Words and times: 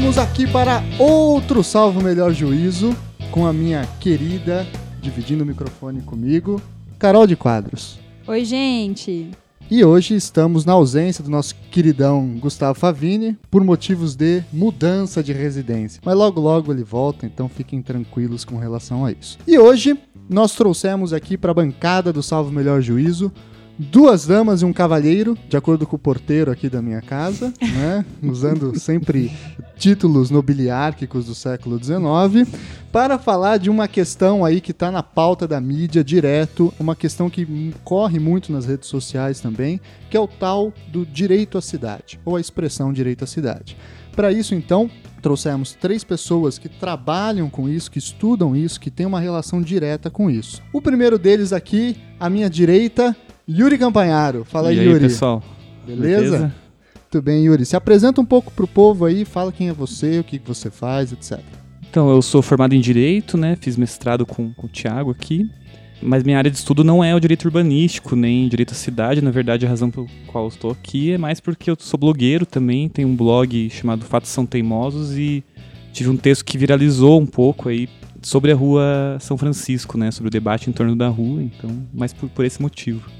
Estamos 0.00 0.16
aqui 0.16 0.50
para 0.50 0.82
outro 0.98 1.62
Salvo 1.62 2.02
Melhor 2.02 2.32
Juízo 2.32 2.96
com 3.30 3.46
a 3.46 3.52
minha 3.52 3.86
querida, 4.00 4.66
dividindo 4.98 5.44
o 5.44 5.46
microfone 5.46 6.00
comigo, 6.00 6.58
Carol 6.98 7.26
de 7.26 7.36
Quadros. 7.36 8.00
Oi, 8.26 8.42
gente. 8.46 9.30
E 9.70 9.84
hoje 9.84 10.14
estamos 10.14 10.64
na 10.64 10.72
ausência 10.72 11.22
do 11.22 11.28
nosso 11.28 11.54
queridão 11.70 12.38
Gustavo 12.40 12.78
Favini 12.78 13.36
por 13.50 13.62
motivos 13.62 14.16
de 14.16 14.42
mudança 14.50 15.22
de 15.22 15.34
residência. 15.34 16.00
Mas 16.02 16.16
logo 16.16 16.40
logo 16.40 16.72
ele 16.72 16.82
volta, 16.82 17.26
então 17.26 17.46
fiquem 17.46 17.82
tranquilos 17.82 18.42
com 18.42 18.56
relação 18.56 19.04
a 19.04 19.12
isso. 19.12 19.38
E 19.46 19.58
hoje 19.58 19.98
nós 20.30 20.54
trouxemos 20.54 21.12
aqui 21.12 21.36
para 21.36 21.50
a 21.50 21.54
bancada 21.54 22.10
do 22.10 22.22
Salvo 22.22 22.50
Melhor 22.50 22.80
Juízo 22.80 23.30
duas 23.80 24.26
damas 24.26 24.60
e 24.60 24.64
um 24.66 24.72
cavalheiro, 24.74 25.38
de 25.48 25.56
acordo 25.56 25.86
com 25.86 25.96
o 25.96 25.98
porteiro 25.98 26.50
aqui 26.50 26.68
da 26.68 26.82
minha 26.82 27.00
casa, 27.00 27.52
né? 27.60 28.04
Usando 28.22 28.78
sempre 28.78 29.32
títulos 29.76 30.30
nobiliárquicos 30.30 31.24
do 31.24 31.34
século 31.34 31.82
XIX, 31.82 32.46
para 32.92 33.18
falar 33.18 33.56
de 33.56 33.70
uma 33.70 33.88
questão 33.88 34.44
aí 34.44 34.60
que 34.60 34.72
está 34.72 34.90
na 34.90 35.02
pauta 35.02 35.48
da 35.48 35.58
mídia 35.58 36.04
direto, 36.04 36.74
uma 36.78 36.94
questão 36.94 37.30
que 37.30 37.72
corre 37.82 38.18
muito 38.18 38.52
nas 38.52 38.66
redes 38.66 38.88
sociais 38.88 39.40
também, 39.40 39.80
que 40.10 40.16
é 40.16 40.20
o 40.20 40.28
tal 40.28 40.74
do 40.88 41.06
direito 41.06 41.56
à 41.56 41.62
cidade, 41.62 42.20
ou 42.24 42.36
a 42.36 42.40
expressão 42.40 42.92
direito 42.92 43.24
à 43.24 43.26
cidade. 43.26 43.76
Para 44.14 44.30
isso, 44.30 44.54
então, 44.54 44.90
trouxemos 45.22 45.72
três 45.72 46.04
pessoas 46.04 46.58
que 46.58 46.68
trabalham 46.68 47.48
com 47.48 47.66
isso, 47.68 47.90
que 47.90 47.98
estudam 47.98 48.54
isso, 48.54 48.78
que 48.78 48.90
têm 48.90 49.06
uma 49.06 49.20
relação 49.20 49.62
direta 49.62 50.10
com 50.10 50.28
isso. 50.30 50.60
O 50.72 50.82
primeiro 50.82 51.18
deles 51.18 51.52
aqui, 51.52 51.96
à 52.18 52.28
minha 52.28 52.50
direita, 52.50 53.16
Yuri 53.50 53.76
Campanharo. 53.76 54.44
Fala 54.44 54.72
e 54.72 54.78
aí, 54.78 54.84
Yuri. 54.84 54.90
Yuri. 54.90 55.04
pessoal? 55.08 55.42
Beleza? 55.84 56.22
Beleza? 56.22 56.54
Muito 56.94 57.22
bem, 57.22 57.44
Yuri. 57.44 57.66
Se 57.66 57.74
apresenta 57.74 58.20
um 58.20 58.24
pouco 58.24 58.52
pro 58.52 58.68
povo 58.68 59.04
aí, 59.04 59.24
fala 59.24 59.50
quem 59.50 59.68
é 59.68 59.72
você, 59.72 60.20
o 60.20 60.24
que 60.24 60.38
você 60.38 60.70
faz, 60.70 61.12
etc. 61.12 61.40
Então, 61.90 62.08
eu 62.08 62.22
sou 62.22 62.40
formado 62.40 62.72
em 62.72 62.80
Direito, 62.80 63.36
né? 63.36 63.56
Fiz 63.60 63.76
mestrado 63.76 64.24
com, 64.24 64.52
com 64.54 64.68
o 64.68 64.70
Tiago 64.70 65.10
aqui. 65.10 65.50
Mas 66.00 66.22
minha 66.22 66.38
área 66.38 66.50
de 66.50 66.56
estudo 66.56 66.84
não 66.84 67.02
é 67.02 67.14
o 67.14 67.20
direito 67.20 67.44
urbanístico, 67.44 68.16
nem 68.16 68.48
direito 68.48 68.70
à 68.70 68.74
cidade. 68.74 69.20
Na 69.20 69.30
verdade, 69.30 69.66
a 69.66 69.68
razão 69.68 69.90
pela 69.90 70.06
qual 70.28 70.44
eu 70.44 70.48
estou 70.48 70.70
aqui 70.70 71.12
é 71.12 71.18
mais 71.18 71.40
porque 71.40 71.70
eu 71.70 71.76
sou 71.78 71.98
blogueiro 71.98 72.46
também. 72.46 72.88
Tenho 72.88 73.08
um 73.08 73.16
blog 73.16 73.68
chamado 73.68 74.04
Fatos 74.04 74.30
São 74.30 74.46
Teimosos 74.46 75.18
e 75.18 75.44
tive 75.92 76.08
um 76.08 76.16
texto 76.16 76.44
que 76.44 76.56
viralizou 76.56 77.20
um 77.20 77.26
pouco 77.26 77.68
aí 77.68 77.88
sobre 78.22 78.52
a 78.52 78.54
rua 78.54 79.18
São 79.20 79.36
Francisco, 79.36 79.98
né? 79.98 80.10
Sobre 80.10 80.28
o 80.28 80.30
debate 80.30 80.70
em 80.70 80.72
torno 80.72 80.96
da 80.96 81.08
rua. 81.08 81.42
Então, 81.42 81.70
mais 81.92 82.14
por, 82.14 82.30
por 82.30 82.46
esse 82.46 82.62
motivo. 82.62 83.19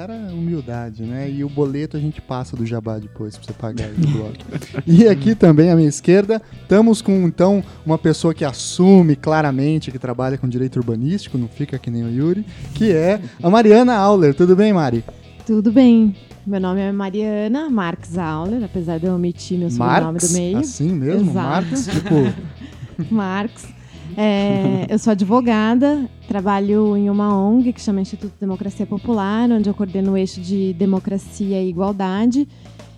Cara, 0.00 0.14
humildade, 0.32 1.02
né? 1.02 1.30
E 1.30 1.44
o 1.44 1.48
boleto 1.50 1.94
a 1.94 2.00
gente 2.00 2.22
passa 2.22 2.56
do 2.56 2.64
jabá 2.64 2.98
depois 2.98 3.36
pra 3.36 3.46
você 3.46 3.52
pagar 3.52 3.84
aí 3.84 3.94
no 3.98 4.06
blog. 4.06 4.38
e 4.86 5.06
aqui 5.06 5.34
também, 5.34 5.70
à 5.70 5.76
minha 5.76 5.90
esquerda, 5.90 6.40
estamos 6.62 7.02
com, 7.02 7.26
então, 7.26 7.62
uma 7.84 7.98
pessoa 7.98 8.32
que 8.32 8.42
assume 8.42 9.14
claramente 9.14 9.90
que 9.90 9.98
trabalha 9.98 10.38
com 10.38 10.48
direito 10.48 10.76
urbanístico, 10.76 11.36
não 11.36 11.48
fica 11.48 11.78
que 11.78 11.90
nem 11.90 12.02
o 12.02 12.08
Yuri, 12.08 12.46
que 12.74 12.90
é 12.90 13.20
a 13.42 13.50
Mariana 13.50 13.94
Auler. 13.94 14.34
Tudo 14.34 14.56
bem, 14.56 14.72
Mari? 14.72 15.04
Tudo 15.44 15.70
bem. 15.70 16.16
Meu 16.46 16.60
nome 16.60 16.80
é 16.80 16.90
Mariana 16.90 17.68
Marques 17.68 18.16
Auler, 18.16 18.64
apesar 18.64 18.98
de 18.98 19.04
eu 19.04 19.14
omitir 19.14 19.58
meu 19.58 19.68
sobrenome 19.68 20.12
Marx? 20.12 20.28
do 20.30 20.32
meio. 20.32 20.58
Assim 20.60 20.94
mesmo? 20.94 21.30
Exato. 21.30 21.66
Marx? 21.66 21.86
Tipo, 21.86 23.12
Marx. 23.14 23.79
É, 24.16 24.86
eu 24.88 24.98
sou 24.98 25.10
advogada, 25.10 26.08
trabalho 26.28 26.96
em 26.96 27.08
uma 27.10 27.36
ONG 27.36 27.72
que 27.72 27.80
chama 27.80 28.00
Instituto 28.00 28.32
Democracia 28.40 28.86
Popular, 28.86 29.50
onde 29.50 29.68
eu 29.68 29.74
coordeno 29.74 30.12
o 30.12 30.16
eixo 30.16 30.40
de 30.40 30.72
democracia 30.74 31.62
e 31.62 31.68
igualdade. 31.68 32.48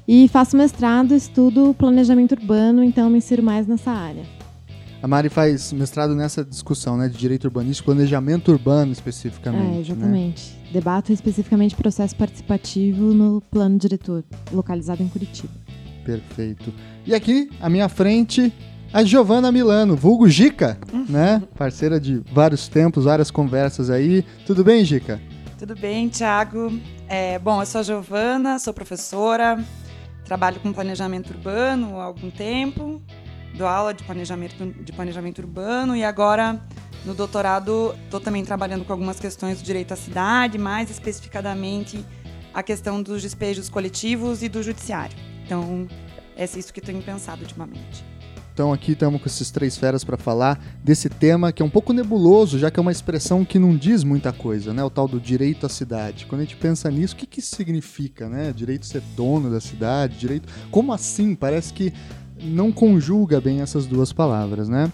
E 0.06 0.28
faço 0.28 0.56
mestrado, 0.56 1.14
estudo 1.14 1.74
planejamento 1.74 2.32
urbano, 2.32 2.82
então 2.82 3.08
me 3.08 3.18
insiro 3.18 3.42
mais 3.42 3.66
nessa 3.66 3.90
área. 3.90 4.24
a 5.00 5.06
Mari 5.06 5.28
faz 5.28 5.72
mestrado 5.72 6.14
nessa 6.14 6.44
discussão, 6.44 6.96
né? 6.96 7.08
De 7.08 7.16
direito 7.16 7.44
urbanístico, 7.44 7.86
planejamento 7.86 8.50
urbano 8.50 8.92
especificamente. 8.92 9.62
É, 9.62 9.70
né? 9.70 9.80
exatamente. 9.80 10.58
Debato 10.72 11.12
especificamente 11.12 11.76
processo 11.76 12.16
participativo 12.16 13.14
no 13.14 13.40
plano 13.40 13.78
diretor, 13.78 14.24
localizado 14.52 15.02
em 15.02 15.08
Curitiba. 15.08 15.52
Perfeito. 16.04 16.72
E 17.06 17.14
aqui, 17.14 17.48
à 17.60 17.68
minha 17.68 17.88
frente, 17.88 18.52
a 18.92 19.02
Giovana 19.02 19.50
Milano, 19.50 19.96
vulgo 19.96 20.28
Gica, 20.28 20.78
né? 21.08 21.42
Parceira 21.56 21.98
de 21.98 22.22
vários 22.30 22.68
tempos, 22.68 23.04
várias 23.04 23.30
conversas 23.30 23.88
aí. 23.88 24.22
Tudo 24.46 24.62
bem, 24.62 24.84
Gica? 24.84 25.20
Tudo 25.58 25.74
bem, 25.74 26.08
Thiago? 26.08 26.78
É, 27.08 27.38
bom, 27.38 27.62
eu 27.62 27.66
sou 27.66 27.80
a 27.80 27.84
Giovana, 27.84 28.58
sou 28.58 28.74
professora, 28.74 29.64
trabalho 30.24 30.60
com 30.60 30.72
planejamento 30.72 31.30
urbano 31.30 31.98
há 31.98 32.04
algum 32.04 32.30
tempo, 32.30 33.00
dou 33.56 33.66
aula 33.66 33.94
de 33.94 34.04
planejamento, 34.04 34.56
de 34.82 34.92
planejamento 34.92 35.38
urbano 35.38 35.96
e 35.96 36.04
agora 36.04 36.60
no 37.06 37.14
doutorado 37.14 37.94
estou 38.04 38.20
também 38.20 38.44
trabalhando 38.44 38.84
com 38.84 38.92
algumas 38.92 39.18
questões 39.18 39.60
do 39.62 39.64
direito 39.64 39.92
à 39.92 39.96
cidade, 39.96 40.58
mais 40.58 40.90
especificadamente 40.90 42.04
a 42.52 42.62
questão 42.62 43.02
dos 43.02 43.22
despejos 43.22 43.70
coletivos 43.70 44.42
e 44.42 44.48
do 44.48 44.62
judiciário. 44.62 45.16
Então, 45.46 45.88
é 46.36 46.44
isso 46.44 46.72
que 46.72 46.80
tenho 46.80 47.02
pensado 47.02 47.42
ultimamente. 47.42 48.11
Então 48.62 48.72
aqui 48.72 48.92
estamos 48.92 49.20
com 49.20 49.26
esses 49.26 49.50
três 49.50 49.76
feras 49.76 50.04
para 50.04 50.16
falar 50.16 50.56
desse 50.84 51.08
tema 51.08 51.50
que 51.50 51.60
é 51.60 51.64
um 51.64 51.68
pouco 51.68 51.92
nebuloso, 51.92 52.60
já 52.60 52.70
que 52.70 52.78
é 52.78 52.80
uma 52.80 52.92
expressão 52.92 53.44
que 53.44 53.58
não 53.58 53.76
diz 53.76 54.04
muita 54.04 54.32
coisa, 54.32 54.72
né? 54.72 54.84
O 54.84 54.88
tal 54.88 55.08
do 55.08 55.18
direito 55.18 55.66
à 55.66 55.68
cidade. 55.68 56.26
Quando 56.26 56.42
a 56.42 56.44
gente 56.44 56.54
pensa 56.54 56.88
nisso, 56.88 57.14
o 57.14 57.16
que, 57.16 57.26
que 57.26 57.42
significa, 57.42 58.28
né? 58.28 58.52
Direito 58.52 58.86
ser 58.86 59.02
dono 59.16 59.50
da 59.50 59.60
cidade, 59.60 60.16
direito. 60.16 60.48
Como 60.70 60.92
assim? 60.92 61.34
Parece 61.34 61.72
que 61.72 61.92
não 62.40 62.70
conjuga 62.70 63.40
bem 63.40 63.62
essas 63.62 63.84
duas 63.84 64.12
palavras, 64.12 64.68
né? 64.68 64.92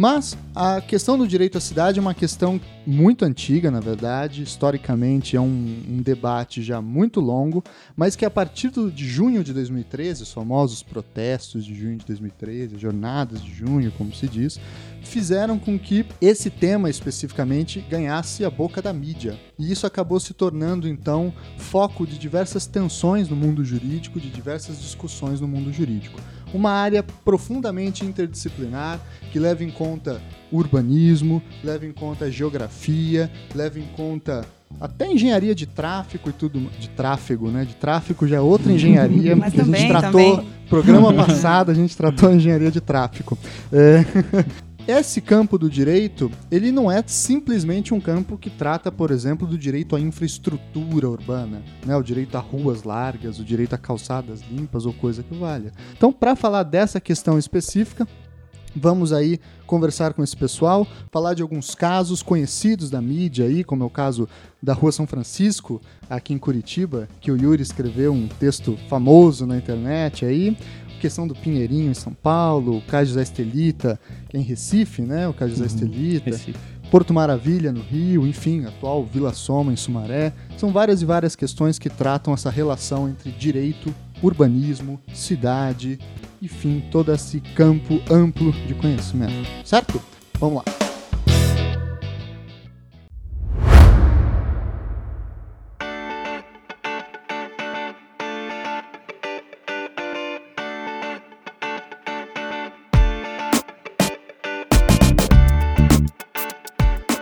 Mas 0.00 0.38
a 0.54 0.80
questão 0.80 1.18
do 1.18 1.26
direito 1.26 1.58
à 1.58 1.60
cidade 1.60 1.98
é 1.98 2.00
uma 2.00 2.14
questão 2.14 2.60
muito 2.86 3.24
antiga, 3.24 3.68
na 3.68 3.80
verdade. 3.80 4.44
Historicamente 4.44 5.34
é 5.34 5.40
um, 5.40 5.82
um 5.88 6.00
debate 6.00 6.62
já 6.62 6.80
muito 6.80 7.18
longo, 7.20 7.64
mas 7.96 8.14
que 8.14 8.24
a 8.24 8.30
partir 8.30 8.68
do- 8.70 8.92
de 8.92 9.04
junho 9.04 9.42
de 9.42 9.52
2013, 9.52 10.22
os 10.22 10.32
famosos 10.32 10.84
protestos 10.84 11.64
de 11.64 11.74
junho 11.74 11.96
de 11.96 12.06
2013, 12.06 12.78
jornadas 12.78 13.42
de 13.42 13.52
junho, 13.52 13.90
como 13.98 14.14
se 14.14 14.28
diz, 14.28 14.60
fizeram 15.02 15.58
com 15.58 15.76
que 15.76 16.06
esse 16.20 16.48
tema 16.48 16.88
especificamente 16.88 17.80
ganhasse 17.90 18.44
a 18.44 18.50
boca 18.50 18.80
da 18.80 18.92
mídia. 18.92 19.36
E 19.58 19.72
isso 19.72 19.84
acabou 19.84 20.20
se 20.20 20.32
tornando, 20.32 20.86
então, 20.86 21.34
foco 21.56 22.06
de 22.06 22.16
diversas 22.16 22.68
tensões 22.68 23.28
no 23.28 23.34
mundo 23.34 23.64
jurídico, 23.64 24.20
de 24.20 24.30
diversas 24.30 24.80
discussões 24.80 25.40
no 25.40 25.48
mundo 25.48 25.72
jurídico. 25.72 26.20
Uma 26.52 26.70
área 26.70 27.02
profundamente 27.02 28.04
interdisciplinar 28.04 29.00
que 29.32 29.38
leva 29.38 29.62
em 29.62 29.70
conta 29.70 30.20
urbanismo, 30.50 31.42
leva 31.62 31.84
em 31.84 31.92
conta 31.92 32.30
geografia, 32.30 33.30
leva 33.54 33.78
em 33.78 33.86
conta 33.96 34.44
até 34.80 35.10
engenharia 35.10 35.54
de 35.54 35.66
tráfego 35.66 36.28
e 36.28 36.32
tudo 36.32 36.60
de 36.78 36.88
tráfego, 36.90 37.50
né? 37.50 37.64
De 37.64 37.74
tráfego 37.74 38.26
já 38.26 38.36
é 38.36 38.40
outra 38.40 38.70
engenharia. 38.70 39.34
Mas 39.34 39.52
que 39.52 39.60
a 39.60 39.64
gente 39.64 39.72
também, 39.72 39.88
tratou 39.88 40.36
também. 40.36 40.50
programa 40.68 41.12
passado 41.26 41.70
a 41.70 41.74
gente 41.74 41.96
tratou 41.96 42.28
a 42.28 42.34
engenharia 42.34 42.70
de 42.70 42.80
tráfego. 42.80 43.36
É, 43.72 44.04
Esse 44.88 45.20
campo 45.20 45.58
do 45.58 45.68
direito, 45.68 46.30
ele 46.50 46.72
não 46.72 46.90
é 46.90 47.04
simplesmente 47.06 47.92
um 47.92 48.00
campo 48.00 48.38
que 48.38 48.48
trata, 48.48 48.90
por 48.90 49.10
exemplo, 49.10 49.46
do 49.46 49.58
direito 49.58 49.94
à 49.94 50.00
infraestrutura 50.00 51.06
urbana, 51.06 51.62
né? 51.84 51.94
O 51.94 52.02
direito 52.02 52.38
a 52.38 52.40
ruas 52.40 52.84
largas, 52.84 53.38
o 53.38 53.44
direito 53.44 53.74
a 53.74 53.78
calçadas 53.78 54.40
limpas 54.50 54.86
ou 54.86 54.94
coisa 54.94 55.22
que 55.22 55.34
valha. 55.34 55.72
Então, 55.94 56.10
para 56.10 56.34
falar 56.34 56.62
dessa 56.62 56.98
questão 56.98 57.38
específica, 57.38 58.08
Vamos 58.76 59.12
aí 59.12 59.40
conversar 59.66 60.12
com 60.12 60.22
esse 60.22 60.36
pessoal, 60.36 60.86
falar 61.10 61.34
de 61.34 61.42
alguns 61.42 61.74
casos 61.74 62.22
conhecidos 62.22 62.90
da 62.90 63.00
mídia 63.00 63.46
aí, 63.46 63.64
como 63.64 63.82
é 63.82 63.86
o 63.86 63.90
caso 63.90 64.28
da 64.62 64.72
Rua 64.72 64.92
São 64.92 65.06
Francisco, 65.06 65.80
aqui 66.08 66.32
em 66.34 66.38
Curitiba, 66.38 67.08
que 67.20 67.32
o 67.32 67.36
Yuri 67.36 67.62
escreveu 67.62 68.12
um 68.12 68.28
texto 68.28 68.78
famoso 68.88 69.46
na 69.46 69.56
internet 69.56 70.24
aí, 70.24 70.56
questão 70.98 71.26
do 71.26 71.34
Pinheirinho 71.34 71.90
em 71.90 71.94
São 71.94 72.12
Paulo, 72.12 72.78
o 72.78 72.82
Caio 72.82 73.06
José 73.06 73.22
Estelita, 73.22 73.98
em 74.32 74.42
Recife, 74.42 75.02
né? 75.02 75.28
O 75.28 75.32
Caio 75.32 75.50
José 75.50 75.66
Estelita. 75.66 76.30
Recife. 76.30 76.58
Porto 76.90 77.12
Maravilha 77.12 77.70
no 77.70 77.82
Rio, 77.82 78.26
enfim, 78.26 78.64
atual 78.64 79.04
Vila 79.04 79.34
Soma 79.34 79.72
em 79.72 79.76
Sumaré. 79.76 80.32
São 80.56 80.72
várias 80.72 81.02
e 81.02 81.04
várias 81.04 81.36
questões 81.36 81.78
que 81.78 81.90
tratam 81.90 82.32
essa 82.32 82.50
relação 82.50 83.08
entre 83.08 83.30
direito, 83.30 83.94
urbanismo, 84.22 84.98
cidade, 85.12 85.98
enfim, 86.40 86.82
todo 86.90 87.12
esse 87.12 87.40
campo 87.40 88.00
amplo 88.10 88.52
de 88.66 88.74
conhecimento. 88.74 89.48
Certo? 89.64 90.00
Vamos 90.40 90.64
lá. 90.64 90.87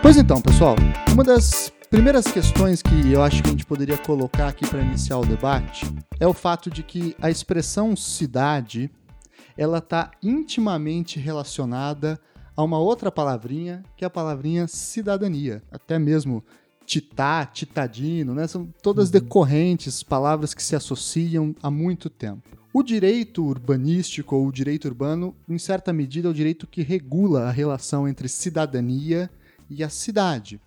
Pois 0.07 0.15
então, 0.15 0.41
pessoal, 0.41 0.77
uma 1.11 1.21
das 1.21 1.69
primeiras 1.89 2.25
questões 2.27 2.81
que 2.81 3.11
eu 3.11 3.21
acho 3.21 3.43
que 3.43 3.49
a 3.49 3.51
gente 3.51 3.65
poderia 3.65 3.97
colocar 3.97 4.47
aqui 4.47 4.65
para 4.65 4.81
iniciar 4.81 5.17
o 5.17 5.25
debate 5.25 5.85
é 6.17 6.25
o 6.25 6.33
fato 6.33 6.71
de 6.71 6.81
que 6.81 7.13
a 7.21 7.29
expressão 7.29 7.93
cidade 7.93 8.89
ela 9.57 9.79
está 9.79 10.11
intimamente 10.23 11.19
relacionada 11.19 12.17
a 12.55 12.63
uma 12.63 12.79
outra 12.79 13.11
palavrinha, 13.11 13.83
que 13.97 14.05
é 14.05 14.07
a 14.07 14.09
palavrinha 14.09 14.65
cidadania. 14.65 15.61
Até 15.69 15.99
mesmo 15.99 16.41
titá, 16.85 17.45
titadino, 17.45 18.33
né? 18.33 18.47
São 18.47 18.73
todas 18.81 19.09
decorrentes, 19.09 20.03
palavras 20.03 20.53
que 20.53 20.63
se 20.63 20.73
associam 20.73 21.53
há 21.61 21.69
muito 21.69 22.09
tempo. 22.09 22.57
O 22.71 22.81
direito 22.81 23.43
urbanístico 23.43 24.37
ou 24.37 24.47
o 24.47 24.53
direito 24.53 24.85
urbano, 24.85 25.35
em 25.49 25.57
certa 25.57 25.91
medida, 25.91 26.29
é 26.29 26.31
o 26.31 26.33
direito 26.33 26.65
que 26.65 26.81
regula 26.81 27.49
a 27.49 27.51
relação 27.51 28.07
entre 28.07 28.29
cidadania 28.29 29.29
e 29.29 29.46
a 29.83 29.89
cidade. 29.89 30.59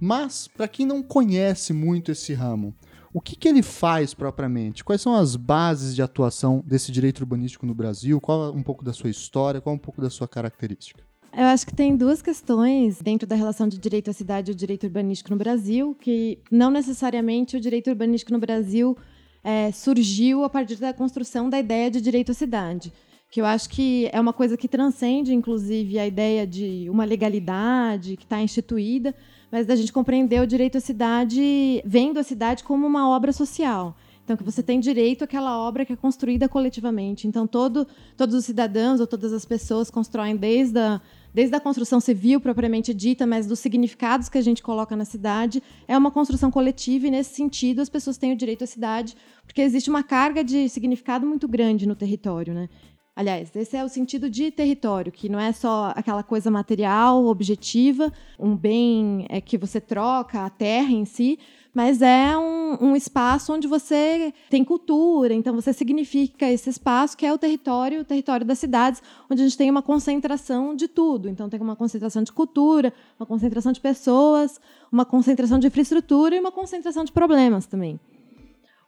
Mas, 0.00 0.48
para 0.48 0.68
quem 0.68 0.84
não 0.84 1.02
conhece 1.02 1.72
muito 1.72 2.12
esse 2.12 2.34
ramo, 2.34 2.74
o 3.12 3.20
que, 3.20 3.34
que 3.34 3.48
ele 3.48 3.62
faz 3.62 4.12
propriamente? 4.12 4.84
Quais 4.84 5.00
são 5.00 5.14
as 5.14 5.36
bases 5.36 5.94
de 5.94 6.02
atuação 6.02 6.62
desse 6.66 6.92
direito 6.92 7.20
urbanístico 7.20 7.64
no 7.64 7.74
Brasil? 7.74 8.20
Qual 8.20 8.48
é 8.48 8.50
um 8.50 8.62
pouco 8.62 8.84
da 8.84 8.92
sua 8.92 9.08
história? 9.08 9.60
Qual 9.60 9.74
é 9.74 9.76
um 9.76 9.80
pouco 9.80 10.02
da 10.02 10.10
sua 10.10 10.28
característica? 10.28 11.02
Eu 11.32 11.44
acho 11.44 11.66
que 11.66 11.74
tem 11.74 11.96
duas 11.96 12.20
questões 12.20 13.00
dentro 13.00 13.26
da 13.26 13.34
relação 13.34 13.68
de 13.68 13.78
direito 13.78 14.10
à 14.10 14.12
cidade 14.12 14.50
e 14.50 14.54
o 14.54 14.54
direito 14.54 14.84
urbanístico 14.84 15.30
no 15.30 15.36
Brasil, 15.36 15.94
que 15.98 16.38
não 16.50 16.70
necessariamente 16.70 17.56
o 17.56 17.60
direito 17.60 17.88
urbanístico 17.88 18.32
no 18.32 18.38
Brasil 18.38 18.96
é, 19.42 19.70
surgiu 19.70 20.44
a 20.44 20.50
partir 20.50 20.76
da 20.76 20.92
construção 20.92 21.48
da 21.48 21.58
ideia 21.58 21.90
de 21.90 22.00
direito 22.00 22.32
à 22.32 22.34
cidade 22.34 22.92
que 23.30 23.40
eu 23.40 23.46
acho 23.46 23.68
que 23.68 24.08
é 24.12 24.20
uma 24.20 24.32
coisa 24.32 24.56
que 24.56 24.68
transcende, 24.68 25.34
inclusive, 25.34 25.98
a 25.98 26.06
ideia 26.06 26.46
de 26.46 26.86
uma 26.88 27.04
legalidade 27.04 28.16
que 28.16 28.24
está 28.24 28.40
instituída, 28.40 29.14
mas 29.50 29.66
da 29.66 29.76
gente 29.76 29.92
compreender 29.92 30.40
o 30.40 30.46
direito 30.46 30.78
à 30.78 30.80
cidade, 30.80 31.82
vendo 31.84 32.18
a 32.18 32.22
cidade 32.22 32.64
como 32.64 32.86
uma 32.86 33.08
obra 33.08 33.32
social. 33.32 33.96
Então, 34.26 34.36
que 34.36 34.42
você 34.42 34.60
tem 34.60 34.80
direito 34.80 35.22
àquela 35.22 35.56
obra 35.56 35.84
que 35.84 35.92
é 35.92 35.96
construída 35.96 36.48
coletivamente. 36.48 37.28
Então, 37.28 37.46
todo, 37.46 37.86
todos 38.16 38.34
os 38.34 38.44
cidadãos 38.44 38.98
ou 38.98 39.06
todas 39.06 39.32
as 39.32 39.44
pessoas 39.44 39.88
constroem 39.88 40.34
desde 40.34 40.80
a, 40.80 41.00
desde 41.32 41.54
a 41.54 41.60
construção 41.60 42.00
civil 42.00 42.40
propriamente 42.40 42.92
dita, 42.92 43.24
mas 43.24 43.46
dos 43.46 43.60
significados 43.60 44.28
que 44.28 44.36
a 44.36 44.40
gente 44.40 44.64
coloca 44.64 44.96
na 44.96 45.04
cidade, 45.04 45.62
é 45.86 45.96
uma 45.96 46.10
construção 46.10 46.50
coletiva 46.50 47.06
e, 47.06 47.10
nesse 47.12 47.36
sentido, 47.36 47.80
as 47.80 47.88
pessoas 47.88 48.18
têm 48.18 48.32
o 48.32 48.36
direito 48.36 48.64
à 48.64 48.66
cidade, 48.66 49.16
porque 49.44 49.62
existe 49.62 49.88
uma 49.88 50.02
carga 50.02 50.42
de 50.42 50.68
significado 50.68 51.24
muito 51.24 51.46
grande 51.46 51.86
no 51.86 51.94
território. 51.94 52.52
Né? 52.52 52.68
Aliás, 53.16 53.56
esse 53.56 53.74
é 53.74 53.82
o 53.82 53.88
sentido 53.88 54.28
de 54.28 54.50
território, 54.50 55.10
que 55.10 55.26
não 55.26 55.40
é 55.40 55.50
só 55.50 55.90
aquela 55.96 56.22
coisa 56.22 56.50
material, 56.50 57.24
objetiva, 57.24 58.12
um 58.38 58.54
bem 58.54 59.24
é 59.30 59.40
que 59.40 59.56
você 59.56 59.80
troca, 59.80 60.44
a 60.44 60.50
terra 60.50 60.92
em 60.92 61.06
si, 61.06 61.38
mas 61.72 62.02
é 62.02 62.36
um, 62.36 62.76
um, 62.78 62.94
espaço 62.94 63.54
onde 63.54 63.66
você 63.66 64.34
tem 64.50 64.62
cultura, 64.62 65.32
então 65.32 65.54
você 65.54 65.72
significa 65.72 66.46
esse 66.50 66.68
espaço 66.68 67.16
que 67.16 67.24
é 67.24 67.32
o 67.32 67.38
território, 67.38 68.02
o 68.02 68.04
território 68.04 68.44
das 68.44 68.58
cidades, 68.58 69.02
onde 69.30 69.40
a 69.40 69.44
gente 69.46 69.56
tem 69.56 69.70
uma 69.70 69.82
concentração 69.82 70.76
de 70.76 70.86
tudo. 70.86 71.26
Então 71.26 71.48
tem 71.48 71.58
uma 71.58 71.74
concentração 71.74 72.22
de 72.22 72.32
cultura, 72.32 72.92
uma 73.18 73.24
concentração 73.24 73.72
de 73.72 73.80
pessoas, 73.80 74.60
uma 74.92 75.06
concentração 75.06 75.58
de 75.58 75.68
infraestrutura 75.68 76.36
e 76.36 76.40
uma 76.40 76.52
concentração 76.52 77.02
de 77.02 77.12
problemas 77.12 77.64
também. 77.64 77.98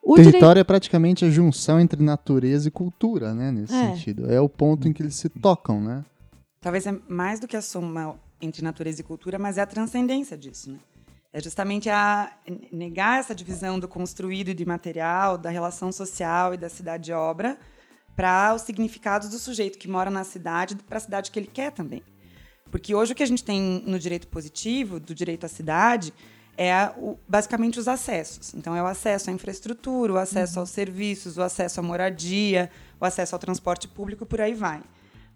O 0.02 0.14
território 0.14 0.60
é 0.60 0.64
praticamente 0.64 1.24
a 1.24 1.30
junção 1.30 1.78
entre 1.78 2.02
natureza 2.02 2.68
e 2.68 2.70
cultura, 2.70 3.34
né? 3.34 3.50
Nesse 3.50 3.74
é. 3.74 3.94
sentido. 3.94 4.32
É 4.32 4.40
o 4.40 4.48
ponto 4.48 4.88
em 4.88 4.92
que 4.92 5.02
eles 5.02 5.14
se 5.14 5.28
tocam, 5.28 5.80
né? 5.80 6.04
Talvez 6.60 6.86
é 6.86 6.98
mais 7.08 7.38
do 7.38 7.46
que 7.46 7.56
a 7.56 7.62
soma 7.62 8.18
entre 8.40 8.62
natureza 8.62 9.00
e 9.00 9.04
cultura, 9.04 9.38
mas 9.38 9.58
é 9.58 9.62
a 9.62 9.66
transcendência 9.66 10.36
disso, 10.36 10.70
né? 10.72 10.78
É 11.32 11.40
justamente 11.40 11.90
a 11.90 12.32
negar 12.72 13.20
essa 13.20 13.34
divisão 13.34 13.78
do 13.78 13.86
construído 13.86 14.48
e 14.48 14.54
do 14.54 14.66
material, 14.66 15.36
da 15.36 15.50
relação 15.50 15.92
social 15.92 16.54
e 16.54 16.56
da 16.56 16.70
cidade-obra, 16.70 17.58
para 18.16 18.54
os 18.54 18.62
significados 18.62 19.28
do 19.28 19.38
sujeito 19.38 19.78
que 19.78 19.88
mora 19.88 20.10
na 20.10 20.24
cidade, 20.24 20.74
para 20.76 20.96
a 20.96 21.00
cidade 21.00 21.30
que 21.30 21.38
ele 21.38 21.46
quer 21.46 21.70
também. 21.70 22.02
Porque 22.70 22.94
hoje 22.94 23.12
o 23.12 23.14
que 23.14 23.22
a 23.22 23.26
gente 23.26 23.44
tem 23.44 23.82
no 23.86 23.98
direito 23.98 24.26
positivo, 24.28 24.98
do 24.98 25.14
direito 25.14 25.44
à 25.44 25.48
cidade, 25.48 26.12
é 26.58 26.92
o, 26.96 27.16
basicamente 27.28 27.78
os 27.78 27.86
acessos. 27.86 28.52
Então, 28.52 28.74
é 28.74 28.82
o 28.82 28.86
acesso 28.86 29.30
à 29.30 29.32
infraestrutura, 29.32 30.14
o 30.14 30.18
acesso 30.18 30.54
uhum. 30.54 30.60
aos 30.62 30.70
serviços, 30.70 31.38
o 31.38 31.42
acesso 31.42 31.78
à 31.78 31.82
moradia, 31.82 32.68
o 33.00 33.04
acesso 33.04 33.36
ao 33.36 33.38
transporte 33.38 33.86
público, 33.86 34.26
por 34.26 34.40
aí 34.40 34.54
vai. 34.54 34.82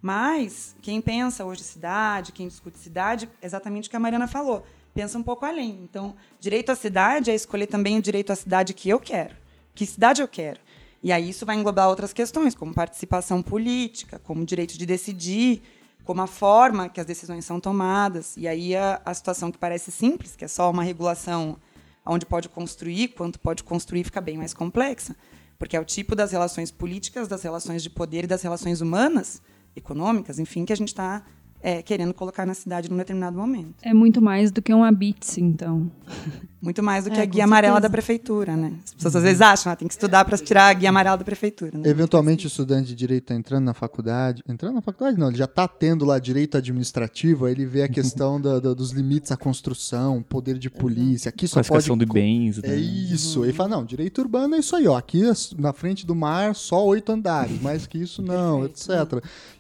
Mas 0.02 0.74
quem 0.82 1.00
pensa 1.00 1.44
hoje 1.44 1.62
cidade, 1.62 2.32
quem 2.32 2.48
discute 2.48 2.76
cidade, 2.76 3.30
exatamente 3.40 3.86
o 3.86 3.90
que 3.90 3.96
a 3.96 4.00
Mariana 4.00 4.26
falou, 4.26 4.66
pensa 4.92 5.16
um 5.16 5.22
pouco 5.22 5.46
além. 5.46 5.78
Então, 5.84 6.16
direito 6.40 6.72
à 6.72 6.74
cidade 6.74 7.30
é 7.30 7.34
escolher 7.36 7.68
também 7.68 7.96
o 7.96 8.02
direito 8.02 8.32
à 8.32 8.36
cidade 8.36 8.74
que 8.74 8.88
eu 8.88 8.98
quero. 8.98 9.36
Que 9.76 9.86
cidade 9.86 10.20
eu 10.20 10.26
quero? 10.26 10.58
E 11.04 11.12
aí 11.12 11.30
isso 11.30 11.46
vai 11.46 11.54
englobar 11.54 11.88
outras 11.88 12.12
questões, 12.12 12.52
como 12.56 12.74
participação 12.74 13.40
política, 13.40 14.18
como 14.18 14.44
direito 14.44 14.76
de 14.76 14.84
decidir, 14.84 15.62
como 16.04 16.20
a 16.22 16.26
forma 16.26 16.88
que 16.88 17.00
as 17.00 17.06
decisões 17.06 17.44
são 17.44 17.60
tomadas. 17.60 18.36
E 18.36 18.48
aí 18.48 18.74
a, 18.74 19.00
a 19.04 19.14
situação 19.14 19.50
que 19.50 19.58
parece 19.58 19.90
simples, 19.90 20.36
que 20.36 20.44
é 20.44 20.48
só 20.48 20.70
uma 20.70 20.82
regulação 20.82 21.56
onde 22.04 22.26
pode 22.26 22.48
construir, 22.48 23.08
quanto 23.08 23.38
pode 23.38 23.62
construir, 23.62 24.04
fica 24.04 24.20
bem 24.20 24.36
mais 24.36 24.52
complexa. 24.52 25.16
Porque 25.58 25.76
é 25.76 25.80
o 25.80 25.84
tipo 25.84 26.16
das 26.16 26.32
relações 26.32 26.70
políticas, 26.70 27.28
das 27.28 27.42
relações 27.42 27.82
de 27.82 27.90
poder 27.90 28.24
e 28.24 28.26
das 28.26 28.42
relações 28.42 28.80
humanas, 28.80 29.40
econômicas, 29.76 30.38
enfim, 30.38 30.64
que 30.64 30.72
a 30.72 30.76
gente 30.76 30.88
está 30.88 31.24
é, 31.62 31.80
querendo 31.80 32.12
colocar 32.12 32.44
na 32.44 32.54
cidade 32.54 32.90
num 32.90 32.96
determinado 32.96 33.36
momento. 33.36 33.74
É 33.82 33.94
muito 33.94 34.20
mais 34.20 34.50
do 34.50 34.60
que 34.60 34.74
um 34.74 34.82
habite, 34.82 35.40
então. 35.40 35.90
Muito 36.62 36.80
mais 36.80 37.02
do 37.02 37.10
que 37.10 37.18
é, 37.18 37.22
a 37.22 37.24
guia 37.24 37.42
amarela 37.42 37.80
da 37.80 37.90
prefeitura, 37.90 38.56
né? 38.56 38.74
As 38.84 38.94
pessoas 38.94 39.16
às 39.16 39.22
vezes 39.24 39.40
acham, 39.40 39.72
ah, 39.72 39.74
tem 39.74 39.88
que 39.88 39.94
estudar 39.94 40.24
para 40.24 40.38
tirar 40.38 40.68
a 40.68 40.72
guia 40.72 40.90
amarela 40.90 41.16
da 41.16 41.24
prefeitura. 41.24 41.76
Né? 41.76 41.88
Eventualmente 41.88 42.46
o 42.46 42.48
estudante 42.48 42.86
de 42.86 42.94
direito 42.94 43.24
está 43.24 43.34
entrando 43.34 43.64
na 43.64 43.74
faculdade, 43.74 44.44
entrando 44.48 44.74
na 44.74 44.80
faculdade 44.80 45.18
não, 45.18 45.26
ele 45.26 45.38
já 45.38 45.46
está 45.46 45.66
tendo 45.66 46.04
lá 46.04 46.20
direito 46.20 46.56
administrativo, 46.56 47.46
aí 47.46 47.52
ele 47.52 47.66
vê 47.66 47.82
a 47.82 47.88
questão 47.90 48.40
da, 48.40 48.60
da, 48.60 48.74
dos 48.74 48.92
limites 48.92 49.32
à 49.32 49.36
construção, 49.36 50.22
poder 50.22 50.56
de 50.56 50.70
polícia, 50.70 51.30
aqui 51.30 51.48
só 51.48 51.64
pode... 51.64 51.84
de 51.96 52.06
bens. 52.06 52.58
Né? 52.58 52.74
É 52.74 52.76
isso, 52.76 53.40
uhum. 53.40 53.44
ele 53.44 53.52
fala, 53.52 53.70
não, 53.70 53.84
direito 53.84 54.20
urbano 54.20 54.54
é 54.54 54.58
isso 54.58 54.76
aí, 54.76 54.86
ó, 54.86 54.96
aqui 54.96 55.20
na 55.58 55.72
frente 55.72 56.06
do 56.06 56.14
mar 56.14 56.54
só 56.54 56.86
oito 56.86 57.10
andares, 57.10 57.60
mais 57.60 57.88
que 57.88 57.98
isso 57.98 58.22
não, 58.22 58.64
etc. 58.66 58.88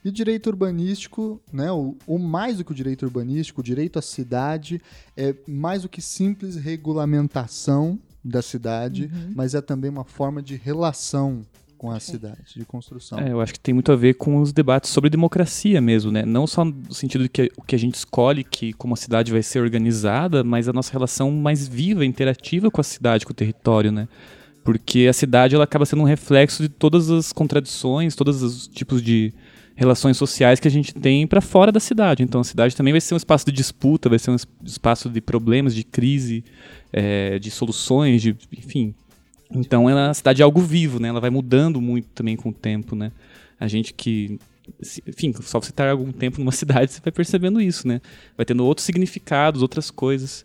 E 0.04 0.08
o 0.08 0.12
direito 0.12 0.46
urbanístico, 0.46 1.40
né, 1.52 1.72
o, 1.72 1.91
o 2.06 2.18
mais 2.18 2.58
do 2.58 2.64
que 2.64 2.72
o 2.72 2.74
direito 2.74 3.04
urbanístico, 3.04 3.60
o 3.60 3.64
direito 3.64 3.98
à 3.98 4.02
cidade 4.02 4.80
é 5.16 5.34
mais 5.46 5.82
do 5.82 5.88
que 5.88 6.00
simples 6.00 6.56
regulamentação 6.56 7.98
da 8.24 8.40
cidade, 8.40 9.10
uhum. 9.12 9.32
mas 9.34 9.54
é 9.54 9.60
também 9.60 9.90
uma 9.90 10.04
forma 10.04 10.40
de 10.42 10.54
relação 10.56 11.44
com 11.82 11.90
a 11.90 11.98
cidade, 11.98 12.54
de 12.54 12.64
construção. 12.64 13.18
É, 13.18 13.32
eu 13.32 13.40
acho 13.40 13.52
que 13.52 13.58
tem 13.58 13.74
muito 13.74 13.90
a 13.90 13.96
ver 13.96 14.14
com 14.14 14.40
os 14.40 14.52
debates 14.52 14.88
sobre 14.88 15.10
democracia 15.10 15.80
mesmo, 15.80 16.12
né? 16.12 16.24
Não 16.24 16.46
só 16.46 16.64
no 16.64 16.94
sentido 16.94 17.24
de 17.24 17.28
que 17.28 17.50
o 17.56 17.62
que 17.62 17.74
a 17.74 17.78
gente 17.78 17.96
escolhe, 17.96 18.44
que 18.44 18.72
como 18.74 18.94
a 18.94 18.96
cidade 18.96 19.32
vai 19.32 19.42
ser 19.42 19.58
organizada, 19.58 20.44
mas 20.44 20.68
a 20.68 20.72
nossa 20.72 20.92
relação 20.92 21.32
mais 21.32 21.66
viva, 21.66 22.06
interativa 22.06 22.70
com 22.70 22.80
a 22.80 22.84
cidade, 22.84 23.26
com 23.26 23.32
o 23.32 23.34
território, 23.34 23.90
né? 23.90 24.06
Porque 24.62 25.08
a 25.10 25.12
cidade 25.12 25.56
ela 25.56 25.64
acaba 25.64 25.84
sendo 25.84 26.02
um 26.02 26.06
reflexo 26.06 26.62
de 26.62 26.68
todas 26.68 27.10
as 27.10 27.32
contradições, 27.32 28.14
todos 28.14 28.44
os 28.44 28.68
tipos 28.68 29.02
de 29.02 29.34
relações 29.82 30.16
sociais 30.16 30.60
que 30.60 30.68
a 30.68 30.70
gente 30.70 30.94
tem 30.94 31.26
para 31.26 31.40
fora 31.40 31.72
da 31.72 31.80
cidade. 31.80 32.22
Então 32.22 32.40
a 32.40 32.44
cidade 32.44 32.74
também 32.76 32.92
vai 32.92 33.00
ser 33.00 33.14
um 33.14 33.16
espaço 33.16 33.46
de 33.46 33.52
disputa, 33.52 34.08
vai 34.08 34.18
ser 34.18 34.30
um 34.30 34.36
espaço 34.64 35.10
de 35.10 35.20
problemas, 35.20 35.74
de 35.74 35.84
crise, 35.84 36.44
é, 36.92 37.38
de 37.38 37.50
soluções, 37.50 38.22
de, 38.22 38.36
enfim. 38.56 38.94
Então 39.50 39.90
ela, 39.90 40.10
a 40.10 40.14
cidade 40.14 40.40
é 40.40 40.44
algo 40.44 40.60
vivo, 40.60 40.98
né? 41.00 41.08
Ela 41.08 41.20
vai 41.20 41.30
mudando 41.30 41.80
muito 41.80 42.08
também 42.14 42.36
com 42.36 42.50
o 42.50 42.52
tempo, 42.52 42.94
né? 42.94 43.12
A 43.58 43.68
gente 43.68 43.92
que 43.92 44.38
enfim, 45.06 45.34
só 45.42 45.60
você 45.60 45.70
estar 45.70 45.90
algum 45.90 46.12
tempo 46.12 46.38
numa 46.38 46.52
cidade, 46.52 46.92
você 46.92 47.00
vai 47.00 47.12
percebendo 47.12 47.60
isso, 47.60 47.86
né? 47.86 48.00
Vai 48.36 48.46
tendo 48.46 48.64
outros 48.64 48.84
significados, 48.84 49.62
outras 49.62 49.90
coisas. 49.90 50.44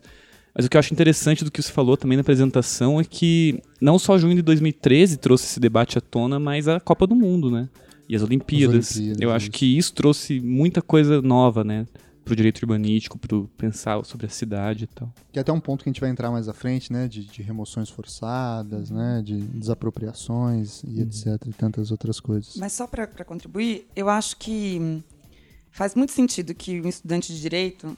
Mas 0.54 0.66
o 0.66 0.68
que 0.68 0.76
eu 0.76 0.80
acho 0.80 0.92
interessante 0.92 1.44
do 1.44 1.50
que 1.52 1.62
você 1.62 1.70
falou 1.70 1.96
também 1.96 2.16
na 2.16 2.22
apresentação 2.22 3.00
é 3.00 3.04
que 3.04 3.62
não 3.80 3.98
só 3.98 4.18
junho 4.18 4.34
de 4.34 4.42
2013 4.42 5.16
trouxe 5.18 5.44
esse 5.44 5.60
debate 5.60 5.96
à 5.96 6.00
tona, 6.00 6.40
mas 6.40 6.66
a 6.66 6.80
Copa 6.80 7.06
do 7.06 7.14
Mundo, 7.14 7.50
né? 7.50 7.68
E 8.08 8.16
as 8.16 8.22
Olimpíadas. 8.22 8.90
As 8.90 8.96
Olimpíadas 8.96 9.20
eu 9.20 9.30
acho 9.32 9.50
que 9.50 9.76
isso 9.76 9.92
trouxe 9.92 10.40
muita 10.40 10.80
coisa 10.80 11.20
nova, 11.20 11.62
né? 11.62 11.86
Pro 12.24 12.36
direito 12.36 12.58
urbanístico, 12.62 13.18
pro 13.18 13.48
pensar 13.56 14.04
sobre 14.04 14.26
a 14.26 14.28
cidade 14.28 14.84
e 14.84 14.86
tal. 14.86 15.12
Que 15.32 15.38
é 15.38 15.42
até 15.42 15.52
um 15.52 15.60
ponto 15.60 15.82
que 15.82 15.88
a 15.88 15.92
gente 15.92 16.00
vai 16.00 16.10
entrar 16.10 16.30
mais 16.30 16.48
à 16.48 16.52
frente, 16.52 16.92
né? 16.92 17.08
De, 17.08 17.24
de 17.24 17.42
remoções 17.42 17.88
forçadas, 17.88 18.90
né? 18.90 19.22
De 19.24 19.38
desapropriações 19.38 20.82
e 20.82 20.86
uhum. 20.86 21.02
etc. 21.02 21.46
E 21.46 21.52
tantas 21.52 21.90
outras 21.90 22.20
coisas. 22.20 22.56
Mas 22.56 22.72
só 22.72 22.86
para 22.86 23.06
contribuir, 23.24 23.86
eu 23.94 24.08
acho 24.08 24.36
que 24.36 25.02
faz 25.70 25.94
muito 25.94 26.12
sentido 26.12 26.54
que 26.54 26.80
um 26.80 26.88
estudante 26.88 27.32
de 27.32 27.40
direito 27.40 27.96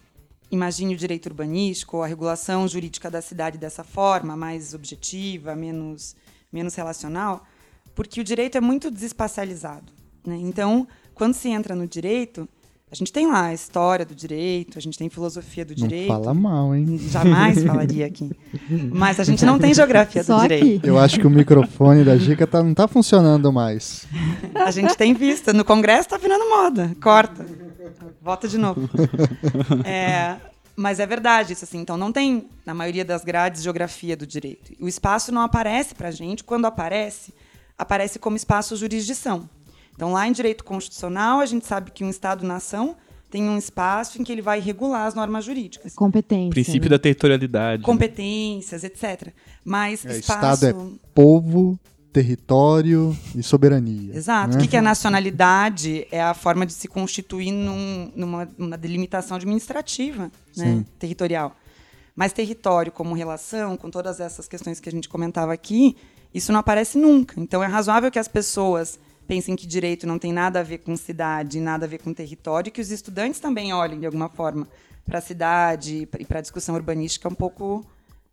imagine 0.50 0.94
o 0.94 0.96
direito 0.98 1.26
urbanístico 1.26 1.98
ou 1.98 2.02
a 2.02 2.06
regulação 2.06 2.66
jurídica 2.66 3.10
da 3.10 3.22
cidade 3.22 3.56
dessa 3.56 3.84
forma, 3.84 4.36
mais 4.36 4.74
objetiva, 4.74 5.54
menos, 5.54 6.16
menos 6.52 6.74
relacional, 6.74 7.46
porque 7.94 8.20
o 8.20 8.24
direito 8.24 8.58
é 8.58 8.60
muito 8.60 8.90
desespacializado. 8.90 9.99
Né? 10.26 10.36
Então, 10.40 10.86
quando 11.14 11.34
se 11.34 11.48
entra 11.48 11.74
no 11.74 11.86
direito, 11.86 12.48
A 12.92 12.96
gente 12.96 13.12
tem 13.12 13.28
lá 13.28 13.44
a 13.44 13.54
história 13.54 14.04
do 14.04 14.16
direito, 14.16 14.76
a 14.76 14.80
gente 14.82 14.98
tem 14.98 15.08
filosofia 15.08 15.64
do 15.64 15.70
Não 15.78 15.86
direito. 15.86 16.08
fala 16.08 16.34
mal, 16.34 16.74
hein? 16.74 16.98
Jamais 16.98 17.62
falaria 17.62 18.04
aqui. 18.04 18.32
Mas 18.92 19.20
a 19.20 19.22
gente 19.22 19.44
não 19.44 19.60
tem 19.60 19.72
geografia 19.72 20.24
Só 20.24 20.38
do 20.38 20.42
direito. 20.42 20.78
aqui. 20.78 20.88
Eu 20.88 20.98
acho 20.98 21.20
que 21.20 21.24
o 21.24 21.30
microfone 21.30 22.02
da 22.02 22.16
Gica 22.16 22.48
tá, 22.48 22.60
não 22.64 22.74
tá 22.74 22.88
funcionando 22.88 23.52
mais. 23.52 24.08
A 24.56 24.72
gente 24.72 24.96
tem 24.96 25.14
vista. 25.14 25.52
No 25.52 25.64
Congresso 25.64 26.08
tá 26.08 26.16
virando 26.18 26.48
moda. 26.50 26.90
Corta. 27.00 27.46
Volta 28.20 28.48
de 28.48 28.58
novo. 28.58 28.90
É, 29.84 30.34
mas 30.74 30.98
é 30.98 31.06
verdade 31.06 31.52
isso 31.52 31.64
assim. 31.64 31.78
Então 31.78 31.96
não 31.96 32.10
tem 32.10 32.48
na 32.66 32.74
maioria 32.74 33.04
das 33.04 33.22
grades 33.22 33.62
geografia 33.62 34.16
do 34.16 34.26
direito. 34.26 34.72
O 34.80 34.88
espaço 34.88 35.30
não 35.30 35.42
aparece 35.42 35.94
para 35.94 36.08
a 36.08 36.10
gente. 36.10 36.42
Quando 36.42 36.64
aparece, 36.64 37.32
aparece 37.78 38.18
como 38.18 38.36
espaço 38.36 38.76
jurisdição. 38.76 39.48
Então 40.00 40.12
lá 40.12 40.26
em 40.26 40.32
direito 40.32 40.64
constitucional 40.64 41.40
a 41.40 41.44
gente 41.44 41.66
sabe 41.66 41.90
que 41.90 42.02
um 42.02 42.08
Estado-nação 42.08 42.96
tem 43.30 43.42
um 43.46 43.58
espaço 43.58 44.18
em 44.18 44.24
que 44.24 44.32
ele 44.32 44.40
vai 44.40 44.58
regular 44.58 45.06
as 45.06 45.14
normas 45.14 45.44
jurídicas, 45.44 45.94
Competência. 45.94 46.48
Princípio 46.48 46.88
né? 46.88 46.96
da 46.96 46.98
territorialidade. 46.98 47.82
né? 47.82 47.84
competências, 47.86 48.82
etc. 48.82 49.28
Mas 49.62 50.02
É, 50.06 50.16
espaço 50.16 50.64
Estado 50.64 50.66
é 50.66 50.98
povo, 51.14 51.78
território 52.10 53.14
e 53.36 53.42
soberania. 53.42 54.16
Exato. 54.16 54.52
né? 54.52 54.56
O 54.56 54.60
que 54.62 54.68
que 54.68 54.76
é 54.78 54.80
nacionalidade? 54.80 56.06
É 56.10 56.22
a 56.22 56.32
forma 56.32 56.64
de 56.64 56.72
se 56.72 56.88
constituir 56.88 57.52
num- 57.52 58.10
numa, 58.16 58.48
numa 58.56 58.78
delimitação 58.78 59.36
administrativa, 59.36 60.32
né? 60.56 60.82
Territorial. 60.98 61.54
Mas 62.16 62.32
território 62.32 62.90
como 62.90 63.14
relação, 63.14 63.76
com 63.76 63.90
todas 63.90 64.18
essas 64.18 64.48
questões 64.48 64.80
que 64.80 64.88
a 64.88 64.92
gente 64.92 65.10
comentava 65.10 65.52
aqui, 65.52 65.94
isso 66.32 66.52
não 66.52 66.60
aparece 66.60 66.96
nunca. 66.96 67.38
Então 67.38 67.62
é 67.62 67.66
razoável 67.66 68.10
que 68.10 68.18
as 68.18 68.28
pessoas 68.28 68.98
pensem 69.30 69.54
que 69.54 69.64
direito 69.64 70.08
não 70.08 70.18
tem 70.18 70.32
nada 70.32 70.58
a 70.58 70.62
ver 70.64 70.78
com 70.78 70.96
cidade, 70.96 71.60
nada 71.60 71.86
a 71.86 71.88
ver 71.88 71.98
com 72.02 72.12
território, 72.12 72.66
e 72.66 72.72
que 72.72 72.80
os 72.80 72.90
estudantes 72.90 73.38
também 73.38 73.72
olhem 73.72 74.00
de 74.00 74.06
alguma 74.06 74.28
forma 74.28 74.66
para 75.06 75.18
a 75.18 75.20
cidade 75.20 76.08
e 76.18 76.24
para 76.24 76.38
a 76.38 76.42
discussão 76.42 76.74
urbanística 76.74 77.28
um 77.28 77.34
pouco 77.34 77.86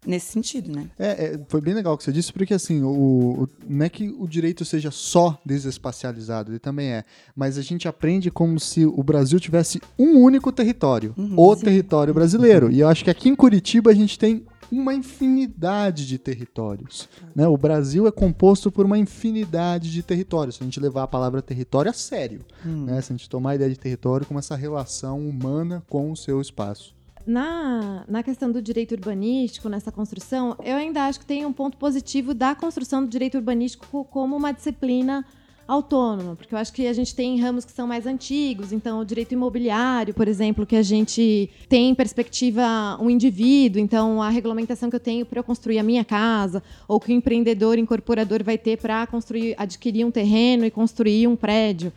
nesse 0.04 0.32
sentido, 0.32 0.72
né? 0.76 0.88
É, 0.98 1.08
é, 1.26 1.40
foi 1.50 1.62
bem 1.62 1.76
legal 1.76 1.94
o 1.94 1.98
que 2.00 2.04
você 2.04 2.12
disse, 2.12 2.34
porque 2.34 2.52
assim, 2.54 2.82
o, 2.82 3.44
o- 3.44 3.48
não 3.70 3.86
é 3.86 3.90
que 3.90 4.10
o 4.18 4.28
direito 4.28 4.66
seja 4.66 4.90
só 4.90 5.40
desespacializado, 5.46 6.52
ele 6.52 6.60
também 6.60 6.88
é. 6.94 7.04
Mas 7.36 7.60
a 7.60 7.62
gente 7.62 7.88
aprende 7.88 8.32
como 8.32 8.60
se 8.60 8.84
o 8.84 9.04
Brasil 9.04 9.40
tivesse 9.40 9.80
um 10.00 10.18
único 10.20 10.52
território, 10.52 11.14
o 11.36 11.56
território 11.56 12.12
brasileiro. 12.14 12.72
E 12.72 12.80
eu 12.80 12.88
acho 12.88 13.04
que 13.04 13.12
aqui 13.12 13.30
em 13.30 13.36
Curitiba 13.36 13.92
a 13.92 13.94
gente 13.94 14.18
tem 14.18 14.44
uma 14.72 14.94
infinidade 14.94 16.06
de 16.06 16.18
territórios. 16.18 17.08
Né? 17.36 17.48
O 17.48 17.58
Brasil 17.58 18.08
é 18.08 18.12
composto 18.12 18.72
por 18.72 18.86
uma 18.86 18.98
infinidade 18.98 19.92
de 19.92 20.04
territórios. 20.04 20.56
Se 20.56 20.64
a 20.64 20.66
gente 20.66 20.80
levar 20.80 21.04
a 21.04 21.08
palavra 21.08 21.42
território 21.42 21.90
a 21.90 21.94
sério, 21.94 22.42
né? 22.64 23.02
se 23.02 23.14
a 23.14 23.16
gente 23.16 23.30
tomar 23.30 23.52
a 23.52 23.56
ideia 23.56 23.70
de 23.70 23.80
território 23.80 24.26
como 24.26 24.40
essa 24.40 24.56
relação 24.56 25.20
humana 25.20 25.84
com 25.90 26.12
o 26.12 26.16
seu 26.16 26.42
espaço. 26.42 26.96
Na, 27.26 28.06
na 28.08 28.24
questão 28.24 28.50
do 28.50 28.62
direito 28.62 28.94
urbanístico, 28.94 29.68
nessa 29.68 29.92
construção, 29.92 30.56
eu 30.64 30.78
ainda 30.78 31.06
acho 31.08 31.20
que 31.20 31.26
tem 31.26 31.46
um 31.46 31.52
ponto 31.52 31.78
positivo 31.78 32.34
da 32.34 32.56
construção 32.56 33.04
do 33.04 33.10
direito 33.10 33.36
urbanístico 33.36 34.06
como 34.06 34.38
uma 34.38 34.54
disciplina 34.54 35.26
autônoma, 35.68 36.36
porque 36.36 36.56
eu 36.56 36.60
acho 36.60 36.72
que 36.72 36.88
a 36.88 36.94
gente 36.94 37.14
tem 37.14 37.40
ramos 37.40 37.66
que 37.66 37.72
são 37.72 37.86
mais 37.86 38.08
antigos, 38.08 38.72
então 38.72 39.02
o 39.02 39.06
direito 39.06 39.34
imobiliário, 39.34 40.14
por 40.14 40.28
exemplo, 40.28 40.66
que 40.66 40.76
a 40.76 40.82
gente 40.82 41.50
tem 41.68 41.90
em 41.90 41.96
perspectiva 41.96 42.98
um 43.02 43.10
indivíduo, 43.10 43.82
então 43.82 44.22
a 44.22 44.30
regulamentação 44.30 44.90
que 44.90 44.96
eu 44.96 45.00
tenho 45.00 45.26
para 45.26 45.40
eu 45.40 45.44
construir 45.44 45.80
a 45.80 45.84
minha 45.84 46.06
casa, 46.06 46.64
ou 46.88 47.00
que 47.00 47.12
o 47.12 47.16
empreendedor 47.16 47.78
incorporador 47.78 48.44
vai 48.44 48.58
ter 48.58 48.78
para 48.78 49.06
construir, 49.08 49.56
adquirir 49.58 50.06
um 50.06 50.12
terreno 50.12 50.66
e 50.66 50.72
construir 50.72 51.28
um 51.28 51.36
prédio. 51.36 51.92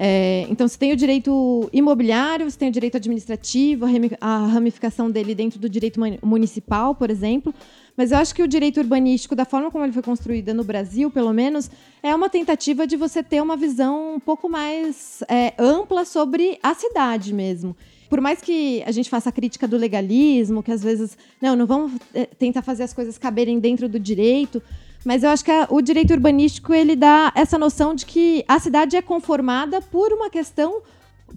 É, 0.00 0.46
então, 0.48 0.68
você 0.68 0.78
tem 0.78 0.92
o 0.92 0.96
direito 0.96 1.68
imobiliário, 1.72 2.48
você 2.48 2.56
tem 2.56 2.68
o 2.68 2.72
direito 2.72 2.96
administrativo, 2.96 3.84
a 3.84 3.88
rami- 3.88 4.12
a 4.20 4.46
ramificação 4.46 5.10
dele 5.10 5.34
dentro 5.34 5.58
do 5.58 5.68
direito 5.68 5.98
muni- 5.98 6.20
municipal, 6.22 6.94
por 6.94 7.10
exemplo. 7.10 7.52
Mas 7.98 8.12
eu 8.12 8.18
acho 8.18 8.32
que 8.32 8.44
o 8.44 8.46
direito 8.46 8.78
urbanístico, 8.78 9.34
da 9.34 9.44
forma 9.44 9.72
como 9.72 9.82
ele 9.84 9.92
foi 9.92 10.04
construído 10.04 10.54
no 10.54 10.62
Brasil, 10.62 11.10
pelo 11.10 11.32
menos, 11.32 11.68
é 12.00 12.14
uma 12.14 12.30
tentativa 12.30 12.86
de 12.86 12.96
você 12.96 13.24
ter 13.24 13.42
uma 13.42 13.56
visão 13.56 14.14
um 14.14 14.20
pouco 14.20 14.48
mais 14.48 15.20
é, 15.28 15.52
ampla 15.58 16.04
sobre 16.04 16.60
a 16.62 16.74
cidade 16.74 17.34
mesmo. 17.34 17.76
Por 18.08 18.20
mais 18.20 18.40
que 18.40 18.84
a 18.86 18.92
gente 18.92 19.10
faça 19.10 19.30
a 19.30 19.32
crítica 19.32 19.66
do 19.66 19.76
legalismo, 19.76 20.62
que 20.62 20.70
às 20.70 20.80
vezes, 20.80 21.18
não, 21.42 21.56
não 21.56 21.66
vamos 21.66 21.92
é, 22.14 22.24
tentar 22.24 22.62
fazer 22.62 22.84
as 22.84 22.92
coisas 22.94 23.18
caberem 23.18 23.58
dentro 23.58 23.88
do 23.88 23.98
direito, 23.98 24.62
mas 25.04 25.24
eu 25.24 25.30
acho 25.30 25.44
que 25.44 25.50
a- 25.50 25.66
o 25.68 25.82
direito 25.82 26.12
urbanístico 26.12 26.72
ele 26.72 26.94
dá 26.94 27.32
essa 27.34 27.58
noção 27.58 27.96
de 27.96 28.06
que 28.06 28.44
a 28.46 28.60
cidade 28.60 28.96
é 28.96 29.02
conformada 29.02 29.80
por 29.82 30.12
uma 30.12 30.30
questão, 30.30 30.82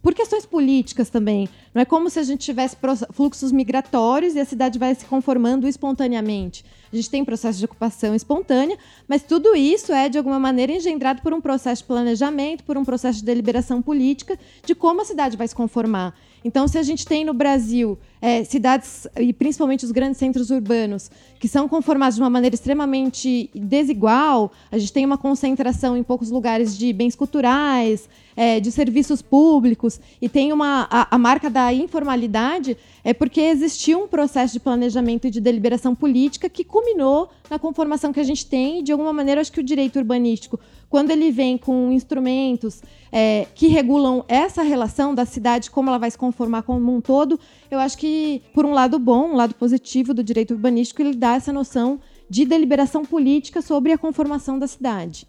por 0.01 0.13
questões 0.13 0.45
políticas 0.45 1.09
também. 1.09 1.49
Não 1.73 1.81
é 1.81 1.85
como 1.85 2.09
se 2.09 2.19
a 2.19 2.23
gente 2.23 2.45
tivesse 2.45 2.77
fluxos 3.11 3.51
migratórios 3.51 4.35
e 4.35 4.39
a 4.39 4.45
cidade 4.45 4.79
vai 4.79 4.93
se 4.95 5.05
conformando 5.05 5.67
espontaneamente. 5.67 6.63
A 6.91 6.95
gente 6.95 7.09
tem 7.09 7.23
processo 7.23 7.57
de 7.57 7.65
ocupação 7.65 8.13
espontânea, 8.13 8.77
mas 9.07 9.23
tudo 9.23 9.55
isso 9.55 9.93
é 9.93 10.09
de 10.09 10.17
alguma 10.17 10.39
maneira 10.39 10.73
engendrado 10.73 11.21
por 11.21 11.33
um 11.33 11.39
processo 11.39 11.81
de 11.83 11.87
planejamento, 11.87 12.63
por 12.63 12.77
um 12.77 12.83
processo 12.83 13.19
de 13.19 13.25
deliberação 13.25 13.81
política 13.81 14.37
de 14.65 14.75
como 14.75 15.01
a 15.01 15.05
cidade 15.05 15.37
vai 15.37 15.47
se 15.47 15.55
conformar. 15.55 16.13
Então, 16.43 16.67
se 16.67 16.77
a 16.77 16.83
gente 16.83 17.05
tem 17.05 17.23
no 17.23 17.33
Brasil 17.33 17.97
é, 18.19 18.43
cidades, 18.43 19.07
e 19.19 19.31
principalmente 19.31 19.85
os 19.85 19.91
grandes 19.91 20.17
centros 20.17 20.49
urbanos, 20.49 21.11
que 21.39 21.47
são 21.47 21.67
conformados 21.69 22.15
de 22.15 22.21
uma 22.21 22.29
maneira 22.29 22.55
extremamente 22.55 23.49
desigual, 23.53 24.51
a 24.71 24.77
gente 24.77 24.91
tem 24.91 25.05
uma 25.05 25.17
concentração 25.17 25.95
em 25.95 26.03
poucos 26.03 26.31
lugares 26.31 26.75
de 26.75 26.91
bens 26.93 27.15
culturais, 27.15 28.09
é, 28.35 28.59
de 28.59 28.71
serviços 28.71 29.21
públicos, 29.21 29.99
e 30.19 30.27
tem 30.27 30.51
uma, 30.51 30.87
a, 30.89 31.15
a 31.15 31.17
marca 31.17 31.49
da 31.49 31.71
informalidade, 31.71 32.75
é 33.03 33.13
porque 33.13 33.41
existiu 33.41 34.03
um 34.03 34.07
processo 34.07 34.53
de 34.53 34.59
planejamento 34.59 35.27
e 35.27 35.31
de 35.31 35.41
deliberação 35.41 35.95
política 35.95 36.49
que 36.49 36.63
culminou 36.63 37.29
na 37.49 37.57
conformação 37.57 38.13
que 38.13 38.19
a 38.19 38.23
gente 38.23 38.45
tem, 38.45 38.79
e 38.79 38.83
de 38.83 38.91
alguma 38.91 39.11
maneira, 39.11 39.41
acho 39.41 39.51
que 39.51 39.59
o 39.59 39.63
direito 39.63 39.97
urbanístico, 39.97 40.59
quando 40.89 41.11
ele 41.11 41.31
vem 41.31 41.57
com 41.57 41.91
instrumentos 41.91 42.81
é, 43.11 43.47
que 43.55 43.67
regulam 43.67 44.23
essa 44.27 44.61
relação 44.61 45.15
da 45.15 45.25
cidade, 45.25 45.71
como 45.71 45.89
ela 45.89 45.97
vai 45.97 46.11
se 46.11 46.17
conformar 46.17 46.63
como 46.63 46.95
um 46.95 47.01
todo, 47.01 47.39
eu 47.69 47.79
acho 47.79 47.97
que, 47.97 48.41
por 48.53 48.65
um 48.65 48.73
lado 48.73 48.99
bom, 48.99 49.31
um 49.31 49.35
lado 49.35 49.55
positivo 49.55 50.13
do 50.13 50.23
direito 50.23 50.53
urbanístico, 50.53 51.01
ele 51.01 51.15
dá 51.15 51.35
essa 51.35 51.51
noção 51.51 51.99
de 52.29 52.45
deliberação 52.45 53.03
política 53.03 53.61
sobre 53.61 53.91
a 53.91 53.97
conformação 53.97 54.57
da 54.57 54.67
cidade. 54.67 55.27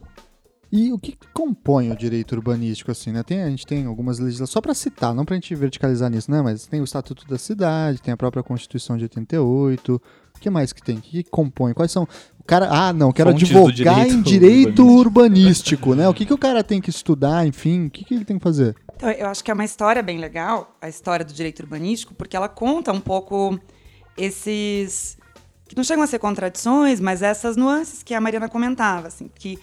E 0.72 0.90
o 0.90 0.98
que 0.98 1.18
compõe 1.34 1.90
o 1.90 1.96
direito 1.96 2.32
urbanístico, 2.32 2.90
assim, 2.90 3.12
né? 3.12 3.22
Tem, 3.22 3.42
a 3.42 3.50
gente 3.50 3.66
tem 3.66 3.84
algumas 3.84 4.18
legislações, 4.18 4.54
só 4.54 4.60
para 4.60 4.72
citar, 4.72 5.14
não 5.14 5.22
para 5.22 5.34
a 5.34 5.36
gente 5.36 5.54
verticalizar 5.54 6.08
nisso, 6.08 6.30
né? 6.30 6.40
Mas 6.40 6.66
tem 6.66 6.80
o 6.80 6.84
Estatuto 6.84 7.28
da 7.28 7.36
Cidade, 7.36 8.00
tem 8.00 8.14
a 8.14 8.16
própria 8.16 8.42
Constituição 8.42 8.96
de 8.96 9.04
88. 9.04 10.00
O 10.34 10.40
que 10.40 10.48
mais 10.48 10.72
que 10.72 10.82
tem? 10.82 10.96
O 10.96 11.02
que, 11.02 11.22
compõe? 11.24 11.74
Quais 11.74 11.92
são. 11.92 12.04
O 12.40 12.44
cara, 12.44 12.70
ah, 12.70 12.90
não, 12.90 13.12
quero 13.12 13.30
Fontes 13.30 13.50
advogar 13.50 13.74
direito 13.74 14.14
em 14.14 14.22
direito 14.22 14.82
urbanístico. 14.82 15.90
urbanístico, 15.90 15.94
né? 15.94 16.08
O 16.08 16.14
que, 16.14 16.24
que 16.24 16.32
o 16.32 16.38
cara 16.38 16.64
tem 16.64 16.80
que 16.80 16.88
estudar, 16.88 17.46
enfim, 17.46 17.88
o 17.88 17.90
que, 17.90 18.02
que 18.02 18.14
ele 18.14 18.24
tem 18.24 18.38
que 18.38 18.42
fazer? 18.42 18.74
Então, 18.96 19.10
eu 19.10 19.26
acho 19.26 19.44
que 19.44 19.50
é 19.50 19.54
uma 19.54 19.66
história 19.66 20.02
bem 20.02 20.18
legal, 20.18 20.74
a 20.80 20.88
história 20.88 21.22
do 21.22 21.34
direito 21.34 21.60
urbanístico, 21.60 22.14
porque 22.14 22.34
ela 22.34 22.48
conta 22.48 22.90
um 22.92 23.00
pouco 23.00 23.60
esses. 24.16 25.18
que 25.68 25.76
não 25.76 25.84
chegam 25.84 26.02
a 26.02 26.06
ser 26.06 26.18
contradições, 26.18 26.98
mas 26.98 27.20
essas 27.20 27.58
nuances 27.58 28.02
que 28.02 28.14
a 28.14 28.20
Mariana 28.22 28.48
comentava, 28.48 29.08
assim, 29.08 29.30
que 29.34 29.58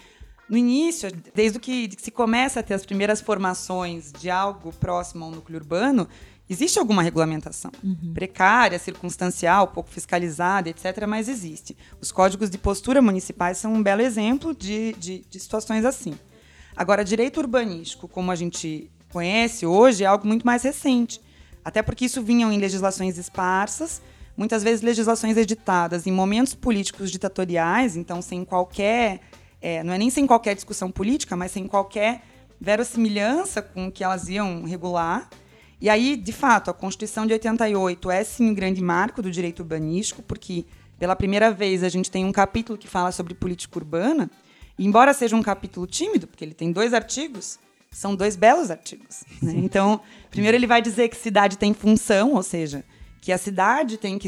no 0.49 0.57
início, 0.57 1.11
desde 1.33 1.59
que 1.59 1.89
se 1.97 2.09
começa 2.11 2.59
a 2.59 2.63
ter 2.63 2.73
as 2.73 2.85
primeiras 2.85 3.21
formações 3.21 4.11
de 4.11 4.29
algo 4.29 4.73
próximo 4.73 5.25
ao 5.25 5.31
núcleo 5.31 5.59
urbano, 5.59 6.07
existe 6.49 6.79
alguma 6.79 7.03
regulamentação. 7.03 7.71
Precária, 8.13 8.79
circunstancial, 8.79 9.67
pouco 9.67 9.89
fiscalizada, 9.89 10.69
etc., 10.69 11.05
mas 11.07 11.29
existe. 11.29 11.77
Os 12.01 12.11
códigos 12.11 12.49
de 12.49 12.57
postura 12.57 13.01
municipais 13.01 13.59
são 13.59 13.73
um 13.73 13.83
belo 13.83 14.01
exemplo 14.01 14.55
de, 14.55 14.93
de, 14.93 15.23
de 15.29 15.39
situações 15.39 15.85
assim. 15.85 16.17
Agora, 16.75 17.03
direito 17.03 17.39
urbanístico, 17.39 18.07
como 18.07 18.31
a 18.31 18.35
gente 18.35 18.89
conhece 19.11 19.65
hoje, 19.65 20.03
é 20.03 20.07
algo 20.07 20.25
muito 20.25 20.45
mais 20.45 20.63
recente. 20.63 21.21
Até 21.63 21.83
porque 21.83 22.05
isso 22.05 22.21
vinham 22.21 22.51
em 22.51 22.57
legislações 22.57 23.17
esparsas, 23.17 24.01
muitas 24.35 24.63
vezes 24.63 24.81
legislações 24.81 25.37
editadas 25.37 26.07
em 26.07 26.11
momentos 26.11 26.55
políticos 26.55 27.11
ditatoriais, 27.11 27.95
então 27.95 28.21
sem 28.21 28.45
qualquer. 28.45 29.19
É, 29.61 29.83
não 29.83 29.93
é 29.93 29.97
nem 29.97 30.09
sem 30.09 30.25
qualquer 30.25 30.55
discussão 30.55 30.89
política, 30.91 31.35
mas 31.35 31.51
sem 31.51 31.67
qualquer 31.67 32.23
verossimilhança 32.59 33.61
com 33.61 33.87
o 33.87 33.91
que 33.91 34.03
elas 34.03 34.27
iam 34.29 34.63
regular. 34.63 35.29
E 35.81 35.89
aí, 35.89 36.15
de 36.17 36.33
fato, 36.33 36.69
a 36.69 36.73
Constituição 36.73 37.25
de 37.25 37.33
88 37.33 38.11
é 38.11 38.23
sim 38.23 38.49
um 38.49 38.53
grande 38.53 38.81
marco 38.81 39.21
do 39.21 39.31
direito 39.31 39.59
urbanístico, 39.59 40.21
porque 40.21 40.65
pela 40.97 41.15
primeira 41.15 41.51
vez 41.51 41.83
a 41.83 41.89
gente 41.89 42.11
tem 42.11 42.25
um 42.25 42.31
capítulo 42.31 42.77
que 42.77 42.87
fala 42.87 43.11
sobre 43.11 43.33
política 43.33 43.79
urbana, 43.79 44.29
e 44.77 44.85
embora 44.85 45.13
seja 45.13 45.35
um 45.35 45.43
capítulo 45.43 45.87
tímido, 45.87 46.27
porque 46.27 46.43
ele 46.43 46.53
tem 46.53 46.71
dois 46.71 46.93
artigos, 46.93 47.59
são 47.91 48.15
dois 48.15 48.35
belos 48.35 48.69
artigos. 48.69 49.23
né? 49.41 49.53
Então, 49.55 50.01
primeiro 50.29 50.57
ele 50.57 50.67
vai 50.67 50.81
dizer 50.81 51.07
que 51.09 51.15
cidade 51.15 51.57
tem 51.57 51.73
função, 51.73 52.33
ou 52.33 52.43
seja, 52.43 52.83
que 53.21 53.31
a 53.31 53.37
cidade 53.37 53.97
tem 53.97 54.17
que 54.17 54.27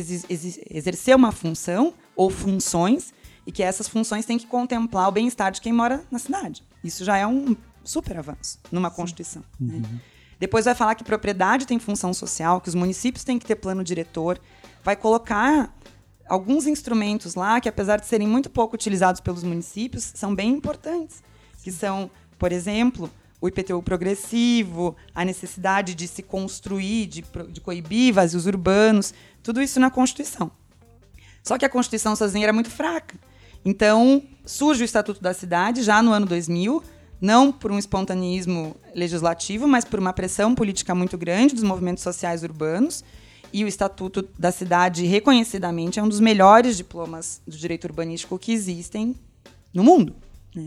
exercer 0.69 1.15
uma 1.15 1.31
função 1.31 1.93
ou 2.15 2.29
funções 2.29 3.13
e 3.51 3.53
que 3.53 3.61
essas 3.61 3.85
funções 3.85 4.25
têm 4.25 4.37
que 4.37 4.47
contemplar 4.47 5.09
o 5.09 5.11
bem-estar 5.11 5.51
de 5.51 5.59
quem 5.59 5.73
mora 5.73 6.01
na 6.09 6.17
cidade. 6.17 6.63
Isso 6.81 7.03
já 7.03 7.17
é 7.17 7.27
um 7.27 7.53
super 7.83 8.17
avanço 8.17 8.57
numa 8.71 8.89
Constituição. 8.89 9.43
né? 9.59 9.81
Depois 10.39 10.63
vai 10.63 10.73
falar 10.73 10.95
que 10.95 11.03
propriedade 11.03 11.67
tem 11.67 11.77
função 11.77 12.13
social, 12.13 12.61
que 12.61 12.69
os 12.69 12.75
municípios 12.75 13.25
têm 13.25 13.37
que 13.37 13.45
ter 13.45 13.55
plano 13.55 13.83
diretor. 13.83 14.39
Vai 14.85 14.95
colocar 14.95 15.75
alguns 16.25 16.65
instrumentos 16.65 17.35
lá 17.35 17.59
que, 17.59 17.67
apesar 17.67 17.99
de 17.99 18.05
serem 18.07 18.25
muito 18.25 18.49
pouco 18.49 18.73
utilizados 18.73 19.19
pelos 19.19 19.43
municípios, 19.43 20.13
são 20.15 20.33
bem 20.33 20.51
importantes. 20.51 21.21
Que 21.61 21.73
são, 21.73 22.09
por 22.39 22.53
exemplo, 22.53 23.11
o 23.41 23.49
IPTU 23.49 23.83
progressivo, 23.83 24.95
a 25.13 25.25
necessidade 25.25 25.93
de 25.93 26.07
se 26.07 26.23
construir, 26.23 27.05
de, 27.05 27.25
de 27.49 27.59
coibir 27.59 28.13
vazios 28.13 28.45
urbanos, 28.45 29.13
tudo 29.43 29.61
isso 29.61 29.77
na 29.77 29.91
Constituição. 29.91 30.49
Só 31.43 31.57
que 31.57 31.65
a 31.65 31.69
Constituição 31.69 32.15
sozinha 32.15 32.45
era 32.45 32.53
muito 32.53 32.69
fraca. 32.69 33.19
Então, 33.63 34.23
surge 34.45 34.83
o 34.83 34.85
Estatuto 34.85 35.21
da 35.21 35.33
Cidade 35.33 35.83
já 35.83 36.01
no 36.01 36.11
ano 36.11 36.25
2000, 36.25 36.83
não 37.19 37.51
por 37.51 37.71
um 37.71 37.77
espontaneismo 37.77 38.75
legislativo, 38.95 39.67
mas 39.67 39.85
por 39.85 39.99
uma 39.99 40.11
pressão 40.11 40.55
política 40.55 40.95
muito 40.95 41.17
grande 41.17 41.53
dos 41.53 41.63
movimentos 41.63 42.03
sociais 42.03 42.43
urbanos. 42.43 43.03
E 43.53 43.63
o 43.63 43.67
Estatuto 43.67 44.27
da 44.39 44.51
Cidade, 44.51 45.05
reconhecidamente, 45.05 45.99
é 45.99 46.03
um 46.03 46.09
dos 46.09 46.19
melhores 46.19 46.77
diplomas 46.77 47.41
do 47.45 47.55
direito 47.55 47.85
urbanístico 47.85 48.39
que 48.39 48.51
existem 48.51 49.15
no 49.73 49.83
mundo. 49.83 50.15
Né? 50.55 50.65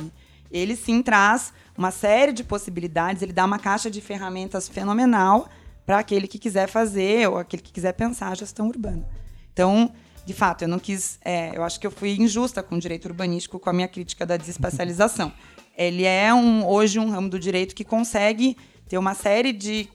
Ele 0.51 0.77
sim 0.77 1.03
traz 1.03 1.53
uma 1.77 1.91
série 1.91 2.33
de 2.33 2.45
possibilidades, 2.45 3.23
ele 3.23 3.33
dá 3.33 3.45
uma 3.45 3.59
caixa 3.59 3.91
de 3.91 4.01
ferramentas 4.01 4.69
fenomenal 4.69 5.49
para 5.85 5.99
aquele 5.99 6.29
que 6.29 6.39
quiser 6.39 6.69
fazer 6.69 7.29
ou 7.29 7.39
aquele 7.39 7.63
que 7.63 7.73
quiser 7.73 7.93
pensar 7.93 8.29
a 8.29 8.35
gestão 8.35 8.69
urbana. 8.69 9.05
Então, 9.53 9.93
de 10.25 10.33
fato, 10.33 10.63
eu 10.63 10.69
não 10.69 10.79
quis. 10.79 11.19
É, 11.25 11.57
eu 11.57 11.63
acho 11.63 11.79
que 11.79 11.87
eu 11.87 11.91
fui 11.91 12.17
injusta 12.17 12.63
com 12.63 12.77
o 12.77 12.81
direito 12.81 13.07
urbanístico 13.07 13.59
com 13.59 13.71
a 13.71 13.73
minha 13.73 13.89
crítica 13.89 14.25
da 14.25 14.37
desespacialização 14.37 15.33
ele 15.77 16.05
é 16.05 16.33
um, 16.33 16.67
hoje 16.67 16.99
um 16.99 17.11
ramo 17.11 17.29
do 17.29 17.39
direito 17.39 17.75
que 17.75 17.85
consegue 17.85 18.57
ter 18.89 18.99
uma 18.99 19.15
série 19.15 19.53
de 19.53 19.89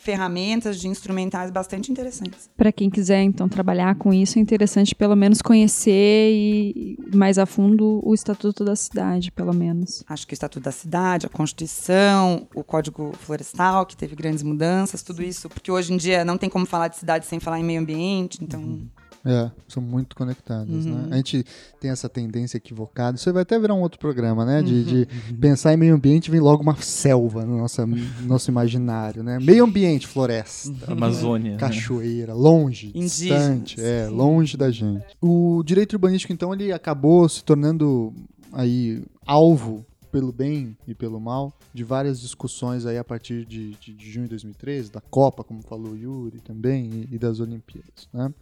ferramentas, 0.00 0.80
de 0.80 0.88
instrumentais 0.88 1.50
bastante 1.50 1.92
interessantes. 1.92 2.48
Para 2.56 2.72
quem 2.72 2.88
quiser, 2.88 3.22
então, 3.22 3.46
trabalhar 3.46 3.94
com 3.96 4.14
isso, 4.14 4.38
é 4.38 4.42
interessante 4.42 4.94
pelo 4.94 5.14
menos 5.14 5.42
conhecer 5.42 6.32
e 6.32 6.96
mais 7.14 7.36
a 7.36 7.44
fundo 7.44 8.00
o 8.02 8.14
Estatuto 8.14 8.64
da 8.64 8.74
Cidade, 8.74 9.30
pelo 9.30 9.52
menos. 9.52 10.02
Acho 10.08 10.26
que 10.26 10.32
o 10.32 10.34
Estatuto 10.34 10.64
da 10.64 10.72
Cidade, 10.72 11.26
a 11.26 11.28
Constituição, 11.28 12.48
o 12.54 12.64
Código 12.64 13.12
Florestal, 13.20 13.84
que 13.84 13.96
teve 13.96 14.16
grandes 14.16 14.42
mudanças, 14.42 15.02
tudo 15.02 15.22
isso, 15.22 15.46
porque 15.46 15.70
hoje 15.70 15.92
em 15.92 15.98
dia 15.98 16.24
não 16.24 16.38
tem 16.38 16.48
como 16.48 16.64
falar 16.64 16.88
de 16.88 16.96
cidade 16.96 17.26
sem 17.26 17.38
falar 17.38 17.60
em 17.60 17.64
meio 17.64 17.80
ambiente, 17.80 18.38
então... 18.40 18.60
Uhum. 18.60 18.88
É, 19.24 19.50
são 19.66 19.82
muito 19.82 20.14
conectadas, 20.14 20.86
né? 20.86 20.92
uhum. 20.92 21.06
né? 21.06 21.08
A 21.12 21.16
gente 21.16 21.44
tem 21.80 21.90
essa 21.90 22.08
tendência 22.08 22.56
equivocada. 22.56 23.16
Isso 23.16 23.32
vai 23.32 23.42
até 23.42 23.58
virar 23.58 23.74
um 23.74 23.80
outro 23.80 23.98
programa, 23.98 24.44
né? 24.44 24.62
De, 24.62 24.74
uhum. 24.74 24.82
de 24.82 25.08
pensar 25.40 25.74
em 25.74 25.76
meio 25.76 25.94
ambiente 25.94 26.30
vem 26.30 26.40
logo 26.40 26.62
uma 26.62 26.76
selva 26.76 27.44
no 27.44 27.58
nosso, 27.58 27.84
nosso 28.22 28.50
imaginário, 28.50 29.22
né? 29.22 29.38
Meio 29.40 29.64
ambiente, 29.64 30.06
floresta, 30.06 30.70
uhum. 30.70 30.92
Amazônia, 30.92 31.52
né? 31.52 31.58
cachoeira, 31.58 32.32
longe, 32.32 32.92
distante, 32.92 33.80
é, 33.80 34.08
longe 34.08 34.56
da 34.56 34.70
gente. 34.70 35.04
O 35.20 35.62
direito 35.64 35.94
urbanístico, 35.94 36.32
então, 36.32 36.54
ele 36.54 36.72
acabou 36.72 37.28
se 37.28 37.42
tornando 37.42 38.14
aí 38.52 39.02
alvo 39.26 39.84
pelo 40.10 40.32
bem 40.32 40.76
e 40.86 40.94
pelo 40.94 41.20
mal 41.20 41.52
de 41.72 41.84
várias 41.84 42.20
discussões 42.20 42.86
aí 42.86 42.96
a 42.96 43.04
partir 43.04 43.44
de, 43.44 43.74
de, 43.74 43.92
de 43.92 44.10
junho 44.10 44.24
de 44.24 44.30
2013, 44.30 44.90
da 44.90 45.00
Copa, 45.00 45.44
como 45.44 45.62
falou 45.62 45.92
o 45.92 45.96
Yuri 45.96 46.40
também, 46.40 46.90
e, 47.10 47.14
e 47.14 47.18
das 47.18 47.40
Olimpíadas, 47.40 48.08
né? 48.12 48.32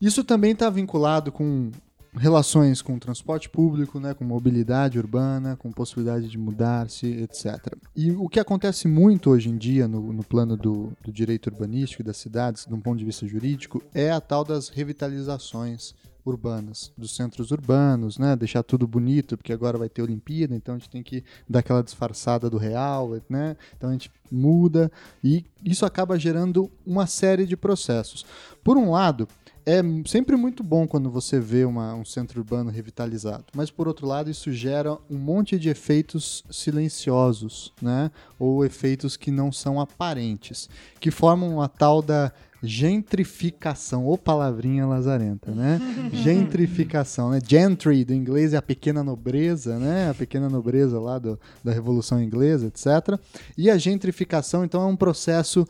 Isso 0.00 0.22
também 0.24 0.52
está 0.52 0.68
vinculado 0.68 1.32
com 1.32 1.70
relações 2.16 2.80
com 2.80 2.98
transporte 2.98 3.48
público, 3.48 4.00
né, 4.00 4.14
com 4.14 4.24
mobilidade 4.24 4.98
urbana, 4.98 5.56
com 5.56 5.70
possibilidade 5.70 6.28
de 6.28 6.38
mudar-se, 6.38 7.06
etc. 7.06 7.74
E 7.94 8.10
o 8.10 8.28
que 8.28 8.40
acontece 8.40 8.88
muito 8.88 9.30
hoje 9.30 9.50
em 9.50 9.56
dia 9.56 9.86
no, 9.86 10.12
no 10.12 10.24
plano 10.24 10.56
do, 10.56 10.92
do, 11.04 11.12
direito 11.12 11.48
urbanístico 11.48 12.02
e 12.02 12.04
das 12.04 12.16
cidades, 12.16 12.64
de 12.66 12.74
um 12.74 12.80
ponto 12.80 12.98
de 12.98 13.04
vista 13.04 13.26
jurídico, 13.26 13.82
é 13.94 14.10
a 14.10 14.20
tal 14.20 14.44
das 14.44 14.68
revitalizações 14.68 15.94
urbanas, 16.24 16.92
dos 16.98 17.14
centros 17.14 17.52
urbanos, 17.52 18.18
né, 18.18 18.34
deixar 18.34 18.62
tudo 18.64 18.86
bonito, 18.86 19.36
porque 19.36 19.52
agora 19.52 19.78
vai 19.78 19.88
ter 19.88 20.02
Olimpíada, 20.02 20.56
então 20.56 20.74
a 20.74 20.78
gente 20.78 20.90
tem 20.90 21.02
que 21.02 21.22
dar 21.48 21.60
aquela 21.60 21.82
disfarçada 21.82 22.50
do 22.50 22.56
real, 22.56 23.16
né, 23.28 23.56
então 23.76 23.90
a 23.90 23.92
gente 23.92 24.10
muda 24.30 24.90
e 25.22 25.44
isso 25.64 25.86
acaba 25.86 26.18
gerando 26.18 26.68
uma 26.84 27.06
série 27.06 27.46
de 27.46 27.56
processos. 27.56 28.26
Por 28.64 28.76
um 28.76 28.90
lado, 28.90 29.28
é 29.66 29.82
sempre 30.06 30.36
muito 30.36 30.62
bom 30.62 30.86
quando 30.86 31.10
você 31.10 31.40
vê 31.40 31.64
uma, 31.64 31.92
um 31.92 32.04
centro 32.04 32.38
urbano 32.38 32.70
revitalizado, 32.70 33.46
mas 33.52 33.68
por 33.68 33.88
outro 33.88 34.06
lado 34.06 34.30
isso 34.30 34.52
gera 34.52 34.96
um 35.10 35.18
monte 35.18 35.58
de 35.58 35.68
efeitos 35.68 36.44
silenciosos, 36.48 37.72
né? 37.82 38.12
Ou 38.38 38.64
efeitos 38.64 39.16
que 39.16 39.32
não 39.32 39.50
são 39.50 39.80
aparentes, 39.80 40.70
que 41.00 41.10
formam 41.10 41.60
a 41.60 41.66
tal 41.66 42.00
da 42.00 42.32
gentrificação, 42.62 44.06
ou 44.06 44.16
palavrinha 44.16 44.86
lazarenta, 44.86 45.50
né? 45.50 45.80
gentrificação, 46.14 47.30
né? 47.30 47.40
Gentry 47.44 48.04
do 48.04 48.14
inglês 48.14 48.54
é 48.54 48.56
a 48.56 48.62
pequena 48.62 49.02
nobreza, 49.02 49.80
né? 49.80 50.10
A 50.10 50.14
pequena 50.14 50.48
nobreza 50.48 51.00
lá 51.00 51.18
do, 51.18 51.38
da 51.62 51.72
Revolução 51.72 52.22
Inglesa, 52.22 52.66
etc. 52.66 53.18
E 53.58 53.68
a 53.68 53.76
gentrificação, 53.76 54.64
então, 54.64 54.82
é 54.82 54.86
um 54.86 54.96
processo 54.96 55.66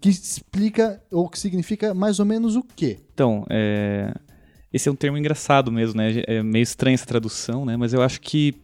que 0.00 0.08
explica 0.08 1.02
ou 1.10 1.28
que 1.28 1.38
significa 1.38 1.94
mais 1.94 2.18
ou 2.20 2.26
menos 2.26 2.56
o 2.56 2.62
quê? 2.62 2.98
Então, 3.12 3.44
é... 3.50 4.12
esse 4.72 4.88
é 4.88 4.92
um 4.92 4.96
termo 4.96 5.18
engraçado 5.18 5.72
mesmo, 5.72 5.96
né? 5.96 6.22
É 6.26 6.42
meio 6.42 6.62
estranha 6.62 6.94
essa 6.94 7.06
tradução, 7.06 7.64
né? 7.64 7.76
Mas 7.76 7.92
eu 7.92 8.02
acho 8.02 8.20
que 8.20 8.54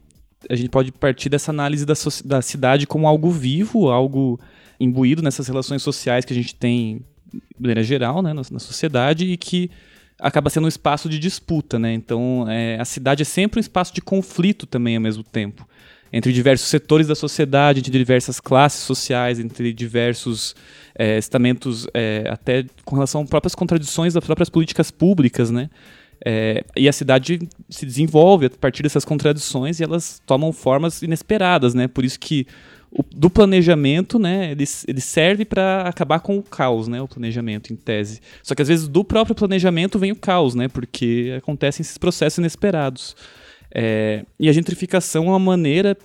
a 0.48 0.54
gente 0.54 0.68
pode 0.68 0.92
partir 0.92 1.28
dessa 1.28 1.50
análise 1.50 1.86
da, 1.86 1.94
so 1.94 2.26
da 2.26 2.42
cidade 2.42 2.86
como 2.86 3.08
algo 3.08 3.30
vivo, 3.30 3.90
algo 3.90 4.38
imbuído 4.78 5.22
nessas 5.22 5.48
relações 5.48 5.82
sociais 5.82 6.24
que 6.24 6.32
a 6.32 6.36
gente 6.36 6.54
tem 6.54 7.00
de 7.32 7.40
maneira 7.58 7.82
geral, 7.82 8.22
né, 8.22 8.32
na, 8.32 8.42
na 8.48 8.58
sociedade 8.58 9.24
e 9.24 9.36
que 9.36 9.70
acaba 10.20 10.50
sendo 10.50 10.64
um 10.64 10.68
espaço 10.68 11.08
de 11.08 11.18
disputa, 11.18 11.78
né? 11.78 11.92
Então, 11.92 12.46
é, 12.48 12.78
a 12.78 12.84
cidade 12.84 13.22
é 13.22 13.24
sempre 13.24 13.58
um 13.58 13.60
espaço 13.60 13.92
de 13.92 14.00
conflito 14.00 14.66
também 14.66 14.96
ao 14.96 15.02
mesmo 15.02 15.24
tempo 15.24 15.66
entre 16.16 16.32
diversos 16.32 16.68
setores 16.68 17.08
da 17.08 17.14
sociedade, 17.16 17.80
entre 17.80 17.90
diversas 17.90 18.38
classes 18.38 18.84
sociais, 18.84 19.40
entre 19.40 19.72
diversos 19.72 20.54
é, 20.96 21.18
estamentos, 21.18 21.88
é, 21.92 22.24
até 22.30 22.64
com 22.84 22.94
relação 22.94 23.22
a 23.22 23.24
próprias 23.24 23.52
contradições 23.52 24.14
das 24.14 24.24
próprias 24.24 24.48
políticas 24.48 24.92
públicas, 24.92 25.50
né? 25.50 25.68
É, 26.24 26.64
e 26.76 26.88
a 26.88 26.92
cidade 26.92 27.40
se 27.68 27.84
desenvolve 27.84 28.46
a 28.46 28.50
partir 28.50 28.84
dessas 28.84 29.04
contradições 29.04 29.80
e 29.80 29.82
elas 29.82 30.22
tomam 30.24 30.52
formas 30.52 31.02
inesperadas, 31.02 31.74
né? 31.74 31.88
Por 31.88 32.04
isso 32.04 32.20
que 32.20 32.46
o, 32.92 33.02
do 33.02 33.28
planejamento, 33.28 34.16
né, 34.16 34.52
ele, 34.52 34.64
ele 34.86 35.00
serve 35.00 35.44
para 35.44 35.80
acabar 35.80 36.20
com 36.20 36.38
o 36.38 36.42
caos, 36.44 36.86
né, 36.86 37.02
o 37.02 37.08
planejamento 37.08 37.72
em 37.72 37.76
tese. 37.76 38.20
Só 38.40 38.54
que 38.54 38.62
às 38.62 38.68
vezes 38.68 38.86
do 38.86 39.02
próprio 39.02 39.34
planejamento 39.34 39.98
vem 39.98 40.12
o 40.12 40.16
caos, 40.16 40.54
né, 40.54 40.68
porque 40.68 41.34
acontecem 41.36 41.82
esses 41.82 41.98
processos 41.98 42.38
inesperados. 42.38 43.16
É, 43.74 44.24
e 44.38 44.48
a 44.48 44.52
gentrificação 44.52 45.24
é 45.24 45.28
uma 45.28 45.38
maneira 45.38 45.96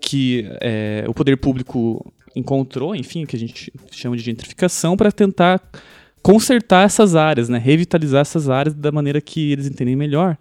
que 0.00 0.46
é, 0.60 1.04
o 1.06 1.12
poder 1.12 1.36
público 1.36 2.12
encontrou, 2.34 2.94
enfim, 2.94 3.26
que 3.26 3.36
a 3.36 3.38
gente 3.38 3.72
chama 3.90 4.16
de 4.16 4.22
gentrificação, 4.22 4.96
para 4.96 5.12
tentar 5.12 5.60
consertar 6.22 6.84
essas 6.84 7.14
áreas, 7.14 7.48
né, 7.48 7.58
revitalizar 7.58 8.22
essas 8.22 8.48
áreas 8.48 8.74
da 8.74 8.90
maneira 8.90 9.20
que 9.20 9.52
eles 9.52 9.66
entendem 9.66 9.96
melhor. 9.96 10.36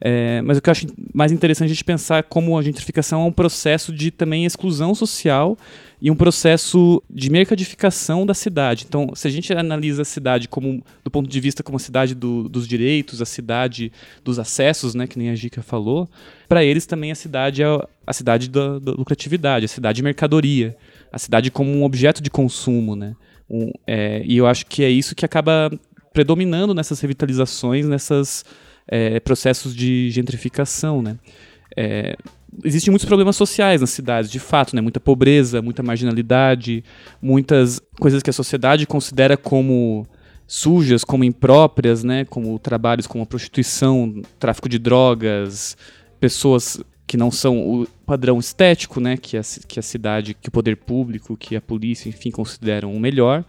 É, 0.00 0.42
mas 0.42 0.58
o 0.58 0.62
que 0.62 0.68
eu 0.68 0.72
acho 0.72 0.86
mais 1.14 1.32
interessante 1.32 1.68
é 1.68 1.70
a 1.70 1.74
gente 1.74 1.84
pensar 1.84 2.22
como 2.24 2.58
a 2.58 2.62
gentrificação 2.62 3.22
é 3.22 3.24
um 3.24 3.32
processo 3.32 3.92
de 3.92 4.10
também 4.10 4.44
exclusão 4.44 4.94
social 4.94 5.56
e 6.00 6.10
um 6.10 6.14
processo 6.14 7.02
de 7.08 7.30
mercadificação 7.30 8.26
da 8.26 8.34
cidade. 8.34 8.84
Então, 8.86 9.12
se 9.14 9.26
a 9.26 9.30
gente 9.30 9.52
analisa 9.54 10.02
a 10.02 10.04
cidade 10.04 10.48
como 10.48 10.84
do 11.02 11.10
ponto 11.10 11.28
de 11.28 11.40
vista 11.40 11.62
como 11.62 11.76
a 11.76 11.80
cidade 11.80 12.14
do, 12.14 12.46
dos 12.48 12.68
direitos, 12.68 13.22
a 13.22 13.24
cidade 13.24 13.90
dos 14.22 14.38
acessos, 14.38 14.94
né, 14.94 15.06
que 15.06 15.18
nem 15.18 15.30
a 15.30 15.34
Gica 15.34 15.62
falou, 15.62 16.08
para 16.46 16.62
eles 16.62 16.84
também 16.84 17.10
a 17.10 17.14
cidade 17.14 17.62
é 17.62 17.66
a 18.06 18.12
cidade 18.12 18.50
da, 18.50 18.78
da, 18.78 18.92
lucratividade, 18.92 19.64
a 19.64 19.68
cidade 19.68 19.96
de 19.96 20.02
mercadoria, 20.02 20.76
a 21.10 21.18
cidade 21.18 21.50
como 21.50 21.70
um 21.70 21.84
objeto 21.84 22.22
de 22.22 22.30
consumo, 22.30 22.94
né? 22.94 23.16
Um, 23.48 23.72
é, 23.86 24.22
e 24.24 24.36
eu 24.36 24.46
acho 24.46 24.66
que 24.66 24.84
é 24.84 24.90
isso 24.90 25.14
que 25.14 25.24
acaba 25.24 25.70
predominando 26.12 26.74
nessas 26.74 27.00
revitalizações, 27.00 27.86
nessas 27.86 28.44
é, 28.88 29.20
processos 29.20 29.74
de 29.74 30.10
gentrificação, 30.10 31.02
né? 31.02 31.16
É, 31.76 32.16
existem 32.64 32.90
muitos 32.90 33.06
problemas 33.06 33.36
sociais 33.36 33.80
nas 33.80 33.90
cidades, 33.90 34.30
de 34.30 34.38
fato, 34.38 34.74
né? 34.74 34.80
Muita 34.80 35.00
pobreza, 35.00 35.60
muita 35.60 35.82
marginalidade, 35.82 36.84
muitas 37.20 37.80
coisas 37.98 38.22
que 38.22 38.30
a 38.30 38.32
sociedade 38.32 38.86
considera 38.86 39.36
como 39.36 40.06
sujas, 40.46 41.04
como 41.04 41.24
impróprias, 41.24 42.04
né? 42.04 42.24
Como 42.24 42.58
trabalhos 42.58 43.06
como 43.06 43.24
a 43.24 43.26
prostituição, 43.26 44.22
tráfico 44.38 44.68
de 44.68 44.78
drogas, 44.78 45.76
pessoas 46.20 46.80
que 47.06 47.16
não 47.16 47.30
são 47.30 47.58
o 47.58 47.86
padrão 48.04 48.38
estético, 48.38 49.00
né? 49.00 49.16
Que 49.16 49.36
a, 49.36 49.42
que 49.66 49.78
a 49.78 49.82
cidade, 49.82 50.34
que 50.34 50.48
o 50.48 50.52
poder 50.52 50.76
público, 50.76 51.36
que 51.36 51.56
a 51.56 51.60
polícia, 51.60 52.08
enfim, 52.08 52.30
consideram 52.30 52.94
o 52.94 53.00
melhor. 53.00 53.44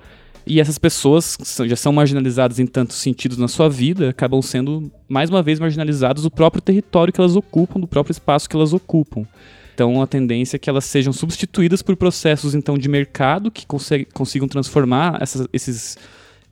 E 0.47 0.61
essas 0.61 0.77
pessoas 0.77 1.37
já 1.65 1.75
são 1.75 1.91
marginalizadas 1.91 2.57
em 2.57 2.65
tantos 2.65 2.97
sentidos 2.97 3.37
na 3.37 3.47
sua 3.47 3.69
vida, 3.69 4.09
acabam 4.09 4.41
sendo 4.41 4.89
mais 5.07 5.29
uma 5.29 5.43
vez 5.43 5.59
marginalizadas 5.59 6.23
do 6.23 6.31
próprio 6.31 6.61
território 6.61 7.13
que 7.13 7.19
elas 7.19 7.35
ocupam, 7.35 7.79
do 7.79 7.87
próprio 7.87 8.11
espaço 8.11 8.49
que 8.49 8.55
elas 8.55 8.71
ocupam. 8.73 9.25
Então, 9.73 10.01
a 10.01 10.07
tendência 10.07 10.55
é 10.55 10.59
que 10.59 10.69
elas 10.69 10.85
sejam 10.85 11.13
substituídas 11.13 11.81
por 11.81 11.95
processos 11.95 12.55
então 12.55 12.77
de 12.77 12.89
mercado 12.89 13.51
que 13.51 13.65
consigam 13.65 14.47
transformar 14.47 15.19
essas, 15.21 15.47
esses 15.53 15.97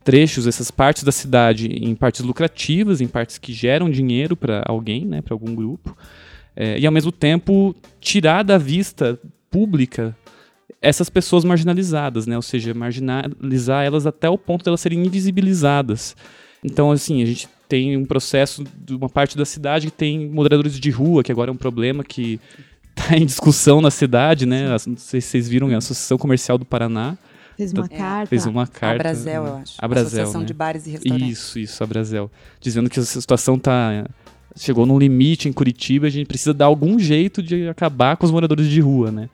trechos, 0.04 0.46
essas 0.46 0.70
partes 0.70 1.02
da 1.02 1.10
cidade 1.10 1.66
em 1.66 1.92
partes 1.96 2.20
lucrativas, 2.20 3.00
em 3.00 3.08
partes 3.08 3.38
que 3.38 3.52
geram 3.52 3.90
dinheiro 3.90 4.36
para 4.36 4.62
alguém, 4.64 5.04
né, 5.04 5.20
para 5.20 5.34
algum 5.34 5.52
grupo, 5.52 5.96
é, 6.54 6.78
e 6.78 6.86
ao 6.86 6.92
mesmo 6.92 7.10
tempo 7.10 7.74
tirar 8.00 8.44
da 8.44 8.58
vista 8.58 9.18
pública 9.50 10.16
essas 10.80 11.08
pessoas 11.08 11.44
marginalizadas, 11.44 12.26
né, 12.26 12.36
ou 12.36 12.42
seja, 12.42 12.74
marginalizar 12.74 13.84
elas 13.84 14.06
até 14.06 14.28
o 14.28 14.38
ponto 14.38 14.62
de 14.62 14.68
elas 14.68 14.80
serem 14.80 15.04
invisibilizadas. 15.04 16.16
Então, 16.62 16.90
assim, 16.90 17.22
a 17.22 17.26
gente 17.26 17.48
tem 17.68 17.96
um 17.96 18.04
processo 18.04 18.64
de 18.76 18.94
uma 18.94 19.08
parte 19.08 19.36
da 19.36 19.44
cidade 19.44 19.86
que 19.86 19.96
tem 19.96 20.28
moderadores 20.28 20.78
de 20.78 20.90
rua, 20.90 21.22
que 21.22 21.32
agora 21.32 21.50
é 21.50 21.52
um 21.52 21.56
problema 21.56 22.04
que 22.04 22.40
está 22.96 23.16
em 23.16 23.26
discussão 23.26 23.80
na 23.80 23.90
cidade, 23.90 24.46
né? 24.46 24.68
Não 24.86 24.96
sei 24.96 25.20
se 25.20 25.28
vocês 25.28 25.48
viram 25.48 25.68
a 25.68 25.76
Associação 25.76 26.16
Comercial 26.16 26.56
do 26.56 26.64
Paraná. 26.64 27.16
Fez 27.56 27.72
uma 27.72 27.86
é. 27.86 27.88
carta. 27.88 28.26
Fez 28.26 28.46
uma 28.46 28.66
carta. 28.66 28.94
A 28.94 28.98
Brasel, 28.98 29.46
eu 29.46 29.56
acho. 29.56 29.74
A 29.78 29.88
Brasel, 29.88 30.06
Associação 30.06 30.40
né? 30.42 30.46
de 30.46 30.54
Bares 30.54 30.86
e 30.86 30.90
Restaurantes. 30.90 31.28
Isso, 31.28 31.58
isso, 31.58 31.84
a 31.84 31.86
Brasel. 31.86 32.30
Dizendo 32.60 32.90
que 32.90 33.00
a 33.00 33.04
situação 33.04 33.58
tá 33.58 34.06
chegou 34.56 34.86
num 34.86 34.98
limite 34.98 35.48
em 35.48 35.52
Curitiba, 35.52 36.06
a 36.06 36.10
gente 36.10 36.26
precisa 36.26 36.54
dar 36.54 36.66
algum 36.66 36.98
jeito 36.98 37.42
de 37.42 37.68
acabar 37.68 38.16
com 38.16 38.24
os 38.24 38.32
moradores 38.32 38.66
de 38.66 38.80
rua, 38.80 39.10
né? 39.10 39.28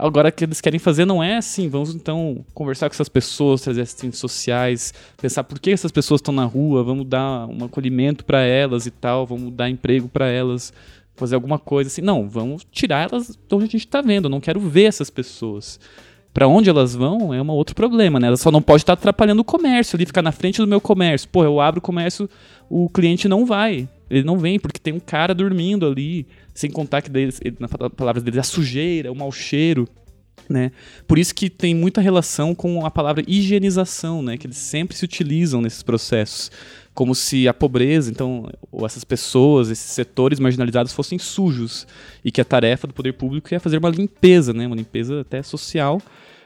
Agora, 0.00 0.30
o 0.30 0.32
que 0.32 0.44
eles 0.44 0.62
querem 0.62 0.80
fazer 0.80 1.04
não 1.04 1.22
é 1.22 1.36
assim, 1.36 1.68
vamos 1.68 1.94
então 1.94 2.42
conversar 2.54 2.88
com 2.88 2.94
essas 2.94 3.08
pessoas, 3.08 3.60
trazer 3.60 3.82
assistentes 3.82 4.18
sociais, 4.18 4.94
pensar 5.20 5.44
por 5.44 5.58
que 5.58 5.70
essas 5.70 5.92
pessoas 5.92 6.20
estão 6.20 6.32
na 6.32 6.46
rua, 6.46 6.82
vamos 6.82 7.06
dar 7.06 7.46
um 7.46 7.66
acolhimento 7.66 8.24
para 8.24 8.40
elas 8.40 8.86
e 8.86 8.90
tal, 8.90 9.26
vamos 9.26 9.52
dar 9.52 9.68
emprego 9.68 10.08
para 10.08 10.26
elas, 10.26 10.72
fazer 11.14 11.34
alguma 11.34 11.58
coisa 11.58 11.88
assim. 11.88 12.00
Não, 12.00 12.26
vamos 12.26 12.66
tirar 12.72 13.10
elas 13.10 13.28
de 13.28 13.54
onde 13.54 13.64
a 13.64 13.66
gente 13.68 13.84
está 13.84 14.00
vendo, 14.00 14.24
eu 14.24 14.30
não 14.30 14.40
quero 14.40 14.58
ver 14.58 14.84
essas 14.84 15.10
pessoas. 15.10 15.78
Para 16.32 16.48
onde 16.48 16.70
elas 16.70 16.94
vão 16.94 17.34
é 17.34 17.42
um 17.42 17.50
outro 17.50 17.74
problema, 17.74 18.18
né? 18.18 18.28
Ela 18.28 18.38
só 18.38 18.50
não 18.50 18.62
pode 18.62 18.82
estar 18.82 18.96
tá 18.96 19.00
atrapalhando 19.00 19.42
o 19.42 19.44
comércio 19.44 19.96
ali, 19.96 20.06
ficar 20.06 20.22
na 20.22 20.32
frente 20.32 20.62
do 20.62 20.66
meu 20.66 20.80
comércio. 20.80 21.28
Pô, 21.28 21.44
eu 21.44 21.60
abro 21.60 21.78
o 21.80 21.82
comércio, 21.82 22.30
o 22.70 22.88
cliente 22.88 23.28
não 23.28 23.44
vai. 23.44 23.86
Ele 24.08 24.24
não 24.24 24.38
vem 24.38 24.58
porque 24.58 24.78
tem 24.78 24.94
um 24.94 25.00
cara 25.00 25.34
dormindo 25.34 25.86
ali, 25.86 26.26
sem 26.60 26.70
contar 26.70 27.00
que 27.00 27.10
deles, 27.10 27.40
na 27.58 27.68
palavras 27.68 28.22
deles, 28.22 28.38
a 28.38 28.42
sujeira, 28.42 29.10
o 29.10 29.14
mau 29.14 29.32
cheiro. 29.32 29.88
Né? 30.48 30.72
Por 31.06 31.18
isso 31.18 31.34
que 31.34 31.48
tem 31.48 31.74
muita 31.74 32.00
relação 32.00 32.54
com 32.54 32.84
a 32.84 32.90
palavra 32.90 33.24
higienização, 33.26 34.20
né? 34.20 34.36
que 34.36 34.46
eles 34.46 34.56
sempre 34.56 34.96
se 34.96 35.04
utilizam 35.04 35.62
nesses 35.62 35.82
processos, 35.82 36.50
como 36.92 37.14
se 37.14 37.48
a 37.48 37.54
pobreza, 37.54 38.10
então, 38.10 38.50
ou 38.70 38.84
essas 38.84 39.04
pessoas, 39.04 39.70
esses 39.70 39.92
setores 39.92 40.38
marginalizados 40.40 40.92
fossem 40.92 41.18
sujos 41.18 41.86
e 42.24 42.30
que 42.30 42.40
a 42.40 42.44
tarefa 42.44 42.86
do 42.86 42.92
poder 42.92 43.12
público 43.12 43.54
é 43.54 43.58
fazer 43.58 43.78
uma 43.78 43.88
limpeza, 43.88 44.52
né? 44.52 44.66
uma 44.66 44.76
limpeza 44.76 45.20
até 45.20 45.42
social, 45.42 46.02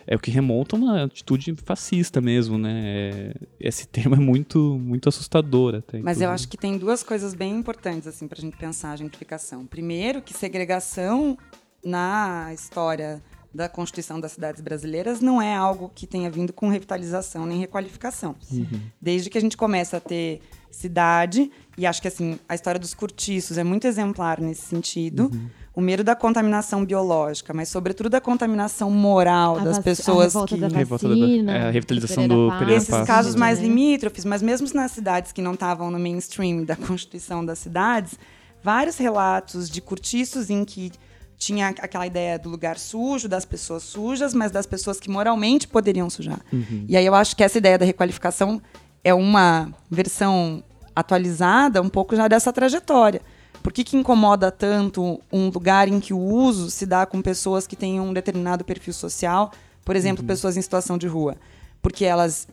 é 0.07 0.14
o 0.14 0.19
que 0.19 0.31
remonta 0.31 0.77
a 0.77 0.79
uma 0.79 1.05
atitude 1.05 1.55
fascista 1.64 2.21
mesmo, 2.21 2.59
né? 2.59 2.83
É, 2.85 3.35
esse 3.61 3.87
termo 3.88 4.14
é 4.14 4.19
muito, 4.19 4.79
muito 4.79 5.09
assustador 5.09 5.77
até. 5.77 6.01
Mas 6.01 6.21
eu 6.21 6.31
acho 6.31 6.49
que 6.49 6.57
tem 6.57 6.77
duas 6.77 7.03
coisas 7.03 7.35
bem 7.35 7.57
importantes 7.57 8.07
assim 8.07 8.29
para 8.29 8.38
a 8.38 8.40
gente 8.40 8.57
pensar 8.57 8.93
a 8.93 8.97
gentrificação. 8.97 9.67
Primeiro, 9.67 10.23
que 10.23 10.35
segregação 10.35 11.37
na 11.85 12.51
história 12.55 13.23
da 13.55 13.69
Constituição 13.69 14.19
das 14.19 14.33
cidades 14.33 14.61
brasileiras 14.61 15.21
não 15.21 15.40
é 15.40 15.55
algo 15.55 15.90
que 15.95 16.07
tenha 16.07 16.29
vindo 16.29 16.53
com 16.53 16.69
revitalização 16.69 17.47
nem 17.47 17.59
requalificação. 17.61 18.35
Uhum. 18.51 18.81
Desde 19.01 19.31
que 19.31 19.38
a 19.38 19.40
gente 19.40 19.57
começa 19.57 19.99
a 19.99 20.01
ter 20.01 20.40
cidade, 20.73 21.53
e 21.79 21.87
acho 21.87 22.03
que 22.03 22.09
assim 22.09 22.38
a 22.49 22.55
história 22.57 22.81
dos 22.81 22.95
cortiços 22.95 23.57
é 23.57 23.62
muito 23.62 23.87
exemplar 23.87 24.40
nesse 24.40 24.62
sentido. 24.62 25.31
Uhum. 25.33 25.49
O 25.77 25.81
medo 25.81 26.05
da 26.05 26.15
contaminação 26.15 26.85
biológica, 26.85 27.53
mas 27.53 27.69
sobretudo 27.69 28.09
da 28.09 28.21
contaminação 28.21 28.91
moral 28.91 29.59
a 29.59 29.65
das 29.65 29.79
pessoas 29.81 30.37
a 30.37 30.47
que 30.47 30.57
da 30.57 30.69
vacina, 30.69 31.53
é, 31.53 31.67
a 31.67 31.71
revitalização 31.71 32.29
do 32.29 32.49
Pereira 32.59 32.77
Esses 32.77 33.05
casos 33.05 33.35
mais 33.35 33.59
né? 33.59 33.67
limítrofes, 33.67 34.25
mas 34.25 34.41
mesmo 34.41 34.69
nas 34.73 34.93
cidades 34.93 35.33
que 35.33 35.43
não 35.43 35.55
estavam 35.55 35.91
no 35.91 35.99
mainstream 35.99 36.65
da 36.65 36.77
constituição 36.87 37.45
das 37.45 37.59
cidades, 37.59 38.17
vários 38.63 38.97
relatos 38.97 39.69
de 39.69 39.81
cortiços 39.81 40.49
em 40.49 40.65
que 40.65 40.93
tinha 41.37 41.69
aquela 41.69 42.07
ideia 42.07 42.39
do 42.39 42.49
lugar 42.49 42.79
sujo, 42.79 43.29
das 43.29 43.45
pessoas 43.45 43.83
sujas, 43.83 44.33
mas 44.33 44.51
das 44.51 44.67
pessoas 44.67 45.01
que 45.01 45.11
moralmente 45.11 45.67
poderiam 45.67 46.09
sujar. 46.09 46.41
Uhum. 46.53 46.85
E 46.89 46.97
aí 46.97 47.05
eu 47.05 47.15
acho 47.15 47.37
que 47.37 47.43
essa 47.43 47.59
ideia 47.59 47.77
da 47.77 47.85
requalificação 47.85 48.63
é 49.03 49.13
uma 49.13 49.73
versão 49.91 50.63
atualizada 50.95 51.83
um 51.83 51.89
pouco 51.89 52.15
já 52.15 52.29
dessa 52.29 52.53
trajetória. 52.53 53.21
Por 53.64 53.72
que, 53.72 53.83
que 53.83 53.96
incomoda 53.96 54.53
tanto 54.53 55.18
um 55.33 55.48
lugar 55.48 55.88
em 55.88 55.98
que 55.98 56.12
o 56.12 56.18
uso 56.18 56.70
se 56.70 56.85
dá 56.85 57.07
com 57.07 57.22
pessoas 57.22 57.66
que 57.66 57.74
têm 57.74 57.98
um 57.98 58.12
determinado 58.12 58.62
perfil 58.62 58.92
social, 58.92 59.50
por 59.83 59.96
exemplo, 59.96 60.20
uhum. 60.20 60.27
pessoas 60.27 60.59
em 60.59 60.61
situação 60.61 60.98
de 60.98 61.07
rua? 61.07 61.35
Porque 61.81 62.05
elas 62.05 62.46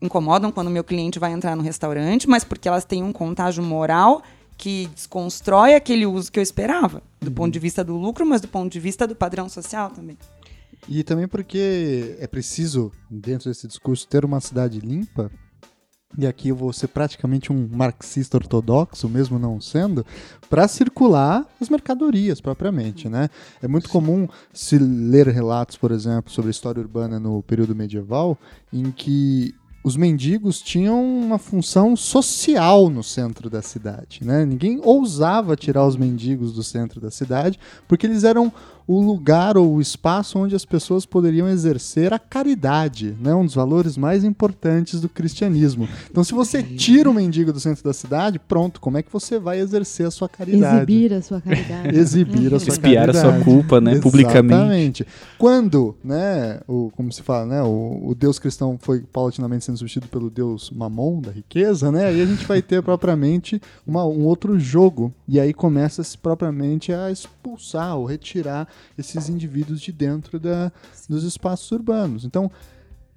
incomodam 0.00 0.52
quando 0.52 0.68
o 0.68 0.70
meu 0.70 0.84
cliente 0.84 1.18
vai 1.18 1.32
entrar 1.32 1.56
no 1.56 1.62
restaurante, 1.64 2.28
mas 2.28 2.44
porque 2.44 2.68
elas 2.68 2.84
têm 2.84 3.02
um 3.02 3.12
contágio 3.12 3.64
moral 3.64 4.22
que 4.56 4.86
desconstrói 4.94 5.74
aquele 5.74 6.06
uso 6.06 6.30
que 6.30 6.38
eu 6.38 6.42
esperava, 6.42 7.02
do 7.20 7.30
uhum. 7.30 7.34
ponto 7.34 7.52
de 7.52 7.58
vista 7.58 7.82
do 7.82 7.96
lucro, 7.96 8.24
mas 8.24 8.40
do 8.40 8.46
ponto 8.46 8.70
de 8.70 8.78
vista 8.78 9.08
do 9.08 9.16
padrão 9.16 9.48
social 9.48 9.90
também. 9.90 10.16
E 10.88 11.02
também 11.02 11.26
porque 11.26 12.14
é 12.20 12.28
preciso, 12.28 12.92
dentro 13.10 13.50
desse 13.50 13.66
discurso, 13.66 14.06
ter 14.06 14.24
uma 14.24 14.40
cidade 14.40 14.78
limpa. 14.78 15.32
E 16.16 16.26
aqui 16.26 16.48
eu 16.48 16.56
vou 16.56 16.72
ser 16.72 16.88
praticamente 16.88 17.52
um 17.52 17.68
marxista 17.70 18.36
ortodoxo, 18.36 19.08
mesmo 19.08 19.38
não 19.38 19.60
sendo, 19.60 20.06
para 20.48 20.68
circular 20.68 21.44
as 21.60 21.68
mercadorias 21.68 22.40
propriamente, 22.40 23.08
né? 23.08 23.28
É 23.60 23.66
muito 23.66 23.88
comum 23.88 24.28
se 24.52 24.78
ler 24.78 25.26
relatos, 25.28 25.76
por 25.76 25.90
exemplo, 25.90 26.30
sobre 26.30 26.48
a 26.48 26.52
história 26.52 26.80
urbana 26.80 27.18
no 27.18 27.42
período 27.42 27.74
medieval, 27.74 28.38
em 28.72 28.90
que 28.90 29.54
os 29.84 29.98
mendigos 29.98 30.62
tinham 30.62 31.04
uma 31.04 31.38
função 31.38 31.94
social 31.94 32.88
no 32.88 33.02
centro 33.02 33.50
da 33.50 33.60
cidade. 33.60 34.20
Né? 34.24 34.46
Ninguém 34.46 34.80
ousava 34.82 35.54
tirar 35.54 35.86
os 35.86 35.94
mendigos 35.94 36.54
do 36.54 36.62
centro 36.62 37.02
da 37.02 37.10
cidade, 37.10 37.60
porque 37.86 38.06
eles 38.06 38.24
eram 38.24 38.50
o 38.86 39.00
lugar 39.00 39.56
ou 39.56 39.74
o 39.74 39.80
espaço 39.80 40.38
onde 40.38 40.54
as 40.54 40.64
pessoas 40.64 41.06
poderiam 41.06 41.48
exercer 41.48 42.12
a 42.12 42.18
caridade, 42.18 43.16
né? 43.20 43.34
um 43.34 43.44
dos 43.44 43.54
valores 43.54 43.96
mais 43.96 44.24
importantes 44.24 45.00
do 45.00 45.08
cristianismo. 45.08 45.88
Então, 46.10 46.22
se 46.22 46.34
você 46.34 46.62
tira 46.62 47.08
o 47.08 47.14
mendigo 47.14 47.52
do 47.52 47.60
centro 47.60 47.82
da 47.82 47.92
cidade, 47.92 48.38
pronto, 48.38 48.80
como 48.80 48.98
é 48.98 49.02
que 49.02 49.12
você 49.12 49.38
vai 49.38 49.58
exercer 49.58 50.06
a 50.06 50.10
sua 50.10 50.28
caridade? 50.28 50.76
Exibir 50.76 51.14
a 51.14 51.22
sua 51.22 51.40
caridade. 51.40 51.96
Exibir 51.96 52.54
a 52.54 52.60
sua 52.60 52.72
Espiar 52.72 53.06
caridade. 53.06 53.26
a 53.26 53.34
sua 53.34 53.44
culpa, 53.44 53.80
né, 53.80 53.98
publicamente. 54.00 54.54
Exatamente. 54.54 55.06
Quando, 55.38 55.96
né, 56.04 56.60
o, 56.68 56.90
como 56.94 57.10
se 57.10 57.22
fala, 57.22 57.46
né, 57.46 57.62
o, 57.62 58.02
o 58.08 58.14
Deus 58.14 58.38
cristão 58.38 58.78
foi 58.80 59.00
paulatinamente 59.00 59.64
sendo 59.64 59.78
substituído 59.78 60.08
pelo 60.08 60.28
Deus 60.28 60.70
mamon, 60.70 61.20
da 61.20 61.30
riqueza, 61.30 61.90
né, 61.90 62.06
aí 62.06 62.20
a 62.20 62.26
gente 62.26 62.46
vai 62.46 62.60
ter 62.60 62.82
propriamente 62.82 63.60
uma, 63.86 64.04
um 64.04 64.24
outro 64.24 64.58
jogo, 64.58 65.12
e 65.26 65.40
aí 65.40 65.54
começa-se 65.54 66.18
propriamente 66.18 66.92
a 66.92 67.10
expulsar 67.10 67.96
ou 67.96 68.04
retirar 68.04 68.68
esses 68.96 69.28
indivíduos 69.28 69.80
de 69.80 69.92
dentro 69.92 70.38
da, 70.38 70.72
dos 71.08 71.24
espaços 71.24 71.70
urbanos. 71.72 72.24
Então, 72.24 72.50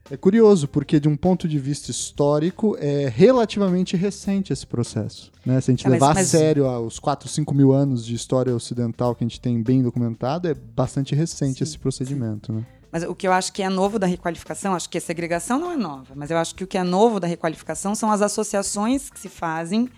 é 0.09 0.15
curioso, 0.15 0.67
porque 0.67 0.99
de 0.99 1.07
um 1.07 1.17
ponto 1.17 1.47
de 1.47 1.59
vista 1.59 1.91
histórico, 1.91 2.77
é 2.79 3.11
relativamente 3.13 3.97
recente 3.97 4.53
esse 4.53 4.65
processo. 4.65 5.31
Né? 5.45 5.59
Se 5.59 5.69
a 5.69 5.73
gente 5.73 5.85
é, 5.85 5.89
levar 5.89 6.15
mas, 6.15 6.33
a 6.33 6.37
sério 6.37 6.65
os 6.79 6.97
4, 6.97 7.27
5 7.27 7.53
mil 7.53 7.73
anos 7.73 8.05
de 8.05 8.15
história 8.15 8.55
ocidental 8.55 9.13
que 9.13 9.23
a 9.23 9.27
gente 9.27 9.41
tem 9.41 9.61
bem 9.61 9.81
documentado, 9.81 10.47
é 10.47 10.53
bastante 10.53 11.13
recente 11.13 11.57
sim, 11.57 11.63
esse 11.63 11.77
procedimento. 11.77 12.53
Né? 12.53 12.65
Mas 12.89 13.03
o 13.03 13.13
que 13.13 13.27
eu 13.27 13.33
acho 13.33 13.51
que 13.51 13.61
é 13.61 13.69
novo 13.69 13.99
da 13.99 14.07
requalificação, 14.07 14.73
acho 14.73 14.89
que 14.89 14.97
a 14.97 15.01
segregação 15.01 15.59
não 15.59 15.71
é 15.71 15.75
nova, 15.75 16.13
mas 16.15 16.31
eu 16.31 16.37
acho 16.37 16.55
que 16.55 16.63
o 16.63 16.67
que 16.67 16.77
é 16.77 16.83
novo 16.83 17.19
da 17.19 17.27
requalificação 17.27 17.93
são 17.93 18.09
as 18.09 18.21
associações 18.21 19.09
que 19.09 19.19
se 19.19 19.27
fazem 19.27 19.89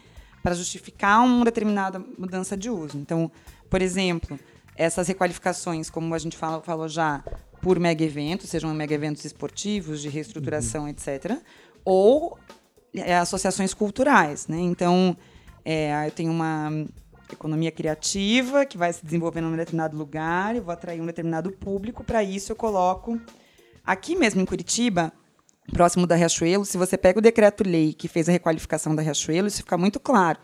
para 0.42 0.56
justificar 0.56 1.24
uma 1.24 1.46
determinada 1.46 2.04
mudança 2.18 2.58
de 2.58 2.70
uso. 2.70 2.98
Então, 2.98 3.32
por 3.70 3.82
exemplo, 3.82 4.40
essas 4.80 5.10
requalificações, 5.10 5.90
como 5.90 6.16
a 6.16 6.18
gente 6.18 6.38
fala, 6.38 6.62
falou 6.62 6.88
já, 6.88 7.22
por 7.62 7.78
mega 7.78 8.02
eventos, 8.02 8.50
sejam 8.50 8.74
mega 8.74 8.96
eventos 8.96 9.26
esportivos, 9.26 10.02
de 10.02 10.08
reestruturação, 10.08 10.84
uhum. 10.84 10.88
etc., 10.88 11.38
ou 11.84 12.40
é, 12.96 13.18
associações 13.18 13.74
culturais. 13.74 14.48
Né? 14.48 14.58
Então, 14.58 15.18
é, 15.66 16.08
eu 16.08 16.12
tenho 16.12 16.32
uma 16.32 16.72
economia 17.30 17.72
criativa 17.74 18.66
que 18.66 18.78
vai 18.78 18.94
se 18.94 19.04
desenvolver 19.04 19.42
num 19.42 19.54
determinado 19.54 19.98
lugar, 19.98 20.56
eu 20.56 20.64
vou 20.64 20.72
atrair 20.72 21.02
um 21.02 21.06
determinado 21.06 21.52
público, 21.52 22.02
para 22.02 22.24
isso 22.24 22.54
eu 22.54 22.56
coloco. 22.56 23.20
Aqui 23.86 24.16
mesmo 24.16 24.40
em 24.40 24.46
Curitiba, 24.46 25.12
próximo 25.74 26.08
da 26.08 26.16
Riachuelo, 26.16 26.64
se 26.64 26.78
você 26.78 26.98
pega 26.98 27.20
o 27.20 27.22
decreto-lei 27.22 27.92
que 27.92 28.08
fez 28.08 28.30
a 28.30 28.32
requalificação 28.32 28.96
da 28.96 29.02
Riachuelo, 29.02 29.48
isso 29.50 29.58
fica 29.58 29.78
muito 29.78 30.00
claro 30.00 30.40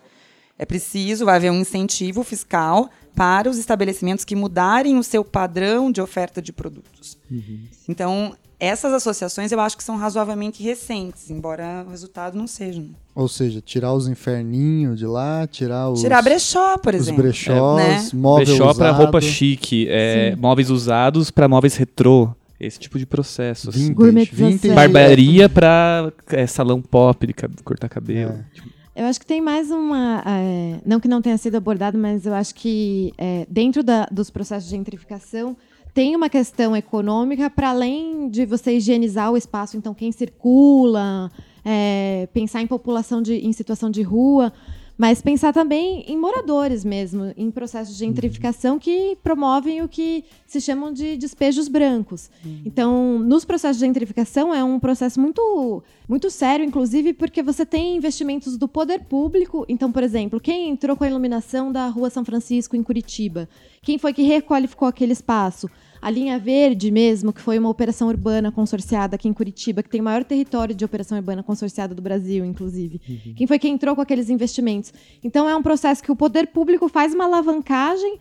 É 0.58 0.66
preciso 0.66 1.30
haver 1.30 1.52
um 1.52 1.60
incentivo 1.60 2.24
fiscal 2.24 2.90
para 3.16 3.50
os 3.50 3.58
estabelecimentos 3.58 4.26
que 4.26 4.36
mudarem 4.36 4.98
o 4.98 5.04
seu 5.04 5.24
padrão 5.24 5.92
de 5.92 6.02
oferta 6.02 6.42
de 6.42 6.52
produtos. 6.52 7.18
Uhum. 7.32 7.60
Então, 7.88 8.36
essas 8.60 8.94
associações 8.94 9.52
eu 9.52 9.60
acho 9.60 9.76
que 9.76 9.84
são 9.84 9.98
razoavelmente 9.98 10.64
recentes, 10.64 11.30
embora 11.30 11.84
o 11.86 11.92
resultado 11.92 12.38
não 12.38 12.48
seja. 12.48 12.84
Ou 13.14 13.28
seja, 13.28 13.62
tirar 13.62 13.94
os 13.94 14.08
inferninhos 14.08 15.00
de 15.00 15.06
lá, 15.06 15.46
tirar 15.48 15.90
os. 15.90 16.02
Tirar 16.02 16.22
brechó, 16.22 16.78
por 16.78 16.94
exemplo. 16.94 17.22
Os 17.22 17.30
brechós, 17.30 17.80
é, 17.82 17.88
né? 17.88 18.10
móvel 18.14 18.46
Brechó 18.46 18.74
para 18.74 18.92
roupa 18.92 19.22
chique, 19.22 19.88
é, 19.90 20.36
móveis 20.36 20.70
usados 20.70 21.32
para 21.32 21.48
móveis 21.48 21.76
retrô. 21.76 22.34
Esse 22.58 22.80
tipo 22.80 22.98
de 22.98 23.06
processo. 23.06 23.70
Assim. 23.70 23.94
Vintage, 23.94 24.74
Barbearia 24.74 25.50
para 25.50 26.12
é, 26.30 26.48
salão 26.48 26.82
pop 26.82 27.28
de 27.28 27.34
cortar 27.64 27.90
cabelo. 27.90 28.32
É. 28.32 28.46
Tipo. 28.54 28.70
Eu 28.96 29.06
acho 29.06 29.20
que 29.20 29.26
tem 29.26 29.42
mais 29.42 29.72
uma. 29.72 30.24
É, 30.26 30.80
não 30.86 31.02
que 31.02 31.08
não 31.08 31.22
tenha 31.22 31.38
sido 31.38 31.56
abordado, 31.56 31.98
mas 31.98 32.26
eu 32.26 32.34
acho 32.34 32.56
que 32.56 33.14
é, 33.18 33.46
dentro 33.50 33.84
da, 33.84 34.06
dos 34.10 34.30
processos 34.30 34.70
de 34.70 34.76
gentrificação 34.76 35.58
tem 35.94 36.16
uma 36.16 36.30
questão 36.30 36.76
econômica 36.76 37.50
para 37.50 37.70
além 37.70 38.30
de 38.30 38.46
você 38.46 38.78
higienizar 38.78 39.32
o 39.32 39.38
espaço, 39.38 39.78
então 39.78 39.94
quem 39.94 40.12
circula, 40.12 41.32
é, 41.64 42.28
pensar 42.34 42.62
em 42.62 42.68
população 42.68 43.22
de, 43.22 43.36
em 43.36 43.54
situação 43.54 43.90
de 43.90 44.02
rua, 44.02 44.52
mas 44.98 45.22
pensar 45.22 45.52
também 45.54 46.04
em 46.08 46.18
moradores 46.18 46.86
mesmo, 46.86 47.34
em 47.36 47.52
processos 47.52 47.98
de 47.98 48.06
gentrificação 48.06 48.80
que 48.80 49.18
promovem 49.24 49.82
o 49.82 49.90
que 49.90 50.24
se 50.48 50.62
chamam 50.62 50.92
de 50.92 51.18
despejos 51.18 51.68
brancos. 51.68 52.30
Uhum. 52.44 52.62
Então, 52.66 53.20
nos 53.20 53.44
processos 53.44 53.78
de 53.78 53.86
gentrificação 53.86 54.54
é 54.54 54.64
um 54.64 54.80
processo 54.80 55.20
muito, 55.20 55.84
muito 56.08 56.30
sério, 56.30 56.66
inclusive 56.66 57.14
porque 57.14 57.44
você 57.44 57.66
tem 57.66 57.98
investimentos 57.98 58.58
do 58.58 58.68
poder 58.68 59.02
público. 59.02 59.66
Então, 59.68 59.92
por 59.92 60.04
exemplo, 60.04 60.40
quem 60.40 60.70
entrou 60.70 60.96
com 60.96 61.04
a 61.04 61.10
iluminação 61.10 61.72
da 61.72 61.88
Rua 61.88 62.10
São 62.10 62.24
Francisco 62.24 62.76
em 62.76 62.84
Curitiba? 62.84 63.50
Quem 63.82 63.98
foi 63.98 64.14
que 64.14 64.24
requalificou 64.24 64.88
aquele 64.88 65.14
espaço? 65.14 65.70
A 66.06 66.12
linha 66.12 66.38
verde 66.38 66.92
mesmo, 66.92 67.34
que 67.34 67.42
foi 67.42 67.58
uma 67.58 67.68
operação 67.68 68.08
urbana 68.10 68.52
consorciada 68.52 69.16
aqui 69.16 69.28
em 69.28 69.34
Curitiba, 69.34 69.82
que 69.82 69.90
tem 69.90 70.02
o 70.02 70.04
maior 70.04 70.24
território 70.24 70.76
de 70.76 70.86
operação 70.86 71.18
urbana 71.18 71.42
consorciada 71.42 71.96
do 71.96 72.02
Brasil, 72.04 72.46
inclusive. 72.46 73.02
Uhum. 73.10 73.34
Quem 73.36 73.48
foi 73.48 73.58
que 73.58 73.68
entrou 73.68 73.96
com 73.96 74.02
aqueles 74.02 74.30
investimentos? 74.30 74.94
Então 75.24 75.50
é 75.50 75.56
um 75.56 75.64
processo 75.64 76.04
que 76.04 76.12
o 76.12 76.16
poder 76.16 76.46
público 76.46 76.88
faz 76.88 77.16
uma 77.16 77.26
alavancagem 77.26 78.20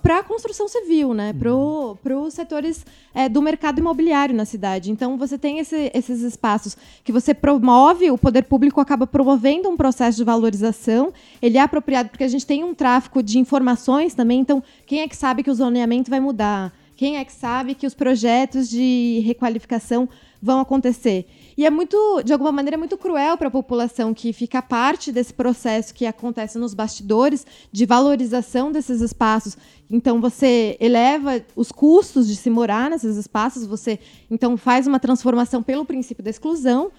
para 0.00 0.18
a 0.18 0.22
construção 0.22 0.68
civil, 0.68 1.12
né? 1.12 1.34
Uhum. 1.44 1.96
Para 1.96 2.18
os 2.18 2.34
setores 2.34 2.86
é, 3.12 3.28
do 3.28 3.42
mercado 3.42 3.80
imobiliário 3.80 4.34
na 4.34 4.44
cidade. 4.44 4.92
Então, 4.92 5.18
você 5.18 5.36
tem 5.36 5.58
esse, 5.58 5.90
esses 5.92 6.20
espaços 6.20 6.76
que 7.02 7.10
você 7.10 7.34
promove, 7.34 8.10
o 8.10 8.16
poder 8.16 8.44
público 8.44 8.80
acaba 8.80 9.06
promovendo 9.06 9.68
um 9.68 9.76
processo 9.76 10.16
de 10.16 10.24
valorização. 10.24 11.12
Ele 11.42 11.58
é 11.58 11.60
apropriado 11.60 12.10
porque 12.10 12.24
a 12.24 12.28
gente 12.28 12.46
tem 12.46 12.62
um 12.62 12.74
tráfico 12.74 13.22
de 13.22 13.38
informações 13.38 14.14
também. 14.14 14.38
Então, 14.38 14.62
quem 14.86 15.00
é 15.00 15.08
que 15.08 15.16
sabe 15.16 15.42
que 15.42 15.50
o 15.50 15.54
zoneamento 15.54 16.10
vai 16.10 16.20
mudar? 16.20 16.72
Quem 16.96 17.16
é 17.16 17.24
que 17.24 17.32
sabe 17.32 17.74
que 17.74 17.86
os 17.86 17.94
projetos 17.94 18.68
de 18.68 19.22
requalificação 19.24 20.08
vão 20.40 20.60
acontecer? 20.60 21.26
E 21.60 21.66
é 21.66 21.68
muito, 21.68 22.22
de 22.22 22.32
alguma 22.32 22.50
maneira, 22.50 22.78
muito 22.78 22.96
cruel 22.96 23.36
para 23.36 23.48
a 23.48 23.50
população 23.50 24.14
que 24.14 24.32
fica 24.32 24.62
parte 24.62 25.12
desse 25.12 25.34
processo 25.34 25.92
que 25.92 26.06
acontece 26.06 26.58
nos 26.58 26.72
bastidores 26.72 27.46
de 27.70 27.84
valorização 27.84 28.72
desses 28.72 29.02
espaços. 29.02 29.58
Então 29.90 30.22
você 30.22 30.74
eleva 30.80 31.44
os 31.54 31.70
custos 31.70 32.26
de 32.26 32.34
se 32.34 32.48
morar 32.48 32.88
nesses 32.88 33.18
espaços, 33.18 33.66
você 33.66 33.98
então 34.30 34.56
faz 34.56 34.86
uma 34.86 34.98
transformação 34.98 35.62
pelo 35.62 35.84
princípio 35.84 36.24
da 36.24 36.30
exclusão 36.30 36.90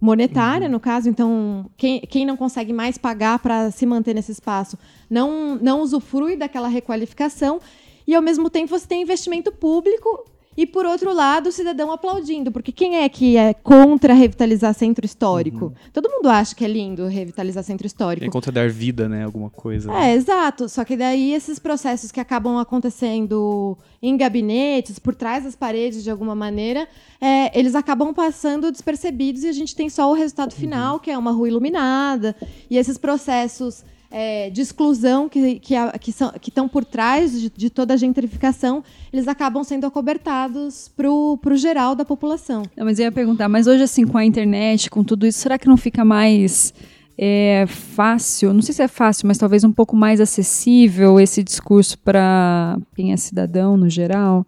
monetária, 0.00 0.66
uhum. 0.66 0.72
no 0.72 0.80
caso, 0.80 1.08
então 1.08 1.70
quem, 1.76 2.00
quem 2.00 2.26
não 2.26 2.36
consegue 2.36 2.72
mais 2.72 2.98
pagar 2.98 3.38
para 3.38 3.70
se 3.70 3.86
manter 3.86 4.12
nesse 4.12 4.32
espaço 4.32 4.76
não, 5.08 5.54
não 5.54 5.80
usufrui 5.80 6.34
daquela 6.34 6.66
requalificação 6.66 7.60
e 8.08 8.12
ao 8.12 8.20
mesmo 8.20 8.50
tempo 8.50 8.76
você 8.76 8.88
tem 8.88 9.02
investimento 9.02 9.52
público 9.52 10.33
e, 10.56 10.66
por 10.66 10.86
outro 10.86 11.12
lado, 11.12 11.48
o 11.48 11.52
cidadão 11.52 11.90
aplaudindo, 11.90 12.52
porque 12.52 12.70
quem 12.70 12.96
é 12.96 13.08
que 13.08 13.36
é 13.36 13.52
contra 13.52 14.14
revitalizar 14.14 14.72
centro 14.74 15.04
histórico? 15.04 15.66
Uhum. 15.66 15.72
Todo 15.92 16.08
mundo 16.08 16.28
acha 16.28 16.54
que 16.54 16.64
é 16.64 16.68
lindo 16.68 17.06
revitalizar 17.06 17.64
centro 17.64 17.86
histórico. 17.86 18.26
É 18.26 18.30
contra 18.30 18.52
dar 18.52 18.68
vida, 18.70 19.08
né? 19.08 19.24
Alguma 19.24 19.50
coisa. 19.50 19.90
É, 19.90 19.94
né? 19.94 20.14
exato. 20.14 20.68
Só 20.68 20.84
que 20.84 20.96
daí 20.96 21.32
esses 21.32 21.58
processos 21.58 22.12
que 22.12 22.20
acabam 22.20 22.58
acontecendo 22.58 23.76
em 24.00 24.16
gabinetes, 24.16 24.98
por 24.98 25.14
trás 25.14 25.44
das 25.44 25.56
paredes, 25.56 26.04
de 26.04 26.10
alguma 26.10 26.34
maneira, 26.34 26.86
é, 27.20 27.58
eles 27.58 27.74
acabam 27.74 28.14
passando 28.14 28.70
despercebidos 28.70 29.44
e 29.44 29.48
a 29.48 29.52
gente 29.52 29.74
tem 29.74 29.88
só 29.88 30.10
o 30.10 30.14
resultado 30.14 30.52
uhum. 30.52 30.58
final, 30.58 31.00
que 31.00 31.10
é 31.10 31.18
uma 31.18 31.32
rua 31.32 31.48
iluminada. 31.48 32.36
E 32.70 32.78
esses 32.78 32.96
processos 32.96 33.84
é, 34.16 34.48
de 34.48 34.60
exclusão 34.60 35.28
que, 35.28 35.58
que, 35.58 35.74
que, 36.00 36.12
são, 36.12 36.30
que 36.40 36.48
estão 36.48 36.68
por 36.68 36.84
trás 36.84 37.32
de, 37.32 37.50
de, 37.50 37.68
toda 37.68 37.94
a 37.94 37.96
gentrificação, 37.96 38.84
eles 39.12 39.26
acabam 39.26 39.64
sendo 39.64 39.88
acobertados 39.88 40.88
para 40.96 41.10
o 41.10 41.56
geral 41.56 41.96
da 41.96 42.04
população. 42.04 42.62
Não, 42.76 42.84
mas 42.84 43.00
eu 43.00 43.06
ia 43.06 43.12
perguntar, 43.12 43.48
mas 43.48 43.66
hoje 43.66 43.82
assim, 43.82 44.06
com 44.06 44.16
a 44.16 44.24
internet, 44.24 44.88
com 44.88 45.02
tudo 45.02 45.26
isso, 45.26 45.40
será 45.40 45.58
que 45.58 45.66
não 45.66 45.76
fica 45.76 46.04
mais 46.04 46.72
é, 47.18 47.64
fácil, 47.66 48.54
não 48.54 48.62
sei 48.62 48.72
se 48.72 48.82
é 48.84 48.88
fácil, 48.88 49.26
mas 49.26 49.36
talvez 49.36 49.64
um 49.64 49.72
pouco 49.72 49.96
mais 49.96 50.20
acessível 50.20 51.18
esse 51.18 51.42
discurso 51.42 51.98
para 51.98 52.78
quem 52.94 53.12
é 53.12 53.16
cidadão 53.16 53.76
no 53.76 53.90
geral? 53.90 54.46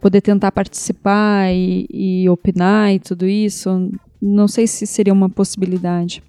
Poder 0.00 0.20
tentar 0.20 0.52
participar 0.52 1.52
e, 1.52 1.84
e 1.92 2.28
opinar 2.28 2.94
e 2.94 3.00
tudo 3.00 3.26
isso? 3.26 3.90
Não 4.22 4.46
sei 4.46 4.68
se 4.68 4.86
seria 4.86 5.12
uma 5.12 5.28
possibilidade. 5.28 6.22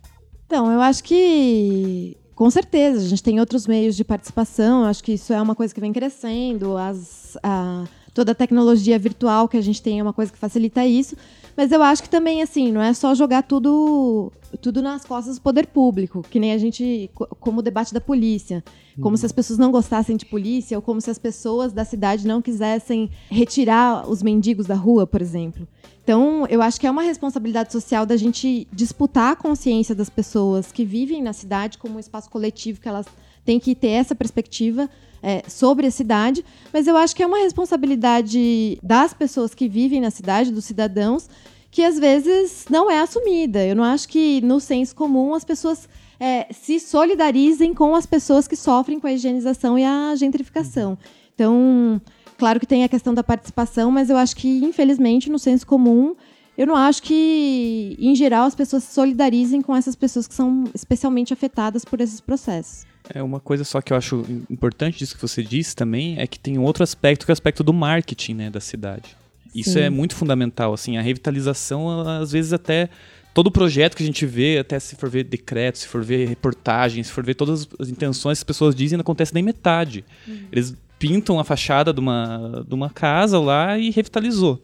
Então, 0.48 0.70
eu 0.72 0.82
acho 0.82 1.04
que 1.04 2.18
com 2.42 2.50
certeza, 2.50 3.06
a 3.06 3.08
gente 3.08 3.22
tem 3.22 3.40
outros 3.40 3.68
meios 3.68 3.96
de 3.96 4.04
participação, 4.04 4.84
acho 4.86 5.04
que 5.04 5.12
isso 5.12 5.32
é 5.32 5.40
uma 5.40 5.54
coisa 5.54 5.72
que 5.72 5.80
vem 5.80 5.94
crescendo, 5.94 6.76
as, 6.76 7.38
a, 7.44 7.84
toda 8.16 8.32
a 8.32 8.34
tecnologia 8.34 8.98
virtual 8.98 9.48
que 9.48 9.58
a 9.58 9.62
gente 9.62 9.80
tem 9.80 10.00
é 10.00 10.02
uma 10.02 10.12
coisa 10.12 10.32
que 10.32 10.40
facilita 10.40 10.84
isso, 10.84 11.16
mas 11.56 11.72
eu 11.72 11.82
acho 11.82 12.04
que 12.04 12.10
também, 12.10 12.42
assim, 12.42 12.72
não 12.72 12.82
é 12.82 12.94
só 12.94 13.14
jogar 13.14 13.44
tudo, 13.44 14.32
tudo 14.62 14.82
nas 14.82 15.06
costas 15.06 15.36
do 15.36 15.42
poder 15.42 15.68
público, 15.68 16.24
que 16.30 16.40
nem 16.40 16.54
a 16.54 16.58
gente, 16.58 17.10
como 17.40 17.60
o 17.60 17.64
debate 17.64 17.94
da 17.94 18.02
polícia, 18.02 18.64
como 19.00 19.18
se 19.18 19.26
as 19.26 19.32
pessoas 19.32 19.58
não 19.58 19.72
gostassem 19.72 20.18
de 20.18 20.26
polícia, 20.26 20.78
ou 20.78 20.82
como 20.82 21.00
se 21.02 21.10
as 21.10 21.18
pessoas 21.18 21.74
da 21.74 21.86
cidade 21.86 22.28
não 22.28 22.42
quisessem 22.42 23.10
retirar 23.30 24.10
os 24.10 24.22
mendigos 24.22 24.66
da 24.66 24.76
rua, 24.76 25.08
por 25.08 25.22
exemplo. 25.22 25.68
Então, 26.04 26.46
eu 26.50 26.62
acho 26.62 26.80
que 26.80 26.88
é 26.88 26.92
uma 26.92 27.04
responsabilidade 27.04 27.72
social 27.72 28.06
da 28.06 28.18
gente 28.18 28.68
disputar 28.74 29.34
a 29.34 29.36
consciência 29.36 29.94
das 29.94 30.10
pessoas 30.10 30.72
que 30.72 30.84
vivem 30.84 31.22
na 31.22 31.32
cidade 31.32 31.78
como 31.78 31.96
um 31.96 32.00
espaço 32.00 32.30
coletivo, 32.30 32.82
que 32.82 32.90
elas 32.90 33.06
têm 33.46 33.60
que 33.60 33.76
ter 33.76 33.90
essa 33.90 34.16
perspectiva 34.16 34.90
é, 35.22 35.44
sobre 35.48 35.88
a 35.88 35.92
cidade, 35.92 36.44
mas 36.74 36.88
eu 36.88 36.98
acho 36.98 37.16
que 37.16 37.22
é 37.22 37.28
uma 37.28 37.40
responsabilidade 37.40 38.80
das 38.82 39.14
pessoas 39.14 39.54
que 39.54 39.68
vivem 39.68 40.02
na 40.02 40.10
cidade, 40.10 40.52
dos 40.52 40.66
cidadãos, 40.66 41.30
que 41.70 41.84
às 41.84 42.00
vezes 42.00 42.66
não 42.70 42.90
é 42.90 43.00
assumida. 43.00 43.66
Eu 43.66 43.76
não 43.76 43.84
acho 43.84 44.08
que 44.08 44.42
no 44.42 44.60
senso 44.60 44.96
comum 44.96 45.34
as 45.34 45.46
pessoas 45.46 45.88
é, 46.20 46.48
se 46.52 46.80
solidarizem 46.80 47.74
com 47.74 47.96
as 47.96 48.06
pessoas 48.06 48.48
que 48.48 48.56
sofrem 48.56 49.00
com 49.00 49.08
a 49.08 49.14
higienização 49.14 49.78
e 49.78 49.84
a 49.84 50.14
gentrificação. 50.16 50.98
Então, 51.34 52.02
Claro 52.42 52.60
que 52.60 52.66
tem 52.66 52.84
a 52.84 52.90
questão 52.90 53.14
da 53.14 53.24
participação, 53.24 53.92
mas 53.92 54.10
eu 54.10 54.18
acho 54.18 54.36
que, 54.36 54.66
infelizmente, 54.66 55.30
no 55.30 55.38
senso 55.38 55.64
comum, 55.68 56.16
eu 56.58 56.66
não 56.66 56.76
acho 56.76 57.04
que, 57.04 57.96
em 58.00 58.16
geral, 58.16 58.48
as 58.48 58.56
pessoas 58.56 58.84
se 58.84 58.96
solidarizem 58.96 59.62
com 59.62 59.76
essas 59.76 59.96
pessoas 59.96 60.28
que 60.28 60.34
são 60.34 60.64
especialmente 60.74 61.32
afetadas 61.32 61.86
por 61.86 62.02
esses 62.02 62.20
processos. 62.20 62.84
É 63.14 63.22
uma 63.22 63.40
coisa 63.40 63.64
só 63.64 63.82
que 63.82 63.94
eu 63.94 63.98
acho 63.98 64.26
importante 64.50 65.00
disso 65.00 65.16
que 65.16 65.22
você 65.22 65.44
disse 65.44 65.76
também 65.76 66.20
é 66.20 66.28
que 66.28 66.40
tem 66.40 66.58
um 66.58 66.64
outro 66.64 66.84
aspecto 66.84 67.26
que 67.26 67.32
é 67.32 67.34
o 67.34 67.34
aspecto 67.34 67.64
do 67.64 67.74
marketing, 67.74 68.34
né, 68.36 68.50
da 68.50 68.60
cidade. 68.60 69.16
Isso 69.54 69.74
Sim. 69.74 69.82
é 69.82 69.90
muito 69.90 70.16
fundamental, 70.16 70.74
assim, 70.74 70.98
a 70.98 71.02
revitalização, 71.02 72.08
às 72.08 72.32
vezes 72.32 72.54
até 72.54 72.90
todo 73.34 73.52
projeto 73.52 73.96
que 73.96 74.04
a 74.04 74.06
gente 74.06 74.26
vê, 74.26 74.58
até 74.58 74.80
se 74.80 74.96
for 74.96 75.10
ver 75.10 75.24
decreto, 75.24 75.78
se 75.78 75.88
for 75.88 76.04
ver 76.04 76.28
reportagens, 76.28 77.08
se 77.08 77.14
for 77.14 77.24
ver 77.24 77.36
todas 77.36 77.68
as 77.80 77.90
intenções 77.90 78.40
que 78.40 78.42
as 78.42 78.46
pessoas 78.46 78.76
dizem, 78.76 78.98
não 78.98 79.02
acontece 79.02 79.34
nem 79.34 79.44
metade. 79.44 80.04
Uhum. 80.28 80.48
Eles 80.52 80.76
pintam 81.00 81.40
a 81.40 81.44
fachada 81.44 81.94
de 81.94 82.00
uma, 82.00 82.66
de 82.68 82.74
uma 82.74 82.90
casa 82.90 83.40
lá 83.40 83.78
e 83.78 83.90
revitalizou. 83.90 84.62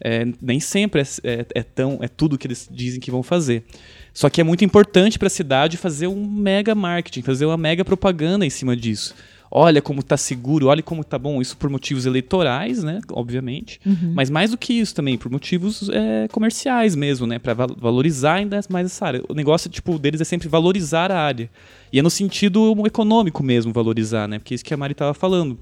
É, 0.00 0.26
nem 0.42 0.60
sempre 0.60 1.00
é, 1.00 1.04
é, 1.24 1.46
é, 1.54 1.62
tão, 1.62 1.98
é 2.02 2.08
tudo 2.08 2.36
que 2.36 2.46
eles 2.46 2.68
dizem 2.70 3.00
que 3.00 3.10
vão 3.10 3.22
fazer. 3.22 3.64
Só 4.16 4.30
que 4.30 4.40
é 4.40 4.44
muito 4.44 4.64
importante 4.64 5.18
para 5.18 5.26
a 5.26 5.30
cidade 5.30 5.76
fazer 5.76 6.06
um 6.06 6.26
mega 6.26 6.74
marketing, 6.74 7.20
fazer 7.20 7.44
uma 7.44 7.58
mega 7.58 7.84
propaganda 7.84 8.46
em 8.46 8.50
cima 8.50 8.74
disso 8.74 9.14
olha 9.50 9.80
como 9.80 10.00
está 10.00 10.16
seguro, 10.16 10.66
olha 10.66 10.82
como 10.82 11.00
está 11.00 11.18
bom. 11.18 11.40
Isso 11.40 11.56
por 11.56 11.70
motivos 11.70 12.06
eleitorais, 12.06 12.82
né? 12.82 13.00
Obviamente. 13.12 13.80
Uhum. 13.86 14.12
Mas 14.14 14.30
mais 14.30 14.50
do 14.50 14.58
que 14.58 14.74
isso 14.74 14.94
também, 14.94 15.16
por 15.16 15.30
motivos 15.30 15.88
é, 15.88 16.28
comerciais 16.28 16.94
mesmo, 16.94 17.26
né? 17.26 17.38
Para 17.38 17.54
valorizar 17.54 18.34
ainda 18.34 18.60
mais 18.68 18.86
essa 18.86 19.06
área. 19.06 19.22
O 19.28 19.34
negócio 19.34 19.70
tipo, 19.70 19.98
deles 19.98 20.20
é 20.20 20.24
sempre 20.24 20.48
valorizar 20.48 21.10
a 21.10 21.18
área. 21.18 21.50
E 21.92 21.98
é 21.98 22.02
no 22.02 22.10
sentido 22.10 22.74
econômico 22.84 23.42
mesmo 23.42 23.72
valorizar, 23.72 24.28
né? 24.28 24.38
Porque 24.38 24.52
é 24.52 24.56
isso 24.56 24.64
que 24.64 24.74
a 24.74 24.76
Mari 24.76 24.92
estava 24.92 25.14
falando. 25.14 25.58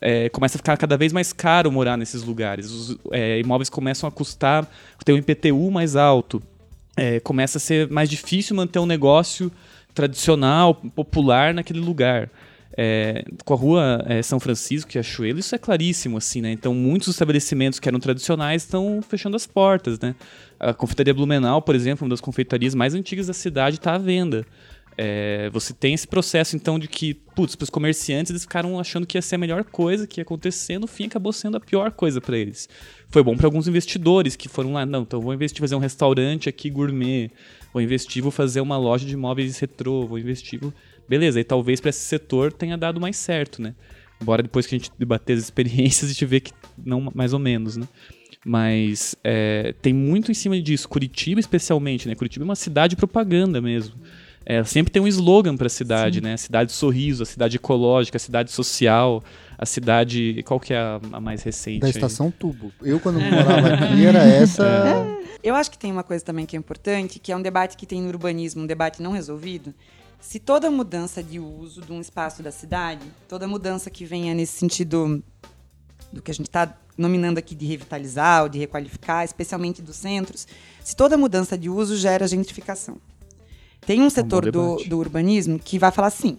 É, 0.00 0.28
começa 0.28 0.56
a 0.56 0.58
ficar 0.58 0.76
cada 0.76 0.96
vez 0.96 1.12
mais 1.12 1.32
caro 1.32 1.70
morar 1.72 1.96
nesses 1.96 2.22
lugares. 2.22 2.70
Os 2.70 2.98
é, 3.12 3.38
imóveis 3.38 3.68
começam 3.68 4.08
a 4.08 4.12
custar, 4.12 4.68
ter 5.04 5.12
um 5.12 5.16
IPTU 5.16 5.70
mais 5.70 5.96
alto. 5.96 6.42
É, 6.98 7.20
começa 7.20 7.58
a 7.58 7.60
ser 7.60 7.88
mais 7.88 8.10
difícil 8.10 8.56
manter 8.56 8.80
um 8.80 8.86
negócio 8.86 9.52
tradicional, 9.94 10.74
popular 10.74 11.54
naquele 11.54 11.78
lugar. 11.78 12.28
É, 12.80 13.24
com 13.44 13.54
a 13.54 13.56
rua 13.56 14.04
é, 14.06 14.22
São 14.22 14.38
Francisco 14.38 14.90
e 14.94 14.98
Achuelo, 14.98 15.38
isso 15.38 15.54
é 15.54 15.58
claríssimo, 15.58 16.16
assim, 16.16 16.40
né? 16.40 16.52
Então, 16.52 16.74
muitos 16.74 17.08
estabelecimentos 17.08 17.80
que 17.80 17.88
eram 17.88 17.98
tradicionais 17.98 18.62
estão 18.62 19.00
fechando 19.02 19.36
as 19.36 19.46
portas, 19.46 19.98
né? 19.98 20.14
A 20.60 20.74
confeitaria 20.74 21.14
Blumenau, 21.14 21.62
por 21.62 21.74
exemplo, 21.74 22.04
uma 22.04 22.10
das 22.10 22.20
confeitarias 22.20 22.74
mais 22.74 22.94
antigas 22.94 23.28
da 23.28 23.32
cidade, 23.32 23.76
está 23.76 23.94
à 23.94 23.98
venda. 23.98 24.44
É, 25.00 25.48
você 25.50 25.72
tem 25.72 25.94
esse 25.94 26.08
processo, 26.08 26.56
então, 26.56 26.76
de 26.76 26.88
que, 26.88 27.14
putz, 27.14 27.56
os 27.60 27.70
comerciantes, 27.70 28.30
eles 28.30 28.42
ficaram 28.42 28.80
achando 28.80 29.06
que 29.06 29.16
ia 29.16 29.22
ser 29.22 29.36
a 29.36 29.38
melhor 29.38 29.62
coisa 29.62 30.08
que 30.08 30.18
ia 30.18 30.22
acontecer, 30.22 30.76
no 30.76 30.88
fim 30.88 31.04
acabou 31.04 31.32
sendo 31.32 31.56
a 31.56 31.60
pior 31.60 31.92
coisa 31.92 32.20
para 32.20 32.36
eles. 32.36 32.68
Foi 33.08 33.22
bom 33.22 33.36
para 33.36 33.46
alguns 33.46 33.68
investidores 33.68 34.34
que 34.34 34.48
foram 34.48 34.72
lá, 34.72 34.84
não, 34.84 35.02
então 35.02 35.20
vou 35.20 35.32
investir 35.32 35.60
fazer 35.60 35.76
um 35.76 35.78
restaurante 35.78 36.48
aqui 36.48 36.68
gourmet, 36.68 37.30
vou 37.72 37.80
investir, 37.80 38.20
vou 38.20 38.32
fazer 38.32 38.60
uma 38.60 38.76
loja 38.76 39.06
de 39.06 39.16
móveis 39.16 39.56
retrô, 39.60 40.04
vou 40.04 40.18
investir, 40.18 40.58
vou 40.58 40.74
beleza, 41.08 41.38
e 41.38 41.44
talvez 41.44 41.80
para 41.80 41.90
esse 41.90 42.00
setor 42.00 42.52
tenha 42.52 42.76
dado 42.76 43.00
mais 43.00 43.16
certo, 43.16 43.62
né? 43.62 43.76
Embora 44.20 44.42
depois 44.42 44.66
que 44.66 44.74
a 44.74 44.78
gente 44.78 44.90
debater 44.98 45.36
as 45.36 45.44
experiências, 45.44 46.10
a 46.10 46.12
gente 46.12 46.26
vê 46.26 46.40
que 46.40 46.52
não 46.76 47.08
mais 47.14 47.32
ou 47.32 47.38
menos, 47.38 47.76
né? 47.76 47.86
Mas 48.44 49.14
é, 49.22 49.74
tem 49.80 49.92
muito 49.92 50.30
em 50.30 50.34
cima 50.34 50.60
disso. 50.60 50.88
Curitiba, 50.88 51.38
especialmente, 51.38 52.08
né? 52.08 52.14
Curitiba 52.14 52.44
é 52.44 52.46
uma 52.46 52.56
cidade 52.56 52.90
de 52.90 52.96
propaganda 52.96 53.60
mesmo. 53.60 53.94
É, 54.50 54.64
sempre 54.64 54.90
tem 54.90 55.02
um 55.02 55.06
slogan 55.06 55.58
para 55.58 55.66
a 55.66 55.70
cidade, 55.70 56.20
Sim. 56.20 56.24
né? 56.24 56.32
A 56.32 56.38
cidade 56.38 56.72
sorriso, 56.72 57.22
a 57.22 57.26
cidade 57.26 57.56
ecológica, 57.56 58.16
a 58.16 58.18
cidade 58.18 58.50
social, 58.50 59.22
a 59.58 59.66
cidade. 59.66 60.42
Qual 60.44 60.58
que 60.58 60.72
é 60.72 60.78
a, 60.78 60.98
a 61.12 61.20
mais 61.20 61.42
recente? 61.42 61.80
Da 61.80 61.90
estação 61.90 62.28
aí? 62.28 62.32
Tubo. 62.32 62.72
Eu, 62.80 62.98
quando 62.98 63.20
morava 63.20 63.68
aqui, 63.68 64.06
era 64.06 64.20
essa. 64.24 64.66
É. 64.66 65.28
Eu 65.42 65.54
acho 65.54 65.70
que 65.70 65.76
tem 65.76 65.92
uma 65.92 66.02
coisa 66.02 66.24
também 66.24 66.46
que 66.46 66.56
é 66.56 66.58
importante, 66.58 67.18
que 67.18 67.30
é 67.30 67.36
um 67.36 67.42
debate 67.42 67.76
que 67.76 67.84
tem 67.84 68.00
no 68.00 68.08
urbanismo, 68.08 68.62
um 68.62 68.66
debate 68.66 69.02
não 69.02 69.12
resolvido, 69.12 69.74
se 70.18 70.38
toda 70.38 70.70
mudança 70.70 71.22
de 71.22 71.38
uso 71.38 71.82
de 71.82 71.92
um 71.92 72.00
espaço 72.00 72.42
da 72.42 72.50
cidade, 72.50 73.04
toda 73.28 73.46
mudança 73.46 73.90
que 73.90 74.06
venha 74.06 74.34
nesse 74.34 74.54
sentido 74.54 75.22
do 76.10 76.22
que 76.22 76.30
a 76.30 76.34
gente 76.34 76.48
está 76.48 76.74
nominando 76.96 77.36
aqui 77.36 77.54
de 77.54 77.66
revitalizar 77.66 78.44
ou 78.44 78.48
de 78.48 78.58
requalificar, 78.58 79.26
especialmente 79.26 79.82
dos 79.82 79.96
centros, 79.96 80.48
se 80.82 80.96
toda 80.96 81.18
mudança 81.18 81.56
de 81.56 81.68
uso 81.68 81.98
gera 81.98 82.26
gentrificação. 82.26 82.98
Tem 83.80 84.02
um 84.02 84.10
setor 84.10 84.48
um 84.48 84.50
do, 84.50 84.76
do 84.84 84.98
urbanismo 84.98 85.58
que 85.58 85.78
vai 85.78 85.90
falar 85.90 86.08
assim: 86.08 86.38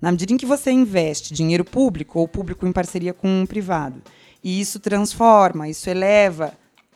na 0.00 0.10
medida 0.10 0.32
em 0.32 0.36
que 0.36 0.46
você 0.46 0.70
investe 0.70 1.32
dinheiro 1.32 1.64
público 1.64 2.18
ou 2.18 2.28
público 2.28 2.66
em 2.66 2.72
parceria 2.72 3.12
com 3.12 3.28
um 3.28 3.46
privado, 3.46 4.02
e 4.42 4.60
isso 4.60 4.78
transforma, 4.80 5.68
isso 5.68 5.88
eleva 5.88 6.52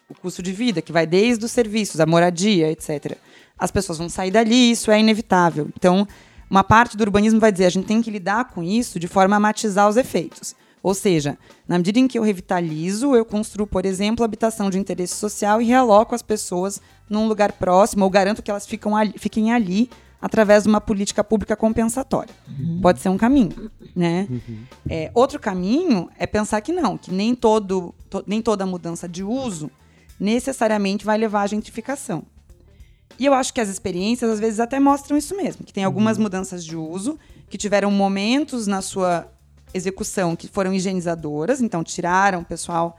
o 0.09 0.15
custo 0.15 0.43
de 0.43 0.53
vida, 0.53 0.81
que 0.81 0.93
vai 0.93 1.07
desde 1.07 1.45
os 1.45 1.51
serviços, 1.51 2.01
a 2.01 2.07
moradia, 2.07 2.71
etc 2.71 3.17
as 3.59 3.71
pessoas 3.71 3.99
vão 3.99 4.09
sair 4.09 4.31
dali, 4.31 4.71
isso 4.71 4.91
é 4.91 5.01
inevitável. 5.01 5.69
Então, 5.77 6.07
uma 6.49 6.63
parte 6.63 6.97
do 6.97 7.03
urbanismo 7.03 7.41
vai 7.41 7.51
dizer 7.51 7.67
a 7.67 7.71
gente 7.71 7.87
tem 7.87 8.03
que 8.03 8.11
lidar 8.11 8.51
com 8.51 8.63
isso 8.63 9.01
de 9.01 9.09
forma 9.09 9.37
a 9.37 9.41
matizar 9.41 9.89
os 9.89 9.97
efeitos. 9.97 10.55
Ou 10.87 10.95
seja, 10.95 11.37
na 11.67 11.79
medida 11.79 11.99
em 11.99 12.07
que 12.07 12.17
eu 12.17 12.23
revitalizo, 12.23 13.17
eu 13.17 13.25
construo, 13.25 13.67
por 13.67 13.85
exemplo, 13.85 14.25
habitação 14.25 14.71
de 14.71 14.79
interesse 14.79 15.17
social 15.17 15.61
e 15.61 15.65
realoco 15.65 16.15
as 16.15 16.23
pessoas 16.23 16.81
num 17.11 17.27
lugar 17.27 17.51
próximo, 17.55 18.05
ou 18.05 18.11
garanto 18.11 18.41
que 18.41 18.53
elas 18.53 18.69
ali, 18.97 19.15
fiquem 19.19 19.53
ali 19.53 19.91
através 20.23 20.63
de 20.63 20.69
uma 20.69 20.81
política 20.81 21.25
pública 21.25 21.57
compensatória. 21.57 22.33
Uhum. 22.47 22.79
Pode 22.81 23.01
ser 23.01 23.09
um 23.09 23.17
caminho. 23.17 23.69
Né? 23.97 24.29
Uhum. 24.31 24.59
É, 24.89 25.11
outro 25.13 25.41
caminho 25.41 26.09
é 26.17 26.25
pensar 26.25 26.61
que 26.61 26.71
não, 26.71 26.97
que 26.97 27.13
nem, 27.13 27.35
todo, 27.35 27.93
to, 28.09 28.23
nem 28.25 28.41
toda 28.41 28.65
mudança 28.65 29.09
de 29.09 29.25
uso 29.25 29.69
necessariamente 30.21 31.05
vai 31.05 31.19
levar 31.19 31.43
à 31.43 31.47
gentrificação. 31.49 32.23
E 33.19 33.27
eu 33.27 33.35
acho 33.35 33.53
que 33.53 33.61
as 33.61 33.69
experiências, 33.69 34.31
às 34.31 34.39
vezes, 34.39 34.61
até 34.61 34.79
mostram 34.79 35.17
isso 35.17 35.37
mesmo. 35.37 35.65
Que 35.65 35.73
tem 35.73 35.83
algumas 35.83 36.17
uhum. 36.17 36.23
mudanças 36.23 36.65
de 36.65 36.77
uso, 36.77 37.19
que 37.51 37.59
tiveram 37.59 37.91
momentos 37.91 38.69
na 38.69 38.81
sua 38.81 39.33
execução 39.77 40.35
que 40.35 40.49
foram 40.49 40.73
higienizadoras, 40.73 41.61
então 41.61 41.85
tiraram 41.85 42.41
o 42.41 42.45
pessoal, 42.45 42.99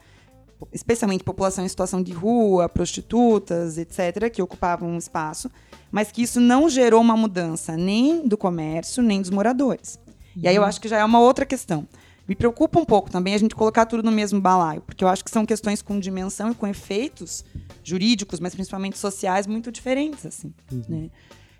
especialmente 0.71 1.23
população 1.23 1.65
em 1.65 1.67
situação 1.67 2.01
de 2.01 2.11
rua, 2.11 2.69
prostitutas, 2.69 3.77
etc., 3.77 4.29
que 4.31 4.41
ocupavam 4.41 4.89
um 4.89 4.97
espaço, 4.97 5.49
mas 5.91 6.11
que 6.11 6.21
isso 6.21 6.39
não 6.39 6.69
gerou 6.69 7.01
uma 7.01 7.17
mudança 7.17 7.75
nem 7.75 8.27
do 8.27 8.37
comércio, 8.37 9.03
nem 9.03 9.21
dos 9.21 9.29
moradores. 9.29 9.99
Uhum. 10.35 10.43
E 10.43 10.47
aí 10.47 10.55
eu 10.55 10.61
uhum. 10.61 10.67
acho 10.67 10.79
que 10.79 10.87
já 10.87 10.97
é 10.97 11.03
uma 11.03 11.19
outra 11.19 11.45
questão. 11.45 11.87
Me 12.27 12.35
preocupa 12.35 12.77
um 12.77 12.83
pouco 12.85 13.09
também 13.09 13.33
a 13.33 13.37
gente 13.37 13.55
colocar 13.55 13.85
tudo 13.85 14.03
no 14.03 14.11
mesmo 14.11 14.41
balaio, 14.41 14.81
porque 14.81 15.03
eu 15.03 15.07
acho 15.07 15.23
que 15.23 15.31
são 15.31 15.45
questões 15.45 15.81
com 15.81 15.97
dimensão 15.97 16.51
e 16.51 16.55
com 16.55 16.67
efeitos 16.67 17.45
jurídicos, 17.83 18.39
mas 18.39 18.53
principalmente 18.53 18.97
sociais, 18.97 19.47
muito 19.47 19.71
diferentes, 19.71 20.25
assim. 20.25 20.53
Uhum. 20.69 20.83
Né? 20.89 21.09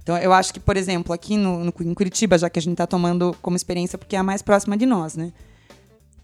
Então, 0.07 0.17
eu 0.17 0.31
acho 0.31 0.53
que, 0.53 0.59
por 0.61 0.77
exemplo, 0.77 1.11
aqui 1.11 1.35
no, 1.35 1.65
no, 1.65 1.73
em 1.81 1.93
Curitiba, 1.93 2.37
já 2.37 2.49
que 2.49 2.57
a 2.57 2.61
gente 2.61 2.75
está 2.75 2.87
tomando 2.87 3.35
como 3.41 3.57
experiência, 3.57 3.97
porque 3.97 4.15
é 4.15 4.19
a 4.19 4.23
mais 4.23 4.41
próxima 4.41 4.77
de 4.77 4.85
nós, 4.85 5.17
né? 5.17 5.33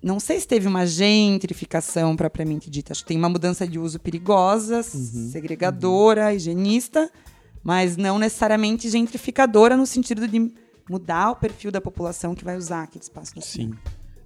Não 0.02 0.22
sei 0.22 0.39
se 0.39 0.48
teve 0.48 0.69
uma 0.69 0.88
gentrificação 0.88 2.15
propriamente 2.15 2.69
dita. 2.69 2.93
Acho 2.93 3.02
que 3.02 3.10
tem 3.10 3.17
uma 3.17 3.28
mudança 3.28 3.67
de 3.67 3.78
uso 3.78 4.00
perigosa, 4.00 4.78
uhum. 4.78 5.30
segregadora, 5.30 6.28
uhum. 6.28 6.32
higienista, 6.32 7.12
mas 7.62 7.98
não 7.98 8.17
necessariamente 8.17 8.89
gentrificadora 8.89 9.76
no 9.76 9.86
sentido 9.86 10.30
de 10.30 10.50
mudar 10.89 11.32
o 11.32 11.36
perfil 11.36 11.69
da 11.69 11.82
população 11.82 12.34
que 12.34 12.46
vai 12.46 12.56
usar 12.56 12.84
aquele 12.84 13.04
espaço. 13.04 13.34
Sim. 13.41 13.74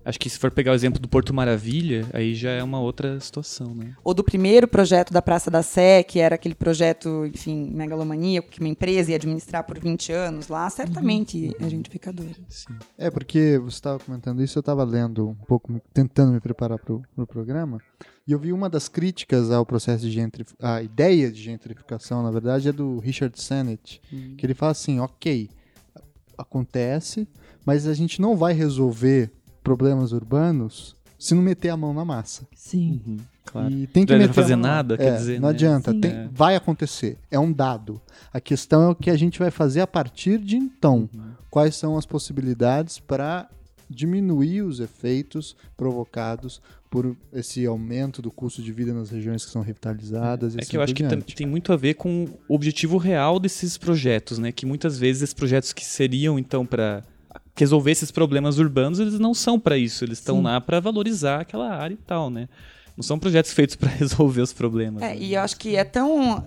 Acho 0.07 0.17
que 0.21 0.29
se 0.29 0.39
for 0.39 0.49
pegar 0.49 0.71
o 0.71 0.73
exemplo 0.73 1.01
do 1.01 1.07
Porto 1.09 1.33
Maravilha, 1.33 2.05
aí 2.13 2.33
já 2.33 2.51
é 2.51 2.63
uma 2.63 2.79
outra 2.79 3.19
situação, 3.19 3.75
né? 3.75 3.93
Ou 4.05 4.13
do 4.13 4.23
primeiro 4.23 4.65
projeto 4.65 5.11
da 5.11 5.21
Praça 5.21 5.51
da 5.51 5.61
Sé, 5.61 6.01
que 6.01 6.17
era 6.17 6.35
aquele 6.35 6.55
projeto, 6.55 7.25
enfim, 7.25 7.69
megalomaníaco, 7.73 8.49
que 8.49 8.61
uma 8.61 8.69
empresa 8.69 9.11
ia 9.11 9.17
administrar 9.17 9.65
por 9.65 9.77
20 9.77 10.13
anos 10.13 10.47
lá, 10.47 10.69
certamente 10.69 11.53
uhum. 11.59 11.67
é 11.67 11.69
gentrificador. 11.69 12.27
Sim. 12.47 12.73
É, 12.97 13.11
porque 13.11 13.59
você 13.61 13.75
estava 13.75 13.99
comentando 13.99 14.41
isso, 14.41 14.57
eu 14.57 14.61
estava 14.61 14.85
lendo 14.85 15.27
um 15.27 15.45
pouco, 15.45 15.77
tentando 15.93 16.31
me 16.31 16.39
preparar 16.39 16.79
para 16.79 16.93
o 16.93 17.03
pro 17.13 17.27
programa, 17.27 17.81
e 18.25 18.31
eu 18.31 18.39
vi 18.39 18.53
uma 18.53 18.69
das 18.69 18.87
críticas 18.87 19.51
ao 19.51 19.65
processo 19.65 20.05
de 20.05 20.11
gentrificação, 20.11 20.73
a 20.73 20.81
ideia 20.81 21.29
de 21.29 21.41
gentrificação, 21.43 22.23
na 22.23 22.31
verdade, 22.31 22.69
é 22.69 22.71
do 22.71 22.99
Richard 22.99 23.37
Sennett, 23.41 24.01
uhum. 24.09 24.35
que 24.37 24.45
ele 24.45 24.53
fala 24.53 24.71
assim, 24.71 25.01
ok, 25.01 25.49
acontece, 26.37 27.27
mas 27.65 27.85
a 27.85 27.93
gente 27.93 28.21
não 28.21 28.37
vai 28.37 28.53
resolver 28.53 29.33
problemas 29.67 30.13
urbanos 30.13 30.95
se 31.19 31.35
não 31.35 31.41
meter 31.41 31.69
a 31.69 31.75
mão 31.75 31.93
na 31.93 32.05
massa. 32.05 32.47
Sim. 32.55 33.01
Uhum, 33.05 33.17
claro. 33.45 33.69
E 33.69 33.87
tem 33.87 34.05
que 34.05 34.13
não 34.13 34.19
meter 34.19 34.33
fazer 34.33 34.55
nada, 34.55 34.93
é, 34.93 34.97
quer 34.97 35.17
dizer. 35.17 35.41
Não 35.41 35.49
né? 35.49 35.53
adianta, 35.53 35.93
tem, 35.93 36.11
é. 36.11 36.29
vai 36.31 36.55
acontecer. 36.55 37.17
É 37.29 37.37
um 37.37 37.51
dado. 37.51 37.99
A 38.31 38.39
questão 38.39 38.83
é 38.83 38.87
o 38.87 38.95
que 38.95 39.09
a 39.09 39.17
gente 39.17 39.39
vai 39.39 39.51
fazer 39.51 39.81
a 39.81 39.87
partir 39.87 40.37
de 40.37 40.55
então. 40.55 41.09
Uhum. 41.13 41.31
Quais 41.49 41.75
são 41.75 41.97
as 41.97 42.05
possibilidades 42.05 42.97
para 42.97 43.49
diminuir 43.89 44.61
os 44.61 44.79
efeitos 44.79 45.55
provocados 45.75 46.61
por 46.89 47.15
esse 47.33 47.65
aumento 47.65 48.21
do 48.21 48.31
custo 48.31 48.61
de 48.61 48.71
vida 48.71 48.93
nas 48.93 49.09
regiões 49.09 49.45
que 49.45 49.51
são 49.51 49.61
revitalizadas. 49.61 50.55
É, 50.55 50.61
é 50.61 50.65
que 50.65 50.77
eu 50.77 50.81
acho 50.81 50.93
que 50.93 51.03
tem 51.35 51.47
muito 51.47 51.73
a 51.73 51.75
ver 51.75 51.95
com 51.95 52.27
o 52.47 52.55
objetivo 52.55 52.97
real 52.97 53.39
desses 53.39 53.77
projetos, 53.77 54.37
né? 54.37 54.51
Que 54.51 54.65
muitas 54.65 54.97
vezes 54.97 55.23
esses 55.23 55.33
projetos 55.33 55.73
que 55.73 55.85
seriam 55.85 56.39
então 56.39 56.65
para 56.65 57.03
resolver 57.57 57.91
esses 57.91 58.11
problemas 58.11 58.57
urbanos, 58.57 58.99
eles 58.99 59.19
não 59.19 59.33
são 59.33 59.59
para 59.59 59.77
isso, 59.77 60.03
eles 60.03 60.19
estão 60.19 60.41
lá 60.41 60.61
para 60.61 60.79
valorizar 60.79 61.41
aquela 61.41 61.69
área 61.69 61.93
e 61.93 61.97
tal, 61.97 62.29
né? 62.29 62.47
Não 62.95 63.03
são 63.03 63.19
projetos 63.19 63.51
feitos 63.53 63.75
para 63.75 63.89
resolver 63.89 64.41
os 64.41 64.53
problemas. 64.53 65.01
É, 65.01 65.09
né? 65.09 65.17
E 65.17 65.33
eu 65.33 65.41
acho 65.41 65.57
que 65.57 65.75
é 65.75 65.83
tão 65.83 66.43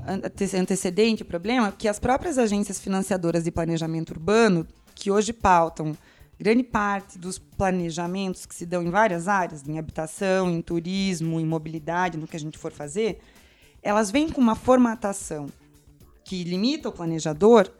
antecedente 0.54 1.22
o 1.22 1.26
problema 1.26 1.72
que 1.72 1.88
as 1.88 1.98
próprias 1.98 2.38
agências 2.38 2.80
financiadoras 2.80 3.44
de 3.44 3.50
planejamento 3.50 4.10
urbano, 4.10 4.66
que 4.94 5.10
hoje 5.10 5.32
pautam 5.32 5.96
grande 6.40 6.62
parte 6.62 7.18
dos 7.18 7.38
planejamentos 7.38 8.46
que 8.46 8.54
se 8.54 8.64
dão 8.64 8.82
em 8.82 8.88
várias 8.88 9.28
áreas, 9.28 9.68
em 9.68 9.78
habitação, 9.78 10.50
em 10.50 10.62
turismo, 10.62 11.38
em 11.38 11.44
mobilidade, 11.44 12.16
no 12.16 12.26
que 12.26 12.34
a 12.34 12.40
gente 12.40 12.56
for 12.56 12.72
fazer, 12.72 13.20
elas 13.82 14.10
vêm 14.10 14.30
com 14.30 14.40
uma 14.40 14.54
formatação 14.54 15.48
que 16.24 16.42
limita 16.42 16.88
o 16.88 16.92
planejador 16.92 17.70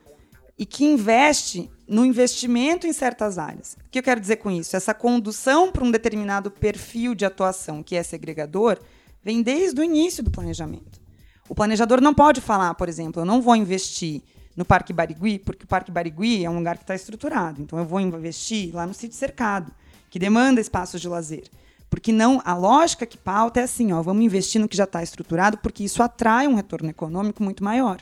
e 0.59 0.66
que 0.66 0.85
investe 0.85 1.71
no 1.90 2.07
investimento 2.07 2.87
em 2.87 2.92
certas 2.92 3.37
áreas. 3.37 3.76
O 3.85 3.90
que 3.90 3.98
eu 3.98 4.03
quero 4.05 4.20
dizer 4.20 4.37
com 4.37 4.48
isso? 4.48 4.76
Essa 4.76 4.94
condução 4.94 5.72
para 5.72 5.83
um 5.83 5.90
determinado 5.90 6.48
perfil 6.48 7.16
de 7.16 7.24
atuação 7.24 7.83
que 7.83 7.96
é 7.96 8.03
segregador 8.05 8.79
vem 9.24 9.42
desde 9.42 9.81
o 9.81 9.83
início 9.83 10.22
do 10.22 10.31
planejamento. 10.31 11.00
O 11.48 11.55
planejador 11.55 12.00
não 12.00 12.14
pode 12.14 12.40
falar, 12.40 12.72
por 12.74 12.88
exemplo, 12.88 13.20
eu 13.20 13.26
não 13.26 13.42
vou 13.42 13.57
investir 13.57 14.22
no 14.57 14.64
Parque 14.64 14.92
Barigui, 14.92 15.40
porque 15.40 15.64
o 15.64 15.66
Parque 15.66 15.90
Barigui 15.90 16.44
é 16.44 16.48
um 16.48 16.59
lugar 16.59 16.76
que 16.76 16.85
está 16.85 16.94
estruturado. 16.94 17.61
Então 17.61 17.76
eu 17.76 17.85
vou 17.85 17.98
investir 17.98 18.73
lá 18.73 18.87
no 18.87 18.94
sítio 18.94 19.19
cercado, 19.19 19.73
que 20.08 20.19
demanda 20.21 20.60
espaços 20.60 21.00
de 21.00 21.08
lazer. 21.08 21.48
Porque 21.90 22.12
não, 22.12 22.40
a 22.44 22.54
lógica 22.54 23.04
que 23.04 23.19
pauta 23.19 23.58
é 23.58 23.65
assim, 23.65 23.90
ó, 23.90 24.00
vamos 24.00 24.25
investir 24.25 24.60
no 24.60 24.69
que 24.69 24.77
já 24.77 24.85
está 24.85 25.02
estruturado, 25.02 25.58
porque 25.58 25.83
isso 25.83 26.04
atrai 26.04 26.46
um 26.46 26.54
retorno 26.54 26.88
econômico 26.88 27.42
muito 27.42 27.65
maior. 27.65 28.00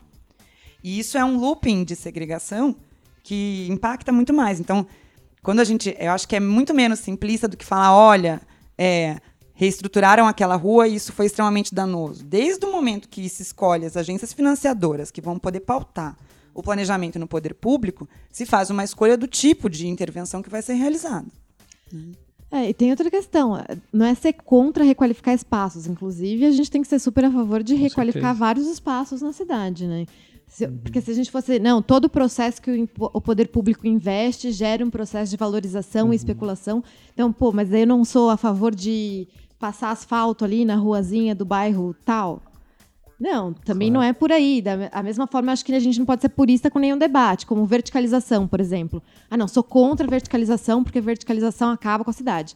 E 0.85 0.99
isso 0.99 1.17
é 1.17 1.25
um 1.25 1.39
looping 1.39 1.85
de 1.85 1.97
segregação 1.97 2.77
que 3.29 3.69
impacta 3.69 4.11
muito 4.11 4.33
mais. 4.33 4.59
Então, 4.59 4.87
quando 5.43 5.61
a 5.61 5.65
gente. 5.65 5.95
Eu 5.99 6.13
acho 6.13 6.27
que 6.27 6.35
é 6.35 6.41
muito 6.41 6.73
menos 6.73 6.99
simplista 7.01 7.47
do 7.47 7.59
que 7.59 7.65
falar, 7.65 7.95
olha, 7.95 8.41
é, 8.79 9.19
reestruturaram 9.53 10.27
aquela 10.27 10.57
rua 10.57 10.89
e 10.89 10.95
isso 10.95 11.13
foi 11.13 11.27
extremamente 11.27 11.75
danoso. 11.75 12.25
Desde 12.25 12.65
o 12.65 12.73
momento 12.73 13.07
que 13.07 13.29
se 13.29 13.43
escolhe 13.43 13.85
as 13.85 13.99
agências 13.99 14.33
financiadoras 14.33 15.11
que 15.11 15.21
vão 15.21 15.39
poder 15.39 15.61
pautar 15.61 16.17
o 16.55 16.63
planejamento 16.63 17.19
no 17.19 17.27
poder 17.27 17.55
público, 17.55 18.09
se 18.33 18.47
faz 18.47 18.71
uma 18.71 18.83
escolha 18.83 19.17
do 19.17 19.27
tipo 19.27 19.69
de 19.69 19.87
intervenção 19.87 20.41
que 20.41 20.49
vai 20.49 20.63
ser 20.63 20.73
realizada. 20.73 21.27
É, 22.51 22.71
e 22.71 22.73
tem 22.73 22.91
outra 22.91 23.11
questão, 23.11 23.63
não 23.93 24.07
é 24.07 24.15
ser 24.15 24.33
contra 24.33 24.83
requalificar 24.83 25.35
espaços, 25.35 25.87
inclusive 25.87 26.47
a 26.47 26.51
gente 26.51 26.71
tem 26.71 26.81
que 26.81 26.89
ser 26.89 26.99
super 26.99 27.27
a 27.27 27.31
favor 27.31 27.63
de 27.63 27.75
Com 27.75 27.81
requalificar 27.81 28.31
certeza. 28.31 28.41
vários 28.41 28.67
espaços 28.67 29.21
na 29.21 29.35
cidade, 29.35 29.87
né? 29.87 30.07
Se- 30.49 30.67
Porque 30.69 31.01
se 31.01 31.11
a 31.11 31.15
gente 31.15 31.31
fosse, 31.31 31.59
não, 31.59 31.81
todo 31.83 32.07
o 32.07 32.09
processo 32.11 32.61
que 32.61 32.71
o, 32.71 32.89
o 33.13 33.21
poder 33.21 33.49
público 33.49 33.87
investe 33.87 34.51
gera 34.51 34.85
um 34.85 34.91
processo 34.91 35.31
de 35.31 35.37
valorização 35.37 36.13
e 36.13 36.17
especulação. 36.17 36.83
Então, 37.13 37.33
pô, 37.33 37.53
mas 37.53 37.73
eu 37.73 37.87
não 37.87 38.05
sou 38.05 38.31
a 38.31 38.37
favor 38.37 38.75
de 38.75 39.29
passar 39.59 39.91
asfalto 39.91 40.45
ali 40.45 40.65
na 40.65 40.77
ruazinha 40.77 41.35
do 41.35 41.45
bairro 41.45 41.95
tal. 42.05 42.43
Não, 43.21 43.53
também 43.53 43.91
não 43.91 44.01
é 44.01 44.13
por 44.13 44.31
aí. 44.31 44.63
Da 44.63 44.89
a 44.93 45.03
mesma 45.03 45.27
forma, 45.27 45.51
acho 45.51 45.65
que 45.65 45.75
a 45.75 45.81
gente 45.81 45.99
não 45.99 46.07
pode 46.07 46.23
ser 46.23 46.29
purista 46.29 46.71
com 46.71 46.79
nenhum 46.79 46.97
debate, 46.97 47.47
como 47.47 47.65
verticalização, 47.67 48.47
por 48.47 48.61
exemplo. 48.61 49.03
Ah, 49.29 49.37
não, 49.37 49.49
sou 49.49 49.63
contra 49.65 50.07
a 50.07 50.11
verticalização 50.11 50.85
porque 50.85 51.01
verticalização 51.01 51.71
acaba 51.71 52.05
com 52.05 52.11
a 52.11 52.15
cidade. 52.15 52.55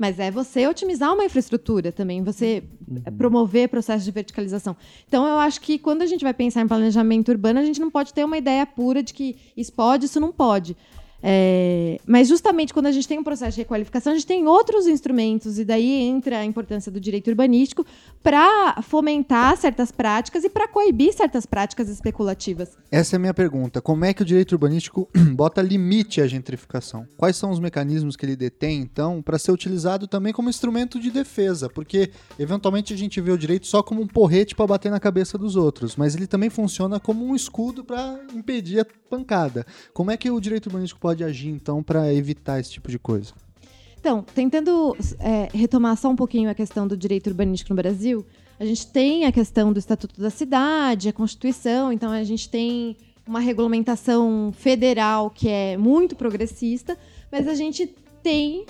Mas 0.00 0.18
é 0.18 0.30
você 0.30 0.66
otimizar 0.66 1.12
uma 1.12 1.26
infraestrutura 1.26 1.92
também, 1.92 2.22
você 2.22 2.64
eh, 3.04 3.10
promover 3.10 3.68
processos 3.68 4.02
de 4.02 4.10
verticalização. 4.10 4.74
Então, 5.06 5.28
eu 5.28 5.36
acho 5.38 5.60
que 5.60 5.78
quando 5.78 6.00
a 6.00 6.06
gente 6.06 6.22
vai 6.22 6.32
pensar 6.32 6.62
em 6.62 6.66
planejamento 6.66 7.28
urbano, 7.28 7.60
a 7.60 7.64
gente 7.66 7.78
não 7.78 7.90
pode 7.90 8.14
ter 8.14 8.24
uma 8.24 8.38
ideia 8.38 8.64
pura 8.64 9.02
de 9.02 9.12
que 9.12 9.36
isso 9.54 9.70
pode, 9.70 10.06
isso 10.06 10.18
não 10.18 10.32
pode. 10.32 10.74
É, 11.22 11.98
mas 12.06 12.28
justamente 12.28 12.72
quando 12.72 12.86
a 12.86 12.92
gente 12.92 13.06
tem 13.06 13.18
um 13.18 13.24
processo 13.24 13.52
de 13.52 13.60
requalificação, 13.62 14.12
a 14.12 14.16
gente 14.16 14.26
tem 14.26 14.46
outros 14.46 14.86
instrumentos, 14.86 15.58
e 15.58 15.64
daí 15.64 16.02
entra 16.02 16.38
a 16.38 16.44
importância 16.44 16.90
do 16.90 17.00
direito 17.00 17.28
urbanístico 17.28 17.84
para 18.22 18.80
fomentar 18.82 19.56
certas 19.56 19.92
práticas 19.92 20.44
e 20.44 20.50
para 20.50 20.68
coibir 20.68 21.12
certas 21.12 21.46
práticas 21.46 21.88
especulativas. 21.88 22.76
Essa 22.90 23.16
é 23.16 23.18
a 23.18 23.20
minha 23.20 23.34
pergunta. 23.34 23.80
Como 23.80 24.04
é 24.04 24.14
que 24.14 24.22
o 24.22 24.24
direito 24.24 24.52
urbanístico 24.52 25.08
bota 25.34 25.62
limite 25.62 26.20
à 26.20 26.26
gentrificação? 26.26 27.06
Quais 27.16 27.36
são 27.36 27.50
os 27.50 27.60
mecanismos 27.60 28.16
que 28.16 28.24
ele 28.24 28.36
detém, 28.36 28.80
então, 28.80 29.22
para 29.22 29.38
ser 29.38 29.52
utilizado 29.52 30.06
também 30.06 30.32
como 30.32 30.48
instrumento 30.48 30.98
de 30.98 31.10
defesa? 31.10 31.68
Porque, 31.68 32.10
eventualmente, 32.38 32.94
a 32.94 32.96
gente 32.96 33.20
vê 33.20 33.30
o 33.30 33.38
direito 33.38 33.66
só 33.66 33.82
como 33.82 34.02
um 34.02 34.06
porrete 34.06 34.54
para 34.54 34.66
bater 34.66 34.90
na 34.90 35.00
cabeça 35.00 35.36
dos 35.36 35.56
outros, 35.56 35.96
mas 35.96 36.14
ele 36.14 36.26
também 36.26 36.50
funciona 36.50 36.98
como 36.98 37.24
um 37.24 37.34
escudo 37.34 37.84
para 37.84 38.20
impedir 38.34 38.80
a 38.80 38.86
pancada. 39.08 39.66
Como 39.92 40.10
é 40.10 40.16
que 40.16 40.30
o 40.30 40.40
direito 40.40 40.66
urbanístico 40.66 41.00
pode 41.00 41.09
agir, 41.24 41.48
então, 41.48 41.82
para 41.82 42.12
evitar 42.12 42.60
esse 42.60 42.70
tipo 42.70 42.90
de 42.90 42.98
coisa? 42.98 43.32
Então, 43.98 44.24
tentando 44.34 44.96
é, 45.18 45.48
retomar 45.52 45.96
só 45.96 46.08
um 46.08 46.16
pouquinho 46.16 46.48
a 46.48 46.54
questão 46.54 46.86
do 46.86 46.96
direito 46.96 47.26
urbanístico 47.26 47.70
no 47.70 47.76
Brasil, 47.76 48.24
a 48.58 48.64
gente 48.64 48.86
tem 48.86 49.26
a 49.26 49.32
questão 49.32 49.72
do 49.72 49.78
Estatuto 49.78 50.20
da 50.20 50.30
Cidade, 50.30 51.08
a 51.08 51.12
Constituição, 51.12 51.92
então 51.92 52.10
a 52.10 52.24
gente 52.24 52.48
tem 52.48 52.96
uma 53.26 53.40
regulamentação 53.40 54.52
federal 54.56 55.30
que 55.30 55.48
é 55.48 55.76
muito 55.76 56.16
progressista, 56.16 56.96
mas 57.30 57.46
a 57.46 57.54
gente 57.54 57.94
tem 58.22 58.66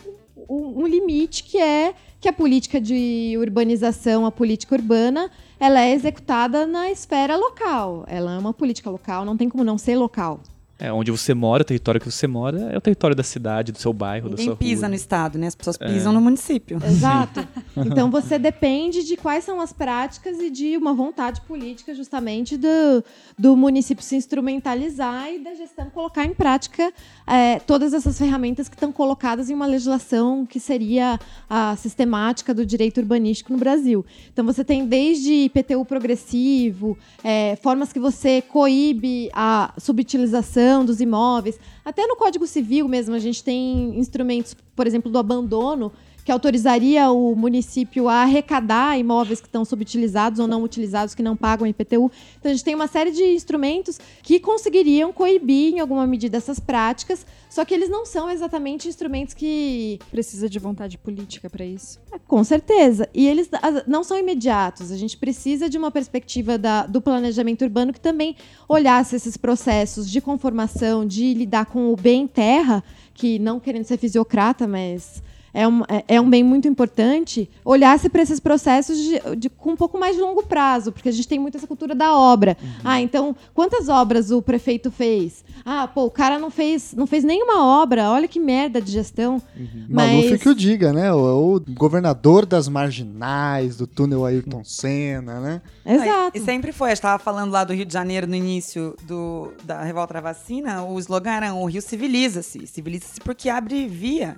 um, 0.48 0.82
um 0.82 0.86
limite 0.86 1.44
que 1.44 1.58
é 1.58 1.94
que 2.20 2.28
a 2.28 2.32
política 2.32 2.80
de 2.80 3.34
urbanização, 3.38 4.26
a 4.26 4.30
política 4.30 4.74
urbana, 4.74 5.30
ela 5.58 5.80
é 5.80 5.92
executada 5.92 6.66
na 6.66 6.90
esfera 6.90 7.36
local. 7.36 8.04
Ela 8.06 8.34
é 8.34 8.38
uma 8.38 8.52
política 8.52 8.90
local, 8.90 9.24
não 9.24 9.36
tem 9.36 9.48
como 9.48 9.64
não 9.64 9.78
ser 9.78 9.96
local. 9.96 10.40
É, 10.80 10.90
onde 10.92 11.10
você 11.10 11.34
mora, 11.34 11.62
o 11.62 11.64
território 11.64 12.00
que 12.00 12.10
você 12.10 12.26
mora, 12.26 12.72
é 12.72 12.78
o 12.78 12.80
território 12.80 13.14
da 13.14 13.22
cidade, 13.22 13.70
do 13.70 13.78
seu 13.78 13.92
bairro, 13.92 14.30
da 14.30 14.32
Ninguém 14.32 14.46
sua 14.46 14.56
pisa 14.56 14.80
rua. 14.82 14.88
no 14.88 14.94
estado, 14.94 15.38
né? 15.38 15.46
As 15.48 15.54
pessoas 15.54 15.76
pisam 15.76 16.12
no 16.12 16.20
município. 16.20 16.78
Exato. 16.84 17.46
Então 17.76 18.10
você 18.10 18.38
depende 18.38 19.04
de 19.04 19.16
quais 19.16 19.44
são 19.44 19.60
as 19.60 19.72
práticas 19.72 20.38
e 20.38 20.50
de 20.50 20.76
uma 20.76 20.92
vontade 20.92 21.40
política, 21.42 21.94
justamente, 21.94 22.56
do, 22.56 23.04
do 23.38 23.56
município 23.56 24.04
se 24.04 24.16
instrumentalizar 24.16 25.32
e 25.32 25.38
da 25.38 25.54
gestão 25.54 25.88
colocar 25.90 26.24
em 26.24 26.34
prática 26.34 26.92
é, 27.30 27.60
todas 27.60 27.94
essas 27.94 28.18
ferramentas 28.18 28.68
que 28.68 28.74
estão 28.74 28.90
colocadas 28.90 29.48
em 29.48 29.54
uma 29.54 29.66
legislação 29.66 30.44
que 30.44 30.58
seria 30.58 31.16
a 31.48 31.76
sistemática 31.76 32.52
do 32.52 32.66
direito 32.66 32.98
urbanístico 32.98 33.52
no 33.52 33.58
Brasil. 33.58 34.04
Então 34.32 34.44
você 34.44 34.64
tem 34.64 34.84
desde 34.84 35.44
IPTU 35.44 35.84
progressivo, 35.84 36.98
é, 37.22 37.54
formas 37.54 37.92
que 37.92 38.00
você 38.00 38.42
coíbe 38.42 39.30
a 39.32 39.72
subutilização 39.78 40.84
dos 40.84 41.00
imóveis, 41.00 41.56
até 41.84 42.04
no 42.04 42.16
Código 42.16 42.48
Civil 42.48 42.88
mesmo 42.88 43.14
a 43.14 43.20
gente 43.20 43.44
tem 43.44 43.96
instrumentos, 43.96 44.56
por 44.74 44.88
exemplo, 44.88 45.08
do 45.08 45.18
abandono, 45.18 45.92
que 46.24 46.30
autorizaria 46.32 47.10
o 47.10 47.34
município 47.34 48.08
a 48.08 48.22
arrecadar 48.22 48.98
imóveis 48.98 49.40
que 49.40 49.46
estão 49.48 49.64
subutilizados 49.64 50.38
ou 50.38 50.46
não 50.46 50.62
utilizados, 50.62 51.14
que 51.14 51.22
não 51.22 51.36
pagam 51.36 51.66
IPTU. 51.66 52.10
Então, 52.38 52.50
a 52.50 52.54
gente 52.54 52.64
tem 52.64 52.74
uma 52.74 52.86
série 52.86 53.10
de 53.10 53.24
instrumentos 53.34 53.98
que 54.22 54.38
conseguiriam 54.38 55.12
coibir, 55.12 55.74
em 55.74 55.80
alguma 55.80 56.06
medida, 56.06 56.36
essas 56.36 56.60
práticas, 56.60 57.26
só 57.48 57.64
que 57.64 57.74
eles 57.74 57.88
não 57.88 58.04
são 58.06 58.30
exatamente 58.30 58.86
instrumentos 58.88 59.34
que 59.34 59.98
Precisa 60.10 60.48
de 60.48 60.58
vontade 60.58 60.96
política 60.98 61.48
para 61.50 61.64
isso. 61.64 61.98
é, 62.12 62.18
Com 62.18 62.44
certeza. 62.44 63.08
E 63.12 63.26
eles 63.26 63.48
não 63.86 64.04
são 64.04 64.18
imediatos. 64.18 64.92
A 64.92 64.96
gente 64.96 65.16
precisa 65.16 65.68
de 65.68 65.76
uma 65.78 65.90
perspectiva 65.90 66.56
da- 66.58 66.86
do 66.86 67.00
planejamento 67.00 67.62
urbano 67.62 67.92
que 67.92 68.00
também 68.00 68.36
olhasse 68.68 69.16
esses 69.16 69.36
processos 69.36 70.08
de 70.10 70.20
conformação, 70.20 71.04
de 71.06 71.34
lidar 71.34 71.66
com 71.66 71.92
o 71.92 71.96
bem 71.96 72.26
terra, 72.26 72.84
que 73.14 73.38
não 73.38 73.58
querendo 73.58 73.84
ser 73.84 73.98
fisiocrata, 73.98 74.66
mas 74.66 75.22
é 75.52 75.66
um, 75.66 75.82
é- 75.88 76.04
é 76.08 76.20
um 76.20 76.28
bem 76.30 76.42
muito 76.44 76.66
importante, 76.68 77.48
olhasse 77.64 78.08
para 78.08 78.22
esses 78.22 78.38
processos 78.40 78.96
de, 78.98 79.20
de- 79.36 79.50
com 79.50 79.70
um 79.72 79.76
pouco 79.76 79.98
mais 79.98 80.16
de 80.16 80.22
longo 80.22 80.42
prazo, 80.42 80.92
porque 80.92 81.08
a 81.08 81.12
gente 81.12 81.26
tem 81.28 81.38
muito 81.38 81.56
essa 81.56 81.66
cultura 81.66 81.94
da 81.94 82.16
obra. 82.16 82.56
Ah, 82.84 83.00
então, 83.00 83.34
quantas 83.54 83.88
obras 83.88 84.30
o 84.30 84.40
prefeito 84.40 84.90
fez? 84.90 85.44
Ah, 85.64 85.86
pô, 85.88 86.04
o 86.04 86.10
cara 86.10 86.38
não 86.38 86.50
fez, 86.50 86.94
não 86.94 87.06
fez 87.06 87.24
nenhuma 87.24 87.64
obra, 87.82 88.10
olha 88.10 88.26
que 88.28 88.40
merda 88.40 88.80
de 88.80 88.90
gestão. 88.92 89.42
Maluf 89.88 90.30
Mas- 90.30 90.42
que 90.42 90.48
o 90.48 90.54
diga, 90.54 90.92
né? 90.92 91.12
O, 91.12 91.56
o 91.56 91.60
governador 91.70 92.46
das 92.46 92.68
marginais, 92.68 93.76
do 93.76 93.86
túnel 93.86 94.24
Ayrton 94.24 94.62
Senna, 94.64 95.40
né? 95.40 95.62
Exato. 95.84 96.36
E 96.36 96.40
sempre 96.40 96.72
foi. 96.72 96.88
A 96.88 96.90
gente 96.90 96.98
estava 96.98 97.22
falando 97.22 97.50
lá 97.50 97.64
do 97.64 97.72
Rio 97.72 97.84
de 97.84 97.92
Janeiro 97.92 98.26
no 98.26 98.34
início 98.34 98.94
do, 99.06 99.52
da 99.64 99.82
revolta 99.82 100.14
da 100.14 100.20
vacina. 100.20 100.82
O 100.84 100.98
slogan 100.98 101.30
era 101.32 101.54
o 101.54 101.64
Rio 101.66 101.82
civiliza-se. 101.82 102.66
Civiliza-se 102.66 103.20
porque 103.20 103.48
abre 103.48 103.86
via 103.88 104.36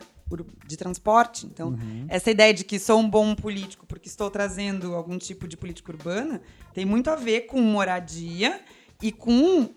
de 0.67 0.77
transporte. 0.77 1.47
Então, 1.47 1.77
essa 2.09 2.31
ideia 2.31 2.53
de 2.53 2.65
que 2.65 2.79
sou 2.79 2.99
um 3.01 3.09
bom 3.09 3.35
político 3.35 3.87
porque 3.87 4.09
estou 4.09 4.31
trazendo 4.31 4.95
algum 4.95 5.19
tipo 5.19 5.47
de 5.47 5.57
política 5.57 5.93
urbana 5.93 6.41
tem 6.73 6.85
muito 6.85 7.11
a 7.11 7.17
ver 7.17 7.43
com 7.43 7.61
moradia 7.61 8.61
e 9.03 9.11
com 9.13 9.71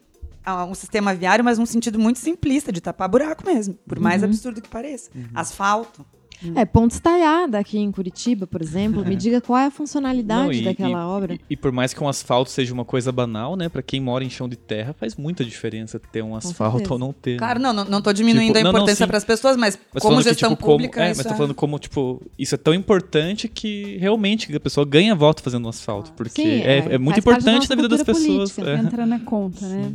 ah, 0.46 0.66
um 0.66 0.76
sistema 0.76 1.14
viário, 1.14 1.44
mas 1.44 1.58
num 1.58 1.66
sentido 1.66 1.98
muito 1.98 2.20
simplista, 2.20 2.72
de 2.72 2.80
tapar 2.80 3.10
buraco 3.10 3.44
mesmo. 3.46 3.74
Por 3.88 4.00
mais 4.00 4.24
absurdo 4.24 4.62
que 4.62 4.70
pareça. 4.70 5.10
Asfalto. 5.34 6.06
É, 6.56 6.66
ponte 6.66 6.92
estaiada 6.92 7.58
aqui 7.60 7.78
em 7.78 7.92
Curitiba, 7.92 8.46
por 8.48 8.62
exemplo. 8.62 9.06
Me 9.06 9.16
diga 9.18 9.40
qual 9.42 9.58
é 9.60 9.66
a 9.66 9.72
funcionalidade 9.72 10.44
Não, 10.44 10.52
e- 10.52 10.64
daquela 10.64 10.90
e- 11.02 11.06
obra. 11.06 11.34
E, 11.36 11.40
e 11.52 11.56
por 11.58 11.72
mais 11.72 11.94
que 11.94 12.04
um 12.04 12.08
asfalto 12.10 12.50
seja 12.52 12.74
uma 12.74 12.86
coisa 12.86 13.12
banal, 13.12 13.56
né? 13.56 13.70
Pra 13.70 13.82
quem 13.82 14.00
mora 14.02 14.24
em 14.24 14.30
chão 14.30 14.48
de 14.50 14.56
terra, 14.56 14.94
faz 14.94 15.16
muita 15.16 15.44
diferença 15.46 16.00
ter 16.00 16.22
um 16.24 16.36
asfalto 16.36 16.94
ou 16.94 17.00
não 17.00 17.14
ter. 17.14 17.38
Claro, 17.38 17.60
não, 17.60 17.72
não, 17.74 17.86
não 17.86 18.02
tô 18.02 18.12
diminuindo 18.14 18.54
Tipo, 18.56 18.68
a 18.68 18.70
importância 18.70 19.06
sim. 19.06 19.08
para 19.08 19.18
as 19.18 19.26
pessoas, 19.26 19.56
mas, 19.58 19.78
Mas 19.94 20.02
como 20.02 20.14
falando 20.14 20.24
que, 20.24 20.30
gestão 20.30 20.50
tipo, 20.52 20.62
como- 20.64 20.74
pública. 20.78 21.04
é, 21.06 21.12
isso 21.12 21.18
mas 21.20 21.28
tô 21.28 21.34
é- 21.34 21.38
falando 21.38 21.56
como, 21.56 21.80
tipo, 21.80 22.22
isso 22.38 22.56
é 22.56 22.58
tão 22.58 22.74
importante 22.74 23.48
que 23.48 23.98
realmente 23.98 24.54
a 24.56 24.60
pessoa 24.60 24.86
ganha 24.86 25.16
voto 25.16 25.42
fazendo 25.42 25.66
um 25.66 25.70
asfalto. 25.70 26.12
Porque 26.14 26.42
Sim, 26.42 26.48
é, 26.62 26.78
é, 26.80 26.94
é 26.94 26.98
muito 26.98 27.16
da 27.16 27.20
importante 27.20 27.70
na 27.70 27.76
vida 27.76 27.88
das 27.90 28.04
pessoas. 28.04 28.52
política, 28.52 28.70
é. 28.72 28.76
Entra 28.78 29.06
na 29.06 29.20
conta, 29.20 29.68
né? 29.68 29.94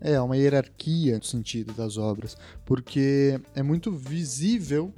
É, 0.00 0.20
uma 0.20 0.36
hierarquia 0.36 1.16
no 1.18 1.24
sentido 1.24 1.72
das 1.72 1.96
obras, 1.96 2.36
porque 2.64 3.40
é 3.54 3.62
muito 3.64 3.90
visível, 3.90 4.92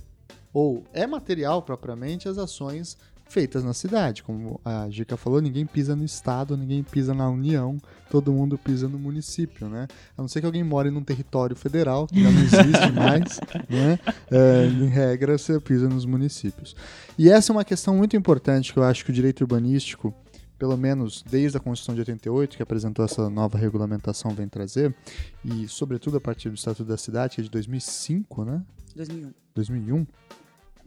ou 0.53 0.85
é 0.93 1.07
material 1.07 1.63
propriamente, 1.63 2.29
as 2.29 2.39
ações 2.39 2.97
feitas 3.31 3.63
na 3.65 3.73
cidade. 3.73 4.23
Como 4.23 4.61
a 4.65 4.91
Gica 4.91 5.17
falou, 5.17 5.41
ninguém 5.41 5.65
pisa 5.65 5.95
no 5.95 6.05
Estado, 6.05 6.57
ninguém 6.57 6.83
pisa 6.83 7.15
na 7.15 7.29
União, 7.29 7.79
todo 8.11 8.33
mundo 8.33 8.59
pisa 8.59 8.89
no 8.89 8.99
município, 8.99 9.69
né? 9.69 9.87
A 10.19 10.21
não 10.21 10.29
ser 10.29 10.41
que 10.41 10.47
alguém 10.47 10.65
more 10.65 10.91
num 10.91 11.03
território 11.03 11.57
federal, 11.57 12.07
que 12.07 12.23
já 12.23 12.31
não 12.31 12.41
existe 12.41 12.93
mais, 12.93 13.41
né? 13.69 13.99
É, 14.31 14.67
em 14.67 14.89
regra, 14.89 15.39
você 15.39 15.59
pisa 15.61 15.89
nos 15.89 16.05
municípios. 16.05 16.75
E 17.17 17.31
essa 17.31 17.53
é 17.53 17.55
uma 17.55 17.65
questão 17.65 17.97
muito 17.97 18.17
importante 18.17 18.73
que 18.73 18.79
eu 18.79 18.83
acho 18.83 19.05
que 19.05 19.11
o 19.11 19.15
direito 19.15 19.43
urbanístico 19.43 20.13
pelo 20.61 20.77
menos 20.77 21.23
desde 21.23 21.57
a 21.57 21.61
Constituição 21.61 21.95
de 21.95 22.03
88, 22.03 22.59
que 22.59 22.63
apresentou 22.63 23.03
essa 23.03 23.31
nova 23.31 23.57
regulamentação, 23.57 24.33
vem 24.33 24.47
trazer, 24.47 24.95
e 25.43 25.67
sobretudo 25.67 26.19
a 26.19 26.21
partir 26.21 26.51
do 26.51 26.55
Estatuto 26.55 26.85
da 26.85 26.99
Cidade, 26.99 27.37
que 27.37 27.41
é 27.41 27.45
de 27.45 27.51
2005, 27.51 28.45
né? 28.45 28.63
2001. 28.95 29.33
2001, 29.55 30.07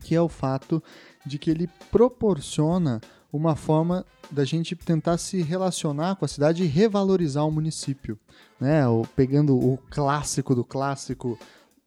que 0.03 0.13
é 0.13 0.21
o 0.21 0.29
fato 0.29 0.81
de 1.25 1.39
que 1.39 1.49
ele 1.49 1.67
proporciona 1.89 3.01
uma 3.31 3.55
forma 3.55 4.05
da 4.29 4.45
gente 4.45 4.75
tentar 4.75 5.17
se 5.17 5.41
relacionar 5.41 6.17
com 6.17 6.25
a 6.25 6.27
cidade 6.27 6.63
e 6.63 6.67
revalorizar 6.67 7.43
o 7.43 7.51
município, 7.51 8.19
né? 8.59 8.87
O, 8.87 9.07
pegando 9.15 9.57
o 9.57 9.79
clássico 9.89 10.53
do 10.53 10.63
clássico 10.63 11.35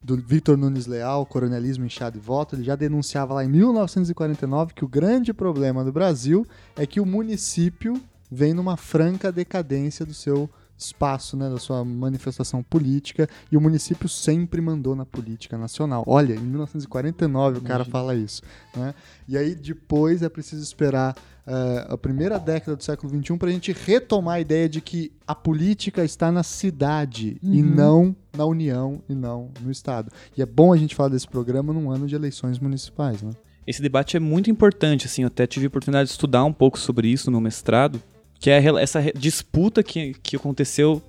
do 0.02 0.16
Victor 0.16 0.56
Nunes 0.56 0.86
Leal, 0.86 1.26
Coronelismo, 1.26 1.84
Inchado 1.84 2.18
e 2.18 2.20
Voto, 2.20 2.54
ele 2.54 2.64
já 2.64 2.76
denunciava 2.76 3.34
lá 3.34 3.44
em 3.44 3.48
1949 3.48 4.74
que 4.74 4.84
o 4.84 4.88
grande 4.88 5.32
problema 5.32 5.84
do 5.84 5.92
Brasil 5.92 6.46
é 6.76 6.86
que 6.86 7.00
o 7.00 7.06
município 7.06 8.00
vem 8.30 8.54
numa 8.54 8.76
franca 8.76 9.32
decadência 9.32 10.04
do 10.04 10.14
seu 10.14 10.48
espaço, 10.78 11.36
né, 11.36 11.48
da 11.48 11.58
sua 11.58 11.84
manifestação 11.84 12.62
política, 12.62 13.28
e 13.50 13.56
o 13.56 13.60
município 13.60 14.08
sempre 14.08 14.60
mandou 14.60 14.94
na 14.94 15.06
política 15.06 15.56
nacional. 15.56 16.04
Olha, 16.06 16.34
em 16.34 16.40
1949 16.40 17.58
o 17.58 17.62
cara 17.62 17.84
fala 17.84 18.14
isso, 18.14 18.42
né? 18.76 18.94
E 19.26 19.38
aí 19.38 19.54
depois 19.54 20.22
é 20.22 20.28
preciso 20.28 20.62
esperar 20.62 21.16
uh, 21.46 21.92
a 21.92 21.98
primeira 21.98 22.38
década 22.38 22.76
do 22.76 22.82
século 22.82 23.10
XXI 23.10 23.36
para 23.38 23.48
a 23.48 23.52
gente 23.52 23.72
retomar 23.72 24.36
a 24.36 24.40
ideia 24.40 24.68
de 24.68 24.80
que 24.80 25.12
a 25.26 25.34
política 25.34 26.04
está 26.04 26.32
na 26.32 26.42
cidade 26.42 27.38
uhum. 27.42 27.54
e 27.54 27.62
não 27.62 28.16
na 28.36 28.44
União 28.44 29.00
e 29.08 29.14
não 29.14 29.50
no 29.60 29.70
Estado. 29.70 30.10
E 30.36 30.42
é 30.42 30.46
bom 30.46 30.72
a 30.72 30.76
gente 30.76 30.94
falar 30.94 31.10
desse 31.10 31.28
programa 31.28 31.72
num 31.72 31.90
ano 31.90 32.06
de 32.06 32.14
eleições 32.14 32.58
municipais, 32.58 33.22
né? 33.22 33.30
Esse 33.66 33.82
debate 33.82 34.16
é 34.16 34.20
muito 34.20 34.48
importante, 34.48 35.06
assim, 35.06 35.22
eu 35.22 35.26
até 35.26 35.44
tive 35.44 35.66
a 35.66 35.68
oportunidade 35.68 36.06
de 36.06 36.12
estudar 36.12 36.44
um 36.44 36.52
pouco 36.52 36.78
sobre 36.78 37.08
isso 37.08 37.26
no 37.26 37.32
meu 37.32 37.40
mestrado, 37.40 38.00
que 38.38 38.48
é 38.48 38.62
essa 38.80 39.02
disputa 39.12 39.82
que, 39.82 40.14
que 40.22 40.36
aconteceu 40.36 41.02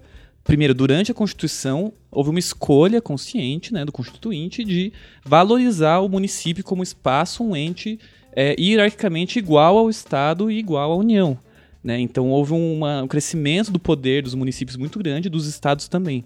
primeiro, 0.47 0.73
durante 0.73 1.11
a 1.11 1.13
Constituição, 1.13 1.91
houve 2.09 2.29
uma 2.29 2.39
escolha 2.39 3.01
consciente 3.01 3.73
né, 3.73 3.83
do 3.83 3.91
Constituinte 3.91 4.63
de 4.63 4.93
valorizar 5.23 5.99
o 5.99 6.07
município 6.07 6.63
como 6.63 6.81
espaço, 6.81 7.43
um 7.43 7.53
ente 7.53 7.99
é, 8.39 8.55
hierarquicamente 8.59 9.39
igual 9.39 9.79
ao 9.79 9.89
Estado 9.89 10.51
e 10.51 10.59
igual 10.59 10.91
à 10.91 10.95
União. 10.95 11.35
Né? 11.83 11.99
Então 11.99 12.29
houve 12.29 12.53
uma, 12.53 13.01
um 13.01 13.07
crescimento 13.07 13.71
do 13.71 13.79
poder 13.79 14.21
dos 14.21 14.35
municípios 14.35 14.77
muito 14.77 14.99
grande, 14.99 15.27
dos 15.27 15.47
estados 15.47 15.88
também. 15.88 16.23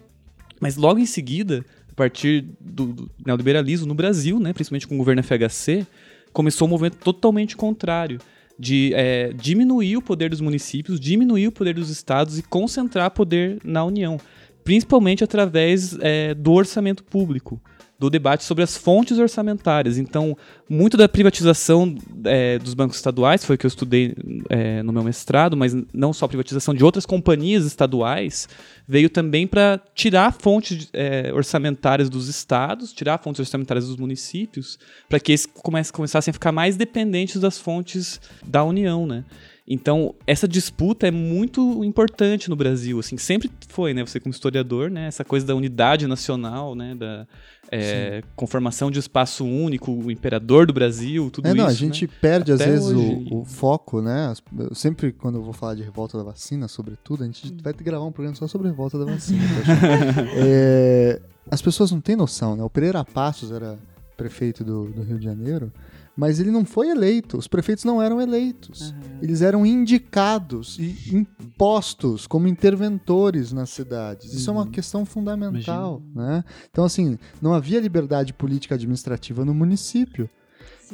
Mas 0.59 0.75
logo 0.75 0.99
em 0.99 1.05
seguida, 1.05 1.63
a 1.89 1.95
partir 1.95 2.45
do, 2.59 2.87
do 2.87 3.11
neoliberalismo 3.25 3.87
no 3.87 3.95
Brasil, 3.95 4.41
né, 4.41 4.51
principalmente 4.51 4.89
com 4.89 4.95
o 4.95 4.97
governo 4.97 5.23
FHC, 5.23 5.87
começou 6.33 6.67
um 6.67 6.71
movimento 6.71 6.97
totalmente 6.97 7.55
contrário 7.55 8.19
de 8.59 8.91
é, 8.93 9.31
diminuir 9.33 9.95
o 9.95 10.01
poder 10.01 10.29
dos 10.29 10.41
municípios, 10.41 10.99
diminuir 10.99 11.47
o 11.47 11.51
poder 11.51 11.75
dos 11.75 11.89
estados 11.89 12.37
e 12.37 12.43
concentrar 12.43 13.09
poder 13.11 13.57
na 13.63 13.85
União, 13.85 14.19
principalmente 14.65 15.23
através 15.23 15.97
é, 16.01 16.33
do 16.33 16.51
orçamento 16.51 17.05
público 17.05 17.61
do 18.01 18.09
debate 18.09 18.43
sobre 18.43 18.63
as 18.63 18.75
fontes 18.75 19.19
orçamentárias. 19.19 19.99
Então, 19.99 20.35
muito 20.67 20.97
da 20.97 21.07
privatização 21.07 21.95
é, 22.25 22.57
dos 22.57 22.73
bancos 22.73 22.97
estaduais, 22.97 23.45
foi 23.45 23.55
o 23.55 23.59
que 23.59 23.65
eu 23.67 23.67
estudei 23.67 24.15
é, 24.49 24.81
no 24.81 24.91
meu 24.91 25.03
mestrado, 25.03 25.55
mas 25.55 25.71
não 25.93 26.11
só 26.11 26.27
privatização 26.27 26.73
de 26.73 26.83
outras 26.83 27.05
companhias 27.05 27.63
estaduais, 27.63 28.49
veio 28.87 29.07
também 29.07 29.45
para 29.45 29.79
tirar 29.93 30.33
fontes 30.33 30.89
é, 30.93 31.31
orçamentárias 31.31 32.09
dos 32.09 32.27
estados, 32.27 32.91
tirar 32.91 33.19
fontes 33.19 33.39
orçamentárias 33.39 33.85
dos 33.85 33.97
municípios, 33.97 34.79
para 35.07 35.19
que 35.19 35.33
eles 35.33 35.47
começassem 35.93 36.31
a 36.31 36.33
ficar 36.33 36.51
mais 36.51 36.75
dependentes 36.75 37.39
das 37.39 37.59
fontes 37.59 38.19
da 38.43 38.63
União, 38.63 39.05
né? 39.05 39.23
Então, 39.67 40.15
essa 40.25 40.47
disputa 40.47 41.07
é 41.07 41.11
muito 41.11 41.83
importante 41.83 42.49
no 42.49 42.55
Brasil, 42.55 42.99
assim, 42.99 43.17
sempre 43.17 43.49
foi, 43.69 43.93
né? 43.93 44.03
Você 44.05 44.19
como 44.19 44.33
historiador, 44.33 44.89
né? 44.89 45.07
Essa 45.07 45.23
coisa 45.23 45.45
da 45.45 45.55
unidade 45.55 46.07
nacional, 46.07 46.73
né? 46.75 46.95
Da 46.95 47.27
é, 47.71 48.23
conformação 48.35 48.89
de 48.89 48.99
espaço 48.99 49.45
único, 49.45 49.91
o 49.91 50.11
imperador 50.11 50.65
do 50.65 50.73
Brasil, 50.73 51.29
tudo 51.29 51.47
é, 51.47 51.53
não, 51.53 51.67
isso. 51.67 51.73
A 51.73 51.73
gente 51.73 52.07
né? 52.07 52.13
perde, 52.19 52.51
Até 52.51 52.65
às 52.65 52.69
vezes, 52.69 52.91
o, 52.91 53.41
o, 53.41 53.45
foco, 53.45 54.01
né? 54.01 54.33
Eu 54.57 54.75
sempre, 54.75 55.13
quando 55.13 55.35
eu 55.35 55.43
vou 55.43 55.53
falar 55.53 55.75
de 55.75 55.83
revolta 55.83 56.17
da 56.17 56.23
vacina, 56.23 56.67
sobretudo, 56.67 57.23
a 57.23 57.25
gente 57.27 57.55
vai 57.61 57.71
ter 57.71 57.77
que 57.77 57.83
gravar 57.85 58.05
um 58.05 58.11
programa 58.11 58.35
só 58.35 58.47
sobre 58.47 58.67
revolta 58.67 58.97
da 58.97 59.05
vacina. 59.05 59.41
é, 60.35 61.21
as 61.49 61.61
pessoas 61.61 61.91
não 61.91 62.01
têm 62.01 62.15
noção, 62.15 62.55
né? 62.55 62.63
O 62.63 62.69
Pereira 62.69 63.05
Passos 63.05 63.51
era 63.51 63.77
prefeito 64.17 64.63
do, 64.63 64.85
do 64.87 65.03
Rio 65.03 65.17
de 65.17 65.25
Janeiro 65.25 65.71
mas 66.15 66.39
ele 66.39 66.51
não 66.51 66.65
foi 66.65 66.89
eleito. 66.89 67.37
Os 67.37 67.47
prefeitos 67.47 67.83
não 67.83 68.01
eram 68.01 68.21
eleitos. 68.21 68.91
Uhum. 68.91 68.99
Eles 69.21 69.41
eram 69.41 69.65
indicados 69.65 70.77
e 70.79 71.15
impostos 71.15 72.27
como 72.27 72.47
interventores 72.47 73.51
nas 73.51 73.69
cidades. 73.69 74.33
Isso 74.33 74.49
uhum. 74.49 74.57
é 74.57 74.59
uma 74.59 74.65
uhum. 74.65 74.71
questão 74.71 75.05
fundamental. 75.05 76.01
Né? 76.13 76.43
Então, 76.69 76.83
assim, 76.83 77.17
não 77.41 77.53
havia 77.53 77.79
liberdade 77.79 78.33
política 78.33 78.75
administrativa 78.75 79.45
no 79.45 79.53
município. 79.53 80.29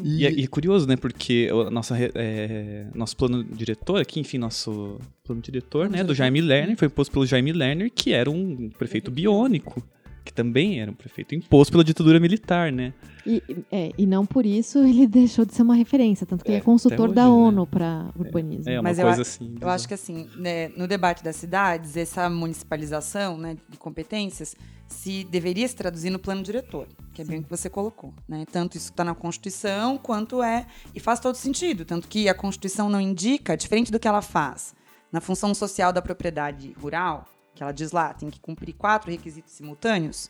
E, 0.04 0.22
e, 0.22 0.26
é, 0.26 0.32
e, 0.32 0.44
é 0.44 0.48
curioso, 0.48 0.88
né? 0.88 0.96
Porque 0.96 1.52
o 1.52 1.72
nossa, 1.72 1.96
é, 1.98 2.86
nosso 2.94 3.18
plano 3.18 3.44
diretor 3.44 4.00
aqui, 4.00 4.20
enfim, 4.20 4.38
nosso 4.38 5.00
plano 5.24 5.42
diretor, 5.42 5.90
né? 5.90 6.04
Do 6.04 6.14
Jaime 6.14 6.40
Lerner, 6.40 6.78
foi 6.78 6.88
imposto 6.88 7.12
pelo 7.12 7.26
Jaime 7.26 7.52
Lerner, 7.52 7.92
que 7.94 8.14
era 8.14 8.30
um 8.30 8.70
prefeito 8.78 9.10
biônico 9.10 9.84
que 10.28 10.34
também 10.34 10.82
era 10.82 10.92
um 10.92 10.94
prefeito 10.94 11.34
imposto 11.34 11.72
pela 11.72 11.84
ditadura 11.84 12.20
militar, 12.20 12.72
né? 12.72 12.94
E, 13.26 13.42
é, 13.72 13.92
e 13.98 14.06
não 14.06 14.26
por 14.26 14.46
isso 14.46 14.80
ele 14.80 15.08
deixou 15.08 15.46
de 15.46 15.54
ser 15.54 15.62
uma 15.62 15.76
referência, 15.76 16.28
tanto 16.28 16.44
que 16.44 16.52
é, 16.52 16.56
ele 16.56 16.62
é 16.62 16.64
consultor 16.64 17.06
hoje, 17.08 17.16
da 17.16 17.30
ONU 17.30 17.62
né? 17.62 17.68
para 17.72 18.10
urbanismo. 18.18 18.70
É, 18.70 18.74
é 18.74 18.80
uma 18.80 18.84
Mas 18.84 19.00
coisa 19.00 19.18
eu, 19.18 19.22
assim. 19.22 19.56
Eu 19.60 19.70
acho 19.70 19.88
que 19.88 19.94
assim, 19.94 20.30
né, 20.36 20.68
no 20.70 20.88
debate 20.88 21.24
das 21.24 21.38
cidades, 21.38 21.96
essa 21.96 22.30
municipalização 22.30 23.38
né, 23.38 23.58
de 23.70 23.78
competências 23.78 24.56
se 24.88 25.24
deveria 25.24 25.68
se 25.68 25.76
traduzir 25.76 26.10
no 26.10 26.20
plano 26.20 26.44
diretor, 26.44 26.88
que 27.14 27.22
é 27.22 27.26
Sim. 27.26 27.32
bem 27.32 27.40
o 27.40 27.44
que 27.44 27.50
você 27.50 27.70
colocou. 27.70 28.14
Né? 28.28 28.46
Tanto 28.52 28.78
isso 28.78 28.92
está 28.92 29.04
na 29.04 29.16
Constituição, 29.16 29.98
quanto 29.98 30.44
é. 30.44 30.66
E 30.94 31.00
faz 31.00 31.20
todo 31.20 31.36
sentido. 31.36 31.84
Tanto 31.84 32.08
que 32.08 32.30
a 32.30 32.34
Constituição 32.34 32.90
não 32.90 33.02
indica, 33.02 33.58
diferente 33.58 33.92
do 33.92 34.00
que 34.00 34.08
ela 34.08 34.22
faz 34.22 34.76
na 35.12 35.22
função 35.22 35.54
social 35.54 35.92
da 35.94 36.02
propriedade 36.02 36.74
rural, 36.82 37.26
que 37.58 37.64
ela 37.64 37.72
diz 37.72 37.92
lá, 37.92 38.14
tem 38.14 38.30
que 38.30 38.40
cumprir 38.40 38.74
quatro 38.74 39.10
requisitos 39.10 39.54
simultâneos. 39.54 40.30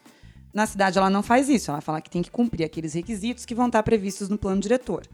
Na 0.53 0.65
cidade 0.65 0.97
ela 0.97 1.09
não 1.09 1.21
faz 1.21 1.49
isso, 1.49 1.69
ela 1.69 1.82
fala 1.82 2.01
que 2.01 2.09
tem 2.09 2.23
que 2.23 2.32
cumprir 2.32 2.63
aqueles 2.63 2.93
requisitos 2.93 3.45
que 3.45 3.53
vão 3.53 3.67
estar 3.67 3.84
previstos 3.84 4.30
no 4.30 4.38
plano 4.38 4.61
diretor. 4.61 5.05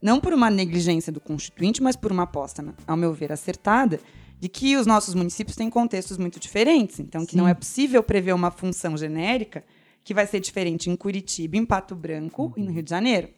Não 0.00 0.18
por 0.18 0.32
uma 0.32 0.50
negligência 0.50 1.12
do 1.12 1.20
constituinte, 1.20 1.82
mas 1.82 1.94
por 1.94 2.10
uma 2.10 2.22
aposta, 2.22 2.74
ao 2.86 2.96
meu 2.96 3.12
ver, 3.12 3.32
acertada, 3.32 4.00
de 4.40 4.48
que 4.48 4.76
os 4.76 4.86
nossos 4.86 5.14
municípios 5.14 5.56
têm 5.56 5.68
contextos 5.68 6.16
muito 6.16 6.38
diferentes. 6.38 7.00
Então, 7.00 7.26
que 7.26 7.32
Sim. 7.32 7.38
não 7.38 7.48
é 7.48 7.54
possível 7.54 8.02
prever 8.02 8.32
uma 8.32 8.50
função 8.50 8.96
genérica 8.96 9.64
que 10.04 10.14
vai 10.14 10.26
ser 10.26 10.40
diferente 10.40 10.88
em 10.88 10.96
Curitiba, 10.96 11.56
em 11.56 11.66
Pato 11.66 11.94
Branco 11.94 12.44
uhum. 12.44 12.52
e 12.56 12.62
no 12.62 12.72
Rio 12.72 12.82
de 12.82 12.90
Janeiro. 12.90 13.28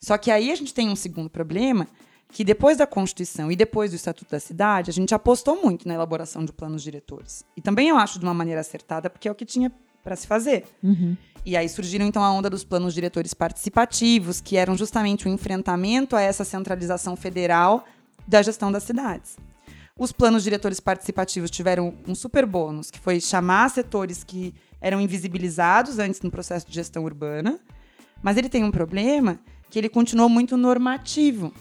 Só 0.00 0.16
que 0.16 0.30
aí 0.30 0.50
a 0.50 0.54
gente 0.54 0.72
tem 0.72 0.88
um 0.88 0.96
segundo 0.96 1.28
problema, 1.28 1.88
que 2.30 2.44
depois 2.44 2.76
da 2.76 2.86
Constituição 2.86 3.50
e 3.50 3.56
depois 3.56 3.90
do 3.90 3.96
Estatuto 3.96 4.30
da 4.30 4.40
Cidade, 4.40 4.90
a 4.90 4.92
gente 4.92 5.14
apostou 5.14 5.62
muito 5.62 5.88
na 5.88 5.94
elaboração 5.94 6.44
de 6.44 6.52
planos 6.52 6.82
diretores. 6.82 7.44
E 7.56 7.62
também 7.62 7.88
eu 7.88 7.96
acho 7.96 8.18
de 8.18 8.24
uma 8.24 8.34
maneira 8.34 8.60
acertada, 8.60 9.08
porque 9.08 9.28
é 9.28 9.32
o 9.32 9.34
que 9.34 9.46
tinha 9.46 9.72
para 10.04 10.14
se 10.14 10.26
fazer. 10.26 10.64
Uhum. 10.82 11.16
E 11.44 11.56
aí 11.56 11.68
surgiram 11.68 12.06
então 12.06 12.22
a 12.22 12.30
onda 12.30 12.50
dos 12.50 12.64
planos 12.64 12.92
diretores 12.92 13.32
participativos, 13.32 14.40
que 14.40 14.56
eram 14.56 14.76
justamente 14.76 15.26
o 15.26 15.30
um 15.30 15.34
enfrentamento 15.34 16.14
a 16.14 16.20
essa 16.20 16.44
centralização 16.44 17.16
federal 17.16 17.84
da 18.26 18.42
gestão 18.42 18.70
das 18.70 18.82
cidades. 18.82 19.36
Os 19.98 20.12
planos 20.12 20.44
diretores 20.44 20.78
participativos 20.78 21.50
tiveram 21.50 21.94
um 22.06 22.14
super 22.14 22.46
bônus, 22.46 22.90
que 22.90 23.00
foi 23.00 23.20
chamar 23.20 23.68
setores 23.70 24.22
que 24.22 24.54
eram 24.80 25.00
invisibilizados 25.00 25.98
antes 25.98 26.20
no 26.20 26.30
processo 26.30 26.68
de 26.68 26.74
gestão 26.74 27.04
urbana, 27.04 27.58
mas 28.22 28.36
ele 28.36 28.48
tem 28.48 28.62
um 28.62 28.70
problema 28.70 29.40
que 29.70 29.78
ele 29.78 29.88
continuou 29.88 30.28
muito 30.28 30.56
normativo. 30.56 31.52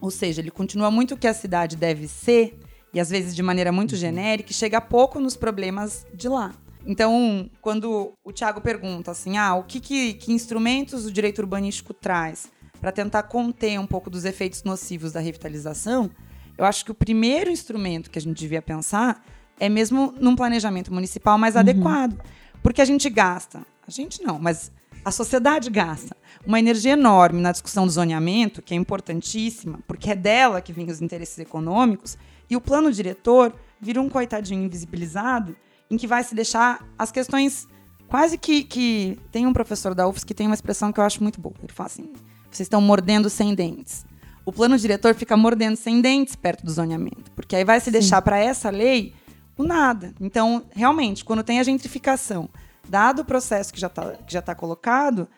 Ou 0.00 0.10
seja, 0.10 0.40
ele 0.40 0.50
continua 0.50 0.90
muito 0.90 1.14
o 1.14 1.16
que 1.16 1.26
a 1.26 1.34
cidade 1.34 1.76
deve 1.76 2.08
ser, 2.08 2.58
e 2.92 2.98
às 2.98 3.10
vezes 3.10 3.34
de 3.34 3.42
maneira 3.42 3.70
muito 3.70 3.92
uhum. 3.92 3.98
genérica, 3.98 4.50
e 4.50 4.54
chega 4.54 4.80
pouco 4.80 5.20
nos 5.20 5.36
problemas 5.36 6.06
de 6.14 6.28
lá. 6.28 6.52
Então, 6.86 7.50
quando 7.60 8.14
o 8.24 8.32
Tiago 8.32 8.60
pergunta 8.60 9.10
assim, 9.10 9.36
ah, 9.36 9.54
o 9.54 9.64
que, 9.64 9.80
que, 9.80 10.14
que 10.14 10.32
instrumentos 10.32 11.04
o 11.04 11.12
direito 11.12 11.40
urbanístico 11.40 11.92
traz 11.92 12.48
para 12.80 12.90
tentar 12.90 13.24
conter 13.24 13.78
um 13.78 13.86
pouco 13.86 14.08
dos 14.08 14.24
efeitos 14.24 14.64
nocivos 14.64 15.12
da 15.12 15.20
revitalização, 15.20 16.10
eu 16.56 16.64
acho 16.64 16.84
que 16.84 16.90
o 16.90 16.94
primeiro 16.94 17.50
instrumento 17.50 18.10
que 18.10 18.18
a 18.18 18.22
gente 18.22 18.38
devia 18.38 18.62
pensar 18.62 19.22
é 19.58 19.68
mesmo 19.68 20.14
num 20.18 20.34
planejamento 20.34 20.92
municipal 20.92 21.36
mais 21.36 21.54
uhum. 21.54 21.60
adequado. 21.60 22.18
Porque 22.62 22.80
a 22.80 22.84
gente 22.84 23.08
gasta, 23.08 23.64
a 23.86 23.90
gente 23.90 24.22
não, 24.22 24.38
mas 24.38 24.72
a 25.04 25.10
sociedade 25.10 25.70
gasta 25.70 26.16
uma 26.46 26.58
energia 26.58 26.92
enorme 26.92 27.40
na 27.40 27.52
discussão 27.52 27.86
do 27.86 27.92
zoneamento, 27.92 28.62
que 28.62 28.74
é 28.74 28.76
importantíssima, 28.76 29.80
porque 29.86 30.10
é 30.10 30.16
dela 30.16 30.60
que 30.60 30.72
vêm 30.72 30.90
os 30.90 31.00
interesses 31.00 31.38
econômicos, 31.38 32.16
e 32.48 32.56
o 32.56 32.60
plano 32.60 32.90
diretor 32.90 33.54
vira 33.80 34.00
um 34.00 34.08
coitadinho 34.08 34.64
invisibilizado, 34.64 35.56
em 35.90 35.96
que 35.96 36.06
vai 36.06 36.22
se 36.24 36.34
deixar 36.34 36.84
as 36.98 37.10
questões 37.10 37.68
quase 38.08 38.36
que, 38.36 38.64
que 38.64 39.18
tem 39.30 39.46
um 39.46 39.52
professor 39.52 39.94
da 39.94 40.06
UFS 40.06 40.24
que 40.24 40.34
tem 40.34 40.46
uma 40.46 40.54
expressão 40.54 40.92
que 40.92 40.98
eu 40.98 41.04
acho 41.04 41.22
muito 41.22 41.40
boa. 41.40 41.54
Ele 41.62 41.72
fala 41.72 41.86
assim: 41.86 42.12
vocês 42.50 42.66
estão 42.66 42.80
mordendo 42.80 43.30
sem 43.30 43.54
dentes. 43.54 44.04
O 44.44 44.52
plano 44.52 44.76
diretor 44.76 45.14
fica 45.14 45.36
mordendo 45.36 45.76
sem 45.76 46.00
dentes 46.00 46.34
perto 46.34 46.64
do 46.64 46.72
zoneamento, 46.72 47.30
porque 47.32 47.54
aí 47.54 47.64
vai 47.64 47.78
se 47.78 47.86
Sim. 47.86 47.92
deixar 47.92 48.22
para 48.22 48.38
essa 48.38 48.70
lei 48.70 49.14
o 49.56 49.62
nada. 49.62 50.12
Então, 50.20 50.64
realmente, 50.70 51.24
quando 51.24 51.44
tem 51.44 51.60
a 51.60 51.62
gentrificação, 51.62 52.48
dado 52.88 53.22
o 53.22 53.24
processo 53.24 53.72
que 53.72 53.80
já 53.80 53.86
está 53.86 54.42
tá 54.42 54.54
colocado, 54.54 55.28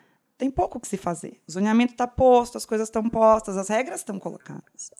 tem 0.43 0.51
pouco 0.51 0.81
que 0.81 0.89
se 0.89 0.97
fazer. 0.97 1.41
O 1.47 1.53
zoneamento 1.53 1.93
está 1.93 2.05
posto, 2.05 2.59
as 2.59 2.67
coisas 2.67 2.89
estão 2.89 3.09
postas, 3.09 3.57
as 3.57 3.69
regras 3.69 4.01
estão 4.01 4.19
colocadas. 4.19 4.91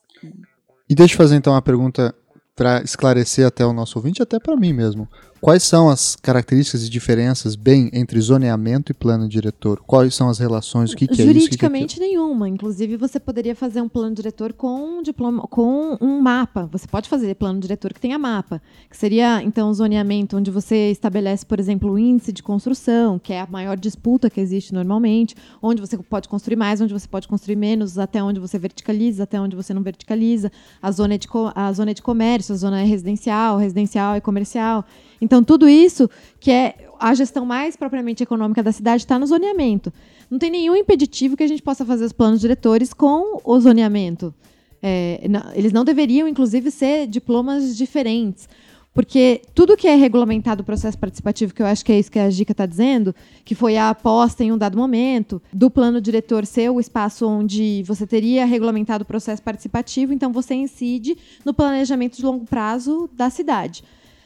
E 0.87 0.95
deixa 0.95 1.15
eu 1.15 1.17
fazer 1.17 1.35
então 1.35 1.51
uma 1.51 1.61
pergunta 1.61 2.15
para 2.55 2.81
esclarecer 2.81 3.45
até 3.45 3.65
o 3.65 3.73
nosso 3.73 3.99
ouvinte, 3.99 4.23
até 4.23 4.39
para 4.39 4.55
mim 4.55 4.71
mesmo. 4.71 5.05
Quais 5.43 5.63
são 5.63 5.89
as 5.89 6.15
características 6.15 6.87
e 6.87 6.89
diferenças, 6.89 7.53
bem, 7.53 7.89
entre 7.91 8.17
zoneamento 8.21 8.93
e 8.93 8.95
plano 8.95 9.27
diretor? 9.27 9.81
Quais 9.85 10.15
são 10.15 10.29
as 10.29 10.39
relações? 10.39 10.93
O 10.93 10.95
que, 10.95 11.05
que 11.05 11.21
é 11.21 11.25
isso? 11.25 11.33
Juridicamente 11.33 11.95
que 11.95 11.99
que 11.99 12.05
é 12.05 12.07
nenhuma. 12.07 12.47
Inclusive, 12.47 12.95
você 12.95 13.19
poderia 13.19 13.53
fazer 13.53 13.81
um 13.81 13.89
plano 13.89 14.15
diretor 14.15 14.53
com 14.53 14.99
um 14.99 15.03
diploma, 15.03 15.45
com 15.47 15.97
um 15.99 16.21
mapa. 16.21 16.69
Você 16.71 16.87
pode 16.87 17.09
fazer 17.09 17.35
plano 17.35 17.59
diretor 17.59 17.93
que 17.93 17.99
tenha 17.99 18.17
mapa, 18.17 18.61
que 18.89 18.95
seria 18.95 19.43
então 19.43 19.73
zoneamento, 19.73 20.37
onde 20.37 20.49
você 20.49 20.91
estabelece, 20.91 21.45
por 21.45 21.59
exemplo, 21.59 21.91
o 21.91 21.99
índice 21.99 22.31
de 22.31 22.41
construção, 22.41 23.19
que 23.19 23.33
é 23.33 23.41
a 23.41 23.47
maior 23.47 23.75
disputa 23.75 24.29
que 24.29 24.39
existe 24.39 24.73
normalmente, 24.73 25.35
onde 25.61 25.81
você 25.81 25.97
pode 25.97 26.29
construir 26.29 26.55
mais, 26.55 26.79
onde 26.79 26.93
você 26.93 27.05
pode 27.05 27.27
construir 27.27 27.57
menos, 27.57 27.99
até 27.99 28.23
onde 28.23 28.39
você 28.39 28.57
verticaliza, 28.57 29.23
até 29.23 29.41
onde 29.41 29.57
você 29.57 29.73
não 29.73 29.83
verticaliza, 29.83 30.49
a 30.81 30.89
zona 30.89 31.17
de, 31.17 31.27
a 31.53 31.73
zona 31.73 31.93
de 31.93 32.01
comércio, 32.01 32.55
a 32.55 32.57
zona 32.57 32.81
residencial, 32.83 33.57
residencial 33.57 34.15
e 34.15 34.21
comercial. 34.21 34.85
Então, 35.23 35.32
tudo 35.41 35.69
isso, 35.69 36.09
que 36.39 36.51
é 36.51 36.75
a 36.99 37.13
gestão 37.13 37.45
mais 37.45 37.77
propriamente 37.77 38.23
econômica 38.23 38.61
da 38.61 38.73
cidade, 38.73 39.03
está 39.03 39.17
no 39.17 39.25
zoneamento. 39.25 39.91
Não 40.29 40.37
tem 40.37 40.51
nenhum 40.51 40.75
impeditivo 40.75 41.37
que 41.37 41.43
a 41.43 41.47
gente 41.47 41.61
possa 41.61 41.85
fazer 41.85 42.03
os 42.03 42.11
planos 42.11 42.41
diretores 42.41 42.93
com 42.93 43.39
o 43.43 43.59
zoneamento. 43.59 44.33
É, 44.81 45.25
não, 45.29 45.41
eles 45.53 45.71
não 45.71 45.85
deveriam, 45.85 46.27
inclusive, 46.27 46.69
ser 46.69 47.07
diplomas 47.07 47.75
diferentes. 47.77 48.49
Porque 48.93 49.41
tudo 49.55 49.75
que 49.75 49.87
é 49.87 49.95
regulamentado 49.95 50.61
o 50.61 50.65
processo 50.65 50.97
participativo, 50.99 51.53
que 51.53 51.63
eu 51.63 51.65
acho 51.65 51.83
que 51.83 51.91
é 51.91 51.97
isso 51.97 52.11
que 52.11 52.19
a 52.19 52.29
Gica 52.29 52.51
está 52.51 52.65
dizendo, 52.65 53.13
que 53.43 53.55
foi 53.55 53.75
a 53.75 53.89
aposta 53.89 54.43
em 54.43 54.51
um 54.51 54.57
dado 54.57 54.77
momento, 54.77 55.41
do 55.51 55.69
plano 55.69 55.99
diretor 55.99 56.45
ser 56.45 56.69
o 56.69 56.79
espaço 56.79 57.27
onde 57.27 57.83
você 57.87 58.05
teria 58.05 58.45
regulamentado 58.45 59.01
o 59.03 59.07
processo 59.07 59.41
participativo, 59.41 60.13
então 60.13 60.31
você 60.31 60.53
incide 60.53 61.17
no 61.43 61.55
planejamento 61.55 62.17
de 62.17 62.23
longo 62.23 62.45
prazo 62.45 63.09
da 63.13 63.31
cidade. 63.31 63.83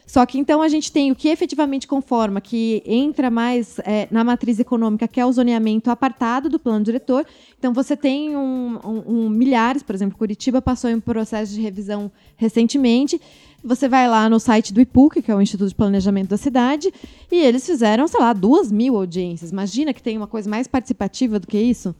Só 0.08 0.24
que 0.24 0.38
então 0.38 0.62
a 0.62 0.68
gente 0.68 0.90
tem 0.90 1.12
o 1.12 1.14
que 1.14 1.28
efetivamente 1.28 1.86
conforma, 1.86 2.40
que 2.40 2.82
entra 2.86 3.30
mais 3.30 3.78
é, 3.80 4.08
na 4.10 4.24
matriz 4.24 4.58
econômica, 4.58 5.06
que 5.06 5.20
é 5.20 5.26
o 5.26 5.30
zoneamento 5.30 5.90
apartado 5.90 6.48
do 6.48 6.58
plano 6.58 6.82
diretor. 6.82 7.26
Então 7.58 7.74
você 7.74 7.94
tem 7.94 8.34
um, 8.34 8.78
um, 8.82 9.02
um 9.06 9.28
milhares, 9.28 9.82
por 9.82 9.94
exemplo, 9.94 10.16
Curitiba 10.16 10.62
passou 10.62 10.88
em 10.88 10.94
um 10.94 11.00
processo 11.00 11.52
de 11.52 11.60
revisão 11.60 12.10
recentemente. 12.38 13.20
Você 13.62 13.86
vai 13.86 14.08
lá 14.08 14.30
no 14.30 14.40
site 14.40 14.72
do 14.72 14.80
IPUC, 14.80 15.20
que 15.20 15.30
é 15.30 15.34
o 15.34 15.42
Instituto 15.42 15.68
de 15.68 15.74
Planejamento 15.74 16.30
da 16.30 16.38
Cidade, 16.38 16.90
e 17.30 17.36
eles 17.36 17.66
fizeram, 17.66 18.08
sei 18.08 18.18
lá, 18.18 18.32
duas 18.32 18.72
mil 18.72 18.96
audiências. 18.96 19.50
Imagina 19.50 19.92
que 19.92 20.02
tem 20.02 20.16
uma 20.16 20.26
coisa 20.26 20.48
mais 20.48 20.66
participativa 20.66 21.38
do 21.38 21.46
que 21.46 21.58
isso. 21.58 21.94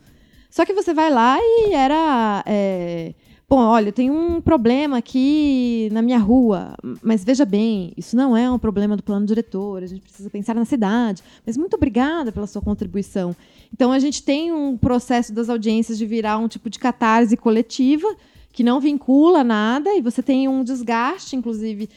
Só 0.48 0.64
que 0.64 0.72
você 0.72 0.94
vai 0.94 1.10
lá 1.10 1.36
e 1.38 1.74
era. 1.74 2.42
É, 2.46 3.12
Bom, 3.50 3.60
olha, 3.60 3.90
tem 3.90 4.10
um 4.10 4.42
problema 4.42 4.98
aqui 4.98 5.88
na 5.90 6.02
minha 6.02 6.18
rua, 6.18 6.74
mas 7.02 7.24
veja 7.24 7.46
bem, 7.46 7.94
isso 7.96 8.14
não 8.14 8.36
é 8.36 8.50
um 8.50 8.58
problema 8.58 8.94
do 8.94 9.02
plano 9.02 9.24
diretor, 9.24 9.82
a 9.82 9.86
gente 9.86 10.02
precisa 10.02 10.28
pensar 10.28 10.54
na 10.54 10.66
cidade. 10.66 11.22
Mas 11.46 11.56
muito 11.56 11.74
obrigada 11.74 12.30
pela 12.30 12.46
sua 12.46 12.60
contribuição. 12.60 13.34
Então, 13.72 13.90
a 13.90 13.98
gente 13.98 14.22
tem 14.22 14.52
um 14.52 14.76
processo 14.76 15.32
das 15.32 15.48
audiências 15.48 15.96
de 15.96 16.04
virar 16.04 16.36
um 16.36 16.46
tipo 16.46 16.68
de 16.68 16.78
catarse 16.78 17.38
coletiva, 17.38 18.06
que 18.58 18.64
não 18.64 18.80
vincula 18.80 19.44
nada 19.44 19.94
e 19.94 20.02
você 20.02 20.20
tem 20.20 20.48
um 20.48 20.64
desgaste, 20.64 21.36
inclusive, 21.36 21.88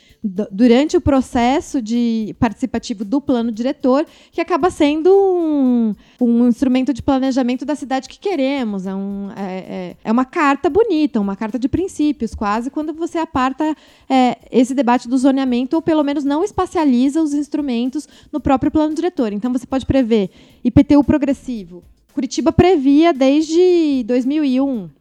durante 0.51 0.95
o 0.95 1.01
processo 1.01 1.81
de 1.81 2.35
participativo 2.39 3.03
do 3.03 3.19
plano 3.19 3.51
diretor, 3.51 4.05
que 4.31 4.39
acaba 4.39 4.69
sendo 4.69 5.09
um, 5.11 5.95
um 6.21 6.47
instrumento 6.47 6.93
de 6.93 7.01
planejamento 7.01 7.65
da 7.65 7.73
cidade 7.73 8.07
que 8.07 8.19
queremos. 8.19 8.85
É, 8.85 8.93
um, 8.93 9.31
é, 9.35 9.41
é, 9.41 9.97
é, 10.03 10.11
uma 10.11 10.23
carta 10.23 10.69
bonita, 10.69 11.19
uma 11.19 11.35
carta 11.35 11.57
de 11.57 11.67
princípios, 11.67 12.35
quase, 12.35 12.69
quando 12.69 12.93
você 12.93 13.17
aparta 13.17 13.75
é, 14.07 14.37
esse 14.51 14.75
debate 14.75 15.09
do 15.09 15.17
zoneamento, 15.17 15.75
ou 15.75 15.81
pelo 15.81 16.03
menos 16.03 16.23
não 16.23 16.43
espacializa 16.43 17.23
os 17.23 17.33
instrumentos 17.33 18.07
no 18.31 18.39
próprio 18.39 18.69
plano 18.69 18.93
diretor. 18.93 19.33
Então, 19.33 19.51
você 19.51 19.65
pode 19.65 19.87
prever 19.87 20.29
IPTU 20.63 21.03
progressivo. 21.03 21.83
Curitiba 22.13 22.51
previa 22.51 23.11
desde 23.11 24.03
2001 24.05 25.00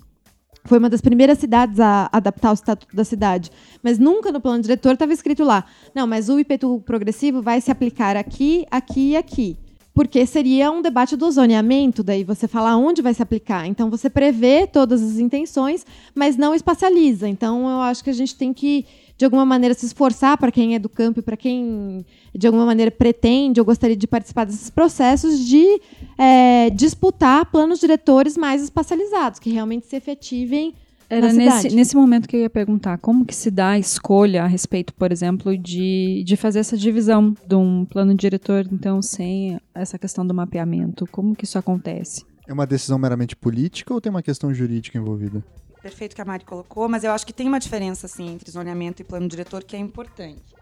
foi 0.70 0.78
uma 0.78 0.88
das 0.88 1.00
primeiras 1.00 1.38
cidades 1.38 1.80
a 1.80 2.08
adaptar 2.12 2.52
o 2.52 2.54
estatuto 2.54 2.94
da 2.94 3.02
cidade. 3.02 3.50
Mas 3.82 3.98
nunca 3.98 4.30
no 4.30 4.40
plano 4.40 4.62
diretor 4.62 4.92
estava 4.92 5.12
escrito 5.12 5.42
lá: 5.42 5.64
não, 5.92 6.06
mas 6.06 6.28
o 6.28 6.38
IPTU 6.38 6.80
progressivo 6.86 7.42
vai 7.42 7.60
se 7.60 7.72
aplicar 7.72 8.16
aqui, 8.16 8.64
aqui 8.70 9.10
e 9.10 9.16
aqui. 9.16 9.58
Porque 9.92 10.24
seria 10.24 10.70
um 10.70 10.80
debate 10.80 11.16
do 11.16 11.28
zoneamento, 11.28 12.04
daí 12.04 12.22
você 12.22 12.46
fala 12.46 12.76
onde 12.76 13.02
vai 13.02 13.12
se 13.12 13.20
aplicar. 13.20 13.66
Então 13.66 13.90
você 13.90 14.08
prevê 14.08 14.64
todas 14.64 15.02
as 15.02 15.18
intenções, 15.18 15.84
mas 16.14 16.36
não 16.36 16.54
espacializa. 16.54 17.28
Então 17.28 17.68
eu 17.68 17.80
acho 17.80 18.04
que 18.04 18.10
a 18.10 18.14
gente 18.14 18.36
tem 18.36 18.54
que 18.54 18.86
de 19.20 19.24
alguma 19.26 19.44
maneira 19.44 19.74
se 19.74 19.84
esforçar 19.84 20.38
para 20.38 20.50
quem 20.50 20.74
é 20.74 20.78
do 20.78 20.88
campo 20.88 21.20
e 21.20 21.22
para 21.22 21.36
quem 21.36 22.06
de 22.34 22.46
alguma 22.46 22.64
maneira 22.64 22.90
pretende 22.90 23.60
ou 23.60 23.66
gostaria 23.66 23.94
de 23.94 24.06
participar 24.06 24.46
desses 24.46 24.70
processos 24.70 25.38
de 25.40 25.78
é, 26.16 26.70
disputar 26.70 27.44
planos 27.44 27.78
diretores 27.78 28.34
mais 28.34 28.62
espacializados 28.62 29.38
que 29.38 29.50
realmente 29.50 29.86
se 29.86 29.94
efetivem 29.94 30.72
era 31.10 31.30
nesse, 31.34 31.68
nesse 31.68 31.96
momento 31.96 32.26
que 32.26 32.34
eu 32.34 32.40
ia 32.40 32.48
perguntar, 32.48 32.96
como 32.96 33.26
que 33.26 33.34
se 33.34 33.50
dá 33.50 33.70
a 33.70 33.78
escolha 33.78 34.44
a 34.44 34.46
respeito, 34.46 34.94
por 34.94 35.10
exemplo, 35.12 35.58
de, 35.58 36.22
de 36.24 36.36
fazer 36.36 36.60
essa 36.60 36.76
divisão 36.76 37.34
de 37.46 37.56
um 37.56 37.84
plano 37.84 38.14
diretor, 38.14 38.64
então, 38.70 39.02
sem 39.02 39.58
essa 39.74 39.98
questão 39.98 40.24
do 40.24 40.32
mapeamento? 40.32 41.08
Como 41.10 41.34
que 41.34 41.44
isso 41.44 41.58
acontece? 41.58 42.24
É 42.46 42.52
uma 42.52 42.64
decisão 42.64 42.96
meramente 42.96 43.34
política 43.34 43.92
ou 43.92 44.00
tem 44.00 44.08
uma 44.08 44.22
questão 44.22 44.54
jurídica 44.54 44.96
envolvida? 44.96 45.44
Perfeito 45.80 46.14
que 46.14 46.22
a 46.22 46.24
Mari 46.24 46.44
colocou, 46.44 46.88
mas 46.88 47.04
eu 47.04 47.12
acho 47.12 47.26
que 47.26 47.32
tem 47.32 47.48
uma 47.48 47.58
diferença 47.58 48.06
assim 48.06 48.28
entre 48.32 48.50
zoneamento 48.50 49.02
e 49.02 49.04
plano 49.04 49.28
diretor 49.28 49.64
que 49.64 49.74
é 49.74 49.78
importante. 49.78 50.54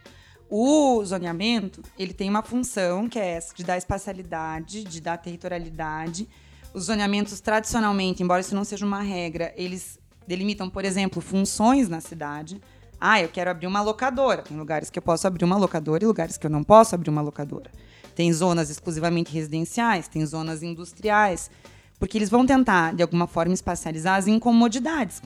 O 0.51 1.05
zoneamento, 1.05 1.83
ele 1.99 2.15
tem 2.15 2.31
uma 2.31 2.43
função 2.43 3.09
que 3.09 3.19
é 3.19 3.27
essa 3.33 3.55
de 3.55 3.63
dar 3.63 3.77
espacialidade, 3.77 4.83
de 4.83 5.01
dar 5.01 5.19
territorialidade. 5.19 6.27
Os 6.73 6.85
zoneamentos 6.85 7.39
tradicionalmente, 7.41 8.23
embora 8.23 8.41
isso 8.41 8.55
não 8.55 8.65
seja 8.65 8.87
uma 8.87 9.03
regra, 9.03 9.53
eles 9.57 9.99
delimitam, 10.27 10.71
por 10.71 10.85
exemplo, 10.85 11.21
funções 11.21 11.89
na 11.89 12.01
cidade. 12.01 12.61
Ah, 13.01 13.21
eu 13.21 13.29
quero 13.29 13.51
abrir 13.51 13.67
uma 13.67 13.83
locadora. 13.83 14.43
Tem 14.43 14.57
lugares 14.57 14.89
que 14.89 14.99
eu 14.99 15.03
posso 15.03 15.27
abrir 15.27 15.45
uma 15.45 15.57
locadora 15.57 16.03
e 16.03 16.07
lugares 16.07 16.37
que 16.37 16.47
eu 16.47 16.51
não 16.51 16.65
posso 16.65 16.95
abrir 16.95 17.11
uma 17.11 17.23
locadora. 17.23 17.71
Tem 18.15 18.33
zonas 18.33 18.71
exclusivamente 18.71 19.33
residenciais, 19.33 20.09
tem 20.09 20.25
zonas 20.27 20.63
industriais. 20.63 21.51
Porque 21.99 22.17
eles 22.17 22.31
vão 22.31 22.47
tentar, 22.47 22.95
de 22.95 23.03
alguma 23.03 23.27
forma, 23.27 23.55
espacializar 23.55 24.17
as 24.17 24.27
incomodidades. 24.27 25.23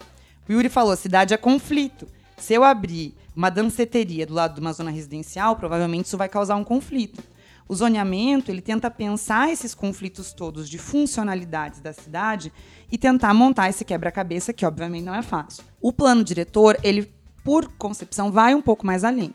O 0.49 0.53
Yuri 0.53 0.69
falou: 0.69 0.97
cidade 0.97 1.35
é 1.35 1.37
conflito. 1.37 2.07
Se 2.37 2.55
eu 2.55 2.65
abrir 2.65 3.15
uma 3.37 3.51
danceteria 3.51 4.27
do 4.27 4.35
lado 4.35 4.55
de 4.55 4.61
uma 4.61 4.73
zona 4.73 4.91
residencial, 4.91 5.57
provavelmente 5.57 6.07
isso 6.07 6.17
vai 6.17 6.29
causar 6.29 6.57
um 6.57 6.65
conflito. 6.65 7.23
O 7.69 7.75
zoneamento, 7.75 8.51
ele 8.51 8.61
tenta 8.61 8.91
pensar 8.91 9.51
esses 9.51 9.75
conflitos 9.75 10.33
todos 10.33 10.69
de 10.69 10.77
funcionalidades 10.79 11.81
da 11.81 11.93
cidade 11.93 12.53
e 12.91 12.99
tentar 12.99 13.33
montar 13.33 13.69
esse 13.69 13.85
quebra-cabeça, 13.85 14.53
que 14.53 14.67
obviamente 14.67 15.05
não 15.05 15.15
é 15.15 15.23
fácil. 15.23 15.65
O 15.81 15.93
plano 15.93 16.25
diretor, 16.25 16.77
ele, 16.83 17.11
por 17.45 17.69
concepção, 17.79 18.31
vai 18.31 18.55
um 18.55 18.61
pouco 18.61 18.85
mais 18.85 19.05
além. 19.05 19.35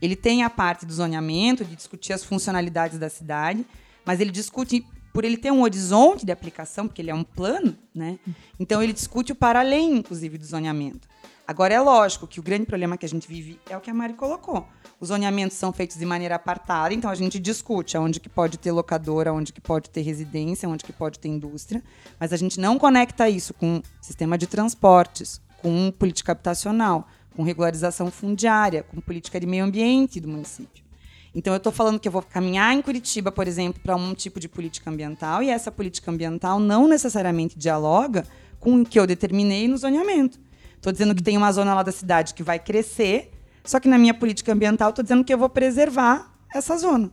Ele 0.00 0.16
tem 0.16 0.42
a 0.42 0.50
parte 0.50 0.86
do 0.86 0.92
zoneamento, 0.92 1.64
de 1.64 1.76
discutir 1.76 2.12
as 2.12 2.24
funcionalidades 2.24 2.98
da 2.98 3.08
cidade, 3.08 3.64
mas 4.04 4.20
ele 4.20 4.30
discute 4.30 4.84
por 5.12 5.24
ele 5.24 5.36
ter 5.36 5.50
um 5.50 5.62
horizonte 5.62 6.24
de 6.24 6.32
aplicação, 6.32 6.86
porque 6.86 7.02
ele 7.02 7.10
é 7.10 7.14
um 7.14 7.24
plano, 7.24 7.76
né? 7.94 8.18
Então 8.58 8.82
ele 8.82 8.92
discute 8.92 9.32
o 9.32 9.34
para 9.34 9.60
além, 9.60 9.96
inclusive, 9.98 10.38
do 10.38 10.44
zoneamento. 10.44 11.08
Agora 11.48 11.72
é 11.72 11.80
lógico 11.80 12.26
que 12.26 12.38
o 12.38 12.42
grande 12.42 12.66
problema 12.66 12.98
que 12.98 13.06
a 13.06 13.08
gente 13.08 13.26
vive 13.26 13.58
é 13.70 13.76
o 13.76 13.80
que 13.80 13.90
a 13.90 13.94
Mari 13.94 14.12
colocou. 14.12 14.68
Os 15.00 15.08
zoneamentos 15.08 15.56
são 15.56 15.72
feitos 15.72 15.96
de 15.96 16.04
maneira 16.04 16.34
apartada, 16.34 16.92
então 16.92 17.10
a 17.10 17.14
gente 17.14 17.38
discute 17.38 17.96
aonde 17.96 18.20
que 18.20 18.28
pode 18.28 18.58
ter 18.58 18.70
locadora, 18.70 19.32
onde 19.32 19.50
que 19.50 19.60
pode 19.60 19.88
ter 19.88 20.02
residência, 20.02 20.68
onde 20.68 20.84
que 20.84 20.92
pode 20.92 21.18
ter 21.18 21.28
indústria, 21.28 21.82
mas 22.20 22.34
a 22.34 22.36
gente 22.36 22.60
não 22.60 22.78
conecta 22.78 23.30
isso 23.30 23.54
com 23.54 23.80
sistema 23.98 24.36
de 24.36 24.46
transportes, 24.46 25.40
com 25.62 25.90
política 25.90 26.32
habitacional, 26.32 27.08
com 27.34 27.42
regularização 27.42 28.10
fundiária, 28.10 28.82
com 28.82 29.00
política 29.00 29.40
de 29.40 29.46
meio 29.46 29.64
ambiente 29.64 30.20
do 30.20 30.28
município. 30.28 30.87
Então, 31.34 31.52
eu 31.52 31.58
estou 31.58 31.72
falando 31.72 32.00
que 32.00 32.08
eu 32.08 32.12
vou 32.12 32.22
caminhar 32.22 32.74
em 32.74 32.82
Curitiba, 32.82 33.30
por 33.30 33.46
exemplo, 33.46 33.80
para 33.82 33.94
um 33.94 34.14
tipo 34.14 34.40
de 34.40 34.48
política 34.48 34.90
ambiental, 34.90 35.42
e 35.42 35.50
essa 35.50 35.70
política 35.70 36.10
ambiental 36.10 36.58
não 36.58 36.88
necessariamente 36.88 37.58
dialoga 37.58 38.26
com 38.58 38.80
o 38.80 38.84
que 38.84 38.98
eu 38.98 39.06
determinei 39.06 39.68
no 39.68 39.76
zoneamento. 39.76 40.40
Estou 40.76 40.92
dizendo 40.92 41.14
que 41.14 41.22
tem 41.22 41.36
uma 41.36 41.52
zona 41.52 41.74
lá 41.74 41.82
da 41.82 41.92
cidade 41.92 42.34
que 42.34 42.42
vai 42.42 42.58
crescer, 42.58 43.30
só 43.64 43.78
que 43.78 43.88
na 43.88 43.98
minha 43.98 44.14
política 44.14 44.52
ambiental 44.52 44.90
estou 44.90 45.02
dizendo 45.02 45.24
que 45.24 45.32
eu 45.32 45.38
vou 45.38 45.48
preservar 45.48 46.32
essa 46.54 46.76
zona. 46.78 47.10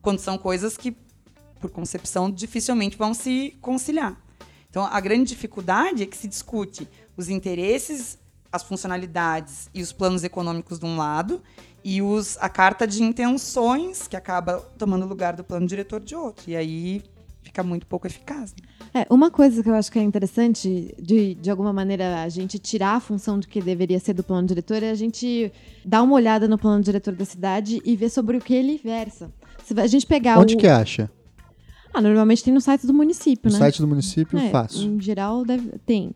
Quando 0.00 0.18
são 0.18 0.36
coisas 0.36 0.76
que, 0.76 0.96
por 1.60 1.70
concepção, 1.70 2.30
dificilmente 2.30 2.96
vão 2.96 3.14
se 3.14 3.56
conciliar. 3.60 4.20
Então, 4.68 4.84
a 4.84 5.00
grande 5.00 5.28
dificuldade 5.28 6.02
é 6.02 6.06
que 6.06 6.16
se 6.16 6.26
discute 6.26 6.88
os 7.16 7.28
interesses, 7.28 8.18
as 8.50 8.62
funcionalidades 8.62 9.70
e 9.72 9.82
os 9.82 9.92
planos 9.92 10.24
econômicos 10.24 10.78
de 10.78 10.86
um 10.86 10.96
lado, 10.96 11.42
e 11.84 12.00
os, 12.02 12.36
a 12.40 12.48
carta 12.48 12.86
de 12.86 13.02
intenções, 13.02 14.06
que 14.06 14.16
acaba 14.16 14.60
tomando 14.78 15.06
lugar 15.06 15.34
do 15.34 15.44
plano 15.44 15.66
diretor 15.66 16.00
de 16.00 16.14
outro. 16.14 16.50
E 16.50 16.56
aí 16.56 17.02
fica 17.42 17.62
muito 17.62 17.86
pouco 17.86 18.06
eficaz. 18.06 18.54
Né? 18.94 19.02
É, 19.02 19.06
uma 19.10 19.30
coisa 19.30 19.62
que 19.62 19.68
eu 19.68 19.74
acho 19.74 19.90
que 19.90 19.98
é 19.98 20.02
interessante, 20.02 20.94
de, 20.98 21.34
de 21.34 21.50
alguma 21.50 21.72
maneira, 21.72 22.22
a 22.22 22.28
gente 22.28 22.58
tirar 22.58 22.96
a 22.96 23.00
função 23.00 23.38
de 23.38 23.48
que 23.48 23.60
deveria 23.60 23.98
ser 23.98 24.14
do 24.14 24.22
plano 24.22 24.46
diretor, 24.46 24.82
é 24.82 24.90
a 24.90 24.94
gente 24.94 25.52
dar 25.84 26.02
uma 26.02 26.14
olhada 26.14 26.46
no 26.46 26.58
plano 26.58 26.82
diretor 26.82 27.14
da 27.14 27.24
cidade 27.24 27.80
e 27.84 27.96
ver 27.96 28.10
sobre 28.10 28.36
o 28.36 28.40
que 28.40 28.54
ele 28.54 28.80
versa. 28.82 29.32
Se 29.64 29.78
a 29.78 29.86
gente 29.86 30.06
pegar 30.06 30.38
Onde 30.38 30.54
o... 30.54 30.58
que 30.58 30.66
acha? 30.66 31.10
Ah, 31.92 32.00
normalmente 32.00 32.42
tem 32.42 32.54
no 32.54 32.60
site 32.60 32.86
do 32.86 32.94
município, 32.94 33.50
no 33.50 33.52
né? 33.52 33.58
No 33.58 33.64
site 33.64 33.80
do 33.80 33.86
município, 33.86 34.38
é, 34.38 34.48
fácil. 34.48 34.82
Em 34.82 35.00
geral, 35.00 35.44
deve, 35.44 35.78
tem. 35.84 36.14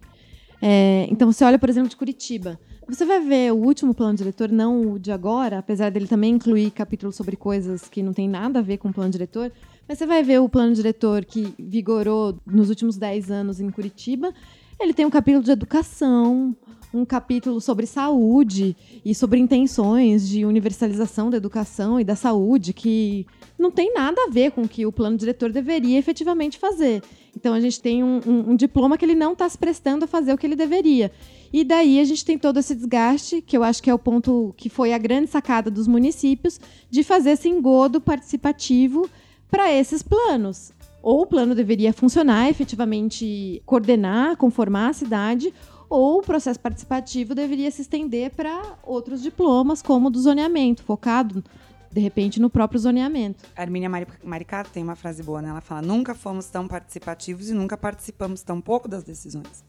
É, 0.60 1.06
então, 1.10 1.30
você 1.30 1.44
olha, 1.44 1.58
por 1.58 1.68
exemplo, 1.68 1.88
de 1.88 1.96
Curitiba. 1.96 2.58
Você 2.88 3.04
vai 3.04 3.20
ver 3.20 3.52
o 3.52 3.56
último 3.56 3.92
plano 3.92 4.16
diretor, 4.16 4.48
não 4.48 4.92
o 4.92 4.98
de 4.98 5.10
agora, 5.10 5.58
apesar 5.58 5.90
dele 5.90 6.06
também 6.06 6.34
incluir 6.34 6.70
capítulos 6.70 7.16
sobre 7.16 7.34
coisas 7.36 7.88
que 7.88 8.00
não 8.00 8.12
tem 8.12 8.28
nada 8.28 8.60
a 8.60 8.62
ver 8.62 8.76
com 8.78 8.88
o 8.88 8.92
plano 8.92 9.10
diretor. 9.10 9.50
Mas 9.88 9.98
você 9.98 10.06
vai 10.06 10.22
ver 10.22 10.40
o 10.40 10.48
plano 10.48 10.72
diretor 10.72 11.24
que 11.24 11.52
vigorou 11.58 12.38
nos 12.46 12.68
últimos 12.68 12.96
10 12.96 13.30
anos 13.30 13.60
em 13.60 13.70
Curitiba. 13.70 14.32
Ele 14.78 14.92
tem 14.92 15.04
um 15.04 15.10
capítulo 15.10 15.42
de 15.42 15.50
educação, 15.50 16.54
um 16.96 17.04
capítulo 17.04 17.60
sobre 17.60 17.86
saúde 17.86 18.76
e 19.04 19.14
sobre 19.14 19.38
intenções 19.38 20.28
de 20.28 20.44
universalização 20.44 21.30
da 21.30 21.36
educação 21.36 22.00
e 22.00 22.04
da 22.04 22.16
saúde, 22.16 22.72
que 22.72 23.26
não 23.58 23.70
tem 23.70 23.92
nada 23.92 24.20
a 24.26 24.30
ver 24.30 24.52
com 24.52 24.62
o 24.62 24.68
que 24.68 24.86
o 24.86 24.92
plano 24.92 25.16
diretor 25.16 25.52
deveria 25.52 25.98
efetivamente 25.98 26.58
fazer. 26.58 27.02
Então 27.36 27.52
a 27.52 27.60
gente 27.60 27.80
tem 27.80 28.02
um, 28.02 28.20
um, 28.26 28.50
um 28.50 28.56
diploma 28.56 28.96
que 28.96 29.04
ele 29.04 29.14
não 29.14 29.32
está 29.32 29.48
se 29.48 29.58
prestando 29.58 30.04
a 30.04 30.08
fazer 30.08 30.32
o 30.32 30.38
que 30.38 30.46
ele 30.46 30.56
deveria. 30.56 31.12
E 31.52 31.64
daí 31.64 32.00
a 32.00 32.04
gente 32.04 32.24
tem 32.24 32.38
todo 32.38 32.58
esse 32.58 32.74
desgaste, 32.74 33.42
que 33.42 33.56
eu 33.56 33.62
acho 33.62 33.82
que 33.82 33.90
é 33.90 33.94
o 33.94 33.98
ponto 33.98 34.54
que 34.56 34.68
foi 34.68 34.92
a 34.92 34.98
grande 34.98 35.30
sacada 35.30 35.70
dos 35.70 35.86
municípios, 35.86 36.58
de 36.90 37.02
fazer 37.02 37.30
esse 37.30 37.48
engodo 37.48 38.00
participativo 38.00 39.08
para 39.50 39.72
esses 39.72 40.02
planos. 40.02 40.72
Ou 41.02 41.22
o 41.22 41.26
plano 41.26 41.54
deveria 41.54 41.92
funcionar, 41.92 42.48
efetivamente 42.48 43.62
coordenar, 43.64 44.36
conformar 44.36 44.88
a 44.88 44.92
cidade, 44.92 45.54
ou 45.88 46.18
o 46.18 46.22
processo 46.22 46.58
participativo 46.58 47.34
deveria 47.34 47.70
se 47.70 47.82
estender 47.82 48.30
para 48.30 48.78
outros 48.82 49.22
diplomas, 49.22 49.82
como 49.82 50.08
o 50.08 50.10
do 50.10 50.20
zoneamento, 50.20 50.82
focado, 50.82 51.44
de 51.90 52.00
repente, 52.00 52.40
no 52.40 52.50
próprio 52.50 52.78
zoneamento. 52.78 53.44
A 53.56 53.62
Armínia 53.62 53.88
Maricato 54.22 54.70
tem 54.70 54.82
uma 54.82 54.96
frase 54.96 55.22
boa, 55.22 55.40
né? 55.40 55.48
Ela 55.48 55.60
fala: 55.60 55.82
nunca 55.82 56.14
fomos 56.14 56.46
tão 56.46 56.68
participativos 56.68 57.48
e 57.48 57.54
nunca 57.54 57.76
participamos 57.76 58.42
tão 58.42 58.60
pouco 58.60 58.88
das 58.88 59.02
decisões. 59.02 59.64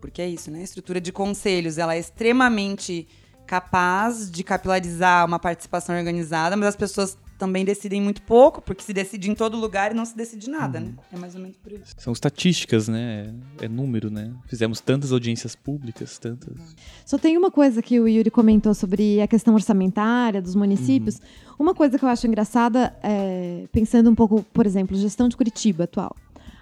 Porque 0.00 0.22
é 0.22 0.28
isso, 0.28 0.50
né? 0.50 0.60
A 0.60 0.64
estrutura 0.64 1.00
de 1.00 1.12
conselhos 1.12 1.78
ela 1.78 1.94
é 1.94 1.98
extremamente 1.98 3.06
capaz 3.46 4.30
de 4.30 4.42
capilarizar 4.42 5.26
uma 5.26 5.38
participação 5.38 5.96
organizada, 5.96 6.56
mas 6.56 6.68
as 6.68 6.76
pessoas 6.76 7.18
também 7.40 7.64
decidem 7.64 8.02
muito 8.02 8.20
pouco, 8.20 8.60
porque 8.60 8.82
se 8.82 8.92
decide 8.92 9.30
em 9.30 9.34
todo 9.34 9.56
lugar 9.56 9.92
e 9.92 9.94
não 9.94 10.04
se 10.04 10.14
decide 10.14 10.50
nada, 10.50 10.78
uhum. 10.78 10.84
né? 10.84 10.92
É 11.10 11.16
mais 11.16 11.34
ou 11.34 11.40
menos 11.40 11.56
por 11.56 11.72
isso. 11.72 11.94
São 11.96 12.12
estatísticas, 12.12 12.86
né? 12.86 13.34
É 13.58 13.66
número, 13.66 14.10
né? 14.10 14.30
Fizemos 14.46 14.78
tantas 14.78 15.10
audiências 15.10 15.56
públicas, 15.56 16.18
tantas. 16.18 16.54
Só 17.06 17.16
tem 17.16 17.38
uma 17.38 17.50
coisa 17.50 17.80
que 17.80 17.98
o 17.98 18.06
Yuri 18.06 18.30
comentou 18.30 18.74
sobre 18.74 19.22
a 19.22 19.26
questão 19.26 19.54
orçamentária 19.54 20.42
dos 20.42 20.54
municípios. 20.54 21.16
Uhum. 21.16 21.54
Uma 21.60 21.74
coisa 21.74 21.98
que 21.98 22.04
eu 22.04 22.10
acho 22.10 22.26
engraçada, 22.26 22.94
é, 23.02 23.64
pensando 23.72 24.10
um 24.10 24.14
pouco, 24.14 24.42
por 24.52 24.66
exemplo, 24.66 24.94
gestão 24.94 25.26
de 25.26 25.34
Curitiba 25.34 25.84
atual. 25.84 26.14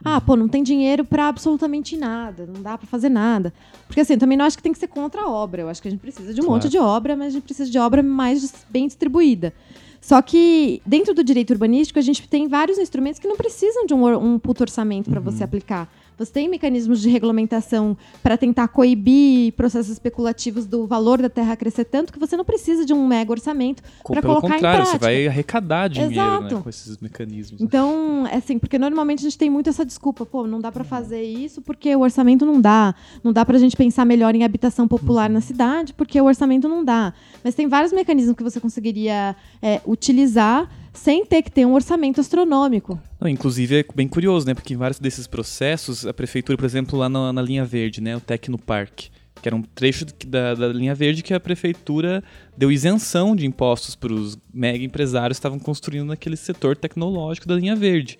Ah, 0.05 0.21
pô, 0.21 0.37
não 0.37 0.47
tem 0.47 0.63
dinheiro 0.63 1.05
para 1.05 1.27
absolutamente 1.27 1.97
nada, 1.97 2.47
não 2.47 2.63
dá 2.63 2.79
para 2.79 2.87
fazer 2.87 3.09
nada. 3.09 3.53
Porque 3.89 4.01
assim, 4.01 4.17
também 4.17 4.39
não 4.39 4.45
acho 4.45 4.57
que 4.57 4.63
tem 4.63 4.73
que 4.73 4.79
ser 4.79 4.87
contra 4.87 5.23
a 5.23 5.29
obra. 5.29 5.63
Eu 5.63 5.69
acho 5.69 5.83
que 5.83 5.89
a 5.89 5.91
gente 5.91 6.01
precisa 6.01 6.33
de 6.33 6.41
um 6.41 6.45
claro. 6.45 6.63
monte 6.63 6.71
de 6.71 6.79
obra, 6.79 7.17
mas 7.17 7.29
a 7.29 7.31
gente 7.31 7.43
precisa 7.43 7.69
de 7.69 7.79
obra 7.81 8.01
mais 8.01 8.55
bem 8.71 8.87
distribuída. 8.87 9.53
Só 10.01 10.23
que 10.23 10.81
dentro 10.87 11.13
do 11.13 11.25
direito 11.25 11.51
urbanístico 11.51 11.99
a 11.99 12.03
gente 12.03 12.27
tem 12.29 12.49
vários 12.49 12.79
instrumentos 12.79 13.19
que 13.19 13.29
não 13.29 13.37
precisam 13.37 13.85
de 13.85 13.95
um, 13.95 14.07
um 14.07 14.39
puto 14.39 14.63
orçamento 14.63 15.11
para 15.11 15.19
uhum. 15.19 15.25
você 15.25 15.45
aplicar. 15.45 15.89
Você 16.19 16.33
tem 16.33 16.49
mecanismos 16.49 17.01
de 17.01 17.09
regulamentação 17.09 17.97
para 18.23 18.37
tentar 18.37 18.69
coibir 18.69 19.53
processos 19.53 19.93
especulativos 19.93 20.67
do 20.67 20.87
valor 20.87 21.23
da 21.23 21.29
terra 21.29 21.57
crescer 21.57 21.85
tanto 21.85 22.13
que 22.13 22.19
você 22.19 22.37
não 22.37 22.45
precisa 22.45 22.85
de 22.85 22.93
um 22.93 23.07
mega 23.07 23.31
orçamento 23.31 23.83
para 24.05 24.21
colocar 24.21 24.57
em 24.57 24.61
prática. 24.61 24.85
você 24.87 24.99
vai 24.99 25.27
arrecadar 25.27 25.89
dinheiro 25.89 26.41
né, 26.41 26.61
com 26.63 26.69
esses 26.69 26.99
mecanismos. 26.99 27.61
Então, 27.61 28.27
é 28.27 28.37
assim, 28.37 28.59
porque 28.59 28.79
normalmente 28.79 29.21
a 29.21 29.23
gente 29.23 29.39
tem 29.39 29.49
muito 29.49 29.71
essa 29.71 29.85
desculpa, 29.85 30.27
pô, 30.27 30.47
não 30.47 30.61
dá 30.61 30.73
para 30.73 30.85
fazer 30.85 31.23
isso 31.23 31.63
porque 31.63 31.95
o 31.95 32.01
orçamento 32.01 32.45
não 32.45 32.61
dá. 32.61 32.95
Não 33.23 33.33
dá 33.33 33.45
para 33.45 33.57
a 33.57 33.61
gente 33.61 33.77
pensar 33.77 34.05
melhor 34.05 34.35
em 34.35 34.45
habitação 34.45 34.89
popular 34.89 35.29
uhum. 35.29 35.35
na 35.35 35.41
cidade 35.41 35.93
porque 35.95 36.21
o 36.21 36.25
orçamento 36.25 36.69
não 36.69 36.85
dá. 36.85 37.15
Mas 37.45 37.55
tem 37.55 37.69
vários 37.69 37.93
mecanismos 37.93 38.37
que 38.37 38.43
você 38.43 38.61
conseguiria 38.61 39.37
é, 39.63 39.81
utilizar 39.87 40.69
sem 40.99 41.25
ter 41.25 41.43
que 41.43 41.51
ter 41.51 41.65
um 41.65 41.75
orçamento 41.75 42.21
astronômico. 42.21 43.01
Não, 43.21 43.29
inclusive 43.29 43.81
é 43.81 43.85
bem 43.95 44.09
curioso, 44.09 44.47
né? 44.47 44.55
Porque 44.55 44.75
em 44.75 44.77
vários 44.77 44.99
desses 44.99 45.27
processos, 45.27 46.07
a 46.07 46.13
prefeitura, 46.13 46.59
por 46.59 46.65
exemplo, 46.65 46.99
lá 46.99 47.09
na, 47.09 47.33
na 47.33 47.41
linha 47.43 47.65
verde, 47.65 48.01
né? 48.01 48.17
O 48.17 48.21
Tecnopark, 48.21 49.09
que 49.41 49.49
era 49.49 49.55
um 49.55 49.63
trecho 49.63 50.05
da, 50.27 50.55
da, 50.55 50.69
linha 50.69 50.95
verde 50.95 51.23
que 51.23 51.33
a 51.33 51.41
prefeitura 51.41 52.23
deu 52.57 52.71
isenção 52.71 53.35
de 53.35 53.47
impostos 53.47 53.95
para 53.95 54.13
os 54.13 54.37
mega 54.53 54.85
empresários 54.85 55.39
que 55.39 55.41
estavam 55.41 55.59
construindo 55.59 56.09
naquele 56.09 56.37
setor 56.37 56.77
tecnológico 56.77 57.47
da 57.47 57.55
linha 57.55 57.77
verde. 57.77 58.19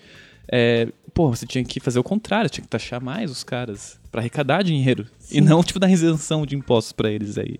É, 0.51 0.89
pô, 1.13 1.29
você 1.29 1.47
tinha 1.47 1.63
que 1.65 1.81
fazer 1.81 1.99
o 1.99 2.05
contrário, 2.05 2.49
tinha 2.49 2.63
que 2.63 2.71
taxar 2.71 3.03
mais 3.03 3.31
os 3.31 3.45
caras 3.45 4.01
para 4.11 4.21
arrecadar 4.21 4.63
dinheiro 4.63 5.07
Sim. 5.19 5.39
e 5.39 5.41
não 5.41 5.63
tipo 5.63 5.79
dar 5.79 5.91
isenção 5.91 6.47
de 6.47 6.57
impostos 6.57 6.93
para 6.93 7.11
eles 7.11 7.37
aí. 7.37 7.59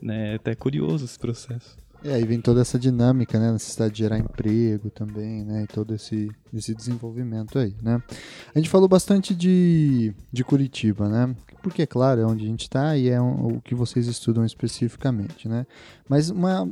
Né? 0.00 0.32
É 0.32 0.34
até 0.34 0.54
curioso 0.54 1.04
esse 1.04 1.18
processo. 1.18 1.76
É, 2.04 2.14
aí 2.14 2.24
vem 2.24 2.40
toda 2.40 2.60
essa 2.60 2.78
dinâmica, 2.78 3.38
né? 3.38 3.52
Necessidade 3.52 3.94
de 3.94 4.00
gerar 4.00 4.18
emprego 4.18 4.90
também, 4.90 5.44
né? 5.44 5.62
E 5.64 5.66
todo 5.66 5.94
esse, 5.94 6.30
esse 6.52 6.74
desenvolvimento 6.74 7.58
aí, 7.58 7.76
né? 7.80 8.02
A 8.54 8.58
gente 8.58 8.68
falou 8.68 8.88
bastante 8.88 9.34
de, 9.34 10.12
de 10.32 10.42
Curitiba, 10.42 11.08
né? 11.08 11.34
Porque, 11.62 11.86
claro, 11.86 12.20
é 12.20 12.26
onde 12.26 12.44
a 12.44 12.48
gente 12.48 12.62
está 12.62 12.96
e 12.96 13.08
é 13.08 13.20
um, 13.20 13.56
o 13.56 13.60
que 13.60 13.74
vocês 13.74 14.08
estudam 14.08 14.44
especificamente, 14.44 15.48
né? 15.48 15.64
Mas 16.08 16.28
uma 16.28 16.68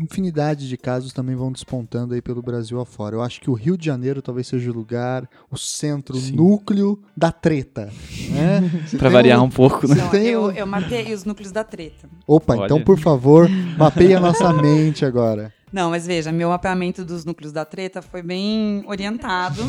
infinidade 0.00 0.68
de 0.68 0.76
casos 0.76 1.12
também 1.12 1.34
vão 1.34 1.52
despontando 1.52 2.14
aí 2.14 2.22
pelo 2.22 2.42
Brasil 2.42 2.80
afora. 2.80 3.16
Eu 3.16 3.22
acho 3.22 3.40
que 3.40 3.50
o 3.50 3.54
Rio 3.54 3.76
de 3.76 3.86
Janeiro 3.86 4.22
talvez 4.22 4.46
seja 4.46 4.70
o 4.70 4.74
lugar, 4.74 5.28
o 5.50 5.56
centro, 5.56 6.16
o 6.16 6.20
núcleo 6.32 7.00
da 7.16 7.32
treta. 7.32 7.90
Né? 8.30 8.70
para 8.98 9.08
variar 9.08 9.40
um, 9.40 9.46
um 9.46 9.50
pouco, 9.50 9.86
né? 9.86 9.94
Não, 9.94 10.14
eu, 10.14 10.50
eu 10.52 10.66
mapeei 10.66 11.12
os 11.12 11.24
núcleos 11.24 11.52
da 11.52 11.64
treta. 11.64 12.08
Opa, 12.26 12.54
Olha. 12.54 12.64
então 12.64 12.82
por 12.82 12.98
favor, 12.98 13.48
mapeie 13.78 14.14
a 14.14 14.20
nossa 14.20 14.52
mente 14.52 15.04
agora. 15.04 15.52
Não, 15.72 15.90
mas 15.90 16.06
veja, 16.06 16.30
meu 16.30 16.50
mapeamento 16.50 17.04
dos 17.04 17.24
núcleos 17.24 17.52
da 17.52 17.64
treta 17.64 18.02
foi 18.02 18.22
bem 18.22 18.84
orientado. 18.86 19.62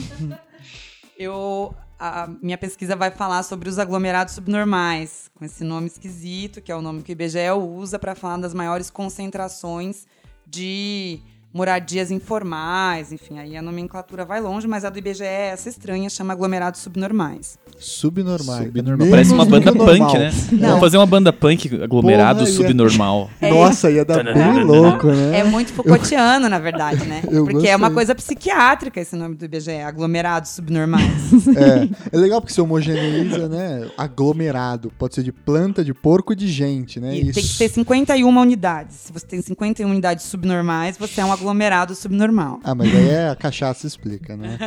eu 1.18 1.74
a 2.06 2.28
minha 2.42 2.58
pesquisa 2.58 2.98
vai 2.98 3.10
falar 3.10 3.44
sobre 3.44 3.70
os 3.70 3.80
aglomerados 3.80 4.34
subnormais, 4.34 5.32
com 5.34 5.46
esse 5.46 5.64
nome 5.64 5.88
esquisito, 5.88 6.62
que 6.62 6.70
é 6.70 6.76
o 6.76 6.82
nome 6.82 7.02
que 7.02 7.12
o 7.12 7.14
IBGE 7.14 7.50
usa 7.52 7.98
para 7.98 8.14
falar 8.14 8.36
das 8.40 8.54
maiores 8.54 8.90
concentrações 8.90 10.06
de 10.46 11.22
moradias 11.54 12.12
informais, 12.12 13.14
enfim, 13.14 13.40
aí 13.40 13.56
a 13.56 13.62
nomenclatura 13.62 14.26
vai 14.26 14.42
longe, 14.42 14.68
mas 14.68 14.84
a 14.84 14.90
do 14.90 15.00
IBGE 15.00 15.24
é 15.24 15.52
essa 15.52 15.70
estranha, 15.70 16.10
chama 16.10 16.34
aglomerados 16.34 16.82
subnormais. 16.82 17.58
Subnormais. 17.80 18.66
Subnormal. 18.66 19.08
Parece 19.10 19.34
uma 19.34 19.46
banda 19.46 19.72
punk, 19.74 20.18
né? 20.18 20.32
Não. 20.52 20.60
Vamos 20.60 20.80
fazer 20.80 20.98
uma 20.98 21.06
banda 21.06 21.34
punk 21.34 21.82
aglomerado 21.84 22.40
Porra, 22.40 22.52
subnormal. 22.52 23.30
Ia... 23.42 23.50
Nossa, 23.54 23.92
ia 23.92 24.06
dar 24.06 24.24
bem 24.24 24.64
louco, 24.64 25.08
né? 25.08 25.40
É 25.40 25.44
muito 25.44 25.74
Foucaultiano, 25.74 26.48
na 26.48 26.60
verdade, 26.60 27.06
né? 27.06 27.22
Eu 27.30 27.44
porque 27.44 27.54
gostei. 27.54 27.72
é 27.72 27.76
uma 27.76 27.92
coisa 27.92 28.16
psiquiátrica 28.16 29.02
esse 29.02 29.16
nome 29.16 29.36
do 29.36 29.46
IBGE, 29.46 29.82
aglomerados 29.82 30.52
subnormais. 30.52 31.04
É, 31.56 32.16
é 32.16 32.20
legal 32.20 32.42
porque 32.42 32.54
se 32.54 32.62
homogeneiza, 32.62 33.48
né? 33.48 33.88
Aglomerado. 33.98 34.92
Pode 34.98 35.16
ser 35.16 35.24
de 35.24 35.32
planta, 35.32 35.84
de 35.84 35.94
porco 35.94 36.34
e 36.34 36.36
de 36.36 36.48
gente, 36.48 37.00
né? 37.00 37.16
E 37.16 37.30
Isso. 37.30 37.34
tem 37.34 37.44
que 37.44 37.58
ter 37.58 37.70
51 37.70 38.28
unidades. 38.28 38.96
Se 38.98 39.14
você 39.14 39.26
tem 39.26 39.42
51 39.42 39.90
unidades 39.90 40.26
subnormais, 40.26 40.98
você 40.98 41.22
é 41.22 41.26
um 41.26 41.32
aglomerado 41.32 41.94
subnormal. 41.96 42.60
Ah, 42.64 42.74
mas 42.74 42.94
aí 42.94 43.10
é 43.10 43.30
a 43.30 43.36
cachaça 43.36 43.86
explica, 43.86 44.36
né? 44.36 44.58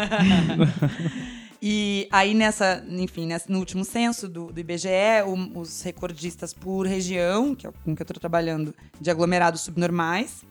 E 1.61 2.09
aí 2.11 2.34
nessa, 2.34 2.84
enfim, 2.88 3.26
nessa, 3.26 3.50
no 3.50 3.59
último 3.59 3.84
censo 3.84 4.28
do, 4.28 4.52
do 4.52 4.61
IBGE, 4.61 5.22
o, 5.26 5.61
os 5.61 5.82
recordistas 5.82 6.52
por 6.52 6.86
região, 6.86 7.54
que 7.54 7.66
é 7.66 7.72
com 7.72 7.94
que 7.94 8.02
eu 8.02 8.04
estou 8.04 8.20
trabalhando, 8.20 8.74
de 9.00 9.11
aglomerados 9.11 9.62
subnormais, 9.62 10.44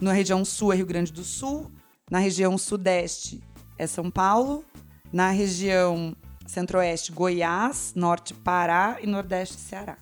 na 0.00 0.12
região 0.12 0.44
sul 0.44 0.72
é 0.72 0.76
Rio 0.76 0.86
Grande 0.86 1.12
do 1.12 1.24
Sul, 1.24 1.70
na 2.10 2.18
região 2.18 2.56
sudeste 2.58 3.40
é 3.78 3.86
São 3.86 4.10
Paulo, 4.10 4.64
na 5.12 5.30
região 5.30 6.14
centro-oeste 6.46 7.12
Goiás, 7.12 7.92
norte 7.94 8.34
Pará 8.34 8.98
e 9.00 9.06
nordeste 9.06 9.56
Ceará. 9.56 9.96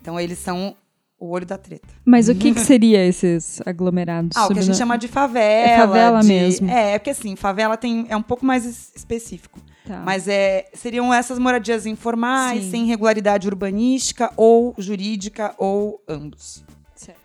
Então 0.00 0.18
eles 0.18 0.38
são 0.38 0.76
o 1.20 1.28
olho 1.30 1.44
da 1.46 1.58
treta. 1.58 1.86
Mas 2.04 2.28
o 2.28 2.34
que, 2.34 2.52
que 2.52 2.60
seria 2.64 3.04
esses 3.06 3.60
aglomerados? 3.66 4.36
Ah, 4.36 4.46
o 4.46 4.52
que 4.52 4.58
a 4.58 4.62
gente 4.62 4.76
chama 4.76 4.96
de 4.96 5.06
favela. 5.06 5.70
É 5.70 5.78
favela 5.78 6.20
de... 6.20 6.28
mesmo. 6.28 6.68
É, 6.68 6.98
porque 6.98 7.10
assim, 7.10 7.36
favela 7.36 7.76
tem, 7.76 8.06
é 8.08 8.16
um 8.16 8.22
pouco 8.22 8.44
mais 8.44 8.64
específico. 8.96 9.60
Tá. 9.86 10.02
Mas 10.04 10.26
é, 10.26 10.66
seriam 10.74 11.12
essas 11.12 11.38
moradias 11.38 11.86
informais, 11.86 12.64
Sim. 12.64 12.70
sem 12.70 12.84
regularidade 12.86 13.46
urbanística 13.46 14.32
ou 14.36 14.74
jurídica 14.78 15.54
ou 15.58 16.02
ambos. 16.08 16.64
Certo. 16.94 17.18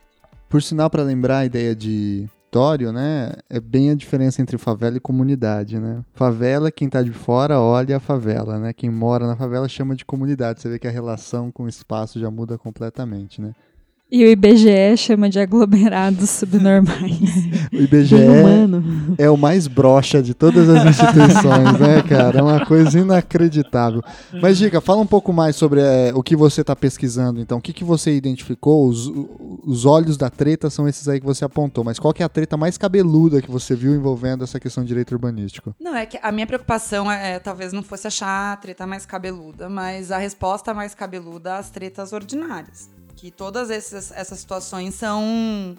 Por 0.49 0.61
sinal, 0.61 0.89
para 0.89 1.03
lembrar 1.03 1.39
a 1.39 1.45
ideia 1.45 1.75
de 1.75 2.29
território, 2.55 2.93
né, 2.93 3.33
é 3.49 3.59
bem 3.59 3.89
a 3.89 3.95
diferença 3.95 4.41
entre 4.41 4.57
favela 4.57 4.95
e 4.95 4.99
comunidade, 4.99 5.77
né? 5.77 6.01
Favela, 6.13 6.71
quem 6.71 6.87
tá 6.87 7.01
de 7.01 7.11
fora 7.11 7.59
olha 7.59 7.97
a 7.97 7.99
favela, 7.99 8.57
né? 8.57 8.71
Quem 8.71 8.89
mora 8.89 9.27
na 9.27 9.35
favela 9.35 9.67
chama 9.67 9.93
de 9.93 10.05
comunidade. 10.05 10.61
Você 10.61 10.69
vê 10.69 10.79
que 10.79 10.87
a 10.87 10.91
relação 10.91 11.51
com 11.51 11.63
o 11.63 11.67
espaço 11.67 12.17
já 12.17 12.31
muda 12.31 12.57
completamente, 12.57 13.41
né? 13.41 13.51
E 14.11 14.23
o 14.23 14.27
IBGE 14.29 14.95
chama 14.97 15.27
de 15.29 15.39
aglomerados 15.39 16.29
subnormais. 16.29 17.19
O 17.75 17.81
IBGE 17.81 18.15
é 19.17 19.29
o 19.29 19.35
mais 19.35 19.67
broxa 19.67 20.23
de 20.23 20.33
todas 20.33 20.69
as 20.69 20.85
instituições, 20.85 21.77
né, 21.77 22.01
cara? 22.07 22.39
É 22.39 22.41
uma 22.41 22.65
coisa 22.65 22.97
inacreditável. 22.99 24.01
Mas, 24.41 24.57
Dica, 24.57 24.79
fala 24.79 25.01
um 25.01 25.05
pouco 25.07 25.33
mais 25.33 25.57
sobre 25.57 25.81
é, 25.81 26.13
o 26.15 26.23
que 26.23 26.37
você 26.37 26.61
está 26.61 26.73
pesquisando, 26.73 27.41
então. 27.41 27.57
O 27.57 27.61
que, 27.61 27.73
que 27.73 27.83
você 27.83 28.15
identificou? 28.15 28.87
Os, 28.87 29.11
os 29.65 29.85
olhos 29.85 30.15
da 30.15 30.29
treta 30.29 30.69
são 30.69 30.87
esses 30.87 31.09
aí 31.09 31.19
que 31.19 31.25
você 31.25 31.43
apontou, 31.43 31.83
mas 31.83 31.99
qual 31.99 32.13
que 32.13 32.23
é 32.23 32.25
a 32.25 32.29
treta 32.29 32.55
mais 32.55 32.77
cabeluda 32.77 33.41
que 33.41 33.51
você 33.51 33.75
viu 33.75 33.93
envolvendo 33.93 34.45
essa 34.45 34.57
questão 34.57 34.83
de 34.83 34.87
direito 34.87 35.11
urbanístico? 35.11 35.75
Não, 35.77 35.93
é 35.93 36.05
que 36.05 36.17
a 36.21 36.31
minha 36.31 36.47
preocupação 36.47 37.11
é, 37.11 37.39
talvez 37.39 37.73
não 37.73 37.83
fosse 37.83 38.07
achar 38.07 38.53
a 38.53 38.55
treta 38.55 38.87
mais 38.87 39.05
cabeluda, 39.05 39.67
mas 39.67 40.11
a 40.11 40.17
resposta 40.17 40.73
mais 40.73 40.95
cabeluda 40.95 41.57
às 41.57 41.69
tretas 41.69 42.13
ordinárias 42.13 42.94
que 43.15 43.31
todas 43.31 43.69
essas, 43.69 44.11
essas 44.11 44.39
situações 44.39 44.95
são 44.95 45.75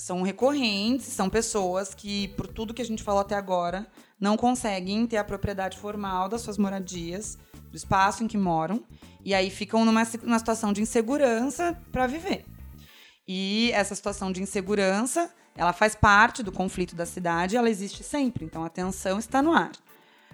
são 0.00 0.22
recorrentes, 0.22 1.06
são 1.08 1.28
pessoas 1.28 1.92
que, 1.92 2.28
por 2.28 2.46
tudo 2.46 2.72
que 2.72 2.80
a 2.80 2.84
gente 2.84 3.02
falou 3.02 3.20
até 3.20 3.34
agora, 3.34 3.86
não 4.18 4.34
conseguem 4.34 5.06
ter 5.06 5.18
a 5.18 5.24
propriedade 5.24 5.76
formal 5.76 6.26
das 6.26 6.40
suas 6.40 6.56
moradias, 6.56 7.36
do 7.70 7.76
espaço 7.76 8.24
em 8.24 8.26
que 8.26 8.38
moram, 8.38 8.82
e 9.22 9.34
aí 9.34 9.50
ficam 9.50 9.84
numa, 9.84 10.02
numa 10.22 10.38
situação 10.38 10.72
de 10.72 10.80
insegurança 10.80 11.78
para 11.92 12.06
viver. 12.06 12.46
E 13.28 13.70
essa 13.72 13.94
situação 13.94 14.32
de 14.32 14.42
insegurança, 14.42 15.30
ela 15.54 15.74
faz 15.74 15.94
parte 15.94 16.42
do 16.42 16.50
conflito 16.50 16.96
da 16.96 17.04
cidade, 17.04 17.56
ela 17.56 17.68
existe 17.68 18.02
sempre, 18.02 18.46
então 18.46 18.64
a 18.64 18.70
tensão 18.70 19.18
está 19.18 19.42
no 19.42 19.52
ar. 19.52 19.72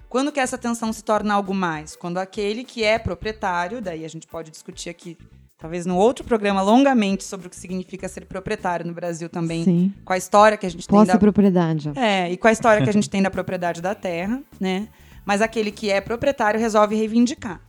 Quando 0.09 0.31
que 0.31 0.39
essa 0.39 0.57
tensão 0.57 0.93
se 0.93 1.03
torna 1.03 1.35
algo 1.35 1.53
mais? 1.53 1.97
Quando 1.97 2.19
aquele 2.19 2.63
que 2.63 2.85
é 2.85 3.01
proprietário, 3.01 3.83
daí 3.83 4.05
a 4.05 4.09
gente 4.09 4.29
pode 4.29 4.53
discutir 4.53 4.89
aqui 4.89 5.19
talvez 5.59 5.87
no 5.87 5.97
outro 5.97 6.25
programa 6.25 6.61
longamente 6.63 7.25
sobre 7.25 7.47
o 7.47 7.51
que 7.51 7.57
significa 7.57 8.09
ser 8.09 8.27
proprietário 8.27 8.87
no 8.87 8.93
Brasil 8.93 9.29
também, 9.29 9.65
Sim. 9.65 9.95
com 10.05 10.13
a 10.13 10.17
história 10.17 10.57
que 10.57 10.67
a 10.67 10.69
gente 10.69 10.87
Posse 10.87 11.07
tem 11.07 11.15
da 11.15 11.19
propriedade. 11.19 11.93
É, 11.97 12.31
e 12.31 12.37
com 12.37 12.49
a 12.49 12.53
história 12.53 12.83
que 12.83 12.91
a 12.91 12.93
gente 12.93 13.09
tem 13.09 13.23
da 13.23 13.31
propriedade 13.31 13.81
da 13.81 13.95
terra, 13.95 14.43
né? 14.61 14.89
Mas 15.25 15.41
aquele 15.41 15.73
que 15.73 15.91
é 15.91 16.01
proprietário 16.01 16.61
resolve 16.61 16.95
reivindicar. 16.95 17.61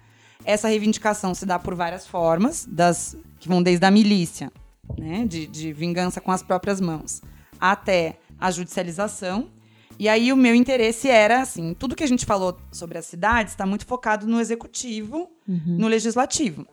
Essa 0.46 0.68
reivindicação 0.68 1.34
se 1.34 1.46
dá 1.46 1.58
por 1.58 1.76
várias 1.76 2.06
formas, 2.06 2.66
das 2.70 3.18
que 3.40 3.48
vão 3.48 3.64
desde 3.64 3.86
a 3.86 3.92
milícia, 3.92 4.52
né, 4.98 5.26
de, 5.28 5.48
de 5.48 5.74
vingança 5.74 6.22
com 6.22 6.32
as 6.32 6.42
próprias 6.44 6.80
mãos, 6.80 7.22
até 7.60 8.18
a 8.40 8.52
judicialização. 8.52 9.50
E 10.00 10.08
aí 10.08 10.32
o 10.32 10.38
meu 10.38 10.54
interesse 10.54 11.10
era 11.10 11.42
assim, 11.42 11.74
tudo 11.74 11.96
que 11.96 12.04
a 12.04 12.08
gente 12.08 12.26
falou 12.26 12.56
sobre 12.72 12.98
as 12.98 13.06
cidades 13.08 13.54
está 13.54 13.66
muito 13.66 13.86
focado 13.86 14.28
no 14.28 14.40
executivo, 14.40 15.30
Uhum. 15.48 15.78
no 15.80 15.88
legislativo 15.88 16.68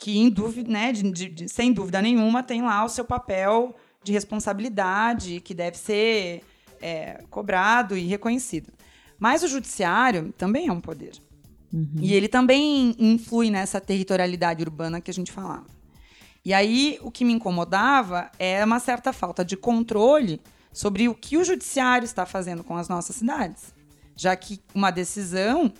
que 0.00 0.18
em 0.18 0.30
dúvida, 0.30 0.72
né, 0.72 0.92
de, 0.92 1.28
de, 1.28 1.48
sem 1.48 1.72
dúvida 1.72 2.00
nenhuma 2.00 2.42
tem 2.42 2.62
lá 2.62 2.82
o 2.82 2.88
seu 2.88 3.04
papel 3.04 3.76
de 4.02 4.12
responsabilidade 4.12 5.40
que 5.42 5.52
deve 5.52 5.76
ser 5.76 6.42
é, 6.80 7.22
cobrado 7.28 7.94
e 7.94 8.06
reconhecido. 8.06 8.72
Mas 9.18 9.42
o 9.42 9.48
judiciário 9.48 10.32
também 10.38 10.68
é 10.68 10.72
um 10.72 10.80
poder. 10.80 11.12
Uhum. 11.70 11.96
E 12.00 12.14
ele 12.14 12.28
também 12.28 12.96
influi 12.98 13.50
nessa 13.50 13.78
territorialidade 13.78 14.62
urbana 14.62 15.02
que 15.02 15.10
a 15.10 15.14
gente 15.14 15.30
falava. 15.30 15.66
E 16.42 16.54
aí 16.54 16.98
o 17.02 17.10
que 17.10 17.22
me 17.22 17.34
incomodava 17.34 18.30
é 18.38 18.64
uma 18.64 18.80
certa 18.80 19.12
falta 19.12 19.44
de 19.44 19.54
controle 19.54 20.40
sobre 20.72 21.10
o 21.10 21.14
que 21.14 21.36
o 21.36 21.44
judiciário 21.44 22.06
está 22.06 22.24
fazendo 22.24 22.64
com 22.64 22.74
as 22.74 22.88
nossas 22.88 23.16
cidades. 23.16 23.74
Já 24.16 24.34
que 24.34 24.60
uma 24.74 24.90
decisão 24.90 25.70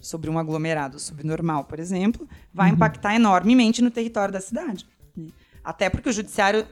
sobre 0.00 0.30
um 0.30 0.38
aglomerado 0.38 0.98
subnormal, 0.98 1.64
por 1.64 1.78
exemplo, 1.78 2.28
vai 2.52 2.68
uhum. 2.68 2.76
impactar 2.76 3.14
enormemente 3.14 3.82
no 3.82 3.90
território 3.90 4.32
da 4.32 4.40
cidade. 4.40 4.86
Né? 5.16 5.28
Até 5.62 5.90
porque 5.90 6.08
o 6.08 6.12
judiciário 6.12 6.66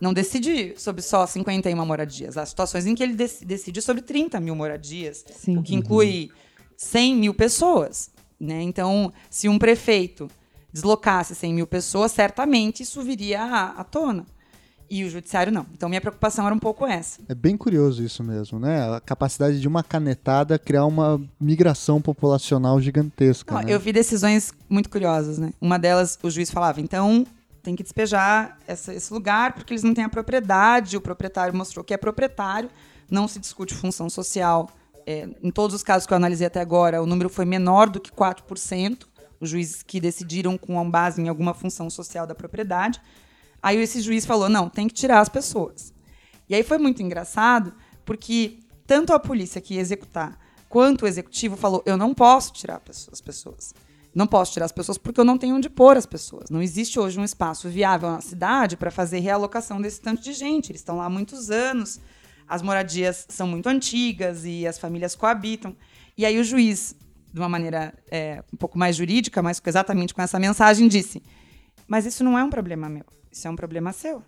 não 0.00 0.12
decide 0.12 0.74
sobre 0.76 1.00
só 1.00 1.26
51 1.26 1.86
moradias. 1.86 2.36
Há 2.36 2.44
situações 2.44 2.86
em 2.86 2.94
que 2.94 3.02
ele 3.02 3.14
decide 3.14 3.80
sobre 3.80 4.02
30 4.02 4.40
mil 4.40 4.56
moradias, 4.56 5.24
Sim. 5.30 5.58
o 5.58 5.62
que 5.62 5.74
inclui 5.74 6.30
100 6.76 7.16
mil 7.16 7.34
pessoas. 7.34 8.10
Né? 8.38 8.62
Então, 8.62 9.12
se 9.30 9.48
um 9.48 9.58
prefeito 9.58 10.28
deslocasse 10.72 11.34
100 11.34 11.54
mil 11.54 11.66
pessoas, 11.66 12.10
certamente 12.10 12.82
isso 12.82 13.00
viria 13.02 13.42
à, 13.42 13.80
à 13.80 13.84
tona 13.84 14.26
e 14.92 15.04
o 15.04 15.10
judiciário 15.10 15.50
não. 15.50 15.64
Então 15.72 15.88
minha 15.88 16.02
preocupação 16.02 16.44
era 16.44 16.54
um 16.54 16.58
pouco 16.58 16.86
essa. 16.86 17.18
É 17.26 17.34
bem 17.34 17.56
curioso 17.56 18.04
isso 18.04 18.22
mesmo, 18.22 18.58
né? 18.58 18.94
A 18.94 19.00
capacidade 19.00 19.58
de 19.58 19.66
uma 19.66 19.82
canetada 19.82 20.58
criar 20.58 20.84
uma 20.84 21.18
migração 21.40 21.98
populacional 21.98 22.78
gigantesca. 22.78 23.54
Não, 23.54 23.62
né? 23.62 23.72
Eu 23.72 23.80
vi 23.80 23.90
decisões 23.90 24.52
muito 24.68 24.90
curiosas, 24.90 25.38
né? 25.38 25.54
Uma 25.58 25.78
delas, 25.78 26.18
o 26.22 26.28
juiz 26.28 26.50
falava, 26.50 26.78
então 26.78 27.26
tem 27.62 27.74
que 27.74 27.82
despejar 27.82 28.58
essa, 28.66 28.92
esse 28.92 29.10
lugar 29.14 29.54
porque 29.54 29.72
eles 29.72 29.82
não 29.82 29.94
têm 29.94 30.04
a 30.04 30.10
propriedade, 30.10 30.94
o 30.94 31.00
proprietário 31.00 31.56
mostrou 31.56 31.82
que 31.82 31.94
é 31.94 31.96
proprietário, 31.96 32.68
não 33.10 33.26
se 33.26 33.38
discute 33.38 33.72
função 33.72 34.10
social. 34.10 34.68
É, 35.06 35.26
em 35.42 35.50
todos 35.50 35.74
os 35.74 35.82
casos 35.82 36.06
que 36.06 36.12
eu 36.12 36.16
analisei 36.18 36.46
até 36.46 36.60
agora, 36.60 37.02
o 37.02 37.06
número 37.06 37.30
foi 37.30 37.46
menor 37.46 37.88
do 37.88 37.98
que 37.98 38.10
4%, 38.10 39.06
os 39.40 39.48
juízes 39.48 39.82
que 39.82 39.98
decidiram 39.98 40.58
com 40.58 40.90
base 40.90 41.22
em 41.22 41.30
alguma 41.30 41.54
função 41.54 41.88
social 41.88 42.26
da 42.26 42.34
propriedade. 42.34 43.00
Aí 43.62 43.78
esse 43.78 44.00
juiz 44.00 44.26
falou: 44.26 44.48
não, 44.48 44.68
tem 44.68 44.88
que 44.88 44.94
tirar 44.94 45.20
as 45.20 45.28
pessoas. 45.28 45.92
E 46.48 46.54
aí 46.54 46.62
foi 46.62 46.78
muito 46.78 47.02
engraçado, 47.02 47.72
porque 48.04 48.58
tanto 48.86 49.12
a 49.12 49.18
polícia 49.18 49.60
que 49.60 49.74
ia 49.74 49.80
executar 49.80 50.38
quanto 50.68 51.02
o 51.02 51.06
executivo 51.06 51.56
falou: 51.56 51.82
eu 51.86 51.96
não 51.96 52.12
posso 52.12 52.52
tirar 52.52 52.82
as 52.88 53.20
pessoas. 53.20 53.74
Não 54.14 54.26
posso 54.26 54.52
tirar 54.52 54.66
as 54.66 54.72
pessoas 54.72 54.98
porque 54.98 55.18
eu 55.18 55.24
não 55.24 55.38
tenho 55.38 55.56
onde 55.56 55.70
pôr 55.70 55.96
as 55.96 56.04
pessoas. 56.04 56.50
Não 56.50 56.60
existe 56.60 57.00
hoje 57.00 57.18
um 57.18 57.24
espaço 57.24 57.68
viável 57.68 58.10
na 58.10 58.20
cidade 58.20 58.76
para 58.76 58.90
fazer 58.90 59.20
realocação 59.20 59.80
desse 59.80 60.00
tanto 60.00 60.22
de 60.22 60.34
gente. 60.34 60.70
Eles 60.70 60.80
estão 60.80 60.96
lá 60.96 61.06
há 61.06 61.10
muitos 61.10 61.50
anos, 61.50 61.98
as 62.46 62.60
moradias 62.60 63.24
são 63.30 63.46
muito 63.46 63.68
antigas 63.68 64.44
e 64.44 64.66
as 64.66 64.78
famílias 64.78 65.14
coabitam. 65.14 65.74
E 66.16 66.26
aí 66.26 66.38
o 66.38 66.44
juiz, 66.44 66.94
de 67.32 67.40
uma 67.40 67.48
maneira 67.48 67.94
é, 68.10 68.44
um 68.52 68.56
pouco 68.58 68.78
mais 68.78 68.96
jurídica, 68.96 69.40
mas 69.40 69.62
exatamente 69.64 70.12
com 70.12 70.20
essa 70.20 70.38
mensagem, 70.38 70.88
disse: 70.88 71.22
mas 71.86 72.04
isso 72.04 72.22
não 72.22 72.38
é 72.38 72.44
um 72.44 72.50
problema 72.50 72.88
meu. 72.90 73.04
Isso 73.32 73.48
é 73.48 73.50
um 73.50 73.56
problema 73.56 73.92
seu. 73.92 74.22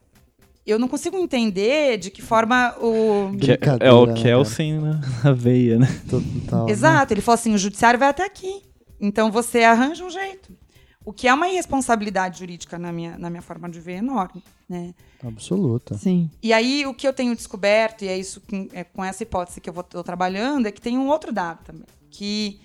Eu 0.67 0.79
não 0.79 0.89
consigo 0.89 1.19
entender 1.19 1.99
de 1.99 2.11
que 2.11 2.23
forma 2.23 2.75
o. 2.81 3.37
Que 3.37 3.53
é 3.81 3.93
o 3.93 4.15
Kelsen 4.15 4.81
né, 4.81 5.01
na 5.23 5.33
veia, 5.33 5.79
né? 5.79 5.87
Total, 6.09 6.69
Exato. 6.71 7.11
Né? 7.11 7.15
Ele 7.15 7.21
falou 7.21 7.35
assim: 7.35 7.55
o 7.55 7.59
judiciário 7.59 8.01
vai 8.01 8.09
até 8.09 8.25
aqui. 8.25 8.63
Então 8.99 9.31
você 9.31 9.63
arranja 9.63 10.03
um 10.05 10.11
jeito. 10.11 10.57
O 11.05 11.13
que 11.13 11.29
é 11.29 11.35
uma 11.35 11.47
irresponsabilidade 11.49 12.39
jurídica 12.39 12.79
na 12.79 12.91
minha, 12.91 13.19
na 13.19 13.29
minha 13.29 13.43
forma 13.43 13.69
de 13.69 13.79
ver 13.79 13.97
enorme. 13.97 14.43
Né? 14.67 14.95
Absoluta. 15.23 15.99
Sim. 15.99 16.31
E 16.43 16.51
aí 16.51 16.87
o 16.87 16.95
que 16.95 17.07
eu 17.07 17.13
tenho 17.13 17.37
descoberto, 17.37 18.03
e 18.03 18.09
é 18.09 18.17
isso 18.17 18.41
com, 18.41 18.67
é 18.73 18.85
com 18.85 19.05
essa 19.05 19.23
hipótese 19.23 19.61
que 19.61 19.69
eu 19.69 19.79
estou 19.79 20.03
trabalhando, 20.03 20.67
é 20.67 20.73
que 20.73 20.81
tem 20.81 20.97
um 20.97 21.09
outro 21.09 21.31
dado 21.31 21.63
também. 21.63 21.85
Que 22.11 22.59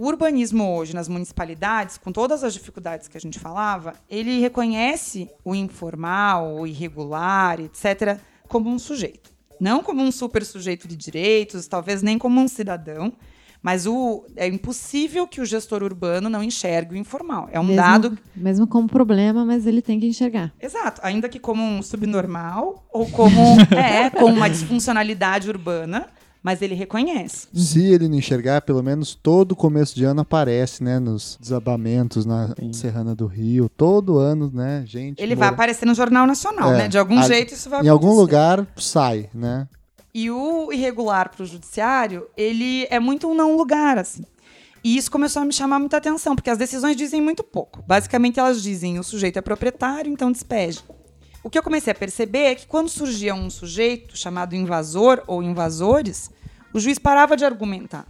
o 0.00 0.06
urbanismo 0.06 0.64
hoje 0.76 0.94
nas 0.94 1.08
municipalidades, 1.08 1.98
com 1.98 2.10
todas 2.10 2.42
as 2.42 2.54
dificuldades 2.54 3.06
que 3.06 3.18
a 3.18 3.20
gente 3.20 3.38
falava, 3.38 3.92
ele 4.08 4.40
reconhece 4.40 5.28
o 5.44 5.54
informal, 5.54 6.54
o 6.54 6.66
irregular, 6.66 7.60
etc., 7.60 8.18
como 8.48 8.70
um 8.70 8.78
sujeito. 8.78 9.30
Não 9.60 9.82
como 9.82 10.00
um 10.00 10.10
super 10.10 10.42
sujeito 10.42 10.88
de 10.88 10.96
direitos, 10.96 11.68
talvez 11.68 12.00
nem 12.00 12.16
como 12.16 12.40
um 12.40 12.48
cidadão, 12.48 13.12
mas 13.62 13.86
o, 13.86 14.24
é 14.36 14.46
impossível 14.46 15.26
que 15.26 15.38
o 15.38 15.44
gestor 15.44 15.82
urbano 15.82 16.30
não 16.30 16.42
enxergue 16.42 16.94
o 16.94 16.96
informal. 16.96 17.50
É 17.52 17.60
um 17.60 17.64
mesmo, 17.64 17.82
dado. 17.82 18.18
Mesmo 18.34 18.66
como 18.66 18.88
problema, 18.88 19.44
mas 19.44 19.66
ele 19.66 19.82
tem 19.82 20.00
que 20.00 20.06
enxergar. 20.06 20.50
Exato. 20.58 20.98
Ainda 21.04 21.28
que 21.28 21.38
como 21.38 21.62
um 21.62 21.82
subnormal 21.82 22.88
ou 22.90 23.06
como, 23.10 23.60
é, 23.76 24.08
como 24.08 24.34
uma 24.34 24.48
disfuncionalidade 24.48 25.46
urbana 25.46 26.08
mas 26.42 26.62
ele 26.62 26.74
reconhece. 26.74 27.48
Se 27.52 27.84
ele 27.84 28.08
não 28.08 28.16
enxergar, 28.16 28.62
pelo 28.62 28.82
menos 28.82 29.14
todo 29.14 29.54
começo 29.54 29.94
de 29.94 30.04
ano 30.04 30.22
aparece, 30.22 30.82
né, 30.82 30.98
nos 30.98 31.38
desabamentos 31.40 32.24
na 32.24 32.54
Sim. 32.58 32.72
Serrana 32.72 33.14
do 33.14 33.26
Rio, 33.26 33.68
todo 33.68 34.18
ano, 34.18 34.50
né, 34.52 34.82
gente. 34.86 35.20
Ele 35.22 35.34
mora... 35.34 35.46
vai 35.46 35.54
aparecer 35.54 35.86
no 35.86 35.94
Jornal 35.94 36.26
Nacional, 36.26 36.72
é, 36.74 36.78
né? 36.78 36.88
De 36.88 36.98
algum 36.98 37.18
a, 37.18 37.22
jeito 37.22 37.52
isso 37.52 37.68
vai 37.68 37.80
Em 37.80 37.88
acontecer. 37.88 38.08
algum 38.08 38.18
lugar 38.18 38.66
sai, 38.76 39.28
né? 39.34 39.68
E 40.12 40.30
o 40.30 40.72
irregular 40.72 41.30
para 41.30 41.42
o 41.42 41.46
judiciário, 41.46 42.26
ele 42.36 42.86
é 42.90 42.98
muito 42.98 43.28
um 43.28 43.34
não 43.34 43.56
lugar, 43.56 43.96
assim. 43.96 44.24
E 44.82 44.96
isso 44.96 45.10
começou 45.10 45.42
a 45.42 45.44
me 45.44 45.52
chamar 45.52 45.78
muita 45.78 45.98
atenção, 45.98 46.34
porque 46.34 46.50
as 46.50 46.58
decisões 46.58 46.96
dizem 46.96 47.20
muito 47.20 47.44
pouco. 47.44 47.84
Basicamente, 47.86 48.40
elas 48.40 48.62
dizem 48.62 48.98
o 48.98 49.04
sujeito 49.04 49.38
é 49.38 49.42
proprietário, 49.42 50.10
então 50.10 50.32
despeje. 50.32 50.80
O 51.42 51.48
que 51.48 51.58
eu 51.58 51.62
comecei 51.62 51.90
a 51.90 51.94
perceber 51.94 52.38
é 52.38 52.54
que 52.54 52.66
quando 52.66 52.88
surgia 52.88 53.34
um 53.34 53.48
sujeito 53.48 54.16
chamado 54.16 54.54
invasor 54.54 55.22
ou 55.26 55.42
invasores, 55.42 56.30
o 56.72 56.78
juiz 56.78 56.98
parava 56.98 57.36
de 57.36 57.44
argumentar. 57.44 58.06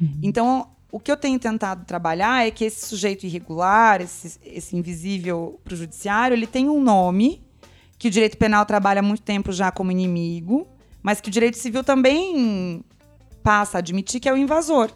Uhum. 0.00 0.20
Então, 0.22 0.68
o 0.92 1.00
que 1.00 1.10
eu 1.10 1.16
tenho 1.16 1.38
tentado 1.38 1.84
trabalhar 1.84 2.46
é 2.46 2.50
que 2.50 2.64
esse 2.64 2.86
sujeito 2.86 3.24
irregular, 3.24 4.00
esse, 4.00 4.38
esse 4.44 4.76
invisível 4.76 5.60
para 5.64 5.74
o 5.74 5.76
judiciário, 5.76 6.34
ele 6.34 6.46
tem 6.46 6.68
um 6.68 6.82
nome 6.82 7.42
que 7.98 8.08
o 8.08 8.10
direito 8.10 8.36
penal 8.36 8.64
trabalha 8.64 9.00
há 9.00 9.02
muito 9.02 9.22
tempo 9.22 9.50
já 9.50 9.72
como 9.72 9.90
inimigo, 9.90 10.66
mas 11.02 11.20
que 11.20 11.28
o 11.28 11.32
direito 11.32 11.58
civil 11.58 11.82
também 11.82 12.84
passa 13.42 13.78
a 13.78 13.80
admitir 13.80 14.20
que 14.20 14.28
é 14.28 14.32
o 14.32 14.36
invasor. 14.36 14.90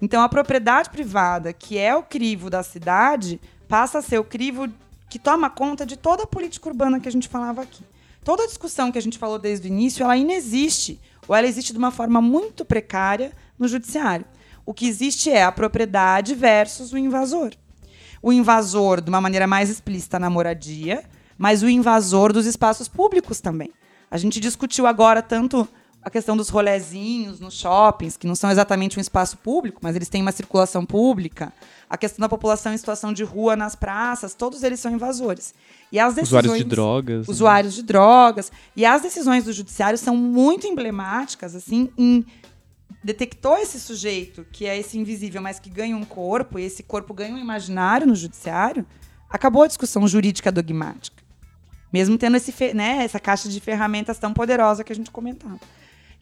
Então, 0.00 0.22
a 0.22 0.28
propriedade 0.28 0.90
privada, 0.90 1.52
que 1.52 1.76
é 1.76 1.94
o 1.94 2.02
crivo 2.02 2.48
da 2.48 2.62
cidade, 2.62 3.40
passa 3.66 3.98
a 3.98 4.02
ser 4.02 4.18
o 4.18 4.24
crivo 4.24 4.68
que 5.08 5.18
toma 5.18 5.48
conta 5.48 5.86
de 5.86 5.96
toda 5.96 6.24
a 6.24 6.26
política 6.26 6.68
urbana 6.68 7.00
que 7.00 7.08
a 7.08 7.12
gente 7.12 7.28
falava 7.28 7.62
aqui. 7.62 7.82
Toda 8.24 8.42
a 8.42 8.46
discussão 8.46 8.92
que 8.92 8.98
a 8.98 9.02
gente 9.02 9.18
falou 9.18 9.38
desde 9.38 9.66
o 9.66 9.70
início, 9.70 10.04
ela 10.04 10.16
inexiste, 10.16 11.00
ou 11.26 11.34
ela 11.34 11.46
existe 11.46 11.72
de 11.72 11.78
uma 11.78 11.90
forma 11.90 12.20
muito 12.20 12.64
precária 12.64 13.32
no 13.58 13.66
judiciário. 13.66 14.26
O 14.66 14.74
que 14.74 14.86
existe 14.86 15.30
é 15.30 15.42
a 15.42 15.52
propriedade 15.52 16.34
versus 16.34 16.92
o 16.92 16.98
invasor. 16.98 17.52
O 18.22 18.32
invasor, 18.32 19.00
de 19.00 19.08
uma 19.08 19.20
maneira 19.20 19.46
mais 19.46 19.70
explícita, 19.70 20.18
na 20.18 20.28
moradia, 20.28 21.04
mas 21.38 21.62
o 21.62 21.68
invasor 21.68 22.32
dos 22.32 22.44
espaços 22.44 22.88
públicos 22.88 23.40
também. 23.40 23.72
A 24.10 24.18
gente 24.18 24.40
discutiu 24.40 24.86
agora 24.86 25.22
tanto 25.22 25.66
a 26.02 26.10
questão 26.10 26.36
dos 26.36 26.48
rolezinhos 26.48 27.40
nos 27.40 27.54
shoppings, 27.54 28.16
que 28.16 28.26
não 28.26 28.34
são 28.34 28.50
exatamente 28.50 28.98
um 28.98 29.00
espaço 29.00 29.36
público, 29.38 29.80
mas 29.82 29.96
eles 29.96 30.08
têm 30.08 30.22
uma 30.22 30.32
circulação 30.32 30.84
pública. 30.84 31.52
A 31.90 31.96
questão 31.96 32.22
da 32.22 32.28
população 32.28 32.72
em 32.72 32.76
situação 32.76 33.12
de 33.12 33.24
rua 33.24 33.56
nas 33.56 33.74
praças, 33.74 34.34
todos 34.34 34.62
eles 34.62 34.80
são 34.80 34.92
invasores. 34.92 35.54
E 35.90 35.98
as 35.98 36.14
decisões, 36.14 36.44
usuários 36.44 36.64
de 36.64 36.64
drogas. 36.64 37.26
Né? 37.26 37.32
Usuários 37.32 37.74
né? 37.74 37.80
de 37.80 37.86
drogas. 37.86 38.52
E 38.76 38.86
as 38.86 39.02
decisões 39.02 39.44
do 39.44 39.52
judiciário 39.52 39.98
são 39.98 40.16
muito 40.16 40.66
emblemáticas, 40.66 41.54
assim, 41.54 41.90
em 41.98 42.24
detectou 43.02 43.56
esse 43.56 43.78
sujeito, 43.78 44.44
que 44.52 44.66
é 44.66 44.76
esse 44.78 44.98
invisível, 44.98 45.40
mas 45.40 45.58
que 45.58 45.70
ganha 45.70 45.96
um 45.96 46.04
corpo, 46.04 46.58
e 46.58 46.64
esse 46.64 46.82
corpo 46.82 47.14
ganha 47.14 47.34
um 47.34 47.38
imaginário 47.38 48.06
no 48.06 48.14
judiciário, 48.14 48.84
acabou 49.30 49.62
a 49.62 49.66
discussão 49.66 50.06
jurídica 50.06 50.50
dogmática. 50.50 51.22
Mesmo 51.92 52.18
tendo 52.18 52.36
esse, 52.36 52.74
né, 52.74 53.04
essa 53.04 53.18
caixa 53.18 53.48
de 53.48 53.60
ferramentas 53.60 54.18
tão 54.18 54.32
poderosa 54.34 54.84
que 54.84 54.92
a 54.92 54.96
gente 54.96 55.10
comentava. 55.10 55.60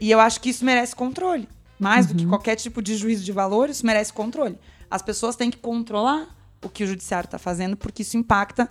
E 0.01 0.11
eu 0.11 0.21
acho 0.21 0.41
que 0.41 0.51
isso 0.51 0.65
merece 0.65 0.95
controle. 0.95 1.49
Mais 1.79 2.07
uhum. 2.07 2.13
do 2.13 2.19
que 2.19 2.25
uhum. 2.25 2.31
qualquer 2.31 2.57
tipo 2.57 2.81
de 2.81 2.97
juízo 2.97 3.25
de 3.25 3.33
valor, 3.33 3.69
isso 3.69 3.85
merece 3.85 4.13
controle. 4.13 4.59
As 4.91 5.03
pessoas 5.03 5.37
têm 5.37 5.51
que 5.51 5.59
controlar 5.59 6.29
o 6.63 6.69
que 6.69 6.85
o 6.85 6.87
judiciário 6.87 7.27
está 7.27 7.39
fazendo, 7.39 7.77
porque 7.77 8.03
isso 8.03 8.17
impacta 8.17 8.69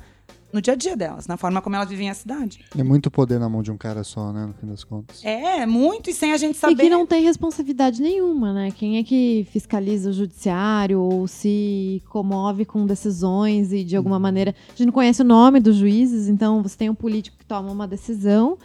no 0.56 0.62
dia 0.62 0.74
a 0.74 0.76
dia 0.76 0.96
delas, 0.96 1.28
na 1.28 1.36
forma 1.36 1.62
como 1.62 1.76
elas 1.76 1.90
vivem 1.90 2.10
a 2.10 2.14
cidade. 2.14 2.64
É 2.78 2.84
muito 2.84 3.12
poder 3.12 3.38
na 3.38 3.50
mão 3.50 3.62
de 3.62 3.72
um 3.72 3.78
cara 3.78 4.06
só, 4.06 4.32
né, 4.32 4.46
no 4.46 4.54
fim 4.54 4.66
das 4.66 4.86
contas. 4.86 5.24
É, 5.24 5.66
muito, 5.66 6.10
e 6.10 6.14
sem 6.14 6.32
a 6.32 6.38
gente 6.38 6.58
saber. 6.58 6.74
E 6.74 6.78
que 6.78 6.90
não 6.90 7.06
tem 7.06 7.24
responsabilidade 7.24 8.02
nenhuma, 8.02 8.54
né? 8.54 8.72
Quem 8.72 8.98
é 8.98 9.04
que 9.04 9.46
fiscaliza 9.52 10.12
o 10.12 10.14
judiciário 10.14 11.02
ou 11.02 11.28
se 11.28 12.02
comove 12.08 12.64
com 12.64 12.86
decisões 12.86 13.74
e 13.74 13.84
de 13.84 13.98
alguma 13.98 14.16
uhum. 14.16 14.22
maneira. 14.22 14.56
A 14.68 14.72
gente 14.72 14.86
não 14.86 14.94
conhece 14.94 15.22
o 15.22 15.26
nome 15.26 15.60
dos 15.60 15.76
juízes, 15.76 16.30
então 16.30 16.64
você 16.64 16.78
tem 16.78 16.90
um 16.90 16.96
político 16.96 17.38
que 17.38 17.46
toma 17.46 17.70
uma 17.70 17.88
decisão 17.88 18.58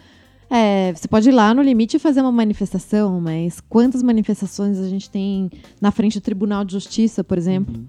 é, 0.50 0.92
você 0.92 1.06
pode 1.06 1.28
ir 1.28 1.32
lá 1.32 1.54
no 1.54 1.62
limite 1.62 1.96
e 1.96 2.00
fazer 2.00 2.20
uma 2.20 2.32
manifestação, 2.32 3.20
mas 3.20 3.60
quantas 3.60 4.02
manifestações 4.02 4.78
a 4.78 4.88
gente 4.88 5.08
tem 5.08 5.50
na 5.80 5.90
frente 5.90 6.18
do 6.18 6.22
Tribunal 6.22 6.64
de 6.64 6.72
Justiça, 6.72 7.22
por 7.22 7.38
exemplo? 7.38 7.74
Uhum. 7.74 7.86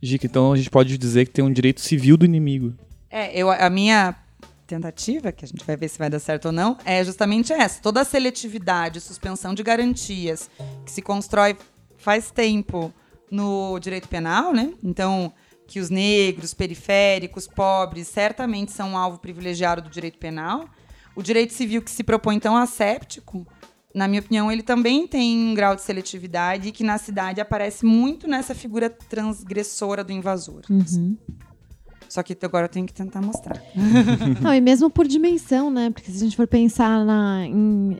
Gica, 0.00 0.26
então 0.26 0.52
a 0.52 0.56
gente 0.56 0.70
pode 0.70 0.96
dizer 0.96 1.26
que 1.26 1.32
tem 1.32 1.44
um 1.44 1.52
direito 1.52 1.80
civil 1.80 2.16
do 2.16 2.24
inimigo. 2.24 2.74
É, 3.10 3.36
eu, 3.36 3.50
a 3.50 3.68
minha 3.68 4.14
tentativa, 4.66 5.32
que 5.32 5.44
a 5.44 5.48
gente 5.48 5.64
vai 5.64 5.76
ver 5.76 5.88
se 5.88 5.98
vai 5.98 6.10
dar 6.10 6.18
certo 6.18 6.46
ou 6.46 6.52
não, 6.52 6.76
é 6.84 7.02
justamente 7.04 7.52
essa. 7.52 7.80
Toda 7.80 8.00
a 8.02 8.04
seletividade, 8.04 9.00
suspensão 9.00 9.54
de 9.54 9.62
garantias 9.62 10.50
que 10.84 10.90
se 10.90 11.00
constrói 11.00 11.56
faz 11.96 12.30
tempo 12.30 12.92
no 13.30 13.78
direito 13.78 14.08
penal, 14.08 14.52
né? 14.52 14.72
Então, 14.82 15.32
que 15.66 15.80
os 15.80 15.90
negros, 15.90 16.54
periféricos, 16.54 17.46
pobres, 17.46 18.08
certamente 18.08 18.72
são 18.72 18.90
um 18.90 18.98
alvo 18.98 19.18
privilegiado 19.18 19.82
do 19.82 19.90
direito 19.90 20.18
penal. 20.18 20.68
O 21.16 21.22
direito 21.22 21.54
civil 21.54 21.82
que 21.82 21.90
se 21.90 22.04
propõe 22.04 22.38
tão 22.38 22.56
asséptico, 22.56 23.46
na 23.94 24.06
minha 24.06 24.20
opinião, 24.20 24.52
ele 24.52 24.62
também 24.62 25.08
tem 25.08 25.34
um 25.38 25.54
grau 25.54 25.74
de 25.74 25.80
seletividade 25.80 26.70
que 26.70 26.84
na 26.84 26.98
cidade 26.98 27.40
aparece 27.40 27.86
muito 27.86 28.28
nessa 28.28 28.54
figura 28.54 28.90
transgressora 28.90 30.04
do 30.04 30.12
invasor. 30.12 30.60
Uhum. 30.68 31.16
Só 32.06 32.22
que 32.22 32.36
agora 32.42 32.66
eu 32.66 32.68
tenho 32.68 32.86
que 32.86 32.92
tentar 32.92 33.22
mostrar. 33.22 33.60
Não, 34.40 34.54
e 34.54 34.60
mesmo 34.60 34.90
por 34.90 35.08
dimensão, 35.08 35.70
né? 35.70 35.90
Porque 35.90 36.10
se 36.10 36.18
a 36.18 36.20
gente 36.20 36.36
for 36.36 36.46
pensar 36.46 37.04
na, 37.04 37.46
em 37.46 37.96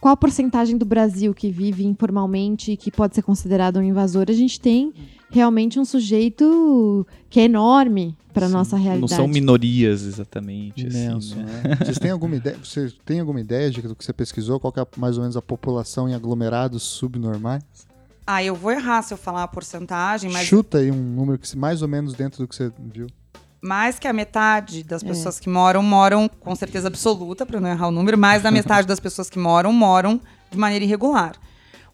qual 0.00 0.12
a 0.12 0.16
porcentagem 0.16 0.76
do 0.76 0.84
Brasil 0.84 1.34
que 1.34 1.50
vive 1.50 1.84
informalmente 1.84 2.72
e 2.72 2.76
que 2.76 2.90
pode 2.90 3.14
ser 3.14 3.22
considerado 3.22 3.78
um 3.78 3.82
invasor, 3.82 4.26
a 4.28 4.32
gente 4.32 4.60
tem 4.60 4.92
realmente 5.30 5.78
um 5.78 5.84
sujeito 5.84 7.06
que 7.28 7.40
é 7.40 7.44
enorme 7.44 8.16
para 8.32 8.48
nossa 8.48 8.76
realidade. 8.76 9.00
Não 9.00 9.08
são 9.08 9.26
minorias 9.26 10.02
exatamente. 10.02 10.86
Imenso, 10.86 11.34
assim, 11.34 11.42
né? 11.42 11.62
né? 11.64 11.76
Vocês 11.76 11.98
têm 11.98 12.10
alguma 12.10 12.36
ideia? 12.36 12.56
Você 12.62 12.92
tem 13.04 13.20
alguma 13.20 13.40
ideia 13.40 13.70
de 13.70 13.82
do 13.82 13.96
que 13.96 14.04
você 14.04 14.12
pesquisou? 14.12 14.60
Qual 14.60 14.72
é 14.76 14.86
mais 14.96 15.16
ou 15.16 15.22
menos 15.22 15.36
a 15.36 15.42
população 15.42 16.08
em 16.08 16.14
aglomerados 16.14 16.82
subnormais? 16.82 17.64
Ah, 18.26 18.44
eu 18.44 18.54
vou 18.54 18.70
errar 18.70 19.02
se 19.02 19.12
eu 19.12 19.18
falar 19.18 19.42
a 19.42 19.48
porcentagem, 19.48 20.30
mas. 20.30 20.46
Chuta 20.46 20.78
aí 20.78 20.90
um 20.90 21.02
número 21.02 21.38
que 21.38 21.56
mais 21.56 21.82
ou 21.82 21.88
menos 21.88 22.14
dentro 22.14 22.44
do 22.44 22.46
que 22.46 22.54
você 22.54 22.70
viu. 22.92 23.08
Mais 23.60 23.98
que 23.98 24.06
a 24.06 24.12
metade 24.12 24.82
das 24.82 25.02
é. 25.02 25.06
pessoas 25.06 25.38
é. 25.38 25.42
que 25.42 25.48
moram, 25.48 25.82
moram 25.82 26.28
com 26.28 26.54
certeza 26.54 26.88
absoluta, 26.88 27.44
para 27.44 27.60
não 27.60 27.68
errar 27.68 27.88
o 27.88 27.90
número, 27.90 28.16
mais 28.16 28.42
da 28.42 28.50
metade 28.50 28.86
das 28.86 29.00
pessoas 29.00 29.28
que 29.28 29.38
moram, 29.38 29.72
moram 29.72 30.20
de 30.50 30.58
maneira 30.58 30.84
irregular. 30.84 31.32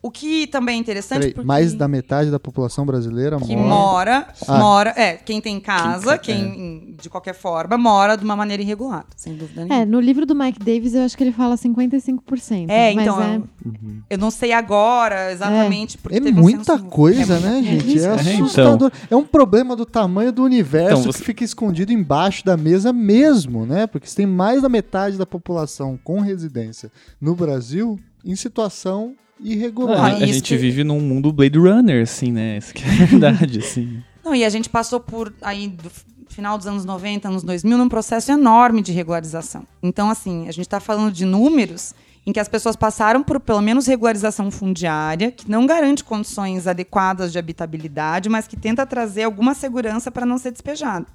O 0.04 0.10
que 0.10 0.46
também 0.46 0.76
é 0.76 0.78
interessante. 0.78 1.20
Peraí, 1.20 1.32
porque... 1.32 1.46
Mais 1.46 1.72
da 1.72 1.88
metade 1.88 2.30
da 2.30 2.38
população 2.38 2.84
brasileira 2.84 3.38
que 3.38 3.56
mora. 3.56 3.66
mora, 3.66 4.28
ah. 4.46 4.58
mora. 4.58 4.94
É, 4.98 5.14
quem 5.14 5.40
tem 5.40 5.58
casa, 5.58 6.18
quem, 6.18 6.52
quem 6.52 6.94
é. 6.98 7.02
de 7.02 7.08
qualquer 7.08 7.32
forma, 7.32 7.78
mora 7.78 8.14
de 8.14 8.22
uma 8.22 8.36
maneira 8.36 8.62
irregular, 8.62 9.06
sem 9.16 9.34
dúvida 9.34 9.64
nenhuma. 9.64 9.80
É, 9.80 9.86
no 9.86 9.98
livro 9.98 10.26
do 10.26 10.34
Mike 10.34 10.58
Davis 10.58 10.92
eu 10.92 11.04
acho 11.04 11.16
que 11.16 11.24
ele 11.24 11.32
fala 11.32 11.54
55%. 11.54 12.68
É, 12.68 12.92
então. 12.92 13.22
É... 13.22 13.38
Uhum. 13.64 14.02
Eu 14.10 14.18
não 14.18 14.30
sei 14.30 14.52
agora 14.52 15.32
exatamente. 15.32 15.96
Porque 15.96 16.18
é 16.18 16.20
muita 16.20 16.74
um 16.74 16.90
coisa, 16.90 17.40
né, 17.40 17.62
gente? 17.62 17.98
É, 17.98 18.04
é 18.04 18.10
assustador. 18.12 18.92
Então. 18.94 19.08
É 19.10 19.16
um 19.16 19.24
problema 19.24 19.74
do 19.74 19.86
tamanho 19.86 20.30
do 20.30 20.44
universo 20.44 21.00
então, 21.00 21.12
você... 21.12 21.18
que 21.20 21.24
fica 21.24 21.44
escondido 21.44 21.94
embaixo 21.94 22.44
da 22.44 22.58
mesa 22.58 22.92
mesmo, 22.92 23.64
né? 23.64 23.86
Porque 23.86 24.06
se 24.06 24.16
tem 24.16 24.26
mais 24.26 24.60
da 24.60 24.68
metade 24.68 25.16
da 25.16 25.24
população 25.24 25.98
com 26.04 26.20
residência 26.20 26.92
no 27.18 27.34
Brasil 27.34 27.98
em 28.22 28.36
situação 28.36 29.16
irregular. 29.44 30.20
É, 30.20 30.24
a 30.24 30.26
gente 30.26 30.56
vive 30.56 30.82
num 30.82 31.00
mundo 31.00 31.32
Blade 31.32 31.58
Runner, 31.58 32.02
assim, 32.02 32.32
né? 32.32 32.56
Isso 32.58 32.72
que 32.72 32.82
é 32.82 33.06
verdade, 33.06 33.58
assim. 33.58 34.02
Não, 34.24 34.34
e 34.34 34.44
a 34.44 34.48
gente 34.48 34.68
passou 34.68 34.98
por 34.98 35.32
aí 35.42 35.68
do 35.68 35.90
final 36.28 36.58
dos 36.58 36.66
anos 36.66 36.84
90, 36.84 37.28
anos 37.28 37.42
2000, 37.42 37.78
num 37.78 37.88
processo 37.88 38.32
enorme 38.32 38.82
de 38.82 38.90
regularização. 38.90 39.64
Então, 39.82 40.10
assim, 40.10 40.48
a 40.48 40.52
gente 40.52 40.62
está 40.62 40.80
falando 40.80 41.12
de 41.12 41.24
números 41.24 41.94
em 42.26 42.32
que 42.32 42.40
as 42.40 42.48
pessoas 42.48 42.74
passaram 42.74 43.22
por 43.22 43.38
pelo 43.38 43.60
menos 43.60 43.86
regularização 43.86 44.50
fundiária, 44.50 45.30
que 45.30 45.50
não 45.50 45.66
garante 45.66 46.02
condições 46.02 46.66
adequadas 46.66 47.30
de 47.30 47.38
habitabilidade, 47.38 48.28
mas 48.28 48.48
que 48.48 48.56
tenta 48.56 48.86
trazer 48.86 49.24
alguma 49.24 49.54
segurança 49.54 50.10
para 50.10 50.24
não 50.24 50.38
ser 50.38 50.50
despejado. 50.50 51.06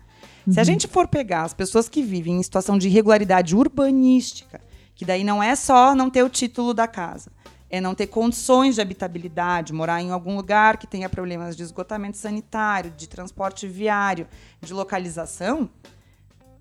Uhum. 0.46 0.54
Se 0.54 0.60
a 0.60 0.62
uhum. 0.62 0.66
gente 0.66 0.88
for 0.88 1.08
pegar 1.08 1.44
as 1.44 1.54
pessoas 1.54 1.90
que 1.90 2.04
vivem 2.04 2.38
em 2.38 2.44
situação 2.44 2.78
de 2.78 2.88
irregularidade 2.88 3.56
urbanística, 3.56 4.62
que 4.96 5.04
daí 5.04 5.24
não 5.24 5.42
é 5.42 5.56
só 5.56 5.96
não 5.96 6.10
ter 6.10 6.24
o 6.24 6.30
título 6.30 6.74
da 6.74 6.88
casa, 6.88 7.32
é 7.70 7.80
não 7.80 7.94
ter 7.94 8.08
condições 8.08 8.76
de 8.76 8.82
habitabilidade, 8.82 9.74
morar 9.74 10.02
em 10.02 10.12
algum 10.12 10.36
lugar 10.36 10.78
que 10.78 10.88
tenha 10.88 11.08
problemas 11.10 11.56
de 11.56 11.64
esgotamento 11.64 12.18
sanitário, 12.18 12.92
de 12.92 13.08
transporte 13.08 13.68
viário, 13.68 14.28
de 14.62 14.74
localização, 14.74 15.70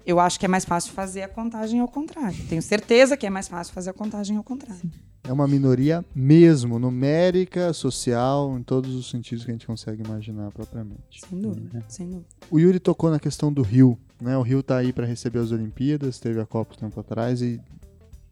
eu 0.09 0.19
acho 0.19 0.41
que 0.41 0.47
é 0.47 0.49
mais 0.49 0.65
fácil 0.65 0.93
fazer 0.95 1.23
a 1.23 1.29
contagem 1.29 1.81
ao 1.81 1.89
contrário. 1.89 2.39
Tenho 2.49 2.63
certeza 2.63 3.15
que 3.15 3.27
é 3.27 3.31
mais 3.31 3.47
fácil 3.47 3.75
fazer 3.75 3.91
a 3.91 3.93
contagem 3.93 4.39
ao 4.39 4.43
contrário. 4.43 4.91
É 5.23 5.31
uma 5.31 5.47
minoria 5.47 6.03
mesmo, 6.15 6.79
numérica, 6.79 7.75
social, 7.75 8.57
em 8.59 8.63
todos 8.63 8.95
os 8.95 9.11
sentidos 9.11 9.45
que 9.45 9.51
a 9.51 9.55
gente 9.55 9.67
consegue 9.67 10.03
imaginar 10.03 10.51
propriamente. 10.51 11.21
Sem 11.29 11.39
dúvida, 11.39 11.79
é. 11.79 11.83
sem 11.91 12.07
dúvida. 12.07 12.27
O 12.51 12.59
Yuri 12.59 12.81
tocou 12.81 13.11
na 13.11 13.21
questão 13.21 13.53
do 13.53 13.61
Rio. 13.61 13.99
Né? 14.19 14.35
O 14.39 14.41
Rio 14.41 14.61
está 14.61 14.79
aí 14.79 14.95
para 14.95 15.05
receber 15.05 15.41
as 15.41 15.53
Olimpíadas, 15.53 16.19
teve 16.19 16.41
a 16.41 16.47
Copa 16.47 16.75
um 16.75 16.79
tempo 16.79 16.99
atrás 16.99 17.43
e 17.43 17.61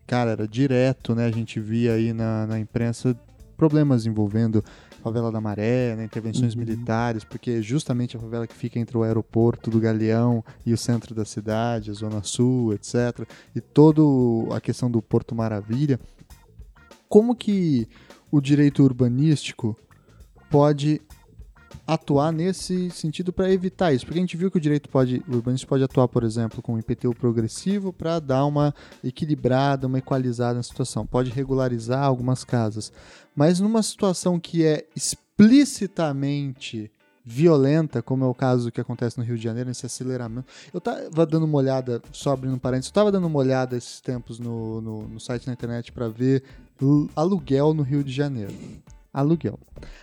cara, 0.07 0.31
era 0.31 0.47
direto, 0.47 1.15
né? 1.15 1.27
A 1.27 1.31
gente 1.31 1.59
via 1.61 1.95
aí 1.95 2.13
na, 2.13 2.47
na 2.47 2.59
imprensa 2.59 3.19
problemas 3.57 4.07
envolvendo 4.07 4.63
a 5.01 5.03
favela 5.03 5.33
da 5.33 5.41
Maré, 5.41 5.97
né, 5.97 6.05
intervenções 6.05 6.53
uhum. 6.53 6.61
militares, 6.61 7.25
porque 7.25 7.63
justamente 7.63 8.17
a 8.17 8.21
favela 8.21 8.47
que 8.47 8.55
fica 8.55 8.79
entre 8.79 8.97
o 8.99 9.03
aeroporto 9.03 9.71
do 9.71 9.81
Galeão 9.81 10.45
e 10.65 10.73
o 10.73 10.77
centro 10.77 11.15
da 11.15 11.25
cidade, 11.25 11.91
a 11.91 11.95
Zona 11.95 12.23
Sul, 12.23 12.75
etc. 12.75 13.27
E 13.55 13.61
toda 13.61 14.03
a 14.55 14.61
questão 14.61 14.91
do 14.91 15.01
Porto 15.01 15.35
Maravilha. 15.35 15.99
Como 17.09 17.35
que 17.35 17.89
o 18.31 18.41
direito 18.41 18.83
urbanístico 18.83 19.77
pode 20.51 21.01
atuar 21.87 22.33
nesse 22.33 22.91
sentido 22.91 23.33
para 23.33 23.51
evitar 23.51 23.93
isso, 23.93 24.05
porque 24.05 24.19
a 24.19 24.23
gente 24.23 24.37
viu 24.37 24.51
que 24.51 24.59
o 24.59 24.61
direito 24.61 24.89
pode, 24.89 25.23
o 25.29 25.35
urbanismo 25.35 25.69
pode 25.69 25.83
atuar, 25.83 26.09
por 26.09 26.23
exemplo, 26.23 26.63
com 26.63 26.75
um 26.75 26.79
IPTU 26.79 27.15
progressivo 27.15 27.93
para 27.93 28.19
dar 28.19 28.45
uma 28.45 28.75
equilibrada, 29.03 29.87
uma 29.87 29.99
equalizada 29.99 30.55
na 30.55 30.63
situação, 30.63 31.07
pode 31.07 31.31
regularizar 31.31 32.03
algumas 32.03 32.45
casas, 32.45 32.93
mas 33.35 33.61
numa 33.61 33.83
situação 33.83 34.39
que 34.39 34.65
é 34.65 34.87
explicitamente 34.95 36.91
violenta, 37.29 38.01
como 38.01 38.25
é 38.25 38.29
o 38.29 38.35
caso 38.35 38.71
que 38.71 38.81
acontece 38.81 39.19
no 39.19 39.25
Rio 39.25 39.37
de 39.37 39.43
Janeiro, 39.43 39.69
esse 39.69 39.85
aceleramento. 39.85 40.47
Eu 40.73 40.79
estava 40.79 41.27
dando 41.27 41.45
uma 41.45 41.59
olhada, 41.59 42.01
só 42.13 42.33
abrindo 42.33 42.55
um 42.55 42.59
parênteses, 42.59 42.87
eu 42.87 42.93
estava 42.93 43.11
dando 43.11 43.27
uma 43.27 43.39
olhada 43.39 43.77
esses 43.77 44.01
tempos 44.01 44.39
no, 44.39 44.81
no, 44.81 45.09
no 45.09 45.19
site 45.19 45.49
na 45.49 45.53
internet 45.53 45.91
para 45.91 46.09
ver 46.09 46.45
Aluguel 47.17 47.75
no 47.75 47.83
Rio 47.83 48.05
de 48.05 48.13
Janeiro. 48.13 48.55
Aluguel. 49.21 49.59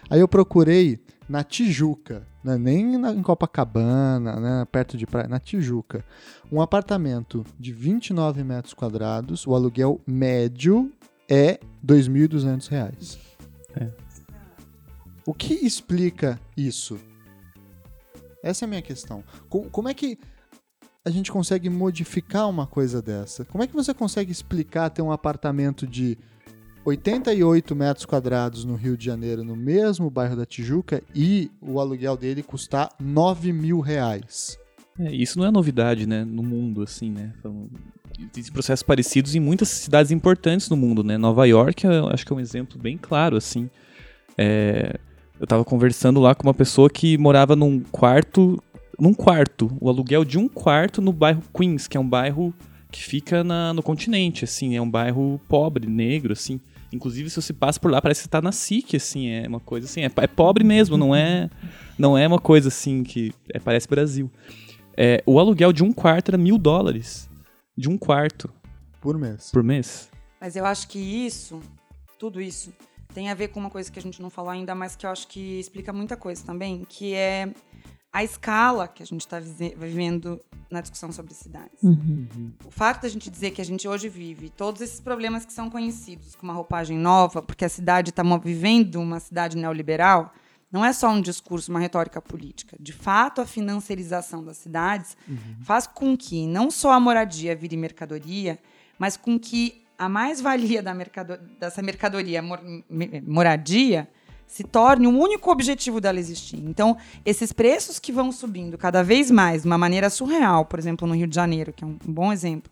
Aí 0.10 0.20
eu 0.20 0.28
procurei 0.28 1.00
na 1.30 1.44
Tijuca, 1.44 2.28
né? 2.44 2.58
nem 2.58 2.98
na, 2.98 3.14
em 3.14 3.22
Copacabana, 3.22 4.40
né? 4.40 4.66
perto 4.72 4.98
de 4.98 5.06
praia, 5.06 5.28
na 5.28 5.40
Tijuca. 5.40 6.04
Um 6.52 6.62
apartamento 6.62 7.46
de 7.60 7.72
29 7.72 8.44
metros 8.44 8.74
quadrados, 8.74 9.46
o 9.46 9.54
aluguel 9.54 10.02
médio 10.08 10.92
é 11.30 11.60
2.200 11.86 12.68
reais. 12.70 13.20
É. 13.76 13.90
O 15.26 15.34
que 15.34 15.54
explica 15.54 16.40
isso? 16.58 17.00
Essa 18.44 18.66
é 18.66 18.68
a 18.68 18.70
minha 18.70 18.82
questão. 18.82 19.24
Co- 19.48 19.70
como 19.72 19.88
é 19.88 19.94
que 19.94 20.18
a 21.06 21.10
gente 21.10 21.32
consegue 21.32 21.70
modificar 21.70 22.50
uma 22.50 22.66
coisa 22.68 23.02
dessa? 23.02 23.46
Como 23.46 23.64
é 23.64 23.68
que 23.68 23.74
você 23.74 23.94
consegue 23.94 24.32
explicar 24.32 24.90
ter 24.90 25.02
um 25.02 25.12
apartamento 25.12 25.86
de 25.88 26.18
88 26.86 27.76
metros 27.76 28.06
quadrados 28.06 28.66
no 28.66 28.76
Rio 28.76 28.98
de 28.98 29.06
Janeiro, 29.06 29.44
no 29.44 29.56
mesmo 29.56 30.10
bairro 30.10 30.36
da 30.36 30.46
Tijuca, 30.46 31.02
e 31.16 31.50
o 31.62 31.80
aluguel 31.80 32.18
dele 32.18 32.44
custar 32.44 32.90
9 33.00 33.52
mil 33.54 33.80
reais? 33.80 34.58
É, 35.00 35.12
isso 35.12 35.40
não 35.40 35.46
é 35.46 35.52
novidade, 35.52 36.06
né, 36.06 36.24
no 36.24 36.44
mundo, 36.44 36.84
assim, 36.84 37.10
né? 37.10 37.32
Existem 38.32 38.54
processos 38.54 38.84
parecidos 38.84 39.34
em 39.34 39.40
muitas 39.40 39.70
cidades 39.70 40.12
importantes 40.12 40.70
no 40.70 40.78
mundo, 40.78 41.04
né? 41.04 41.18
Nova 41.18 41.48
York, 41.48 41.86
eu 41.86 42.08
acho 42.10 42.26
que 42.26 42.32
é 42.32 42.36
um 42.36 42.40
exemplo 42.40 42.80
bem 42.80 42.98
claro, 42.98 43.36
assim. 43.36 43.70
É, 44.38 45.00
eu 45.40 45.48
tava 45.48 45.66
conversando 45.66 46.20
lá 46.20 46.36
com 46.36 46.44
uma 46.48 46.54
pessoa 46.54 46.90
que 46.90 47.18
morava 47.18 47.56
num 47.56 47.80
quarto, 47.80 48.62
num 49.00 49.14
quarto, 49.16 49.76
o 49.82 49.90
aluguel 49.90 50.24
de 50.24 50.38
um 50.38 50.48
quarto 50.48 51.02
no 51.02 51.12
bairro 51.12 51.42
Queens, 51.56 51.88
que 51.88 51.98
é 51.98 52.00
um 52.00 52.08
bairro 52.08 52.54
que 52.92 53.04
fica 53.04 53.44
na- 53.44 53.74
no 53.74 53.82
continente, 53.82 54.44
assim, 54.44 54.76
é 54.76 54.82
um 54.82 54.90
bairro 54.90 55.42
pobre, 55.50 55.88
negro, 55.88 56.34
assim. 56.34 56.62
Inclusive, 56.94 57.30
se 57.30 57.42
você 57.42 57.52
passa 57.52 57.80
por 57.80 57.92
lá, 57.92 58.02
parece 58.02 58.22
que 58.22 58.26
você 58.26 58.30
tá 58.30 58.42
na 58.42 58.52
SIC, 58.52 58.96
assim, 58.96 59.30
é 59.30 59.48
uma 59.48 59.60
coisa 59.60 59.88
assim, 59.88 60.02
é, 60.02 60.12
é 60.16 60.28
pobre 60.28 60.64
mesmo, 60.64 60.96
não 60.96 61.16
é, 61.16 61.50
não 61.98 62.18
é 62.18 62.28
uma 62.28 62.40
coisa 62.40 62.68
assim 62.68 63.04
que 63.04 63.34
é, 63.50 63.60
parece 63.60 63.88
Brasil. 63.88 64.32
É, 64.96 65.24
o 65.26 65.40
aluguel 65.40 65.74
de 65.74 65.84
um 65.84 65.92
quarto 65.92 66.30
era 66.30 66.38
mil 66.38 66.58
dólares. 66.58 67.28
De 67.76 67.90
um 67.90 67.98
quarto 67.98 68.54
Por 69.02 69.18
mês. 69.18 69.50
por 69.52 69.64
mês. 69.64 70.10
Mas 70.40 70.56
eu 70.56 70.66
acho 70.66 70.88
que 70.88 71.00
isso, 71.00 71.60
tudo 72.20 72.40
isso, 72.40 72.72
tem 73.14 73.30
a 73.30 73.34
ver 73.34 73.48
com 73.48 73.60
uma 73.60 73.70
coisa 73.70 73.92
que 73.92 73.98
a 73.98 74.02
gente 74.02 74.22
não 74.22 74.30
falou 74.30 74.52
ainda, 74.52 74.76
mas 74.76 74.96
que 74.96 75.06
eu 75.06 75.10
acho 75.10 75.28
que 75.28 75.60
explica 75.60 75.92
muita 75.92 76.16
coisa 76.16 76.46
também, 76.46 76.86
que 76.88 77.16
é 77.16 77.52
a 78.12 78.24
escala 78.24 78.88
que 78.88 79.02
a 79.02 79.06
gente 79.06 79.22
está 79.22 79.40
vivendo 79.40 80.40
na 80.74 80.82
discussão 80.82 81.12
sobre 81.12 81.34
cidades. 81.34 81.80
O 82.66 82.72
fato 82.72 83.04
da 83.04 83.10
gente 83.10 83.30
dizer 83.30 83.52
que 83.52 83.62
a 83.62 83.66
gente 83.66 83.88
hoje 83.88 84.10
vive 84.10 84.50
todos 84.50 84.82
esses 84.82 85.00
problemas 85.00 85.46
que 85.46 85.54
são 85.54 85.70
conhecidos 85.70 86.36
com 86.36 86.44
uma 86.46 86.54
roupagem 86.54 86.98
nova, 86.98 87.42
porque 87.42 87.64
a 87.64 87.70
cidade 87.70 88.10
está 88.10 88.24
vivendo 88.40 88.96
uma 89.00 89.20
cidade 89.20 89.56
neoliberal, 89.56 90.34
não 90.72 90.84
é 90.84 90.92
só 90.92 91.10
um 91.10 91.22
discurso, 91.22 91.70
uma 91.72 91.80
retórica 91.80 92.20
política. 92.20 92.76
De 92.80 92.92
fato, 92.92 93.40
a 93.42 93.46
financiarização 93.46 94.44
das 94.44 94.58
cidades 94.58 95.16
faz 95.62 95.86
com 95.86 96.18
que 96.18 96.48
não 96.48 96.72
só 96.72 96.92
a 96.92 97.00
moradia 97.00 97.56
vire 97.56 97.78
mercadoria, 97.78 98.58
mas 98.98 99.16
com 99.16 99.38
que 99.40 99.84
a 99.98 100.10
mais-valia 100.10 100.82
mercado- 100.96 101.38
dessa 101.60 101.82
mercadoria, 101.84 102.42
mor- 102.42 102.60
moradia, 103.28 104.10
se 104.54 104.64
torne 104.64 105.08
o 105.08 105.18
único 105.18 105.50
objetivo 105.50 106.00
dela 106.00 106.20
existir. 106.20 106.64
Então, 106.64 106.96
esses 107.26 107.52
preços 107.52 107.98
que 107.98 108.12
vão 108.12 108.32
subindo 108.32 108.78
cada 108.78 109.04
vez 109.04 109.32
mais, 109.32 109.64
de 109.64 109.68
uma 109.68 109.80
maneira 109.80 110.12
surreal, 110.12 110.64
por 110.64 110.78
exemplo, 110.78 111.08
no 111.08 111.16
Rio 111.16 111.26
de 111.26 111.34
Janeiro, 111.34 111.74
que 111.74 111.84
é 111.84 111.88
um 111.88 111.98
um 112.08 112.14
bom 112.14 112.32
exemplo, 112.32 112.72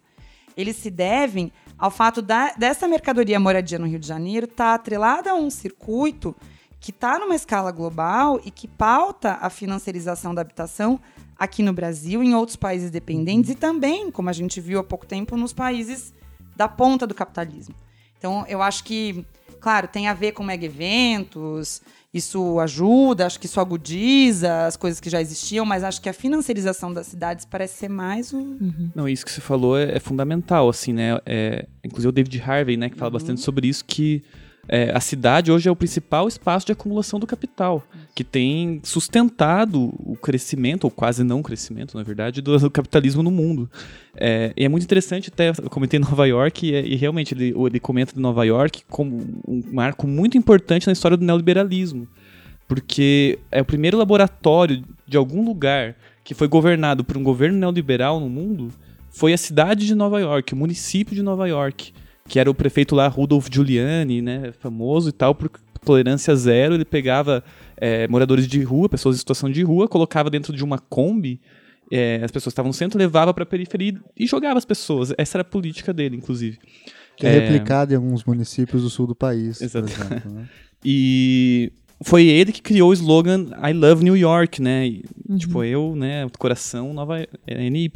eles 0.56 0.76
se 0.76 0.92
devem 0.92 1.52
ao 1.80 1.90
fato 1.90 2.22
da, 2.22 2.54
dessa 2.54 2.88
mercadoria 2.88 3.40
moradia 3.40 3.80
no 3.80 3.88
Rio 3.88 3.98
de 3.98 4.08
Janeiro 4.08 4.46
estar 4.46 4.76
atrelada 4.76 5.32
a 5.32 5.34
um 5.34 5.50
circuito 5.50 6.36
que 6.80 6.92
está 6.92 7.18
numa 7.18 7.34
escala 7.34 7.72
global 7.72 8.40
e 8.46 8.52
que 8.52 8.68
pauta 8.68 9.40
a 9.42 9.50
financiarização 9.50 10.36
da 10.36 10.42
habitação 10.42 11.00
aqui 11.36 11.64
no 11.64 11.74
Brasil, 11.74 12.22
em 12.22 12.36
outros 12.36 12.58
países 12.58 12.92
dependentes 12.92 13.50
e 13.50 13.56
também, 13.56 14.12
como 14.12 14.30
a 14.30 14.34
gente 14.34 14.62
viu 14.62 14.80
há 14.80 14.84
pouco 14.84 15.08
tempo, 15.08 15.36
nos 15.36 15.52
países 15.52 16.14
da 16.56 16.68
ponta 16.68 17.08
do 17.08 17.16
capitalismo. 17.16 17.74
Então, 18.20 18.46
eu 18.48 18.62
acho 18.62 18.84
que, 18.84 19.26
claro, 19.62 19.88
tem 19.88 20.08
a 20.08 20.14
ver 20.14 20.34
com 20.34 20.44
mega 20.44 20.66
eventos, 20.66 21.82
isso 22.14 22.60
ajuda, 22.60 23.26
acho 23.26 23.40
que 23.40 23.46
isso 23.46 23.60
agudiza 23.60 24.66
as 24.66 24.76
coisas 24.76 25.00
que 25.00 25.10
já 25.10 25.22
existiam, 25.22 25.66
mas 25.66 25.84
acho 25.84 26.02
que 26.02 26.10
a 26.10 26.14
financiarização 26.14 26.92
das 26.92 27.08
cidades 27.08 27.46
parece 27.46 27.78
ser 27.78 27.90
mais 27.90 28.34
o. 28.34 28.58
Não, 28.94 29.08
isso 29.08 29.24
que 29.24 29.32
você 29.32 29.40
falou 29.40 29.78
é, 29.78 29.96
é 29.96 30.00
fundamental, 30.00 30.68
assim, 30.68 30.92
né? 30.92 31.20
É, 31.26 31.68
inclusive 31.84 32.10
o 32.10 32.12
David 32.12 32.42
Harvey, 32.42 32.76
né, 32.76 32.90
que 32.90 32.98
fala 32.98 33.12
bastante 33.12 33.40
sobre 33.40 33.68
isso, 33.68 33.86
que 33.86 34.24
é, 34.68 34.92
a 34.96 35.00
cidade 35.00 35.52
hoje 35.52 35.68
é 35.68 35.72
o 35.72 35.76
principal 35.76 36.28
espaço 36.28 36.66
de 36.66 36.72
acumulação 36.72 37.20
do 37.20 37.28
capital, 37.28 37.84
que 38.14 38.24
tem 38.24 38.80
sustentado 38.84 39.94
o 40.00 40.16
crescimento, 40.16 40.86
ou 40.86 40.92
quase 40.92 41.24
não 41.24 41.42
crescimento, 41.42 41.98
na 41.98 42.04
verdade, 42.04 42.42
do, 42.42 42.58
do 42.58 42.70
capitalismo 42.70 43.24
no 43.24 43.32
mundo. 43.32 43.70
É, 44.16 44.54
e 44.56 44.64
é 44.64 44.70
muito 44.70 44.84
interessante, 44.84 45.30
até 45.30 45.50
eu 45.50 45.70
comentei 45.70 46.00
Nova 46.00 46.28
York, 46.28 46.66
e, 46.66 46.94
e 46.94 46.96
realmente 46.96 47.34
ele, 47.34 47.54
ele 47.58 47.80
comenta 47.80 48.14
de 48.14 48.20
Nova 48.20 48.46
York 48.46 48.84
como 48.90 49.18
um 49.48 49.64
marco 49.72 50.08
muito 50.08 50.38
importante 50.38 50.88
na 50.88 50.94
história 50.94 51.18
do 51.18 51.26
neoliberalismo. 51.26 52.08
Porque 52.68 53.40
é 53.52 53.62
o 53.62 53.66
primeiro 53.66 53.98
laboratório 53.98 54.84
de 55.06 55.18
algum 55.18 55.44
lugar 55.44 55.96
que 56.24 56.34
foi 56.34 56.48
governado 56.48 57.04
por 57.04 57.18
um 57.18 57.24
governo 57.24 57.58
neoliberal 57.58 58.20
no 58.20 58.30
mundo 58.30 58.72
foi 59.10 59.34
a 59.34 59.38
cidade 59.38 59.86
de 59.86 59.94
Nova 59.94 60.22
York, 60.22 60.54
o 60.54 60.58
município 60.58 61.14
de 61.14 61.22
Nova 61.22 61.48
York, 61.48 61.94
que 62.32 62.40
era 62.40 62.50
o 62.50 62.54
prefeito 62.56 62.96
lá, 62.96 63.10
Rudolph 63.10 63.50
Giuliani, 63.52 64.22
né, 64.22 64.54
famoso 64.58 65.10
e 65.10 65.12
tal, 65.12 65.36
por 65.36 65.52
tolerância 65.84 66.34
zero. 66.34 66.76
Ele 66.76 66.86
pegava 66.86 67.44
é, 67.76 68.08
moradores 68.08 68.48
de 68.48 68.64
rua, 68.64 68.88
pessoas 68.88 69.18
em 69.18 69.20
situação 69.20 69.52
de 69.52 69.62
rua, 69.64 69.86
colocava 69.86 70.30
dentro 70.30 70.56
de 70.56 70.64
uma 70.64 70.80
Kombi, 70.80 71.42
é, 71.92 72.22
as 72.24 72.32
pessoas 72.32 72.54
estavam 72.54 72.70
no 72.70 72.74
centro, 72.74 72.98
levava 72.98 73.34
para 73.34 73.44
a 73.44 73.46
periferia 73.46 74.00
e 74.18 74.26
jogava 74.26 74.58
as 74.58 74.64
pessoas. 74.64 75.14
Essa 75.18 75.40
era 75.40 75.42
a 75.42 75.44
política 75.44 75.92
dele, 75.92 76.16
inclusive. 76.16 76.58
Que 77.18 77.28
é, 77.28 77.32
replicado 77.32 77.92
em 77.92 77.98
alguns 77.98 78.24
municípios 78.24 78.82
do 78.82 78.90
sul 78.90 79.08
do 79.08 79.16
país, 79.16 79.62
Exato. 79.62 79.92
por 79.92 80.06
exemplo. 80.06 80.32
Né? 80.32 80.48
E 80.84 81.72
foi 82.02 82.26
ele 82.26 82.52
que 82.52 82.62
criou 82.62 82.90
o 82.90 82.94
slogan 82.94 83.48
I 83.62 83.74
Love 83.74 84.04
New 84.04 84.18
York, 84.18 84.60
né? 84.60 84.88
E, 84.88 85.04
Tipo, 85.38 85.64
eu, 85.64 85.96
né, 85.96 86.28
coração 86.40 86.92
Nova 86.92 87.20
é, 87.46 87.70
NY, 87.70 87.92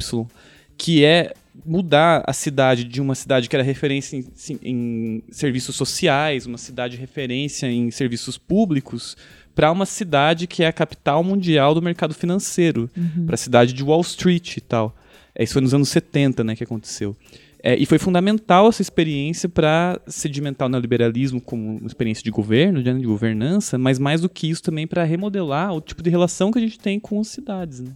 que 0.78 1.04
é 1.04 1.32
mudar 1.64 2.22
a 2.26 2.32
cidade 2.32 2.84
de 2.84 3.00
uma 3.00 3.14
cidade 3.14 3.48
que 3.48 3.56
era 3.56 3.62
referência 3.62 4.16
em, 4.16 4.24
em 4.62 5.22
serviços 5.30 5.76
sociais, 5.76 6.46
uma 6.46 6.58
cidade 6.58 6.96
referência 6.96 7.66
em 7.66 7.90
serviços 7.90 8.36
públicos, 8.36 9.16
para 9.54 9.72
uma 9.72 9.86
cidade 9.86 10.46
que 10.46 10.62
é 10.62 10.66
a 10.66 10.72
capital 10.72 11.24
mundial 11.24 11.74
do 11.74 11.80
mercado 11.80 12.12
financeiro, 12.14 12.90
para 13.24 13.34
a 13.34 13.38
cidade 13.38 13.72
de 13.72 13.82
Wall 13.82 14.02
Street 14.02 14.58
e 14.58 14.60
tal. 14.60 14.94
É, 15.34 15.44
isso 15.44 15.54
foi 15.54 15.62
nos 15.62 15.72
anos 15.72 15.88
70, 15.88 16.44
né, 16.44 16.54
que 16.54 16.64
aconteceu. 16.64 17.16
É, 17.62 17.74
e 17.74 17.86
foi 17.86 17.98
fundamental 17.98 18.68
essa 18.68 18.82
experiência 18.82 19.48
para 19.48 20.00
sedimentar 20.06 20.66
o 20.66 20.68
neoliberalismo 20.68 21.40
como 21.40 21.78
uma 21.78 21.86
experiência 21.86 22.22
de 22.22 22.30
governo, 22.30 22.82
de, 22.82 22.92
de 22.92 23.06
governança, 23.06 23.76
mas 23.76 23.98
mais 23.98 24.20
do 24.20 24.28
que 24.28 24.48
isso 24.48 24.62
também 24.62 24.86
para 24.86 25.02
remodelar 25.04 25.74
o 25.74 25.80
tipo 25.80 26.02
de 26.02 26.10
relação 26.10 26.52
que 26.52 26.58
a 26.58 26.62
gente 26.62 26.78
tem 26.78 27.00
com 27.00 27.18
as 27.18 27.28
cidades, 27.28 27.80
né? 27.80 27.92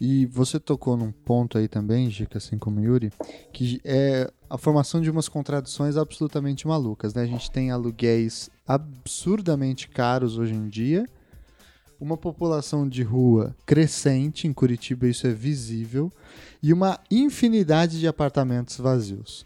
E 0.00 0.26
você 0.26 0.60
tocou 0.60 0.96
num 0.96 1.10
ponto 1.10 1.58
aí 1.58 1.66
também, 1.66 2.08
Gica, 2.08 2.38
assim 2.38 2.56
como 2.56 2.80
Yuri, 2.80 3.12
que 3.52 3.80
é 3.84 4.30
a 4.48 4.56
formação 4.56 5.00
de 5.00 5.10
umas 5.10 5.28
contradições 5.28 5.96
absolutamente 5.96 6.66
malucas, 6.68 7.14
né? 7.14 7.22
A 7.22 7.26
gente 7.26 7.50
tem 7.50 7.70
aluguéis 7.70 8.48
absurdamente 8.66 9.88
caros 9.88 10.38
hoje 10.38 10.54
em 10.54 10.68
dia, 10.68 11.04
uma 12.00 12.16
população 12.16 12.88
de 12.88 13.02
rua 13.02 13.56
crescente, 13.66 14.46
em 14.46 14.52
Curitiba 14.52 15.08
isso 15.08 15.26
é 15.26 15.32
visível, 15.32 16.12
e 16.62 16.72
uma 16.72 17.00
infinidade 17.10 17.98
de 17.98 18.06
apartamentos 18.06 18.78
vazios, 18.78 19.44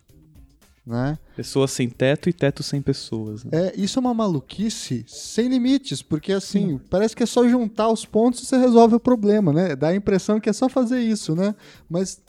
né? 0.85 1.19
Pessoas 1.37 1.71
sem 1.71 1.89
teto 1.89 2.29
e 2.29 2.33
teto 2.33 2.63
sem 2.63 2.83
pessoas. 2.83 3.45
Né? 3.45 3.51
É, 3.53 3.73
isso 3.77 3.99
é 3.99 4.01
uma 4.01 4.13
maluquice 4.13 5.05
sem 5.07 5.49
limites, 5.49 6.03
porque 6.03 6.33
assim, 6.33 6.81
parece 6.91 7.15
que 7.15 7.23
é 7.23 7.27
só 7.27 7.49
juntar 7.49 7.89
os 7.89 8.05
pontos 8.05 8.43
e 8.43 8.47
você 8.47 8.57
resolve 8.57 8.97
o 8.97 9.01
problema, 9.01 9.53
né? 9.53 9.77
Dá 9.77 9.89
a 9.89 9.95
impressão 9.95 10.41
que 10.41 10.51
é 10.51 10.53
só 10.53 10.69
fazer 10.69 11.01
isso, 11.01 11.35
né? 11.37 11.55
Mas 11.89 12.21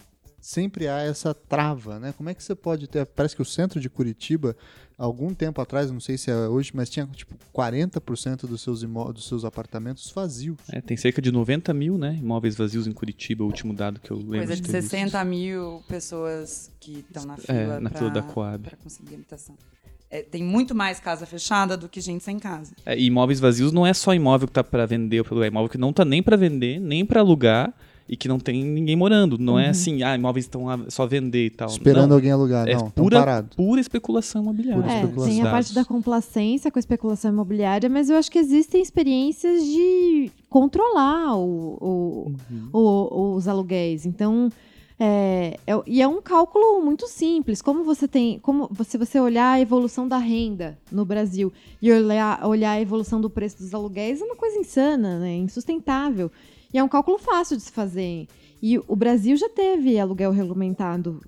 sempre 0.44 0.90
há 0.90 1.00
essa 1.00 1.34
trava, 1.34 2.00
né? 2.00 2.14
Como 2.18 2.30
é 2.30 2.34
que 2.34 2.44
você 2.44 2.54
pode 2.54 2.86
ter. 2.88 3.06
Parece 3.06 3.34
que 3.36 3.42
o 3.42 3.46
centro 3.46 3.80
de 3.80 3.90
Curitiba, 3.90 4.56
algum 4.98 5.34
tempo 5.34 5.62
atrás, 5.62 5.90
não 5.90 6.02
sei 6.02 6.18
se 6.18 6.30
é 6.30 6.36
hoje, 6.50 6.72
mas 6.74 6.90
tinha 6.90 7.06
tipo 7.08 7.34
40% 7.56 8.46
dos 8.46 8.62
seus, 8.62 8.84
imó 8.84 9.10
dos 9.14 9.26
seus 9.26 9.46
apartamentos 9.46 10.12
vazios. 10.12 10.58
É, 10.70 10.82
tem 10.82 10.98
cerca 10.98 11.22
de 11.22 11.32
90 11.32 11.74
mil 11.74 11.98
né, 11.98 12.18
imóveis 12.20 12.56
vazios 12.56 12.86
em 12.88 12.92
Curitiba, 12.92 13.44
o 13.44 13.48
último 13.48 13.74
dado 13.74 14.02
que 14.02 14.12
eu 14.12 14.18
lembro 14.18 14.40
Coisa 14.40 14.56
de 14.56 14.62
de 14.62 14.68
ter 14.68 14.82
visto. 14.82 14.92
60 14.92 15.24
mil 15.24 15.82
pessoas 15.88 16.70
que 16.80 17.00
estão 17.00 17.24
na 17.26 17.38
fila, 17.38 17.58
É, 17.58 17.80
na 17.80 17.90
pra, 17.90 18.00
fila 18.00 18.12
da 18.12 18.22
Coab. 18.22 18.68
pra 18.68 18.78
conseguir 18.78 19.16
habitação. 19.16 19.56
É, 20.10 20.22
tem 20.22 20.44
muito 20.44 20.76
mais 20.76 21.00
casa 21.00 21.26
fechada 21.26 21.76
do 21.78 21.88
que 21.90 22.00
gente 22.02 22.24
sem 22.24 22.38
casa. 22.38 22.74
É, 22.86 22.96
e 23.00 23.06
imóveis 23.06 23.40
vazios 23.40 23.72
não 23.72 23.88
é 23.88 23.94
só 23.94 24.14
imóvel 24.14 24.48
que 24.48 24.54
tá 24.54 24.64
para 24.64 24.86
vender 24.86 25.20
ou 25.20 25.26
pelo 25.26 25.42
é 25.42 25.48
imóvel 25.48 25.70
que 25.70 25.78
não 25.78 25.92
tá 25.94 26.04
nem 26.06 26.22
para 26.22 26.36
vender, 26.38 26.80
nem 26.80 27.04
para 27.06 27.22
alugar 27.22 27.74
e 28.14 28.16
que 28.16 28.28
não 28.28 28.38
tem 28.40 28.64
ninguém 28.64 28.96
morando. 28.96 29.38
Não 29.40 29.54
Uhum. 29.54 29.60
é 29.60 29.70
assim, 29.70 30.04
ah, 30.04 30.16
imóveis 30.16 30.46
estão 30.46 30.70
a- 30.70 30.80
só 30.90 31.04
a 31.04 31.06
vender 31.08 31.48
e 31.48 31.50
tal. 31.50 31.68
Esperando 31.68 32.10
não, 32.10 32.16
alguém 32.18 32.32
alugar. 32.32 32.68
é 32.68 32.76
não, 32.76 32.92
pura, 32.92 33.18
parado. 33.20 33.56
pura 33.56 33.82
especulação 33.82 34.44
imobiliária. 34.44 34.82
Pura 34.84 34.94
É, 34.94 35.00
especulação. 35.02 35.34
tem 35.34 35.42
a 35.42 35.50
parte 35.52 35.74
da 35.74 35.84
complacência 35.84 36.70
com 36.72 36.78
a 36.78 36.82
especulação 36.82 37.32
imobiliária, 37.32 37.90
mas 37.90 38.10
eu 38.10 38.16
acho 38.18 38.30
que 38.30 38.38
existem 38.38 38.82
experiências 38.82 39.64
de 39.64 40.32
controlar 40.50 41.36
o- 41.36 41.78
o, 41.82 42.32
Uhum. 42.52 42.70
o- 42.72 43.36
os 43.36 43.48
aluguéis. 43.48 44.06
Então, 44.06 44.50
é, 45.00 45.58
é- 45.66 45.82
e 45.88 46.02
é 46.02 46.08
um 46.08 46.22
cálculo 46.22 46.82
muito 46.82 47.08
simples. 47.08 47.62
Como 47.62 47.84
você 47.84 48.08
tem, 48.08 48.40
como 48.40 48.70
se 48.86 48.98
você 48.98 49.20
olhar 49.20 49.54
a 49.54 49.60
evolução 49.60 50.08
da 50.08 50.18
renda 50.18 50.78
no 50.92 51.04
Brasil 51.04 51.52
e 51.82 51.92
olhar, 51.92 52.46
olhar 52.46 52.72
a 52.74 52.80
evolução 52.82 53.20
do 53.20 53.30
preço 53.30 53.58
dos 53.58 53.74
aluguéis, 53.74 54.22
é 54.22 54.24
uma 54.24 54.36
coisa 54.36 54.58
insana, 54.60 55.20
né? 55.20 55.36
insustentável. 55.36 56.32
E 56.74 56.78
é 56.78 56.84
um 56.84 56.88
cálculo 56.88 57.18
fácil 57.20 57.56
de 57.56 57.64
se 57.64 57.72
fazer. 57.72 58.28
E 58.62 58.78
o 58.88 58.96
Brasil 58.96 59.36
já 59.36 59.50
teve 59.50 60.00
aluguel 60.00 60.32
regulamentado 60.32 61.22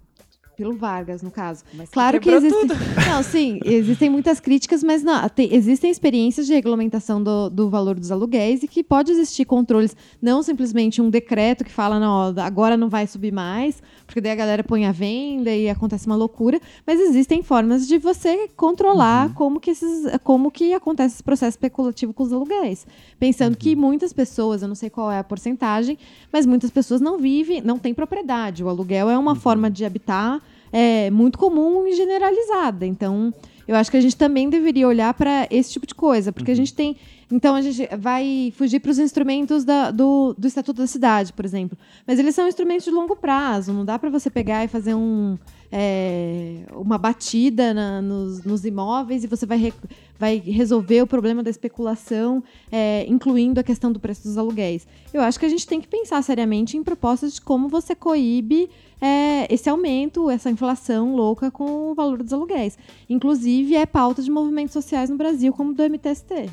pelo 0.55 0.73
Vargas, 0.77 1.22
no 1.22 1.30
caso. 1.30 1.63
Mas 1.73 1.89
Claro 1.89 2.19
que 2.19 2.30
tudo. 2.30 2.73
Não, 3.09 3.22
sim, 3.22 3.59
existem 3.65 4.09
muitas 4.09 4.39
críticas, 4.39 4.81
mas 4.84 5.03
não, 5.03 5.27
tem- 5.27 5.53
existem 5.53 5.91
experiências 5.91 6.47
de 6.47 6.53
regulamentação 6.53 7.22
do, 7.22 7.49
do 7.49 7.69
valor 7.69 7.99
dos 7.99 8.09
aluguéis 8.11 8.63
e 8.63 8.67
que 8.67 8.81
pode 8.84 9.11
existir 9.11 9.43
controles, 9.45 9.95
não 10.22 10.41
simplesmente 10.41 11.01
um 11.01 11.09
decreto 11.09 11.63
que 11.65 11.72
fala, 11.72 11.99
não, 11.99 12.34
agora 12.41 12.77
não 12.77 12.88
vai 12.89 13.05
subir 13.05 13.34
mais, 13.34 13.84
porque 14.15 14.21
daí 14.21 14.31
a 14.31 14.35
galera 14.35 14.63
põe 14.63 14.85
a 14.85 14.93
venda 14.93 15.53
e 15.53 15.69
acontece 15.69 16.07
uma 16.07 16.15
loucura, 16.15 16.57
mas 16.87 17.01
existem 17.01 17.43
formas 17.43 17.85
de 17.85 17.97
você 17.97 18.47
controlar 18.55 19.33
como, 19.33 19.59
que 19.59 19.71
esses, 19.71 20.09
como 20.23 20.49
que 20.49 20.73
acontece 20.73 21.15
esse 21.15 21.23
processo 21.23 21.57
especulativo 21.57 22.13
com 22.13 22.23
os 22.23 22.31
aluguéis. 22.31 22.87
Pensando 23.19 23.57
que 23.57 23.75
muitas 23.75 24.13
pessoas, 24.13 24.61
eu 24.61 24.69
não 24.69 24.75
sei 24.75 24.89
qual 24.89 25.11
é 25.11 25.19
a 25.19 25.23
porcentagem, 25.23 25.97
mas 26.31 26.45
muitas 26.45 26.71
pessoas 26.71 27.01
não 27.01 27.17
vivem, 27.17 27.59
não 27.59 27.77
têm 27.77 27.93
propriedade. 27.93 28.63
O 28.63 28.69
aluguel 28.69 29.09
é 29.09 29.17
uma 29.17 29.35
forma 29.35 29.69
de 29.69 29.83
habitar 29.83 30.41
é, 30.71 31.11
muito 31.11 31.37
comum 31.37 31.85
e 31.85 31.93
generalizada. 31.93 32.85
Então, 32.85 33.33
eu 33.67 33.75
acho 33.75 33.91
que 33.91 33.97
a 33.97 34.01
gente 34.01 34.15
também 34.15 34.49
deveria 34.49 34.87
olhar 34.87 35.13
para 35.13 35.45
esse 35.49 35.71
tipo 35.71 35.85
de 35.85 35.93
coisa, 35.93 36.31
porque 36.31 36.51
a 36.51 36.55
gente 36.55 36.73
tem. 36.73 36.95
Então, 37.31 37.56
a 37.56 37.61
gente 37.61 37.88
vai 37.97 38.53
fugir 38.56 38.80
para 38.80 38.91
os 38.91 38.99
instrumentos 38.99 39.64
da- 39.64 39.89
do, 39.91 40.35
do 40.38 40.47
Estatuto 40.47 40.80
da 40.81 40.88
Cidade, 40.88 41.34
por 41.34 41.43
exemplo. 41.43 41.77
Mas 42.06 42.19
eles 42.19 42.35
são 42.35 42.47
instrumentos 42.47 42.85
de 42.85 42.91
longo 42.91 43.15
prazo, 43.15 43.73
não 43.73 43.84
dá 43.84 43.97
para 43.97 44.10
você 44.11 44.30
pegar 44.30 44.64
e 44.64 44.68
fazer 44.68 44.93
um, 44.93 45.35
é, 45.72 46.60
uma 46.76 46.97
batida 46.99 47.73
na- 47.73 48.02
nos, 48.02 48.43
nos 48.43 48.64
imóveis 48.64 49.23
e 49.23 49.27
você 49.27 49.45
vai, 49.45 49.57
re- 49.57 49.73
vai 50.19 50.38
resolver 50.38 51.02
o 51.02 51.07
problema 51.07 51.41
da 51.41 51.49
especulação, 51.49 52.43
é, 52.72 53.06
incluindo 53.07 53.60
a 53.60 53.64
questão 53.64 53.91
do 53.91 53.99
preço 53.99 54.23
dos 54.23 54.38
aluguéis. 54.38 54.88
Eu 55.14 55.22
acho 55.22 55.39
que 55.39 55.45
a 55.45 55.49
gente 55.49 55.65
tem 55.65 55.81
que 55.81 55.88
pensar 55.88 56.22
seriamente 56.22 56.77
em 56.77 56.84
propostas 56.84 57.34
de 57.34 57.41
como 57.41 57.68
você 57.68 57.95
coíbe 57.95 58.69
é, 59.02 59.52
esse 59.53 59.68
aumento, 59.69 60.30
essa 60.30 60.49
inflação 60.49 61.15
louca 61.15 61.49
com 61.49 61.91
o 61.91 61.95
valor 61.95 62.22
dos 62.22 62.31
aluguéis. 62.34 62.77
Inclusive, 63.10 63.76
é 63.76 63.85
pauta 63.85 64.22
de 64.22 64.30
movimentos 64.31 64.73
sociais 64.73 65.10
no 65.10 65.18
Brasil, 65.18 65.52
como 65.52 65.73
do 65.73 65.81
MTST. 65.84 66.49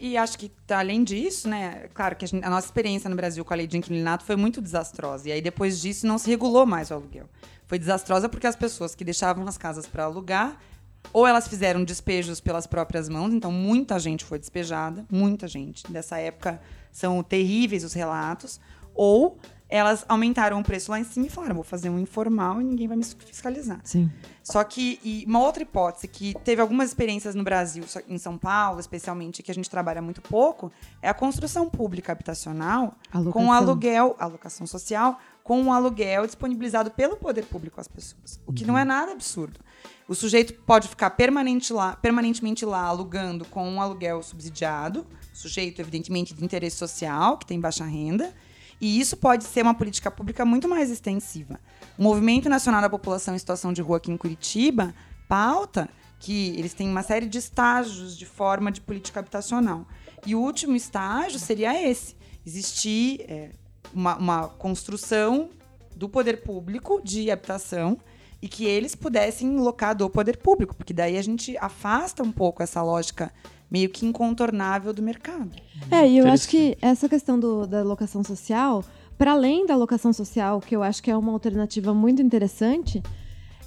E 0.00 0.16
acho 0.16 0.38
que, 0.38 0.50
tá, 0.66 0.78
além 0.78 1.02
disso, 1.02 1.48
né, 1.48 1.88
claro 1.94 2.14
que 2.16 2.24
a, 2.24 2.28
gente- 2.28 2.44
a 2.44 2.50
nossa 2.50 2.66
experiência 2.66 3.08
no 3.10 3.16
Brasil 3.16 3.44
com 3.44 3.52
a 3.52 3.56
lei 3.56 3.66
de 3.66 3.76
inquilinato 3.76 4.24
foi 4.24 4.36
muito 4.36 4.60
desastrosa. 4.60 5.28
E 5.28 5.32
aí, 5.32 5.40
depois 5.40 5.80
disso, 5.80 6.06
não 6.06 6.18
se 6.18 6.28
regulou 6.28 6.66
mais 6.66 6.90
o 6.90 6.94
aluguel. 6.94 7.26
Foi 7.66 7.78
desastrosa 7.78 8.28
porque 8.28 8.46
as 8.46 8.56
pessoas 8.56 8.94
que 8.94 9.04
deixavam 9.04 9.46
as 9.46 9.56
casas 9.56 9.86
para 9.86 10.04
alugar, 10.04 10.58
ou 11.12 11.26
elas 11.26 11.48
fizeram 11.48 11.82
despejos 11.82 12.40
pelas 12.40 12.66
próprias 12.66 13.08
mãos, 13.08 13.32
então 13.32 13.50
muita 13.50 13.98
gente 13.98 14.24
foi 14.24 14.38
despejada, 14.38 15.04
muita 15.10 15.48
gente. 15.48 15.90
Dessa 15.90 16.18
época 16.18 16.60
são 16.92 17.22
terríveis 17.22 17.84
os 17.84 17.92
relatos, 17.94 18.60
ou 18.94 19.38
elas 19.70 20.04
aumentaram 20.08 20.58
o 20.58 20.64
preço 20.64 20.90
lá 20.90 20.98
em 20.98 21.04
cima 21.04 21.26
e 21.26 21.30
falaram: 21.30 21.54
vou 21.54 21.64
fazer 21.64 21.88
um 21.88 21.98
informal 21.98 22.60
e 22.60 22.64
ninguém 22.64 22.88
vai 22.88 22.96
me 22.96 23.04
fiscalizar. 23.04 23.80
Sim. 23.84 24.10
Só 24.42 24.64
que, 24.64 24.98
e 25.04 25.24
uma 25.26 25.38
outra 25.38 25.62
hipótese 25.62 26.08
que 26.08 26.34
teve 26.44 26.60
algumas 26.60 26.88
experiências 26.88 27.34
no 27.34 27.44
Brasil, 27.44 27.84
em 28.08 28.18
São 28.18 28.36
Paulo, 28.36 28.80
especialmente, 28.80 29.42
que 29.42 29.50
a 29.50 29.54
gente 29.54 29.70
trabalha 29.70 30.02
muito 30.02 30.20
pouco, 30.20 30.72
é 31.00 31.08
a 31.08 31.14
construção 31.14 31.70
pública 31.70 32.10
habitacional 32.10 32.94
Alocação. 33.12 33.32
com 33.32 33.52
aluguel, 33.52 34.16
alocação 34.18 34.66
social, 34.66 35.20
com 35.44 35.60
um 35.62 35.72
aluguel 35.72 36.26
disponibilizado 36.26 36.90
pelo 36.90 37.16
poder 37.16 37.44
público 37.44 37.80
às 37.80 37.86
pessoas. 37.86 38.40
O 38.44 38.52
que 38.52 38.64
não 38.64 38.76
é 38.76 38.84
nada 38.84 39.12
absurdo. 39.12 39.60
O 40.08 40.14
sujeito 40.14 40.54
pode 40.64 40.88
ficar 40.88 41.10
permanente 41.10 41.72
lá, 41.72 41.94
permanentemente 41.94 42.64
lá 42.64 42.82
alugando 42.82 43.44
com 43.44 43.68
um 43.68 43.80
aluguel 43.80 44.20
subsidiado, 44.24 45.06
sujeito, 45.32 45.80
evidentemente, 45.80 46.34
de 46.34 46.44
interesse 46.44 46.76
social, 46.76 47.38
que 47.38 47.46
tem 47.46 47.60
baixa 47.60 47.84
renda, 47.84 48.34
e 48.80 48.98
isso 48.98 49.16
pode 49.16 49.44
ser 49.44 49.62
uma 49.62 49.74
política 49.74 50.10
pública 50.10 50.44
muito 50.44 50.68
mais 50.68 50.90
extensiva. 50.90 51.60
O 51.98 52.02
Movimento 52.02 52.48
Nacional 52.48 52.80
da 52.80 52.88
População 52.88 53.34
em 53.34 53.38
Situação 53.38 53.72
de 53.72 53.82
Rua 53.82 53.98
aqui 53.98 54.10
em 54.10 54.16
Curitiba 54.16 54.94
pauta 55.28 55.88
que 56.18 56.54
eles 56.58 56.74
têm 56.74 56.88
uma 56.88 57.02
série 57.02 57.26
de 57.26 57.38
estágios 57.38 58.16
de 58.16 58.26
forma 58.26 58.70
de 58.70 58.80
política 58.80 59.20
habitacional. 59.20 59.86
E 60.26 60.34
o 60.34 60.40
último 60.40 60.76
estágio 60.76 61.38
seria 61.38 61.88
esse: 61.88 62.16
existir 62.46 63.24
é, 63.28 63.50
uma, 63.92 64.16
uma 64.16 64.48
construção 64.48 65.50
do 65.94 66.08
poder 66.08 66.42
público 66.42 67.00
de 67.02 67.30
habitação 67.30 67.98
e 68.42 68.48
que 68.48 68.64
eles 68.64 68.94
pudessem 68.94 69.58
locar 69.58 69.94
do 69.94 70.08
poder 70.08 70.38
público, 70.38 70.74
porque 70.74 70.94
daí 70.94 71.18
a 71.18 71.22
gente 71.22 71.56
afasta 71.58 72.22
um 72.22 72.32
pouco 72.32 72.62
essa 72.62 72.82
lógica 72.82 73.32
meio 73.70 73.88
que 73.88 74.04
incontornável 74.06 74.92
do 74.92 75.02
mercado. 75.02 75.50
É, 75.90 76.08
e 76.08 76.18
eu 76.18 76.26
acho 76.28 76.48
que 76.48 76.76
essa 76.82 77.08
questão 77.08 77.38
do- 77.38 77.66
da 77.66 77.82
locação 77.82 78.22
social, 78.24 78.84
para 79.16 79.32
além 79.32 79.66
da 79.66 79.76
locação 79.76 80.12
social, 80.12 80.60
que 80.60 80.74
eu 80.74 80.82
acho 80.82 81.02
que 81.02 81.10
é 81.10 81.16
uma 81.16 81.32
alternativa 81.32 81.94
muito 81.94 82.20
interessante, 82.20 83.02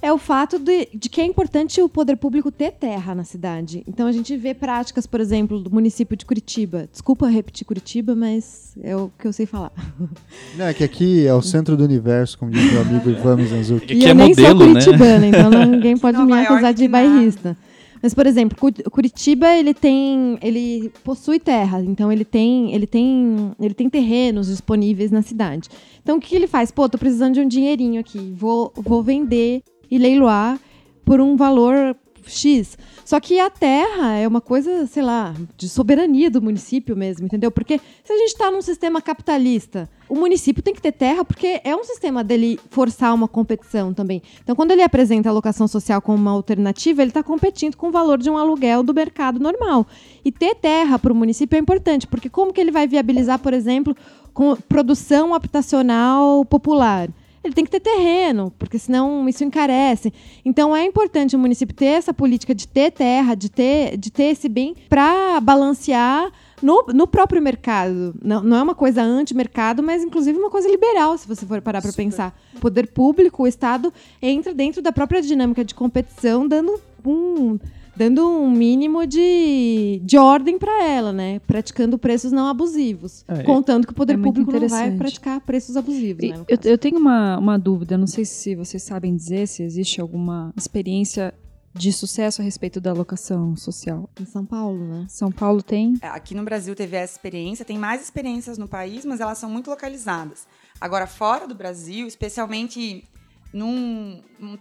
é 0.02 0.12
o 0.12 0.18
fato 0.18 0.60
de, 0.60 0.90
de 0.94 1.08
que 1.08 1.22
é 1.22 1.26
importante 1.26 1.82
o 1.82 1.88
poder 1.88 2.18
público 2.18 2.52
ter 2.52 2.72
terra 2.74 3.16
na 3.16 3.24
cidade. 3.24 3.84
Então 3.88 4.06
a 4.06 4.12
gente 4.12 4.36
vê 4.36 4.54
práticas, 4.54 5.08
por 5.08 5.22
exemplo, 5.22 5.62
do 5.62 5.72
município 5.72 6.18
de 6.18 6.26
Curitiba. 6.26 6.90
Desculpa 6.92 7.30
repetir 7.30 7.66
Curitiba, 7.66 8.14
mas 8.14 8.76
é 8.84 8.98
o 8.98 9.10
que 9.18 9.26
eu 9.26 9.32
sei 9.32 9.46
falar. 9.46 9.72
Não, 10.58 10.66
é 10.66 10.74
que 10.74 10.84
aqui 10.84 11.26
é 11.26 11.34
o 11.34 11.42
centro 11.42 11.78
do 11.78 11.86
universo, 11.86 12.38
como 12.38 12.52
diz 12.52 12.70
meu 12.74 12.82
amigo 12.82 13.10
Ivan 13.10 13.38
Mizanzuki. 13.38 13.86
Que 13.88 13.94
e 13.94 14.06
é 14.06 14.10
eu 14.12 14.16
nem 14.16 14.28
modelo, 14.30 14.58
sou 14.60 14.68
né? 14.68 14.74
curitibana, 14.82 15.28
então 15.28 15.50
não- 15.50 15.66
ninguém 15.68 15.96
pode 15.98 16.18
Nova 16.18 16.30
me 16.30 16.34
York 16.36 16.52
acusar 16.54 16.74
de 16.74 16.82
que 16.84 16.88
nada. 16.90 17.58
Mas, 18.04 18.14
por 18.14 18.28
exemplo, 18.28 18.58
Cu- 18.60 18.92
Curitiba 18.92 19.48
ele 19.56 19.74
tem, 19.74 20.38
ele 20.42 20.92
possui 21.06 21.40
terra, 21.40 21.80
então 21.82 22.12
ele 22.12 22.26
tem, 22.26 22.74
ele 22.74 22.86
tem, 22.86 23.54
ele 23.58 23.74
tem 23.74 23.90
terrenos 23.90 24.48
disponíveis 24.48 25.10
na 25.10 25.22
cidade. 25.22 25.70
Então 26.04 26.18
o 26.18 26.20
que 26.20 26.28
que 26.28 26.36
ele 26.36 26.48
faz? 26.48 26.70
Pô, 26.70 26.90
tô 26.90 26.98
precisando 26.98 27.36
de 27.36 27.40
um 27.40 27.48
dinheirinho 27.48 28.02
aqui, 28.02 28.34
vou, 28.36 28.74
vou 28.76 29.02
vender 29.02 29.64
e 29.90 29.98
leiloar 29.98 30.60
por 31.06 31.22
um 31.22 31.38
valor 31.38 31.96
X. 32.30 32.78
Só 33.06 33.20
que 33.20 33.40
a 33.40 33.50
terra 33.50 34.16
é 34.18 34.28
uma 34.28 34.42
coisa, 34.42 34.86
sei 34.88 35.04
lá, 35.04 35.34
de 35.58 35.68
soberania 35.68 36.30
do 36.30 36.42
município 36.42 36.96
mesmo, 36.96 37.26
entendeu? 37.26 37.52
Porque 37.52 37.80
se 38.04 38.14
a 38.14 38.18
gente 38.18 38.30
está 38.30 38.50
num 38.50 38.62
sistema 38.62 39.02
capitalista, 39.02 39.90
o 40.08 40.16
município 40.16 40.62
tem 40.62 40.74
que 40.74 40.82
ter 40.82 40.92
terra 40.92 41.26
porque 41.26 41.62
é 41.64 41.76
um 41.76 41.84
sistema 41.84 42.24
dele 42.24 42.60
forçar 42.70 43.14
uma 43.14 43.28
competição 43.28 43.94
também. 43.94 44.22
Então, 44.44 44.56
quando 44.56 44.72
ele 44.72 44.84
apresenta 44.84 45.30
a 45.30 45.32
locação 45.32 45.68
social 45.68 46.02
como 46.02 46.18
uma 46.18 46.32
alternativa, 46.32 47.02
ele 47.02 47.10
está 47.10 47.24
competindo 47.24 47.76
com 47.76 47.88
o 47.88 47.92
valor 47.92 48.18
de 48.18 48.30
um 48.30 48.38
aluguel 48.38 48.84
do 48.84 48.94
mercado 48.94 49.40
normal. 49.40 49.88
E 50.24 50.32
ter 50.32 50.56
terra 50.56 51.00
para 51.00 51.12
o 51.12 51.16
município 51.16 51.56
é 51.58 51.60
importante, 51.60 52.08
porque 52.08 52.30
como 52.30 52.54
que 52.54 52.62
ele 52.62 52.72
vai 52.72 52.88
viabilizar, 52.88 53.40
por 53.40 53.54
exemplo, 53.54 53.96
com 54.34 54.56
produção 54.56 55.34
habitacional 55.34 56.46
popular? 56.46 57.10
Ele 57.44 57.54
tem 57.54 57.66
que 57.66 57.72
ter 57.72 57.82
terreno, 57.82 58.54
porque 58.58 58.80
senão 58.80 59.28
isso 59.28 59.44
encarece. 59.44 60.14
Então 60.46 60.76
é 60.76 60.86
importante 60.86 61.36
o 61.36 61.40
município 61.40 61.76
ter 61.76 61.86
essa 61.86 62.14
política 62.14 62.56
de 62.56 62.68
ter 62.68 62.92
terra, 62.92 63.36
de 63.36 63.50
ter, 63.50 63.98
de 63.98 64.10
ter 64.10 64.26
esse 64.26 64.48
bem 64.48 64.76
para 64.88 65.42
balancear 65.42 66.32
no, 66.62 66.86
no 66.94 67.06
próprio 67.06 67.42
mercado. 67.42 68.16
Não, 68.24 68.42
não 68.42 68.58
é 68.58 68.64
uma 68.64 68.74
coisa 68.74 69.04
anti-mercado, 69.04 69.84
mas 69.84 70.04
inclusive 70.04 70.40
uma 70.40 70.50
coisa 70.50 70.70
liberal, 70.70 71.18
se 71.18 71.28
você 71.28 71.46
for 71.46 71.62
parar 71.62 71.82
para 71.82 71.92
pensar. 71.92 72.34
O 72.56 72.60
poder 72.62 72.88
público, 72.88 73.44
o 73.44 73.48
Estado, 73.48 73.94
entra 74.22 74.54
dentro 74.54 74.82
da 74.82 74.94
própria 74.94 75.22
dinâmica 75.22 75.66
de 75.66 75.76
competição, 75.76 76.48
dando 76.48 76.80
um, 77.06 77.60
dando 77.96 78.28
um 78.28 78.50
mínimo 78.50 79.06
de, 79.06 80.02
de 80.04 80.18
ordem 80.18 80.58
para 80.58 80.84
ela, 80.84 81.14
né? 81.14 81.40
Praticando 81.46 81.98
preços 81.98 82.32
não 82.32 82.48
abusivos. 82.48 83.24
É, 83.28 83.44
contando 83.44 83.86
que 83.86 83.94
o 83.94 83.96
poder 83.96 84.14
é 84.14 84.18
público 84.18 84.52
não 84.52 84.68
vai 84.68 84.92
praticar 84.98 85.40
preços 85.42 85.78
abusivos. 85.78 86.24
E 86.24 86.30
né, 86.32 86.44
eu, 86.48 86.58
eu 86.64 86.78
tenho 86.78 86.98
uma, 86.98 87.38
uma 87.38 87.58
dúvida, 87.60 87.98
não 87.98 88.08
sei 88.08 88.26
se 88.26 88.56
vocês 88.56 88.82
sabem 88.84 89.16
dizer 89.16 89.48
se 89.48 89.64
existe 89.64 90.02
alguma 90.02 90.54
experiência 90.58 91.34
de 91.76 91.92
sucesso 91.92 92.40
a 92.40 92.46
respeito 92.46 92.80
da 92.80 92.94
locação 92.94 93.56
social. 93.56 94.08
Em 94.22 94.26
São 94.26 94.46
Paulo, 94.46 94.86
né? 94.86 95.06
São 95.10 95.32
Paulo 95.32 95.62
tem? 95.64 95.96
É, 96.02 96.08
Aqui 96.08 96.36
no 96.36 96.44
Brasil 96.44 96.76
teve 96.76 96.96
essa 96.96 97.14
experiência, 97.16 97.66
tem 97.66 97.80
mais 97.80 98.02
experiências 98.02 98.60
no 98.60 98.68
país, 98.68 99.04
mas 99.06 99.20
elas 99.20 99.40
são 99.40 99.50
muito 99.50 99.72
localizadas. 99.72 100.46
Agora, 100.80 101.08
fora 101.08 101.48
do 101.48 101.56
Brasil, 101.56 102.06
especialmente 102.06 103.04
num, 103.52 104.22
num- 104.40 104.58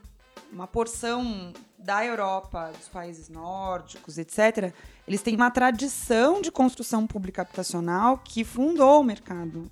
uma 0.50 0.66
porção 0.66 1.52
da 1.82 2.04
Europa, 2.04 2.72
dos 2.78 2.88
países 2.88 3.28
nórdicos, 3.28 4.18
etc., 4.18 4.72
eles 5.06 5.20
têm 5.20 5.34
uma 5.34 5.50
tradição 5.50 6.40
de 6.40 6.50
construção 6.50 7.06
pública 7.06 7.42
habitacional 7.42 8.18
que 8.18 8.44
fundou 8.44 9.00
o 9.00 9.04
mercado 9.04 9.70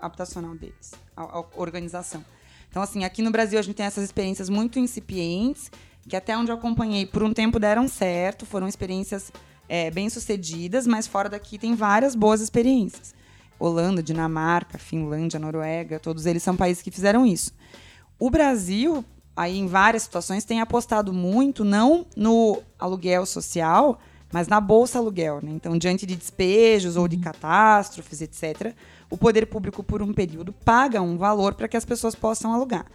habitacional 0.00 0.54
deles, 0.54 0.92
a, 1.16 1.22
a 1.22 1.44
organização. 1.56 2.24
Então, 2.70 2.82
assim, 2.82 3.04
aqui 3.04 3.20
no 3.20 3.30
Brasil 3.30 3.58
a 3.58 3.62
gente 3.62 3.76
tem 3.76 3.86
essas 3.86 4.04
experiências 4.04 4.48
muito 4.48 4.78
incipientes, 4.78 5.70
que 6.08 6.16
até 6.16 6.36
onde 6.36 6.50
eu 6.50 6.56
acompanhei 6.56 7.04
por 7.04 7.22
um 7.22 7.32
tempo 7.32 7.58
deram 7.58 7.86
certo, 7.86 8.46
foram 8.46 8.66
experiências 8.66 9.30
é, 9.68 9.90
bem 9.90 10.08
sucedidas, 10.08 10.86
mas 10.86 11.06
fora 11.06 11.28
daqui 11.28 11.58
tem 11.58 11.74
várias 11.74 12.14
boas 12.14 12.40
experiências. 12.40 13.14
Holanda, 13.58 14.02
Dinamarca, 14.02 14.78
Finlândia, 14.78 15.38
Noruega, 15.38 16.00
todos 16.00 16.24
eles 16.24 16.42
são 16.42 16.56
países 16.56 16.82
que 16.82 16.90
fizeram 16.90 17.26
isso. 17.26 17.52
O 18.18 18.30
Brasil, 18.30 19.04
aí 19.36 19.58
em 19.58 19.66
várias 19.66 20.02
situações, 20.02 20.44
tem 20.44 20.60
apostado 20.60 21.12
muito 21.12 21.64
não 21.64 22.06
no 22.16 22.62
aluguel 22.78 23.24
social, 23.26 23.98
mas 24.32 24.48
na 24.48 24.60
bolsa 24.60 24.98
aluguel. 24.98 25.40
Né? 25.42 25.50
Então, 25.52 25.76
diante 25.76 26.06
de 26.06 26.16
despejos 26.16 26.96
ou 26.96 27.08
de 27.08 27.16
uhum. 27.16 27.22
catástrofes, 27.22 28.20
etc., 28.20 28.74
o 29.08 29.16
poder 29.16 29.46
público, 29.46 29.82
por 29.82 30.02
um 30.02 30.12
período, 30.12 30.52
paga 30.52 31.02
um 31.02 31.16
valor 31.16 31.54
para 31.54 31.66
que 31.66 31.76
as 31.76 31.84
pessoas 31.84 32.14
possam 32.14 32.52
alugar. 32.52 32.86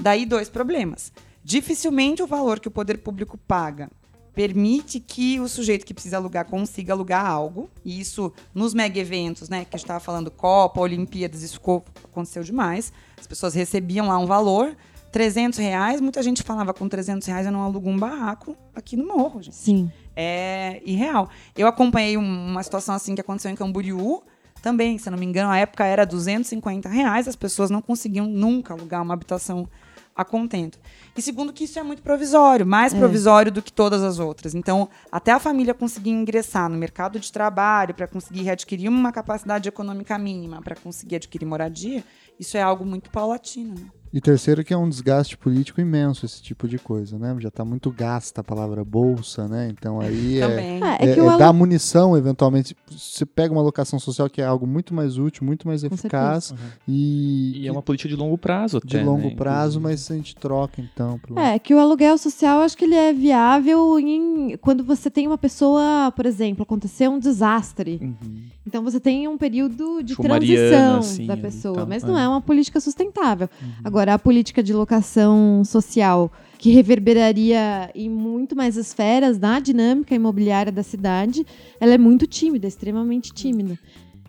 Daí, 0.00 0.24
dois 0.24 0.48
problemas. 0.48 1.12
Dificilmente 1.42 2.22
o 2.22 2.26
valor 2.26 2.60
que 2.60 2.68
o 2.68 2.70
poder 2.70 2.98
público 2.98 3.36
paga 3.36 3.90
permite 4.34 4.98
que 4.98 5.38
o 5.38 5.48
sujeito 5.48 5.86
que 5.86 5.94
precisa 5.94 6.16
alugar 6.16 6.44
consiga 6.46 6.92
alugar 6.92 7.24
algo. 7.24 7.70
E 7.84 8.00
isso 8.00 8.32
nos 8.52 8.74
mega 8.74 8.98
eventos, 8.98 9.48
né? 9.48 9.64
Que 9.64 9.76
a 9.76 9.78
gente 9.78 9.84
estava 9.84 10.00
falando 10.00 10.30
Copa, 10.30 10.80
Olimpíadas, 10.80 11.42
isso 11.42 11.54
ficou, 11.54 11.84
aconteceu 12.02 12.42
demais. 12.42 12.92
As 13.18 13.26
pessoas 13.26 13.54
recebiam 13.54 14.08
lá 14.08 14.18
um 14.18 14.26
valor, 14.26 14.76
300 15.14 15.60
reais. 15.60 16.00
Muita 16.00 16.20
gente 16.24 16.42
falava 16.42 16.74
com 16.74 16.88
300 16.88 17.28
reais 17.28 17.46
eu 17.46 17.52
não 17.52 17.62
alugo 17.62 17.88
um 17.88 17.96
barraco 17.96 18.56
aqui 18.74 18.96
no 18.96 19.06
morro, 19.06 19.40
gente. 19.40 19.54
Sim. 19.54 19.88
É 20.16 20.82
irreal. 20.84 21.30
Eu 21.56 21.68
acompanhei 21.68 22.16
uma 22.16 22.60
situação 22.64 22.96
assim 22.96 23.14
que 23.14 23.20
aconteceu 23.20 23.48
em 23.48 23.54
Camboriú. 23.54 24.24
Também, 24.60 24.98
se 24.98 25.08
não 25.08 25.16
me 25.16 25.24
engano, 25.24 25.50
a 25.50 25.56
época 25.56 25.84
era 25.84 26.04
250 26.04 26.88
reais. 26.88 27.28
As 27.28 27.36
pessoas 27.36 27.70
não 27.70 27.80
conseguiam 27.80 28.26
nunca 28.26 28.74
alugar 28.74 29.00
uma 29.02 29.14
habitação 29.14 29.68
a 30.16 30.24
contento. 30.24 30.80
E 31.16 31.22
segundo 31.22 31.52
que 31.52 31.62
isso 31.62 31.78
é 31.78 31.84
muito 31.84 32.02
provisório, 32.02 32.66
mais 32.66 32.92
é. 32.92 32.98
provisório 32.98 33.52
do 33.52 33.62
que 33.62 33.72
todas 33.72 34.02
as 34.02 34.18
outras. 34.18 34.52
Então, 34.52 34.88
até 35.12 35.30
a 35.30 35.38
família 35.38 35.74
conseguir 35.74 36.10
ingressar 36.10 36.68
no 36.68 36.76
mercado 36.76 37.20
de 37.20 37.30
trabalho 37.30 37.94
para 37.94 38.08
conseguir 38.08 38.42
readquirir 38.42 38.90
uma 38.90 39.12
capacidade 39.12 39.68
econômica 39.68 40.18
mínima, 40.18 40.60
para 40.60 40.74
conseguir 40.74 41.16
adquirir 41.16 41.46
moradia, 41.46 42.02
isso 42.38 42.56
é 42.56 42.62
algo 42.62 42.84
muito 42.84 43.10
paulatino. 43.10 43.74
Né? 43.76 44.03
E 44.14 44.20
terceiro 44.20 44.62
que 44.62 44.72
é 44.72 44.76
um 44.76 44.88
desgaste 44.88 45.36
político 45.36 45.80
imenso 45.80 46.24
esse 46.24 46.40
tipo 46.40 46.68
de 46.68 46.78
coisa, 46.78 47.18
né? 47.18 47.34
Já 47.40 47.48
está 47.48 47.64
muito 47.64 47.90
gasta 47.90 48.42
a 48.42 48.44
palavra 48.44 48.84
bolsa, 48.84 49.48
né? 49.48 49.68
Então 49.68 50.00
aí 50.00 50.40
é, 50.40 50.44
é, 50.44 50.80
é, 51.00 51.06
é, 51.08 51.18
é 51.18 51.36
dar 51.36 51.52
munição, 51.52 52.16
eventualmente. 52.16 52.76
Você 52.88 53.26
pega 53.26 53.52
uma 53.52 53.60
locação 53.60 53.98
social 53.98 54.30
que 54.30 54.40
é 54.40 54.44
algo 54.44 54.68
muito 54.68 54.94
mais 54.94 55.18
útil, 55.18 55.44
muito 55.44 55.66
mais 55.66 55.82
eficaz. 55.82 56.52
Uhum. 56.52 56.56
E, 56.86 57.62
e 57.62 57.66
é 57.66 57.72
uma 57.72 57.82
política 57.82 58.08
de 58.08 58.14
longo 58.14 58.38
prazo 58.38 58.80
De 58.84 58.98
até, 58.98 59.04
longo 59.04 59.30
né? 59.30 59.34
prazo, 59.34 59.80
mas 59.80 60.08
a 60.08 60.14
gente 60.14 60.36
troca 60.36 60.80
então. 60.80 61.18
Pelo... 61.18 61.36
É, 61.36 61.58
que 61.58 61.74
o 61.74 61.80
aluguel 61.80 62.16
social, 62.16 62.60
acho 62.60 62.76
que 62.78 62.84
ele 62.84 62.94
é 62.94 63.12
viável 63.12 63.98
em, 63.98 64.56
quando 64.58 64.84
você 64.84 65.10
tem 65.10 65.26
uma 65.26 65.38
pessoa, 65.38 66.12
por 66.14 66.24
exemplo, 66.24 66.62
aconteceu 66.62 67.10
um 67.10 67.18
desastre. 67.18 67.98
Uhum. 68.00 68.44
Então 68.64 68.82
você 68.82 68.98
tem 69.00 69.26
um 69.28 69.36
período 69.36 70.02
de 70.02 70.14
tipo 70.14 70.22
transição 70.22 70.98
assim, 70.98 71.26
da 71.26 71.36
pessoa, 71.36 71.74
então, 71.74 71.86
mas 71.86 72.02
não 72.02 72.18
é. 72.18 72.22
é 72.22 72.28
uma 72.28 72.40
política 72.40 72.80
sustentável. 72.80 73.48
Uhum. 73.60 73.68
Agora, 73.82 74.03
a 74.12 74.18
política 74.18 74.62
de 74.62 74.72
locação 74.72 75.62
social 75.64 76.30
que 76.58 76.70
reverberaria 76.70 77.90
em 77.94 78.08
muito 78.08 78.54
mais 78.54 78.76
esferas 78.76 79.38
na 79.38 79.60
dinâmica 79.60 80.14
imobiliária 80.14 80.72
da 80.72 80.82
cidade, 80.82 81.44
ela 81.80 81.92
é 81.92 81.98
muito 81.98 82.26
tímida, 82.26 82.66
extremamente 82.66 83.32
tímida. 83.32 83.78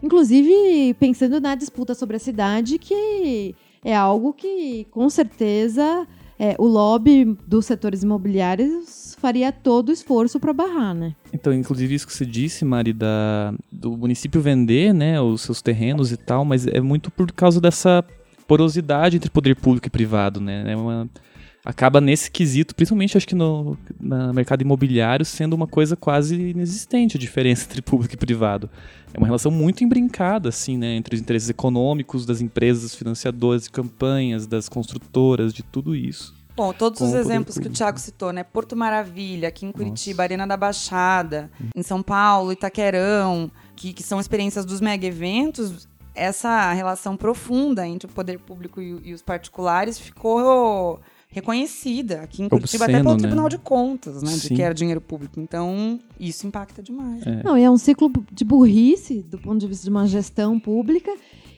Inclusive, 0.03 0.93
pensando 0.99 1.39
na 1.39 1.55
disputa 1.55 1.95
sobre 1.95 2.17
a 2.17 2.19
cidade, 2.19 2.77
que 2.77 3.55
é 3.83 3.95
algo 3.95 4.33
que, 4.33 4.85
com 4.91 5.09
certeza, 5.09 6.05
é, 6.37 6.55
o 6.59 6.65
lobby 6.65 7.37
dos 7.47 7.65
setores 7.65 8.03
imobiliários 8.03 9.15
faria 9.19 9.51
todo 9.51 9.89
o 9.89 9.91
esforço 9.91 10.39
para 10.39 10.51
barrar, 10.51 10.93
né? 10.93 11.15
Então, 11.33 11.53
inclusive 11.53 11.95
isso 11.95 12.05
que 12.05 12.13
você 12.13 12.25
disse, 12.25 12.65
Mari, 12.65 12.93
da, 12.93 13.53
do 13.71 13.95
município 13.95 14.41
vender, 14.41 14.93
né, 14.93 15.19
os 15.21 15.41
seus 15.41 15.61
terrenos 15.61 16.11
e 16.11 16.17
tal, 16.17 16.43
mas 16.43 16.67
é 16.67 16.81
muito 16.81 17.09
por 17.09 17.31
causa 17.31 17.61
dessa 17.61 18.03
porosidade 18.47 19.17
entre 19.17 19.29
poder 19.29 19.55
público 19.55 19.87
e 19.87 19.89
privado, 19.89 20.39
né? 20.39 20.71
É 20.71 20.75
uma, 20.75 21.09
acaba 21.65 21.99
nesse 21.99 22.29
quesito, 22.29 22.75
principalmente 22.75 23.17
acho 23.17 23.27
que 23.27 23.33
no, 23.33 23.75
no 23.99 24.33
mercado 24.33 24.61
imobiliário, 24.61 25.25
sendo 25.25 25.53
uma 25.53 25.65
coisa 25.65 25.95
quase 25.95 26.35
inexistente 26.35 27.17
a 27.17 27.19
diferença 27.19 27.65
entre 27.65 27.81
público 27.81 28.13
e 28.13 28.17
privado. 28.17 28.69
É 29.11 29.17
uma 29.17 29.25
relação 29.25 29.51
muito 29.51 29.83
embrincada, 29.83 30.49
assim, 30.49 30.77
né, 30.77 30.95
entre 30.95 31.15
os 31.15 31.21
interesses 31.21 31.49
econômicos 31.49 32.25
das 32.25 32.39
empresas 32.39 32.93
financiadoras 32.93 33.63
de 33.63 33.71
campanhas, 33.71 34.45
das 34.45 34.69
construtoras, 34.69 35.53
de 35.53 35.63
tudo 35.63 35.95
isso. 35.95 36.35
Bom, 36.55 36.71
todos 36.71 37.01
os 37.01 37.13
exemplos 37.13 37.57
que 37.57 37.67
o 37.67 37.71
Thiago 37.71 37.99
citou, 37.99 38.31
né? 38.31 38.41
Porto 38.41 38.77
Maravilha, 38.77 39.49
aqui 39.49 39.65
em 39.65 39.73
Curitiba, 39.73 40.23
Nossa. 40.23 40.23
Arena 40.23 40.47
da 40.47 40.55
Baixada, 40.55 41.51
em 41.75 41.83
São 41.83 42.01
Paulo, 42.01 42.53
Itaquerão, 42.53 43.51
que, 43.75 43.91
que 43.91 44.01
são 44.01 44.21
experiências 44.21 44.63
dos 44.63 44.79
mega 44.79 45.05
eventos, 45.05 45.85
essa 46.15 46.71
relação 46.73 47.17
profunda 47.17 47.87
entre 47.87 48.09
o 48.09 48.13
poder 48.13 48.39
público 48.39 48.81
e, 48.81 49.09
e 49.09 49.13
os 49.13 49.21
particulares 49.21 49.99
ficou 49.99 50.99
reconhecida 51.35 52.21
aqui 52.21 52.43
em 52.43 52.47
Curitiba, 52.47 52.85
Obsceno, 52.85 52.97
até 52.97 53.03
pelo 53.03 53.15
né? 53.15 53.19
Tribunal 53.19 53.49
de 53.49 53.57
Contas, 53.57 54.23
né? 54.23 54.31
Sim. 54.31 54.47
De 54.47 54.55
que 54.55 54.61
era 54.61 54.73
dinheiro 54.73 55.01
público. 55.01 55.37
Então, 55.39 55.99
isso 56.17 56.47
impacta 56.47 56.81
demais. 56.81 57.27
É. 57.27 57.43
Não, 57.43 57.57
e 57.57 57.63
é 57.63 57.69
um 57.69 57.77
ciclo 57.77 58.09
de 58.31 58.45
burrice 58.45 59.21
do 59.21 59.37
ponto 59.37 59.59
de 59.59 59.67
vista 59.67 59.83
de 59.83 59.89
uma 59.89 60.07
gestão 60.07 60.57
pública 60.57 61.11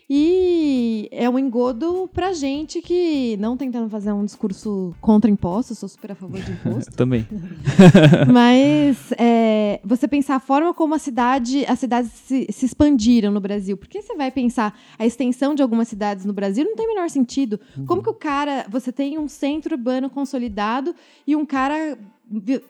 e 0.09 1.09
é 1.11 1.29
um 1.29 1.37
engodo 1.37 2.09
pra 2.13 2.31
gente 2.31 2.81
que, 2.81 3.35
não 3.37 3.57
tentando 3.57 3.89
fazer 3.89 4.13
um 4.13 4.23
discurso 4.23 4.95
contra 5.01 5.29
impostos, 5.29 5.79
sou 5.79 5.89
super 5.89 6.13
a 6.13 6.15
favor 6.15 6.39
de 6.39 6.51
impostos. 6.51 6.93
Também. 6.95 7.27
Mas 8.31 9.11
é, 9.17 9.81
você 9.83 10.07
pensar 10.07 10.35
a 10.35 10.39
forma 10.39 10.73
como 10.73 10.95
a 10.95 10.99
cidade, 10.99 11.65
as 11.65 11.79
cidades 11.79 12.09
se, 12.11 12.47
se, 12.49 12.65
expandiram 12.65 13.31
no 13.31 13.41
Brasil. 13.41 13.75
Porque 13.75 14.01
você 14.01 14.15
vai 14.15 14.31
pensar 14.31 14.79
a 14.97 15.05
extensão 15.05 15.53
de 15.53 15.61
algumas 15.61 15.89
cidades 15.89 16.23
no 16.23 16.31
Brasil, 16.31 16.63
não 16.63 16.75
tem 16.75 16.85
o 16.85 16.93
menor 16.93 17.09
sentido. 17.09 17.59
Uhum. 17.75 17.85
Como 17.85 18.01
que 18.01 18.09
o 18.09 18.13
cara. 18.13 18.65
Você 18.69 18.93
tem 18.93 19.19
um 19.19 19.27
centro 19.27 19.75
urbano 19.75 20.09
consolidado 20.09 20.95
e 21.25 21.35
um 21.35 21.45
cara 21.45 21.97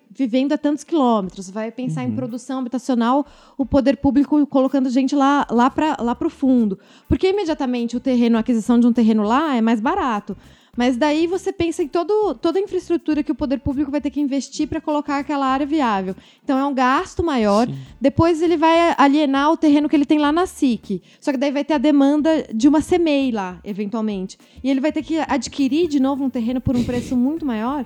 vivendo 0.10 0.54
a 0.54 0.58
tantos 0.58 0.84
quilômetros, 0.84 1.50
vai 1.50 1.72
pensar 1.72 2.04
uhum. 2.04 2.10
em 2.10 2.16
produção 2.16 2.60
habitacional, 2.60 3.26
o 3.58 3.66
poder 3.66 3.98
público 3.98 4.46
colocando 4.48 4.90
gente 4.90 5.16
lá, 5.16 5.48
lá 5.50 5.70
para 5.70 5.98
lá 6.00 6.18
o 6.20 6.30
fundo. 6.30 6.78
Porque 7.08 7.30
imediatamente 7.30 7.98
o 7.98 8.00
terreno, 8.00 8.38
a 8.38 8.42
aquisição 8.42 8.80
de 8.80 8.88
um 8.88 8.94
terreno 8.94 9.24
lá 9.24 9.56
é 9.56 9.62
mais 9.62 9.80
barato. 9.80 10.36
Mas 10.78 10.96
daí 10.96 11.26
você 11.26 11.52
pensa 11.52 11.82
em 11.82 11.88
todo, 11.88 12.36
toda 12.36 12.60
a 12.60 12.62
infraestrutura 12.62 13.24
que 13.24 13.32
o 13.32 13.36
poder 13.36 13.60
público 13.60 13.90
vai 13.90 14.00
ter 14.00 14.12
que 14.12 14.22
investir 14.22 14.68
para 14.68 14.80
colocar 14.80 15.18
aquela 15.18 15.48
área 15.48 15.66
viável. 15.66 16.16
Então 16.44 16.56
é 16.60 16.64
um 16.64 16.74
gasto 16.74 17.24
maior. 17.24 17.66
Sim. 17.66 17.76
Depois 18.00 18.44
ele 18.44 18.56
vai 18.56 18.94
alienar 18.96 19.52
o 19.52 19.58
terreno 19.58 19.90
que 19.90 19.96
ele 19.96 20.06
tem 20.06 20.20
lá 20.20 20.32
na 20.32 20.46
SIC. 20.46 21.02
Só 21.20 21.32
que 21.32 21.38
daí 21.38 21.52
vai 21.52 21.66
ter 21.66 21.74
a 21.74 21.80
demanda 21.80 22.48
de 22.54 22.68
uma 22.68 22.80
CEMEI 22.80 23.32
lá, 23.32 23.60
eventualmente. 23.64 24.38
E 24.64 24.70
ele 24.70 24.80
vai 24.80 24.92
ter 24.92 25.02
que 25.02 25.18
adquirir 25.18 25.88
de 25.88 26.00
novo 26.00 26.24
um 26.24 26.30
terreno 26.30 26.62
por 26.62 26.76
um 26.76 26.84
preço 26.84 27.18
muito 27.18 27.44
maior. 27.44 27.84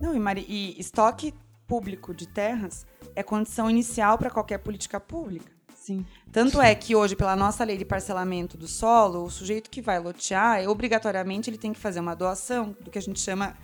Não, 0.00 0.14
e, 0.14 0.18
Mari, 0.18 0.44
e 0.48 0.78
estoque 0.78 1.34
público 1.66 2.14
de 2.14 2.26
terras 2.26 2.86
é 3.14 3.22
condição 3.22 3.68
inicial 3.68 4.18
para 4.18 4.30
qualquer 4.30 4.58
política 4.58 5.00
pública. 5.00 5.50
Sim. 5.74 6.04
Tanto 6.32 6.60
é 6.60 6.74
que 6.74 6.96
hoje, 6.96 7.14
pela 7.14 7.36
nossa 7.36 7.62
lei 7.64 7.76
de 7.76 7.84
parcelamento 7.84 8.58
do 8.58 8.66
solo, 8.66 9.24
o 9.24 9.30
sujeito 9.30 9.70
que 9.70 9.80
vai 9.80 10.00
lotear, 10.00 10.68
obrigatoriamente 10.68 11.48
ele 11.48 11.58
tem 11.58 11.72
que 11.72 11.78
fazer 11.78 12.00
uma 12.00 12.14
doação 12.14 12.76
do 12.80 12.90
que 12.90 12.98
a 12.98 13.02
gente 13.02 13.20
chama 13.20 13.54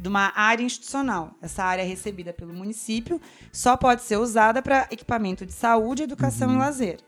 de 0.00 0.08
uma 0.08 0.32
área 0.34 0.62
institucional. 0.62 1.34
Essa 1.42 1.64
área 1.64 1.82
é 1.82 1.84
recebida 1.84 2.32
pelo 2.32 2.54
município, 2.54 3.20
só 3.52 3.76
pode 3.76 4.02
ser 4.02 4.16
usada 4.16 4.62
para 4.62 4.86
equipamento 4.90 5.44
de 5.44 5.52
saúde, 5.52 6.04
educação 6.04 6.48
uhum. 6.48 6.54
e 6.54 6.58
lazer. 6.58 6.98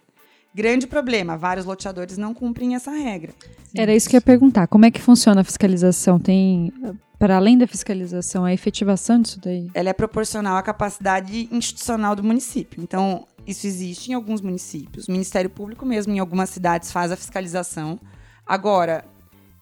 Grande 0.54 0.86
problema, 0.86 1.36
vários 1.36 1.66
loteadores 1.66 2.16
não 2.16 2.32
cumprem 2.32 2.76
essa 2.76 2.92
regra. 2.92 3.32
Era 3.76 3.94
isso 3.94 4.08
que 4.08 4.14
eu 4.14 4.18
ia 4.18 4.22
perguntar. 4.22 4.68
Como 4.68 4.84
é 4.84 4.90
que 4.90 5.00
funciona 5.00 5.40
a 5.40 5.44
fiscalização? 5.44 6.18
Tem, 6.18 6.72
para 7.18 7.36
além 7.36 7.56
da 7.56 7.66
fiscalização, 7.66 8.44
a 8.44 8.52
efetivação 8.52 9.20
disso 9.20 9.40
daí? 9.40 9.70
Ela 9.74 9.90
é 9.90 9.92
proporcional 9.92 10.56
à 10.56 10.62
capacidade 10.62 11.48
institucional 11.50 12.16
do 12.16 12.22
município. 12.22 12.82
Então, 12.82 13.26
isso 13.46 13.66
existe 13.66 14.10
em 14.10 14.14
alguns 14.14 14.40
municípios. 14.40 15.08
O 15.08 15.12
Ministério 15.12 15.50
Público 15.50 15.86
mesmo, 15.86 16.12
em 16.12 16.18
algumas 16.18 16.50
cidades, 16.50 16.90
faz 16.90 17.12
a 17.12 17.16
fiscalização. 17.16 17.98
Agora, 18.46 19.04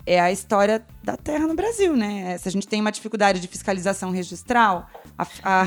é 0.06 0.20
a 0.20 0.32
história 0.32 0.84
da 1.02 1.16
terra 1.16 1.46
no 1.46 1.54
Brasil, 1.54 1.96
né? 1.96 2.36
Se 2.38 2.48
a 2.48 2.52
gente 2.52 2.66
tem 2.66 2.80
uma 2.80 2.90
dificuldade 2.90 3.40
de 3.40 3.46
fiscalização 3.46 4.10
registral, 4.10 4.88
a, 5.16 5.26
a, 5.44 5.66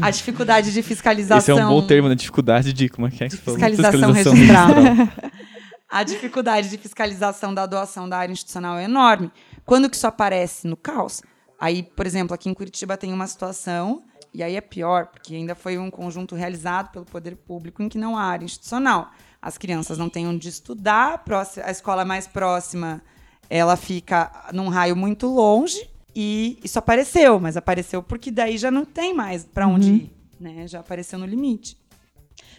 a 0.06 0.10
dificuldade 0.10 0.72
de 0.72 0.82
fiscalização. 0.82 1.38
Esse 1.56 1.62
é 1.62 1.64
um 1.64 1.68
bom 1.68 1.86
termo, 1.86 2.08
né? 2.08 2.14
Dificuldade 2.14 2.72
de. 2.72 2.88
Como 2.88 3.06
é 3.06 3.10
que 3.10 3.24
é 3.24 3.28
que 3.28 3.36
fiscalização, 3.36 4.12
fiscalização 4.12 4.34
registral. 4.34 4.74
registral. 4.74 5.30
a 5.88 6.02
dificuldade 6.02 6.68
de 6.68 6.76
fiscalização 6.76 7.54
da 7.54 7.64
doação 7.64 8.08
da 8.08 8.18
área 8.18 8.32
institucional 8.32 8.76
é 8.76 8.84
enorme. 8.84 9.30
Quando 9.68 9.90
que 9.90 9.96
isso 9.96 10.06
aparece? 10.06 10.66
No 10.66 10.78
caos. 10.78 11.20
Aí, 11.60 11.82
por 11.82 12.06
exemplo, 12.06 12.34
aqui 12.34 12.48
em 12.48 12.54
Curitiba 12.54 12.96
tem 12.96 13.12
uma 13.12 13.26
situação, 13.26 14.02
e 14.32 14.42
aí 14.42 14.56
é 14.56 14.62
pior, 14.62 15.08
porque 15.08 15.34
ainda 15.34 15.54
foi 15.54 15.76
um 15.76 15.90
conjunto 15.90 16.34
realizado 16.34 16.90
pelo 16.90 17.04
poder 17.04 17.36
público 17.36 17.82
em 17.82 17.88
que 17.88 17.98
não 17.98 18.16
há 18.16 18.22
área 18.22 18.46
institucional. 18.46 19.10
as 19.42 19.58
crianças 19.58 19.98
não 19.98 20.08
têm 20.08 20.26
onde 20.26 20.48
estudar, 20.48 21.22
a 21.62 21.70
escola 21.70 22.02
mais 22.02 22.26
próxima 22.26 23.02
ela 23.50 23.76
fica 23.76 24.48
num 24.54 24.68
raio 24.68 24.96
muito 24.96 25.26
longe 25.26 25.88
e 26.14 26.58
isso 26.64 26.78
apareceu, 26.78 27.38
mas 27.38 27.56
apareceu 27.56 28.02
porque 28.02 28.30
daí 28.30 28.56
já 28.56 28.70
não 28.70 28.86
tem 28.86 29.14
mais 29.14 29.44
para 29.44 29.66
onde 29.68 29.90
uhum. 29.90 29.96
ir, 29.96 30.12
né? 30.40 30.66
Já 30.66 30.80
apareceu 30.80 31.18
no 31.18 31.26
limite. 31.26 31.78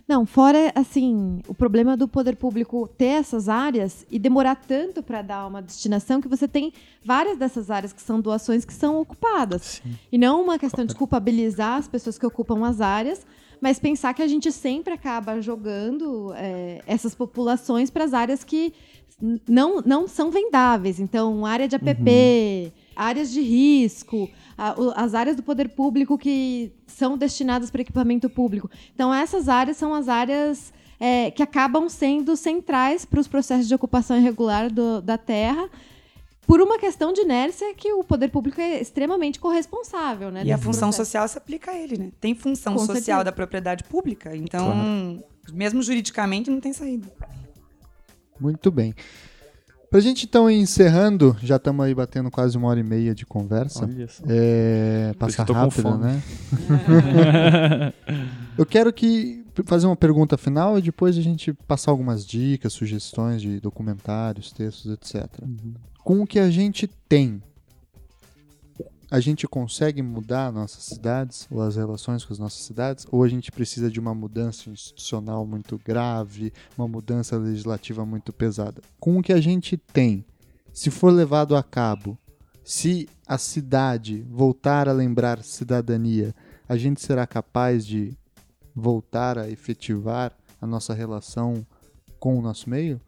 Não, 0.10 0.26
fora 0.26 0.72
assim, 0.74 1.40
o 1.48 1.54
problema 1.54 1.96
do 1.96 2.08
poder 2.08 2.36
público 2.36 2.90
ter 2.98 3.20
essas 3.20 3.48
áreas 3.48 4.08
e 4.10 4.18
demorar 4.18 4.56
tanto 4.56 5.04
para 5.04 5.22
dar 5.22 5.46
uma 5.46 5.62
destinação 5.62 6.20
que 6.20 6.28
você 6.28 6.48
tem 6.48 6.74
várias 7.06 7.38
dessas 7.38 7.70
áreas 7.70 7.94
que 7.94 8.02
são 8.02 8.20
doações 8.20 8.66
que 8.66 8.74
são 8.74 9.00
ocupadas. 9.00 9.80
Sim. 9.84 9.96
E 10.12 10.18
não 10.18 10.42
uma 10.42 10.58
questão 10.58 10.84
de 10.84 10.96
culpabilizar 10.96 11.78
as 11.78 11.88
pessoas 11.88 12.18
que 12.18 12.26
ocupam 12.26 12.66
as 12.66 12.82
áreas, 12.82 13.24
mas 13.62 13.78
pensar 13.78 14.16
que 14.16 14.24
a 14.24 14.28
gente 14.28 14.52
sempre 14.52 14.96
acaba 14.96 15.40
jogando 15.42 16.34
é, 16.34 16.82
essas 16.88 17.14
populações 17.14 17.92
para 17.92 18.04
as 18.04 18.12
áreas 18.16 18.44
que 18.44 18.74
não, 19.48 19.80
não 19.82 20.08
são 20.08 20.32
vendáveis. 20.32 21.00
Então, 21.00 21.46
área 21.46 21.68
de 21.68 21.76
APP, 21.76 22.10
uhum. 22.10 22.72
Áreas 23.00 23.32
de 23.32 23.42
risco, 23.42 24.30
a, 24.58 24.76
as 24.96 25.14
áreas 25.14 25.36
do 25.36 25.44
poder 25.44 25.70
público 25.70 26.18
que 26.18 26.72
são 26.86 27.18
destinadas 27.18 27.72
para 27.72 27.82
equipamento 27.82 28.30
público. 28.30 28.70
Então, 28.94 29.14
essas 29.14 29.48
áreas 29.48 29.78
são 29.78 29.94
as 29.94 30.10
áreas 30.10 30.74
é, 31.00 31.32
que 31.32 31.42
acabam 31.42 31.88
sendo 31.88 32.36
centrais 32.36 33.06
para 33.06 33.20
os 33.20 33.28
processos 33.28 33.68
de 33.68 33.74
ocupação 33.74 34.18
irregular 34.18 34.72
do, 34.72 35.02
da 35.02 35.18
terra 35.18 35.70
por 36.46 36.62
uma 36.62 36.80
questão 36.80 37.14
de 37.14 37.22
inércia 37.22 37.74
que 37.76 37.94
o 37.94 38.04
poder 38.04 38.30
público 38.30 38.60
é 38.60 38.82
extremamente 38.82 39.40
corresponsável, 39.40 40.32
né? 40.32 40.44
E 40.44 40.52
a 40.52 40.58
função 40.58 40.90
processo. 40.90 41.06
social 41.06 41.28
se 41.28 41.38
aplica 41.38 41.72
a 41.72 41.78
ele, 41.78 41.96
né? 41.96 42.12
Tem 42.20 42.34
função 42.34 42.74
Com 42.74 42.80
social 42.80 42.96
certeza. 42.96 43.24
da 43.24 43.32
propriedade 43.32 43.84
pública, 43.84 44.36
então, 44.36 44.66
claro. 44.66 45.24
mesmo 45.54 45.82
juridicamente, 45.84 46.50
não 46.50 46.60
tem 46.60 46.74
saída. 46.74 47.08
Muito 48.40 48.72
bem. 48.72 48.96
Pra 49.90 50.00
gente 50.00 50.26
então 50.26 50.50
ir 50.50 50.60
encerrando, 50.60 51.36
já 51.42 51.56
estamos 51.56 51.84
aí 51.84 51.96
batendo 51.96 52.30
quase 52.30 52.56
uma 52.56 52.68
hora 52.68 52.80
e 52.80 52.84
meia 52.84 53.16
de 53.16 53.26
conversa. 53.26 53.86
Olha 53.86 54.08
só. 54.08 54.24
É, 54.28 55.14
passa 55.18 55.44
rápido, 55.44 55.98
né? 55.98 56.22
Eu 58.58 58.66
quero 58.66 58.94
que 58.94 59.44
fazer 59.66 59.88
uma 59.88 59.96
pergunta 59.96 60.38
final 60.38 60.78
e 60.78 60.82
depois 60.82 61.18
a 61.18 61.22
gente 61.22 61.54
passar 61.68 61.92
algumas 61.92 62.26
dicas, 62.26 62.74
sugestões 62.74 63.42
de 63.42 63.60
documentários, 63.60 64.52
textos, 64.52 64.92
etc. 64.92 65.28
Uhum. 65.42 65.74
Com 66.04 66.22
o 66.22 66.28
que 66.28 66.40
a 66.40 66.50
gente 66.52 66.88
tem, 67.08 67.42
a 69.12 69.20
gente 69.20 69.48
consegue 69.48 70.02
mudar 70.02 70.52
nossas 70.52 70.84
cidades 70.84 71.48
ou 71.50 71.62
as 71.62 71.76
relações 71.76 72.24
com 72.24 72.34
as 72.34 72.40
nossas 72.40 72.62
cidades? 72.62 73.08
Ou 73.12 73.24
a 73.24 73.28
gente 73.28 73.52
precisa 73.52 73.90
de 73.90 74.00
uma 74.00 74.14
mudança 74.14 74.70
institucional 74.70 75.46
muito 75.46 75.80
grave, 75.84 76.54
uma 76.78 76.88
mudança 76.88 77.38
legislativa 77.38 78.06
muito 78.06 78.32
pesada? 78.32 78.82
Com 79.00 79.18
o 79.18 79.24
que 79.24 79.34
a 79.34 79.42
gente 79.42 79.78
tem, 79.78 80.24
se 80.72 80.92
for 80.92 81.12
levado 81.12 81.56
a 81.56 81.64
cabo, 81.64 82.18
se 82.64 83.10
a 83.28 83.38
cidade 83.38 84.26
voltar 84.30 84.88
a 84.88 84.94
lembrar 84.94 85.44
cidadania, 85.44 86.36
a 86.68 86.78
gente 86.78 87.02
será 87.02 87.26
capaz 87.26 87.86
de 87.86 88.16
voltar 88.76 89.40
a 89.40 89.50
efetivar 89.50 90.32
a 90.62 90.68
nossa 90.68 90.94
relação 90.94 91.66
com 92.20 92.38
o 92.38 92.42
nosso 92.42 92.70
meio? 92.70 93.02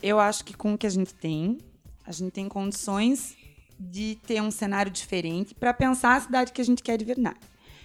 Eu 0.00 0.20
acho 0.20 0.44
que 0.44 0.56
com 0.56 0.74
o 0.74 0.78
que 0.78 0.86
a 0.86 0.90
gente 0.90 1.12
tem, 1.14 1.58
a 2.06 2.12
gente 2.12 2.30
tem 2.30 2.48
condições 2.48 3.36
de 3.90 4.18
ter 4.26 4.40
um 4.40 4.50
cenário 4.50 4.90
diferente 4.90 5.54
para 5.54 5.72
pensar 5.74 6.16
a 6.16 6.20
cidade 6.20 6.52
que 6.52 6.60
a 6.60 6.64
gente 6.64 6.82
quer 6.82 6.96
de 6.96 7.04
verdade. 7.04 7.40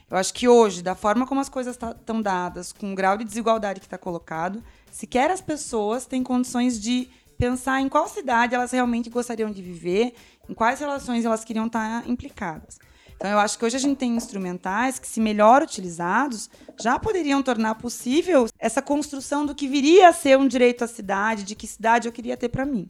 Eu 0.10 0.18
acho 0.18 0.34
que 0.34 0.48
hoje, 0.48 0.82
da 0.82 0.96
forma 0.96 1.28
como 1.28 1.42
as 1.42 1.50
coisas 1.50 1.76
estão 1.76 1.94
tá, 1.94 2.22
dadas, 2.22 2.72
com 2.72 2.94
o 2.94 2.96
grau 2.96 3.18
de 3.18 3.26
desigualdade 3.26 3.80
que 3.80 3.86
está 3.86 3.98
colocado, 3.98 4.64
sequer 4.90 5.30
as 5.30 5.42
pessoas 5.42 6.06
têm 6.06 6.24
condições 6.24 6.80
de 6.80 7.10
pensar 7.38 7.82
em 7.82 7.90
qual 7.90 8.08
cidade 8.08 8.56
elas 8.56 8.72
realmente 8.72 9.10
gostariam 9.10 9.52
de 9.52 9.62
viver, 9.62 10.14
em 10.48 10.54
quais 10.54 10.80
relações 10.80 11.26
elas 11.26 11.44
queriam 11.44 11.68
estar 11.68 12.04
tá 12.04 12.10
implicadas. 12.10 12.80
Então, 13.18 13.32
eu 13.32 13.40
acho 13.40 13.58
que 13.58 13.66
hoje 13.66 13.76
a 13.76 13.80
gente 13.80 13.98
tem 13.98 14.16
instrumentais 14.16 15.00
que, 15.00 15.08
se 15.08 15.20
melhor 15.20 15.64
utilizados, 15.64 16.50
já 16.80 17.00
poderiam 17.00 17.42
tornar 17.42 17.76
possível 17.76 18.48
essa 18.60 18.82
construção 18.82 19.46
do 19.46 19.56
que 19.56 19.68
viria 19.68 20.08
a 20.10 20.14
ser 20.14 20.38
um 20.38 20.48
direito 20.48 20.84
à 20.84 20.88
cidade, 20.88 21.44
de 21.44 21.56
que 21.56 21.66
cidade 21.66 22.08
eu 22.08 22.12
queria 22.12 22.38
ter 22.38 22.48
para 22.48 22.66
mim. 22.66 22.88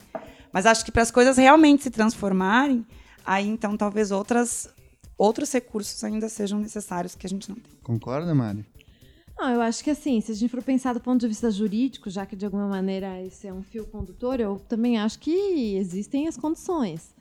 Mas 0.52 0.66
acho 0.66 0.84
que 0.84 0.92
para 0.92 1.02
as 1.02 1.10
coisas 1.10 1.38
realmente 1.38 1.82
se 1.82 1.90
transformarem, 1.90 2.86
aí 3.28 3.46
então 3.46 3.76
talvez 3.76 4.10
outras, 4.10 4.68
outros 5.16 5.52
recursos 5.52 6.02
ainda 6.02 6.28
sejam 6.28 6.58
necessários 6.58 7.14
que 7.14 7.26
a 7.26 7.30
gente 7.30 7.50
não 7.50 7.56
tem. 7.56 7.72
Concorda, 7.82 8.34
Mari? 8.34 8.64
Não, 9.38 9.50
eu 9.50 9.60
acho 9.60 9.84
que 9.84 9.90
assim, 9.90 10.20
se 10.20 10.32
a 10.32 10.34
gente 10.34 10.50
for 10.50 10.62
pensar 10.62 10.94
do 10.94 11.00
ponto 11.00 11.20
de 11.20 11.28
vista 11.28 11.50
jurídico, 11.50 12.10
já 12.10 12.26
que 12.26 12.34
de 12.34 12.44
alguma 12.44 12.66
maneira 12.66 13.22
esse 13.22 13.46
é 13.46 13.52
um 13.52 13.62
fio 13.62 13.84
condutor, 13.86 14.40
eu 14.40 14.58
também 14.68 14.98
acho 14.98 15.18
que 15.18 15.76
existem 15.76 16.26
as 16.26 16.36
condições. 16.36 17.14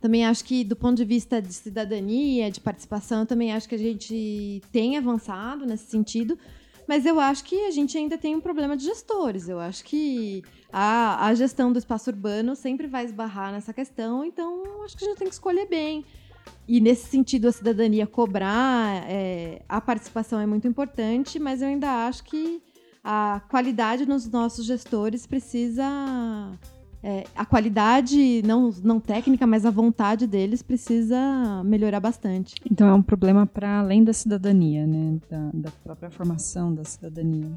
Também 0.00 0.24
acho 0.26 0.44
que 0.44 0.62
do 0.62 0.76
ponto 0.76 0.98
de 0.98 1.04
vista 1.04 1.40
de 1.40 1.52
cidadania, 1.52 2.50
de 2.50 2.60
participação, 2.60 3.20
eu 3.20 3.26
também 3.26 3.52
acho 3.52 3.66
que 3.66 3.74
a 3.74 3.78
gente 3.78 4.62
tem 4.70 4.98
avançado 4.98 5.64
nesse 5.66 5.90
sentido, 5.90 6.38
mas 6.86 7.06
eu 7.06 7.18
acho 7.20 7.44
que 7.44 7.66
a 7.66 7.70
gente 7.70 7.96
ainda 7.96 8.18
tem 8.18 8.34
um 8.34 8.40
problema 8.40 8.76
de 8.76 8.84
gestores. 8.84 9.48
Eu 9.48 9.58
acho 9.58 9.84
que 9.84 10.42
a, 10.72 11.26
a 11.26 11.34
gestão 11.34 11.72
do 11.72 11.78
espaço 11.78 12.10
urbano 12.10 12.54
sempre 12.54 12.86
vai 12.86 13.04
esbarrar 13.04 13.52
nessa 13.52 13.72
questão, 13.72 14.24
então 14.24 14.82
acho 14.84 14.96
que 14.96 15.04
a 15.04 15.08
gente 15.08 15.18
tem 15.18 15.28
que 15.28 15.34
escolher 15.34 15.66
bem. 15.66 16.04
E 16.66 16.80
nesse 16.80 17.08
sentido, 17.08 17.48
a 17.48 17.52
cidadania 17.52 18.06
cobrar, 18.06 19.04
é, 19.08 19.62
a 19.68 19.80
participação 19.80 20.40
é 20.40 20.46
muito 20.46 20.66
importante, 20.66 21.38
mas 21.38 21.60
eu 21.60 21.68
ainda 21.68 22.06
acho 22.06 22.24
que 22.24 22.62
a 23.02 23.42
qualidade 23.50 24.06
nos 24.06 24.26
nossos 24.26 24.64
gestores 24.64 25.26
precisa 25.26 25.84
é, 27.06 27.24
a 27.36 27.44
qualidade, 27.44 28.40
não, 28.46 28.70
não 28.82 28.98
técnica, 28.98 29.46
mas 29.46 29.66
a 29.66 29.70
vontade 29.70 30.26
deles 30.26 30.62
precisa 30.62 31.62
melhorar 31.62 32.00
bastante. 32.00 32.54
Então 32.64 32.88
é 32.88 32.94
um 32.94 33.02
problema 33.02 33.46
para 33.46 33.80
além 33.80 34.02
da 34.02 34.14
cidadania, 34.14 34.86
né? 34.86 35.18
Da, 35.28 35.50
da, 35.52 35.70
própria 35.70 36.10
formação 36.10 36.74
da 36.74 36.82
cidadania. 36.82 37.52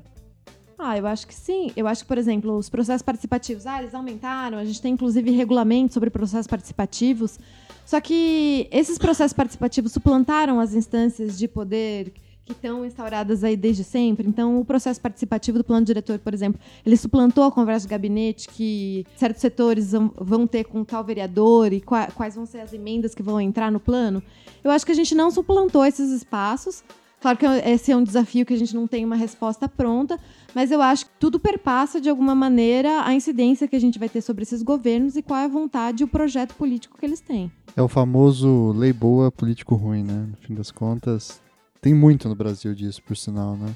Ah, 0.77 0.97
eu 0.97 1.07
acho 1.07 1.25
que 1.25 1.33
sim. 1.33 1.71
Eu 1.77 1.87
acho 1.87 2.01
que, 2.01 2.07
por 2.09 2.17
exemplo, 2.17 2.57
os 2.57 2.69
processos 2.69 3.01
participativos, 3.01 3.65
ah, 3.65 3.81
eles 3.81 3.95
aumentaram, 3.95 4.57
a 4.57 4.65
gente 4.65 4.81
tem 4.81 4.93
inclusive 4.93 5.31
regulamentos 5.31 5.93
sobre 5.93 6.09
processos 6.09 6.45
participativos. 6.45 7.39
Só 7.85 8.01
que 8.01 8.67
esses 8.69 8.97
processos 8.97 9.31
participativos 9.31 9.93
suplantaram 9.93 10.59
as 10.59 10.73
instâncias 10.73 11.37
de 11.37 11.47
poder 11.47 12.11
que 12.47 12.53
estão 12.53 12.85
instauradas 12.85 13.43
aí 13.43 13.57
desde 13.57 13.83
sempre. 13.83 14.27
Então, 14.27 14.59
o 14.59 14.65
processo 14.65 14.99
participativo 15.01 15.57
do 15.57 15.63
plano 15.65 15.85
diretor, 15.85 16.17
por 16.17 16.33
exemplo, 16.33 16.59
ele 16.85 16.95
suplantou 16.95 17.43
a 17.43 17.51
conversa 17.51 17.85
de 17.85 17.91
gabinete 17.91 18.47
que 18.47 19.05
certos 19.17 19.41
setores 19.41 19.91
vão 20.15 20.47
ter 20.47 20.63
com 20.63 20.83
tal 20.83 21.03
vereador 21.03 21.73
e 21.73 21.81
quais 21.81 22.35
vão 22.35 22.45
ser 22.45 22.61
as 22.61 22.71
emendas 22.71 23.13
que 23.13 23.21
vão 23.21 23.39
entrar 23.39 23.69
no 23.69 23.79
plano. 23.79 24.23
Eu 24.63 24.71
acho 24.71 24.85
que 24.85 24.91
a 24.93 24.95
gente 24.95 25.13
não 25.13 25.29
suplantou 25.29 25.85
esses 25.85 26.09
espaços. 26.09 26.83
Claro 27.19 27.37
que 27.37 27.45
esse 27.45 27.91
é 27.91 27.97
um 27.97 28.03
desafio 28.03 28.45
que 28.45 28.53
a 28.53 28.57
gente 28.57 28.75
não 28.75 28.87
tem 28.87 29.03
uma 29.03 29.15
resposta 29.15 29.67
pronta, 29.67 30.19
mas 30.53 30.69
eu 30.71 30.81
acho 30.81 31.05
que 31.05 31.11
tudo 31.19 31.39
perpassa, 31.39 31.99
de 31.99 32.09
alguma 32.09 32.35
maneira, 32.35 33.01
a 33.03 33.13
incidência 33.13 33.67
que 33.67 33.75
a 33.75 33.79
gente 33.79 33.97
vai 33.97 34.07
ter 34.07 34.21
sobre 34.21 34.43
esses 34.43 34.61
governos 34.61 35.17
e 35.17 35.23
qual 35.23 35.39
é 35.39 35.45
a 35.45 35.47
vontade 35.47 36.03
e 36.03 36.05
o 36.05 36.07
projeto 36.07 36.53
político 36.53 36.95
que 36.97 37.05
eles 37.05 37.19
têm. 37.19 37.51
É 37.75 37.81
o 37.81 37.87
famoso 37.87 38.71
lei 38.71 38.93
boa, 38.93 39.31
político 39.31 39.75
ruim, 39.75 40.03
né? 40.03 40.27
No 40.29 40.37
fim 40.37 40.53
das 40.53 40.69
contas, 40.69 41.41
tem 41.81 41.93
muito 41.93 42.27
no 42.27 42.35
Brasil 42.35 42.73
disso, 42.73 43.01
por 43.03 43.15
sinal, 43.15 43.55
né? 43.55 43.69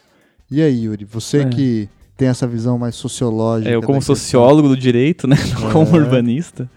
E 0.49 0.61
aí, 0.61 0.83
Yuri, 0.83 1.05
você 1.05 1.39
é. 1.39 1.45
que 1.45 1.89
tem 2.17 2.27
essa 2.27 2.45
visão 2.45 2.77
mais 2.77 2.95
sociológica. 2.95 3.71
É, 3.71 3.75
eu 3.75 3.81
como 3.81 4.01
sociólogo 4.01 4.67
do 4.67 4.77
direito, 4.77 5.27
né? 5.27 5.35
É. 5.35 5.55
Como 5.71 5.91
urbanista. 5.95 6.69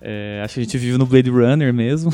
É, 0.00 0.42
acho 0.44 0.54
que 0.54 0.60
a 0.60 0.62
gente 0.62 0.76
vive 0.76 0.98
no 0.98 1.06
Blade 1.06 1.30
Runner 1.30 1.72
mesmo. 1.72 2.12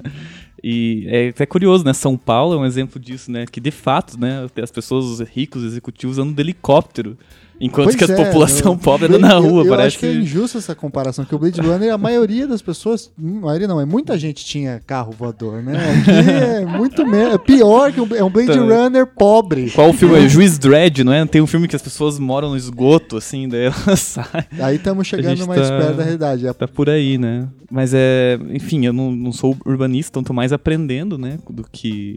e 0.62 1.06
é 1.08 1.28
até 1.28 1.46
curioso, 1.46 1.84
né? 1.84 1.92
São 1.92 2.18
Paulo 2.18 2.54
é 2.54 2.56
um 2.58 2.66
exemplo 2.66 3.00
disso, 3.00 3.30
né? 3.30 3.46
Que 3.46 3.60
de 3.60 3.70
fato, 3.70 4.18
né? 4.18 4.46
As 4.60 4.70
pessoas, 4.70 5.04
os 5.04 5.20
ricos, 5.20 5.62
executivos 5.62 6.18
andam 6.18 6.34
de 6.34 6.42
helicóptero 6.42 7.16
Enquanto 7.60 7.88
pois 7.88 7.96
que 7.96 8.04
a 8.04 8.14
é, 8.14 8.24
população 8.24 8.72
eu, 8.72 8.78
pobre 8.78 9.06
anda 9.06 9.18
na 9.18 9.34
rua, 9.34 9.60
eu, 9.60 9.66
eu 9.66 9.70
parece 9.70 9.88
acho 9.88 9.98
que 9.98 10.06
é 10.06 10.14
injusta 10.14 10.56
essa 10.56 10.74
comparação, 10.74 11.26
que 11.26 11.34
o 11.34 11.38
Blade 11.38 11.60
Runner, 11.60 11.92
a 11.92 11.98
maioria 11.98 12.46
das 12.46 12.62
pessoas, 12.62 13.12
hum, 13.20 13.38
a 13.42 13.46
maioria 13.46 13.68
não, 13.68 13.78
é 13.78 13.84
muita 13.84 14.18
gente 14.18 14.42
tinha 14.42 14.80
carro 14.86 15.12
voador, 15.12 15.62
né? 15.62 15.74
Aqui 15.76 16.10
é 16.10 16.64
muito 16.64 17.06
menos, 17.06 17.34
é 17.34 17.38
pior 17.38 17.92
que 17.92 18.00
um, 18.00 18.08
é 18.16 18.24
um 18.24 18.30
Blade 18.30 18.52
então, 18.52 18.66
Runner 18.66 19.06
pobre. 19.06 19.70
Qual 19.72 19.90
o 19.90 19.92
filme? 19.92 20.24
É 20.24 20.26
Juiz 20.26 20.58
Dredd, 20.58 21.04
não 21.04 21.12
é? 21.12 21.26
Tem 21.26 21.42
um 21.42 21.46
filme 21.46 21.68
que 21.68 21.76
as 21.76 21.82
pessoas 21.82 22.18
moram 22.18 22.48
no 22.48 22.56
esgoto, 22.56 23.18
assim, 23.18 23.46
daí 23.46 23.64
elas 23.64 24.00
saem. 24.00 24.46
Aí 24.58 24.76
estamos 24.76 25.06
chegando 25.06 25.46
mais 25.46 25.68
tá, 25.68 25.78
perto 25.78 25.96
da 25.96 26.02
realidade. 26.02 26.46
É 26.46 26.52
tá 26.54 26.66
por 26.66 26.88
aí, 26.88 27.18
né? 27.18 27.46
Mas 27.70 27.92
é, 27.92 28.38
enfim, 28.50 28.86
eu 28.86 28.92
não, 28.92 29.12
não 29.12 29.32
sou 29.32 29.54
urbanista, 29.66 30.12
então 30.12 30.22
tô 30.22 30.32
mais 30.32 30.50
aprendendo, 30.50 31.18
né, 31.18 31.38
do 31.48 31.64
que... 31.70 32.16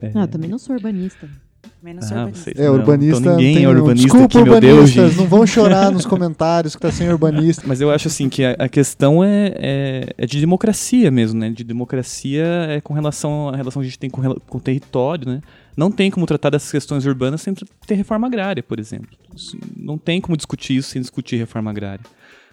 É... 0.00 0.10
Não, 0.10 0.22
eu 0.22 0.28
também 0.28 0.50
não 0.50 0.58
sou 0.58 0.76
urbanista. 0.76 1.28
Também 1.80 1.94
não 1.94 2.02
sou 2.02 2.16
Ah, 2.16 2.20
urbanista. 2.20 2.44
vocês 2.44 2.58
É, 2.58 2.66
não. 2.66 2.74
urbanista. 2.74 3.20
Então 3.20 3.36
ninguém 3.36 3.54
tem 3.54 3.64
é 3.64 3.68
um- 3.68 3.72
urbanista 3.72 4.02
Desculpa, 4.08 4.38
aqui, 4.38 4.50
meu 4.50 4.60
Deus, 4.60 4.72
urbanistas, 4.74 5.08
gente. 5.10 5.16
não 5.20 5.26
vão 5.26 5.46
chorar 5.46 5.90
nos 5.90 6.06
comentários 6.06 6.74
que 6.76 6.80
tá 6.82 6.90
sem 6.92 7.08
urbanista. 7.08 7.62
Mas 7.66 7.80
eu 7.80 7.90
acho 7.90 8.08
assim 8.08 8.28
que 8.28 8.44
a, 8.44 8.52
a 8.58 8.68
questão 8.68 9.22
é, 9.24 9.52
é, 9.56 10.06
é 10.18 10.26
de 10.26 10.38
democracia 10.40 11.10
mesmo, 11.10 11.38
né? 11.40 11.50
De 11.50 11.64
democracia 11.64 12.44
é 12.68 12.80
com 12.80 12.94
relação 12.94 13.48
à 13.48 13.56
relação 13.56 13.80
que 13.82 13.86
a 13.86 13.90
gente 13.90 13.98
tem 13.98 14.10
com, 14.10 14.22
com 14.34 14.58
o 14.58 14.60
território, 14.60 15.28
né? 15.28 15.40
Não 15.76 15.90
tem 15.90 16.10
como 16.10 16.26
tratar 16.26 16.50
dessas 16.50 16.70
questões 16.70 17.06
urbanas 17.06 17.40
sem 17.40 17.54
ter 17.86 17.94
reforma 17.94 18.26
agrária, 18.26 18.62
por 18.62 18.78
exemplo. 18.78 19.08
Não 19.76 19.96
tem 19.96 20.20
como 20.20 20.36
discutir 20.36 20.76
isso 20.76 20.90
sem 20.90 21.00
discutir 21.00 21.36
reforma 21.36 21.70
agrária. 21.70 22.04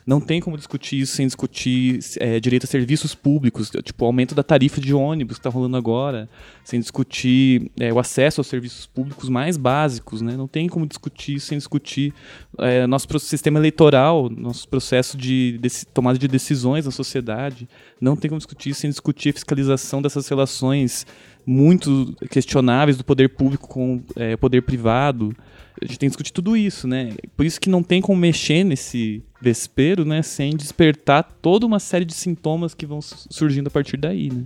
Não 0.10 0.19
tem 0.19 0.41
como 0.41 0.57
discutir 0.57 1.02
isso 1.02 1.15
sem 1.15 1.27
discutir 1.27 1.99
é, 2.19 2.40
direito 2.40 2.64
a 2.64 2.68
serviços 2.68 3.14
públicos, 3.14 3.69
tipo 3.69 4.03
o 4.03 4.07
aumento 4.07 4.34
da 4.34 4.41
tarifa 4.41 4.81
de 4.81 4.91
ônibus 4.91 5.36
que 5.38 5.41
está 5.41 5.52
rolando 5.52 5.77
agora, 5.77 6.27
sem 6.64 6.80
discutir 6.80 7.69
é, 7.80 7.94
o 7.94 7.99
acesso 7.99 8.41
aos 8.41 8.48
serviços 8.48 8.88
públicos 8.88 9.30
mais 9.30 9.56
básicos, 9.56 10.19
né? 10.23 10.36
Não 10.36 10.48
tem 10.48 10.68
como 10.68 10.88
discutir 10.88 11.36
isso 11.36 11.45
sem 11.45 11.60
discutir 11.60 12.11
é, 12.57 12.88
nosso 12.88 13.07
sistema 13.19 13.60
eleitoral, 13.60 14.31
nosso 14.31 14.68
processo 14.68 15.15
de 15.15 15.60
deci- 15.61 15.86
tomada 15.86 16.18
de 16.18 16.27
decisões 16.27 16.86
na 16.86 16.91
sociedade. 16.91 17.69
Não 18.02 18.15
tem 18.15 18.30
como 18.30 18.40
discutir 18.40 18.72
isso 18.72 18.80
sem 18.80 18.90
discutir 18.90 19.30
a 19.30 19.34
fiscalização 19.34 20.02
dessas 20.02 20.27
relações 20.27 21.06
muito 21.49 22.15
questionáveis 22.30 22.95
do 22.97 23.03
poder 23.03 23.30
público 23.30 23.67
com 23.67 24.01
é, 24.15 24.38
poder 24.38 24.61
privado. 24.61 25.35
A 25.81 25.85
gente 25.85 25.97
tem 25.97 26.07
que 26.07 26.11
discutir 26.11 26.31
tudo 26.34 26.55
isso, 26.55 26.88
né? 26.88 27.15
Por 27.35 27.45
isso 27.45 27.59
que 27.59 27.69
não 27.69 27.81
tem 27.81 28.01
como 28.01 28.19
mexer 28.19 28.63
nesse 28.63 29.23
vespeiro, 29.41 30.05
né? 30.05 30.21
Sem 30.21 30.55
despertar 30.55 31.23
toda 31.41 31.65
uma 31.65 31.80
série 31.80 32.05
de 32.05 32.13
sintomas 32.13 32.73
que 32.73 32.85
vão 32.85 33.01
su- 33.01 33.27
surgindo 33.31 33.67
a 33.67 33.71
partir 33.71 33.97
daí, 33.97 34.30
né? 34.31 34.43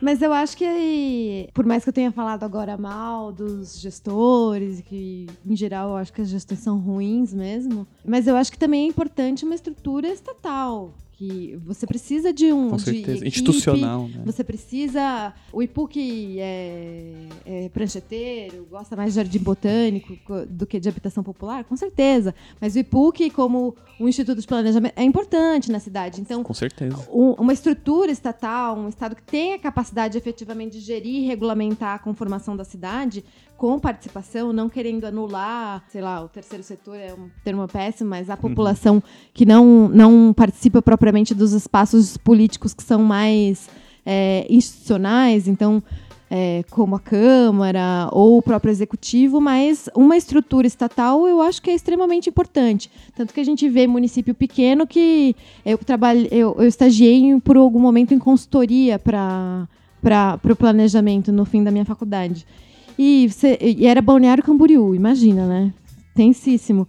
Mas 0.00 0.22
eu 0.22 0.32
acho 0.32 0.56
que, 0.56 1.48
por 1.52 1.66
mais 1.66 1.82
que 1.82 1.88
eu 1.88 1.92
tenha 1.92 2.12
falado 2.12 2.44
agora 2.44 2.76
mal 2.78 3.32
dos 3.32 3.80
gestores, 3.80 4.80
que 4.80 5.26
em 5.44 5.56
geral 5.56 5.90
eu 5.90 5.96
acho 5.96 6.12
que 6.12 6.20
as 6.22 6.28
gestões 6.28 6.60
são 6.60 6.78
ruins 6.78 7.34
mesmo, 7.34 7.84
mas 8.06 8.28
eu 8.28 8.36
acho 8.36 8.52
que 8.52 8.58
também 8.58 8.84
é 8.84 8.88
importante 8.88 9.44
uma 9.44 9.56
estrutura 9.56 10.06
estatal. 10.08 10.94
Que 11.18 11.58
você 11.66 11.84
precisa 11.84 12.32
de 12.32 12.52
um. 12.52 12.70
Com 12.70 12.76
de 12.76 12.82
certeza. 12.82 13.10
equipe, 13.10 13.26
Institucional, 13.26 14.06
né? 14.06 14.22
Você 14.24 14.44
precisa. 14.44 15.34
O 15.52 15.60
IPUC 15.60 16.36
é, 16.38 17.12
é 17.44 17.68
prancheteiro, 17.70 18.64
gosta 18.70 18.94
mais 18.94 19.10
de 19.12 19.16
jardim 19.16 19.40
botânico 19.40 20.16
co- 20.24 20.46
do 20.46 20.64
que 20.64 20.78
de 20.78 20.88
habitação 20.88 21.24
popular? 21.24 21.64
Com 21.64 21.76
certeza. 21.76 22.32
Mas 22.60 22.76
o 22.76 22.78
IPUC, 22.78 23.30
como 23.30 23.74
um 23.98 24.08
instituto 24.08 24.40
de 24.40 24.46
planejamento, 24.46 24.92
é 24.94 25.02
importante 25.02 25.72
na 25.72 25.80
cidade. 25.80 26.20
Então, 26.20 26.44
Com 26.44 26.54
certeza. 26.54 26.96
um- 27.12 27.32
uma 27.32 27.52
estrutura 27.52 28.12
estatal, 28.12 28.78
um 28.78 28.88
Estado 28.88 29.16
que 29.16 29.22
tenha 29.24 29.58
capacidade 29.58 30.16
efetivamente 30.16 30.78
de 30.78 30.84
gerir 30.84 31.24
e 31.24 31.26
regulamentar 31.26 31.96
a 31.96 31.98
conformação 31.98 32.56
da 32.56 32.62
cidade, 32.64 33.24
com 33.58 33.78
participação, 33.78 34.52
não 34.52 34.68
querendo 34.68 35.04
anular, 35.04 35.84
sei 35.88 36.00
lá, 36.00 36.24
o 36.24 36.28
terceiro 36.28 36.62
setor 36.62 36.96
é 36.96 37.12
um 37.12 37.28
termo 37.42 37.66
péssimo, 37.66 38.08
mas 38.08 38.30
a 38.30 38.36
população 38.36 39.02
que 39.34 39.44
não, 39.44 39.88
não 39.88 40.32
participa 40.32 40.80
propriamente 40.80 41.34
dos 41.34 41.52
espaços 41.52 42.16
políticos 42.16 42.72
que 42.72 42.84
são 42.84 43.02
mais 43.02 43.68
é, 44.06 44.46
institucionais, 44.48 45.48
então. 45.48 45.82
é, 46.30 46.62
como 46.70 46.94
a 46.94 47.00
Câmara 47.00 48.08
ou 48.12 48.38
o 48.38 48.42
próprio 48.42 48.70
Executivo, 48.70 49.40
mas 49.40 49.88
uma 49.94 50.16
estrutura 50.16 50.66
estatal 50.66 51.26
eu 51.26 51.40
acho 51.40 51.60
que 51.60 51.70
é 51.70 51.74
extremamente 51.74 52.28
importante. 52.28 52.90
Tanto 53.16 53.32
que 53.32 53.40
a 53.40 53.44
gente 53.44 53.68
vê 53.68 53.86
município 53.86 54.34
pequeno 54.34 54.86
que 54.86 55.34
eu 55.64 55.78
trabalhei, 55.78 56.28
eu, 56.30 56.54
eu 56.58 56.68
estagiei 56.68 57.40
por 57.40 57.56
algum 57.56 57.80
momento 57.80 58.12
em 58.12 58.18
consultoria 58.18 58.98
para 58.98 59.66
para 60.00 60.38
o 60.52 60.54
planejamento 60.54 61.32
no 61.32 61.44
fim 61.44 61.64
da 61.64 61.72
minha 61.72 61.84
faculdade. 61.84 62.46
E, 62.98 63.28
você- 63.28 63.58
e 63.60 63.86
era 63.86 64.02
Balneário 64.02 64.42
Camboriú, 64.42 64.94
imagina, 64.94 65.46
né? 65.46 65.72
Tensíssimo. 66.14 66.86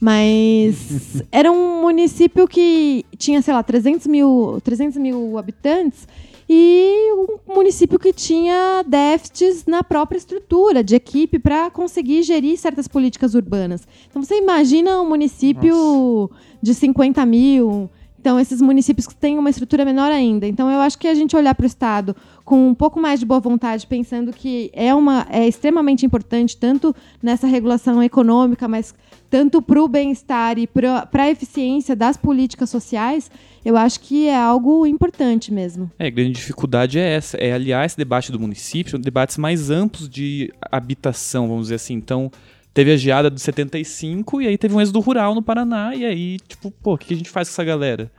Mas 0.00 1.22
era 1.30 1.50
um 1.52 1.80
município 1.80 2.48
que 2.48 3.04
tinha, 3.16 3.40
sei 3.40 3.54
lá, 3.54 3.62
300 3.62 4.06
mil, 4.08 4.60
300 4.64 4.98
mil 4.98 5.38
habitantes 5.38 6.08
e 6.48 7.12
um 7.48 7.54
município 7.54 7.98
que 8.00 8.12
tinha 8.12 8.82
déficits 8.86 9.64
na 9.64 9.84
própria 9.84 10.18
estrutura 10.18 10.82
de 10.82 10.96
equipe 10.96 11.38
para 11.38 11.70
conseguir 11.70 12.24
gerir 12.24 12.58
certas 12.58 12.88
políticas 12.88 13.34
urbanas. 13.34 13.86
Então 14.10 14.22
você 14.24 14.38
imagina 14.38 15.00
um 15.00 15.08
município 15.08 16.28
de 16.60 16.74
50 16.74 17.24
mil. 17.24 17.88
Então, 18.22 18.38
esses 18.38 18.62
municípios 18.62 19.08
que 19.08 19.16
têm 19.16 19.36
uma 19.36 19.50
estrutura 19.50 19.84
menor 19.84 20.12
ainda. 20.12 20.46
Então, 20.46 20.70
eu 20.70 20.78
acho 20.78 20.96
que 20.96 21.08
a 21.08 21.14
gente 21.14 21.34
olhar 21.34 21.56
para 21.56 21.64
o 21.64 21.66
Estado 21.66 22.14
com 22.44 22.68
um 22.68 22.72
pouco 22.72 23.00
mais 23.00 23.18
de 23.18 23.26
boa 23.26 23.40
vontade, 23.40 23.84
pensando 23.84 24.32
que 24.32 24.70
é, 24.72 24.94
uma, 24.94 25.26
é 25.28 25.48
extremamente 25.48 26.06
importante, 26.06 26.56
tanto 26.56 26.94
nessa 27.20 27.48
regulação 27.48 28.00
econômica, 28.00 28.68
mas 28.68 28.94
tanto 29.28 29.60
para 29.60 29.82
o 29.82 29.88
bem-estar 29.88 30.56
e 30.56 30.68
para 30.68 31.08
a 31.12 31.30
eficiência 31.30 31.96
das 31.96 32.16
políticas 32.16 32.70
sociais, 32.70 33.28
eu 33.64 33.76
acho 33.76 33.98
que 33.98 34.28
é 34.28 34.36
algo 34.36 34.86
importante 34.86 35.52
mesmo. 35.52 35.90
É, 35.98 36.06
a 36.06 36.10
grande 36.10 36.30
dificuldade 36.30 37.00
é 37.00 37.14
essa, 37.14 37.36
é 37.38 37.52
aliar 37.52 37.84
esse 37.84 37.96
debate 37.96 38.30
do 38.30 38.38
município, 38.38 39.00
debates 39.00 39.36
mais 39.36 39.68
amplos 39.68 40.08
de 40.08 40.52
habitação, 40.70 41.48
vamos 41.48 41.64
dizer 41.64 41.74
assim. 41.74 41.94
Então, 41.94 42.30
teve 42.74 42.92
a 42.92 42.96
geada 42.96 43.30
de 43.30 43.40
75 43.40 44.42
e 44.42 44.48
aí 44.48 44.58
teve 44.58 44.74
um 44.74 44.80
êxodo 44.80 45.00
rural 45.00 45.34
no 45.34 45.42
Paraná 45.42 45.94
e 45.94 46.04
aí, 46.04 46.38
tipo, 46.48 46.70
pô, 46.70 46.94
o 46.94 46.98
que 46.98 47.14
a 47.14 47.16
gente 47.16 47.30
faz 47.30 47.48
com 47.48 47.52
essa 47.52 47.64
galera? 47.64 48.10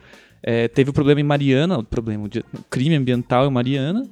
É, 0.42 0.68
teve 0.68 0.90
o 0.90 0.94
problema 0.94 1.22
em 1.22 1.24
Mariana, 1.24 1.80
o 1.80 1.84
problema, 1.84 2.28
de, 2.28 2.44
crime 2.70 2.96
ambiental 2.96 3.48
em 3.48 3.52
Mariana, 3.52 4.06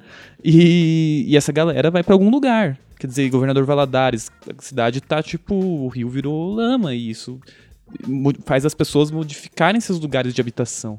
e, 0.43 1.26
e 1.27 1.35
essa 1.35 1.51
galera 1.51 1.91
vai 1.91 2.03
para 2.03 2.15
algum 2.15 2.30
lugar. 2.30 2.77
Quer 2.97 3.07
dizer, 3.07 3.30
governador 3.30 3.65
Valadares, 3.65 4.31
a 4.47 4.61
cidade 4.61 5.01
tá 5.01 5.22
tipo, 5.22 5.53
o 5.55 5.88
rio 5.89 6.07
virou 6.07 6.53
lama 6.53 6.93
e 6.95 7.09
isso 7.09 7.39
faz 8.45 8.65
as 8.65 8.73
pessoas 8.73 9.11
modificarem 9.11 9.81
seus 9.81 9.99
lugares 9.99 10.34
de 10.34 10.39
habitação 10.39 10.97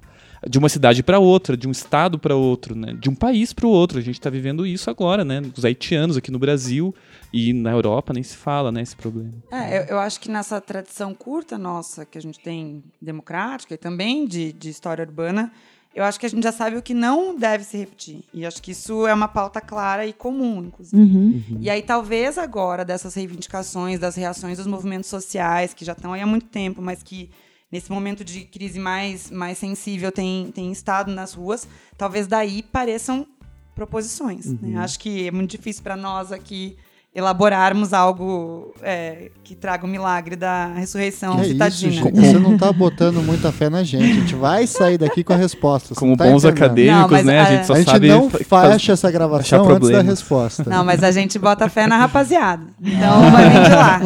de 0.48 0.58
uma 0.58 0.68
cidade 0.68 1.02
para 1.02 1.18
outra, 1.18 1.56
de 1.56 1.68
um 1.68 1.70
estado 1.70 2.18
para 2.18 2.34
outro, 2.34 2.74
né? 2.74 2.96
de 2.98 3.08
um 3.08 3.14
país 3.14 3.52
para 3.52 3.66
o 3.66 3.70
outro. 3.70 3.98
A 3.98 4.02
gente 4.02 4.18
está 4.18 4.28
vivendo 4.28 4.66
isso 4.66 4.90
agora, 4.90 5.24
né? 5.24 5.40
Os 5.56 5.64
haitianos 5.64 6.16
aqui 6.16 6.30
no 6.30 6.38
Brasil 6.38 6.94
e 7.32 7.52
na 7.52 7.70
Europa 7.70 8.12
nem 8.12 8.22
se 8.22 8.36
fala, 8.36 8.70
né? 8.70 8.82
Esse 8.82 8.94
problema. 8.94 9.32
É, 9.50 9.78
eu, 9.78 9.82
eu 9.84 9.98
acho 9.98 10.20
que 10.20 10.30
nessa 10.30 10.60
tradição 10.60 11.14
curta 11.14 11.56
nossa, 11.56 12.04
que 12.04 12.18
a 12.18 12.20
gente 12.20 12.38
tem 12.38 12.84
democrática 13.00 13.74
e 13.74 13.78
também 13.78 14.26
de, 14.26 14.52
de 14.52 14.68
história 14.68 15.04
urbana, 15.04 15.50
eu 15.94 16.04
acho 16.04 16.18
que 16.18 16.26
a 16.26 16.28
gente 16.28 16.42
já 16.42 16.52
sabe 16.52 16.76
o 16.76 16.82
que 16.82 16.94
não 16.94 17.36
deve 17.36 17.64
se 17.64 17.76
repetir. 17.76 18.24
E 18.32 18.46
acho 18.46 18.62
que 18.62 18.70
isso 18.70 19.06
é 19.06 19.12
uma 19.12 19.28
pauta 19.28 19.60
clara 19.60 20.06
e 20.06 20.12
comum, 20.12 20.64
inclusive. 20.64 21.00
Uhum. 21.00 21.58
E 21.60 21.68
aí, 21.68 21.82
talvez 21.82 22.38
agora, 22.38 22.84
dessas 22.84 23.14
reivindicações, 23.14 23.98
das 23.98 24.14
reações 24.14 24.58
dos 24.58 24.66
movimentos 24.66 25.08
sociais, 25.08 25.74
que 25.74 25.84
já 25.84 25.92
estão 25.92 26.12
aí 26.12 26.22
há 26.22 26.26
muito 26.26 26.46
tempo, 26.46 26.80
mas 26.80 27.02
que 27.02 27.30
nesse 27.70 27.90
momento 27.90 28.24
de 28.24 28.44
crise 28.44 28.78
mais, 28.78 29.30
mais 29.30 29.56
sensível 29.58 30.12
tem, 30.12 30.50
tem 30.52 30.70
estado 30.70 31.10
nas 31.10 31.32
ruas, 31.32 31.66
talvez 31.96 32.26
daí 32.26 32.62
pareçam 32.62 33.26
proposições. 33.74 34.52
né? 34.60 34.78
Acho 34.78 34.98
que 34.98 35.26
é 35.26 35.30
muito 35.30 35.50
difícil 35.50 35.82
para 35.82 35.96
nós 35.96 36.32
aqui 36.32 36.76
elaborarmos 37.14 37.92
algo 37.92 38.72
é, 38.82 39.30
que 39.44 39.54
traga 39.54 39.84
o 39.84 39.88
milagre 39.88 40.34
da 40.34 40.68
ressurreição 40.68 41.34
Que 41.34 41.40
é 41.40 41.42
isso, 41.44 41.52
citadina. 41.52 41.92
gente. 42.04 42.20
Você 42.20 42.38
não 42.38 42.56
tá 42.56 42.72
botando 42.72 43.16
muita 43.22 43.52
fé 43.52 43.68
na 43.68 43.82
gente. 43.82 44.04
A 44.10 44.14
gente 44.14 44.34
vai 44.34 44.66
sair 44.66 44.96
daqui 44.96 45.22
com 45.22 45.32
a 45.34 45.36
resposta. 45.36 45.94
Como 45.94 46.16
tá 46.16 46.24
bons 46.24 46.42
entendendo. 46.44 46.64
acadêmicos, 46.64 47.18
Não, 47.18 47.24
né? 47.24 47.38
A 47.38 47.42
a- 47.42 47.44
gente 47.46 47.66
só 47.66 47.72
A 47.74 47.78
gente 47.78 47.90
sabe 47.90 48.08
não 48.08 48.30
fecha 48.30 48.92
essa 48.92 49.10
gravação 49.10 49.68
antes 49.68 49.90
da 49.90 50.00
resposta. 50.02 50.64
Não, 50.68 50.82
mas 50.84 51.02
a 51.04 51.10
gente 51.10 51.38
bota 51.38 51.68
fé 51.68 51.86
na 51.86 51.98
rapaziada. 51.98 52.64
Então, 52.80 53.30
vai 53.30 53.50
vir 53.50 53.62
de 53.62 53.70
lá. 53.70 54.00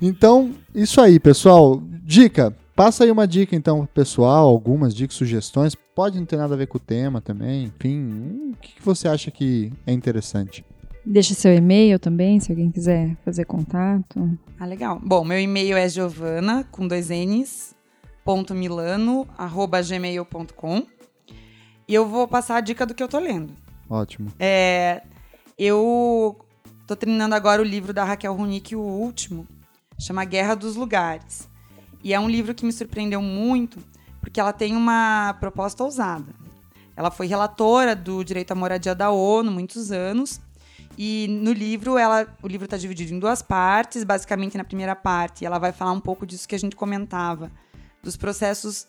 Então, 0.00 0.50
isso 0.74 1.00
aí, 1.00 1.20
pessoal. 1.20 1.82
Dica. 2.02 2.54
Passa 2.76 3.04
aí 3.04 3.10
uma 3.10 3.26
dica, 3.26 3.54
então, 3.54 3.78
pro 3.80 3.88
pessoal, 4.02 4.48
algumas 4.48 4.92
dicas, 4.94 5.16
sugestões. 5.16 5.74
Pode 5.94 6.18
não 6.18 6.26
ter 6.26 6.36
nada 6.36 6.54
a 6.54 6.56
ver 6.56 6.66
com 6.66 6.76
o 6.76 6.80
tema 6.80 7.20
também. 7.20 7.64
Enfim, 7.78 7.98
hum, 8.00 8.52
o 8.52 8.56
que 8.60 8.72
você 8.84 9.06
acha 9.06 9.30
que 9.30 9.72
é 9.86 9.92
interessante? 9.92 10.64
Deixa 11.06 11.34
seu 11.34 11.54
e-mail 11.54 11.98
também, 11.98 12.40
se 12.40 12.50
alguém 12.50 12.70
quiser 12.70 13.16
fazer 13.24 13.44
contato. 13.44 14.38
Ah, 14.58 14.64
legal. 14.64 15.00
Bom, 15.04 15.24
meu 15.24 15.38
e-mail 15.38 15.76
é 15.76 15.88
giovana, 15.88 16.64
com 16.70 16.88
dois 16.88 17.10
N's, 17.10 17.74
ponto 18.24 18.54
milano, 18.54 19.28
arroba 19.36 19.82
gmail.com. 19.82 20.86
E 21.86 21.94
eu 21.94 22.08
vou 22.08 22.26
passar 22.26 22.56
a 22.56 22.60
dica 22.60 22.86
do 22.86 22.94
que 22.94 23.02
eu 23.02 23.08
tô 23.08 23.18
lendo. 23.18 23.52
Ótimo. 23.88 24.32
É, 24.38 25.02
eu 25.58 26.36
tô 26.86 26.96
terminando 26.96 27.34
agora 27.34 27.60
o 27.60 27.64
livro 27.64 27.92
da 27.92 28.02
Raquel 28.04 28.34
Runick, 28.34 28.74
o 28.74 28.80
último, 28.80 29.46
chama 29.98 30.24
Guerra 30.24 30.54
dos 30.54 30.74
Lugares. 30.74 31.48
E 32.02 32.14
é 32.14 32.20
um 32.20 32.28
livro 32.28 32.54
que 32.54 32.64
me 32.64 32.72
surpreendeu 32.72 33.20
muito, 33.20 33.78
porque 34.20 34.40
ela 34.40 34.52
tem 34.52 34.74
uma 34.74 35.36
proposta 35.38 35.84
ousada. 35.84 36.34
Ela 36.96 37.10
foi 37.10 37.26
relatora 37.26 37.94
do 37.94 38.24
direito 38.24 38.52
à 38.52 38.54
moradia 38.54 38.94
da 38.94 39.10
ONU 39.10 39.50
muitos 39.50 39.90
anos. 39.90 40.40
E 40.96 41.26
no 41.28 41.52
livro, 41.52 41.98
ela, 41.98 42.26
o 42.42 42.48
livro 42.48 42.66
está 42.66 42.76
dividido 42.76 43.12
em 43.12 43.18
duas 43.18 43.42
partes. 43.42 44.04
Basicamente, 44.04 44.56
na 44.56 44.64
primeira 44.64 44.94
parte, 44.94 45.44
ela 45.44 45.58
vai 45.58 45.72
falar 45.72 45.92
um 45.92 46.00
pouco 46.00 46.26
disso 46.26 46.48
que 46.48 46.54
a 46.54 46.58
gente 46.58 46.76
comentava, 46.76 47.50
dos 48.02 48.16
processos 48.16 48.86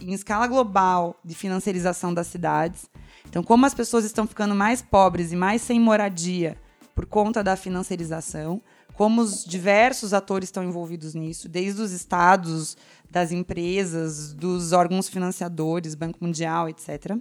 em 0.00 0.12
escala 0.12 0.46
global 0.46 1.18
de 1.24 1.34
financiarização 1.34 2.12
das 2.12 2.26
cidades. 2.26 2.90
Então, 3.28 3.42
como 3.42 3.66
as 3.66 3.74
pessoas 3.74 4.04
estão 4.04 4.26
ficando 4.26 4.54
mais 4.54 4.82
pobres 4.82 5.32
e 5.32 5.36
mais 5.36 5.62
sem 5.62 5.78
moradia 5.78 6.56
por 6.94 7.06
conta 7.06 7.42
da 7.42 7.56
financiarização, 7.56 8.60
como 8.94 9.22
os 9.22 9.44
diversos 9.44 10.12
atores 10.12 10.48
estão 10.48 10.62
envolvidos 10.64 11.14
nisso, 11.14 11.48
desde 11.48 11.80
os 11.80 11.92
estados, 11.92 12.76
das 13.10 13.32
empresas, 13.32 14.32
dos 14.32 14.72
órgãos 14.72 15.08
financiadores, 15.08 15.94
Banco 15.94 16.18
Mundial, 16.20 16.68
etc. 16.68 17.16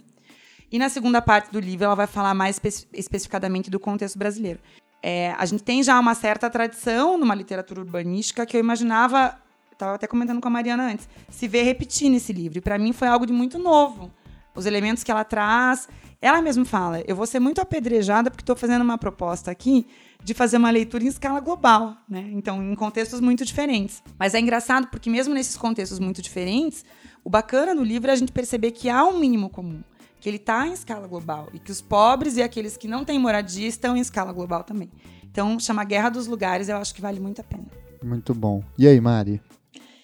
E 0.71 0.77
na 0.77 0.87
segunda 0.87 1.21
parte 1.21 1.51
do 1.51 1.59
livro, 1.59 1.85
ela 1.85 1.95
vai 1.95 2.07
falar 2.07 2.33
mais 2.33 2.57
espe 2.63 2.87
especificadamente 2.93 3.69
do 3.71 3.79
contexto 3.79 4.19
brasileiro. 4.19 4.59
É, 5.01 5.33
a 5.37 5.45
gente 5.45 5.63
tem 5.63 5.81
já 5.81 5.99
uma 5.99 6.13
certa 6.13 6.49
tradição 6.49 7.17
numa 7.17 7.33
literatura 7.33 7.79
urbanística 7.79 8.45
que 8.45 8.55
eu 8.55 8.59
imaginava, 8.59 9.35
estava 9.71 9.95
até 9.95 10.05
comentando 10.05 10.41
com 10.41 10.47
a 10.47 10.51
Mariana 10.51 10.91
antes, 10.91 11.07
se 11.29 11.47
ver 11.47 11.63
repetir 11.63 12.09
nesse 12.09 12.33
livro. 12.33 12.59
E 12.59 12.61
para 12.61 12.77
mim 12.77 12.93
foi 12.93 13.07
algo 13.07 13.25
de 13.25 13.33
muito 13.33 13.57
novo. 13.57 14.11
Os 14.55 14.65
elementos 14.65 15.03
que 15.03 15.11
ela 15.11 15.23
traz. 15.23 15.87
Ela 16.21 16.41
mesma 16.41 16.65
fala: 16.65 17.01
eu 17.07 17.15
vou 17.15 17.25
ser 17.25 17.39
muito 17.39 17.61
apedrejada 17.61 18.29
porque 18.29 18.41
estou 18.41 18.55
fazendo 18.55 18.81
uma 18.81 18.97
proposta 18.97 19.49
aqui 19.49 19.87
de 20.21 20.33
fazer 20.33 20.57
uma 20.57 20.69
leitura 20.69 21.03
em 21.03 21.07
escala 21.07 21.39
global, 21.39 21.95
né? 22.09 22.29
Então, 22.33 22.61
em 22.61 22.75
contextos 22.75 23.21
muito 23.21 23.45
diferentes. 23.45 24.03
Mas 24.19 24.35
é 24.35 24.39
engraçado 24.39 24.87
porque 24.87 25.09
mesmo 25.09 25.33
nesses 25.33 25.55
contextos 25.55 25.97
muito 25.97 26.21
diferentes, 26.21 26.83
o 27.23 27.29
bacana 27.29 27.73
no 27.73 27.83
livro 27.83 28.09
é 28.09 28.13
a 28.13 28.17
gente 28.17 28.33
perceber 28.33 28.71
que 28.71 28.89
há 28.89 29.05
um 29.05 29.17
mínimo 29.17 29.49
comum 29.49 29.81
que 30.19 30.29
ele 30.29 30.37
está 30.37 30.67
em 30.67 30.73
escala 30.73 31.07
global 31.07 31.49
e 31.53 31.59
que 31.59 31.71
os 31.71 31.81
pobres 31.81 32.37
e 32.37 32.41
aqueles 32.41 32.77
que 32.77 32.87
não 32.87 33.05
têm 33.05 33.17
moradia 33.17 33.67
estão 33.67 33.95
em 33.95 34.01
escala 34.01 34.33
global 34.33 34.63
também. 34.63 34.89
Então, 35.31 35.59
chama 35.59 35.83
Guerra 35.83 36.09
dos 36.09 36.27
Lugares, 36.27 36.69
eu 36.69 36.77
acho 36.77 36.93
que 36.93 37.01
vale 37.01 37.19
muito 37.19 37.41
a 37.41 37.43
pena. 37.43 37.67
Muito 38.03 38.33
bom. 38.33 38.63
E 38.77 38.87
aí, 38.87 38.99
Mari? 38.99 39.41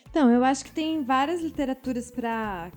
Então, 0.10 0.30
eu 0.30 0.44
acho 0.44 0.64
que 0.64 0.72
tem 0.72 1.04
várias 1.04 1.42
literaturas 1.42 2.12
para 2.12 2.72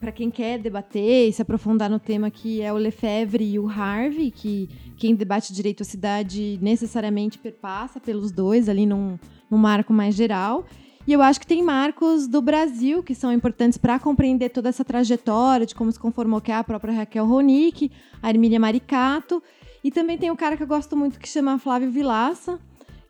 para 0.00 0.12
quem 0.12 0.30
quer 0.30 0.58
debater 0.58 1.28
e 1.28 1.32
se 1.32 1.42
aprofundar 1.42 1.90
no 1.90 1.98
tema 1.98 2.30
que 2.30 2.62
é 2.62 2.72
o 2.72 2.76
Lefebvre 2.76 3.44
e 3.44 3.58
o 3.58 3.68
Harvey, 3.68 4.30
que 4.30 4.66
quem 4.96 5.14
debate 5.14 5.52
direito 5.52 5.82
à 5.82 5.84
cidade 5.84 6.58
necessariamente 6.62 7.38
perpassa 7.38 8.00
pelos 8.00 8.32
dois 8.32 8.68
ali 8.68 8.86
num, 8.86 9.18
num 9.50 9.58
marco 9.58 9.92
mais 9.92 10.14
geral. 10.14 10.64
E 11.06 11.12
eu 11.12 11.20
acho 11.20 11.38
que 11.38 11.46
tem 11.46 11.62
marcos 11.62 12.26
do 12.26 12.40
Brasil 12.40 13.02
que 13.02 13.14
são 13.14 13.30
importantes 13.30 13.76
para 13.76 13.98
compreender 13.98 14.48
toda 14.48 14.70
essa 14.70 14.84
trajetória 14.84 15.66
de 15.66 15.74
como 15.74 15.92
se 15.92 15.98
conformou 15.98 16.40
que 16.40 16.50
é 16.50 16.54
a 16.54 16.64
própria 16.64 16.94
Raquel 16.94 17.26
Ronick, 17.26 17.90
a 18.22 18.30
Hermília 18.30 18.58
Maricato. 18.58 19.42
E 19.82 19.90
também 19.90 20.16
tem 20.16 20.30
um 20.30 20.36
cara 20.36 20.56
que 20.56 20.62
eu 20.62 20.66
gosto 20.66 20.96
muito 20.96 21.20
que 21.20 21.28
chama 21.28 21.58
Flávio 21.58 21.90
Vilaça, 21.90 22.58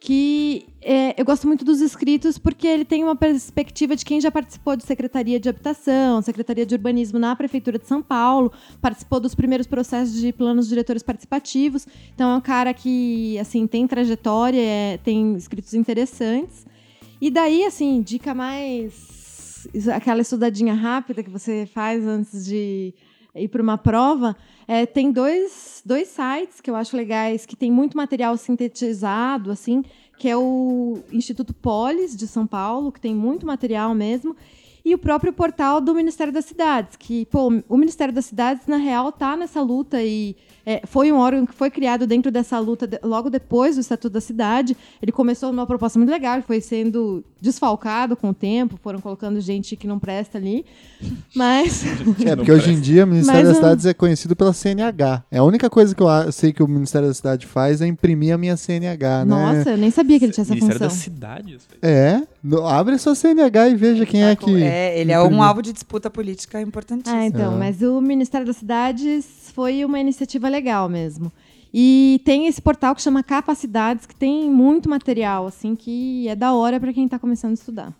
que 0.01 0.67
é, 0.83 1.19
eu 1.19 1.25
gosto 1.25 1.47
muito 1.47 1.65
dos 1.65 1.81
escritos 1.81 2.37
porque 2.37 2.67
ele 2.67 2.85
tem 2.85 3.05
uma 3.05 3.15
perspectiva 3.15 3.95
de 3.95 4.05
quem 4.05 4.21
já 4.21 4.29
participou 4.29 4.75
de 4.75 4.83
Secretaria 4.83 5.39
de 5.39 5.49
Habitação, 5.49 6.21
Secretaria 6.21 6.67
de 6.67 6.75
Urbanismo 6.75 7.19
na 7.21 7.37
Prefeitura 7.37 7.79
de 7.79 7.87
São 7.87 8.03
Paulo, 8.03 8.53
participou 8.83 9.21
dos 9.21 9.37
primeiros 9.37 9.69
processos 9.69 10.21
de 10.21 10.33
planos 10.33 10.69
diretores 10.69 11.03
participativos. 11.03 11.87
Então 12.13 12.29
é 12.33 12.37
um 12.37 12.41
cara 12.41 12.75
que 12.75 13.39
assim 13.39 13.69
tem 13.69 13.87
trajetória, 13.87 14.61
é, 14.61 14.99
tem 14.99 15.37
escritos 15.37 15.75
interessantes. 15.75 16.67
E 17.21 17.31
daí, 17.31 17.65
assim, 17.65 18.03
dica 18.03 18.35
mais. 18.35 19.67
aquela 19.95 20.21
estudadinha 20.21 20.75
rápida 20.75 21.23
que 21.23 21.31
você 21.31 21.67
faz 21.73 22.07
antes 22.07 22.45
de 22.45 22.95
ir 23.35 23.49
para 23.49 23.63
uma 23.63 23.77
prova. 23.77 24.37
É, 24.67 24.87
tem 24.87 25.11
dois, 25.11 25.83
dois 25.85 26.09
sites 26.09 26.61
que 26.61 26.71
eu 26.71 26.77
acho 26.77 26.97
legais, 26.97 27.45
que 27.45 27.57
tem 27.57 27.71
muito 27.71 27.97
material 27.97 28.37
sintetizado, 28.37 29.51
assim, 29.51 29.85
que 30.19 30.29
é 30.29 30.37
o 30.37 30.99
Instituto 31.13 31.53
Polis, 31.53 32.17
de 32.17 32.27
São 32.27 32.47
Paulo, 32.47 32.93
que 32.93 33.01
tem 33.01 33.15
muito 33.15 33.47
material 33.47 33.95
mesmo, 33.95 34.37
e 34.85 34.95
o 34.95 34.99
próprio 34.99 35.33
portal 35.33 35.81
do 35.81 35.95
Ministério 35.95 36.33
das 36.33 36.45
Cidades, 36.45 36.97
que, 36.99 37.25
pô, 37.27 37.63
o 37.69 37.77
Ministério 37.77 38.13
das 38.13 38.27
Cidades, 38.27 38.67
na 38.67 38.77
real, 38.77 39.09
está 39.09 39.35
nessa 39.35 39.63
luta 39.63 40.03
e 40.03 40.37
é, 40.67 40.83
foi 40.87 41.11
um 41.11 41.17
órgão 41.17 41.47
que 41.47 41.55
foi 41.55 41.71
criado 41.71 42.07
dentro 42.07 42.31
dessa 42.31 42.59
luta 42.59 42.87
de, 42.87 42.99
logo 43.03 43.31
depois 43.31 43.77
do 43.77 43.81
Estatuto 43.81 44.13
da 44.13 44.21
Cidade. 44.21 44.77
Ele 45.01 45.11
começou 45.13 45.51
numa 45.53 45.67
proposta 45.67 45.99
muito 45.99 46.11
legal, 46.11 46.41
foi 46.43 46.61
sendo 46.61 47.25
desfalcado 47.41 48.15
com 48.17 48.31
o 48.31 48.35
tempo, 48.35 48.79
foram 48.83 48.99
colocando 48.99 49.41
gente 49.41 49.75
que 49.75 49.87
não 49.87 49.99
presta 49.99 50.37
ali. 50.37 50.65
Mas. 51.35 51.85
É, 52.25 52.35
porque 52.37 52.51
hoje 52.51 52.73
em 52.73 52.81
dia 52.81 53.05
o 53.05 53.07
Ministério 53.07 53.41
Mas, 53.41 53.49
das 53.49 53.57
Cidades 53.57 53.87
é 53.87 53.93
conhecido 53.93 54.35
pela 54.35 54.53
CNH. 54.53 55.25
É 55.31 55.39
a 55.39 55.45
única 55.45 55.69
coisa 55.69 55.95
que 55.95 56.03
eu 56.03 56.33
sei 56.33 56.53
que 56.53 56.63
o 56.63 56.69
Ministério 56.69 57.09
da 57.09 57.15
Cidade 57.15 57.47
faz 57.47 57.83
é 57.83 57.87
imprimir 57.87 58.35
a 58.35 58.39
minha 58.39 58.57
CNH, 58.57 59.25
né? 59.25 59.25
Nossa, 59.25 59.71
eu 59.71 59.77
nem 59.77 59.91
sabia 59.91 60.19
que 60.19 60.27
ele 60.27 60.33
tinha 60.33 60.43
essa 60.43 60.55
Ministério 60.55 60.91
função. 60.91 61.15
Ministério 61.15 61.59
das 61.59 61.67
Cidades? 61.67 61.69
É. 61.83 62.34
Abre 62.67 62.97
a 62.97 62.99
sua 62.99 63.15
CNH 63.15 63.69
e 63.69 63.75
veja 63.75 64.05
quem 64.05 64.23
é 64.23 64.37
que. 64.37 64.63
É, 64.63 64.99
ele 64.99 65.13
é 65.13 65.23
um 65.23 65.43
alvo 65.43 65.63
de 65.63 65.73
disputa 65.73 66.11
política 66.11 66.61
importantíssimo. 66.61 67.17
Ah, 67.17 67.25
então, 67.25 67.55
é. 67.55 67.57
mas 67.57 67.81
o 67.81 68.01
Ministério 68.03 68.47
das 68.47 68.57
Cidades 68.57 69.27
foi 69.55 69.83
uma 69.83 69.99
iniciativa 69.99 70.49
legal 70.49 70.89
mesmo. 70.89 71.33
E 71.73 72.21
tem 72.25 72.47
esse 72.47 72.61
portal 72.61 72.95
que 72.95 73.01
chama 73.01 73.23
Capacidades, 73.23 74.05
que 74.07 74.15
tem 74.15 74.51
muito 74.51 74.89
material, 74.91 75.47
assim, 75.47 75.75
que 75.75 76.29
é 76.29 76.37
da 76.37 76.53
hora 76.53 76.79
para 76.79 76.93
quem 76.93 77.07
está 77.07 77.19
começando 77.19 77.53
a 77.53 77.55
estudar. 77.55 77.93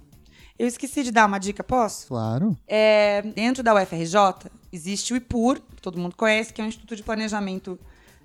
Eu 0.59 0.69
esqueci 0.69 1.03
de 1.03 1.11
dar 1.11 1.27
uma 1.27 1.39
dica, 1.39 1.65
posso? 1.65 2.07
Claro. 2.07 2.57
É, 2.69 3.23
dentro 3.35 3.63
da 3.63 3.75
UFRJ, 3.75 4.51
existe 4.73 5.13
o 5.13 5.17
IPUR, 5.17 5.59
que 5.75 5.83
todo 5.83 5.99
mundo 5.99 6.15
conhece, 6.15 6.53
que 6.53 6.61
é 6.61 6.65
um 6.65 6.69
Instituto 6.69 6.95
de 6.95 7.03
Planejamento, 7.03 7.77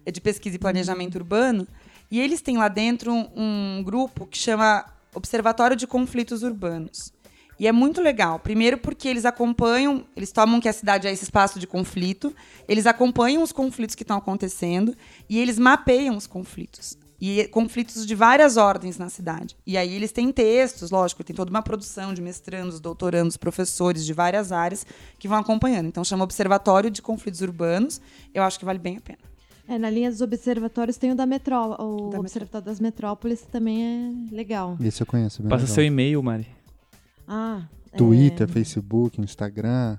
é, 0.06 0.12
de 0.12 0.22
Pesquisa 0.22 0.56
e 0.56 0.60
Planejamento 0.60 1.16
Urbano. 1.16 1.68
E 2.12 2.20
eles 2.20 2.42
têm 2.42 2.58
lá 2.58 2.68
dentro 2.68 3.12
um, 3.12 3.30
um 3.36 3.84
grupo 3.84 4.28
que 4.28 4.38
chama 4.38 4.86
Observatório 5.20 5.76
de 5.76 5.86
Conflitos 5.86 6.44
Urbanos. 6.44 7.12
E 7.60 7.68
é 7.68 7.74
muito 7.74 8.02
legal. 8.02 8.40
Primeiro 8.40 8.78
porque 8.78 9.08
eles 9.10 9.26
acompanham, 9.26 10.06
eles 10.16 10.32
tomam 10.32 10.62
que 10.62 10.70
a 10.70 10.74
cidade 10.74 11.08
é 11.08 11.12
esse 11.12 11.26
espaço 11.26 11.60
de 11.60 11.68
conflito, 11.68 12.34
eles 12.70 12.88
acompanham 12.88 13.44
os 13.44 13.52
conflitos 13.52 13.96
que 13.96 14.04
estão 14.04 14.18
acontecendo 14.18 14.96
e 15.30 15.38
eles 15.38 15.60
mapeiam 15.60 16.16
os 16.16 16.26
conflitos. 16.26 16.98
E 17.20 17.50
conflitos 17.50 18.08
de 18.08 18.16
várias 18.16 18.56
ordens 18.56 18.98
na 18.98 19.10
cidade. 19.10 19.58
E 19.68 19.78
aí 19.78 19.94
eles 19.94 20.14
têm 20.14 20.32
textos, 20.32 20.90
lógico, 20.90 21.22
tem 21.22 21.36
toda 21.36 21.50
uma 21.50 21.62
produção 21.62 22.14
de 22.14 22.22
mestrandos, 22.22 22.80
doutorandos, 22.80 23.36
professores 23.36 24.06
de 24.06 24.14
várias 24.14 24.54
áreas 24.54 24.86
que 25.20 25.28
vão 25.28 25.38
acompanhando. 25.38 25.88
Então 25.88 26.02
chama 26.02 26.24
Observatório 26.24 26.90
de 26.90 27.02
Conflitos 27.02 27.42
Urbanos. 27.42 28.00
Eu 28.34 28.42
acho 28.42 28.58
que 28.58 28.64
vale 28.64 28.80
bem 28.80 28.96
a 28.96 29.02
pena. 29.02 29.29
É, 29.70 29.78
na 29.78 29.88
linha 29.88 30.10
dos 30.10 30.20
observatórios 30.20 30.98
tem 30.98 31.12
o 31.12 31.16
da 31.16 31.28
Metrópole. 31.28 31.76
O 31.80 32.10
da 32.10 32.20
Observatório 32.20 32.66
das 32.66 32.80
Metrópoles 32.80 33.46
também 33.52 34.28
é 34.32 34.36
legal. 34.36 34.76
Esse 34.82 35.04
eu 35.04 35.06
conheço. 35.06 35.44
Passa 35.44 35.58
legal. 35.58 35.76
seu 35.76 35.84
e-mail, 35.84 36.24
Mari. 36.24 36.48
Ah. 37.28 37.68
Twitter, 37.96 38.50
é... 38.50 38.52
Facebook, 38.52 39.22
Instagram. 39.22 39.96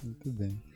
Muito 0.01 0.31
bem. 0.31 0.70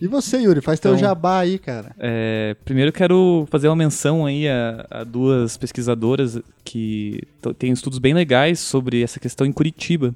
E 0.00 0.06
você, 0.06 0.38
Yuri, 0.38 0.60
faz 0.60 0.78
então, 0.78 0.92
teu 0.92 1.00
jabá 1.00 1.40
aí, 1.40 1.58
cara. 1.58 1.94
É, 1.98 2.54
primeiro 2.64 2.92
quero 2.92 3.46
fazer 3.50 3.68
uma 3.68 3.76
menção 3.76 4.26
aí 4.26 4.48
a, 4.48 4.86
a 4.90 5.04
duas 5.04 5.56
pesquisadoras 5.56 6.40
que 6.64 7.22
têm 7.58 7.72
estudos 7.72 7.98
bem 7.98 8.14
legais 8.14 8.60
sobre 8.60 9.02
essa 9.02 9.18
questão 9.18 9.46
em 9.46 9.52
Curitiba 9.52 10.14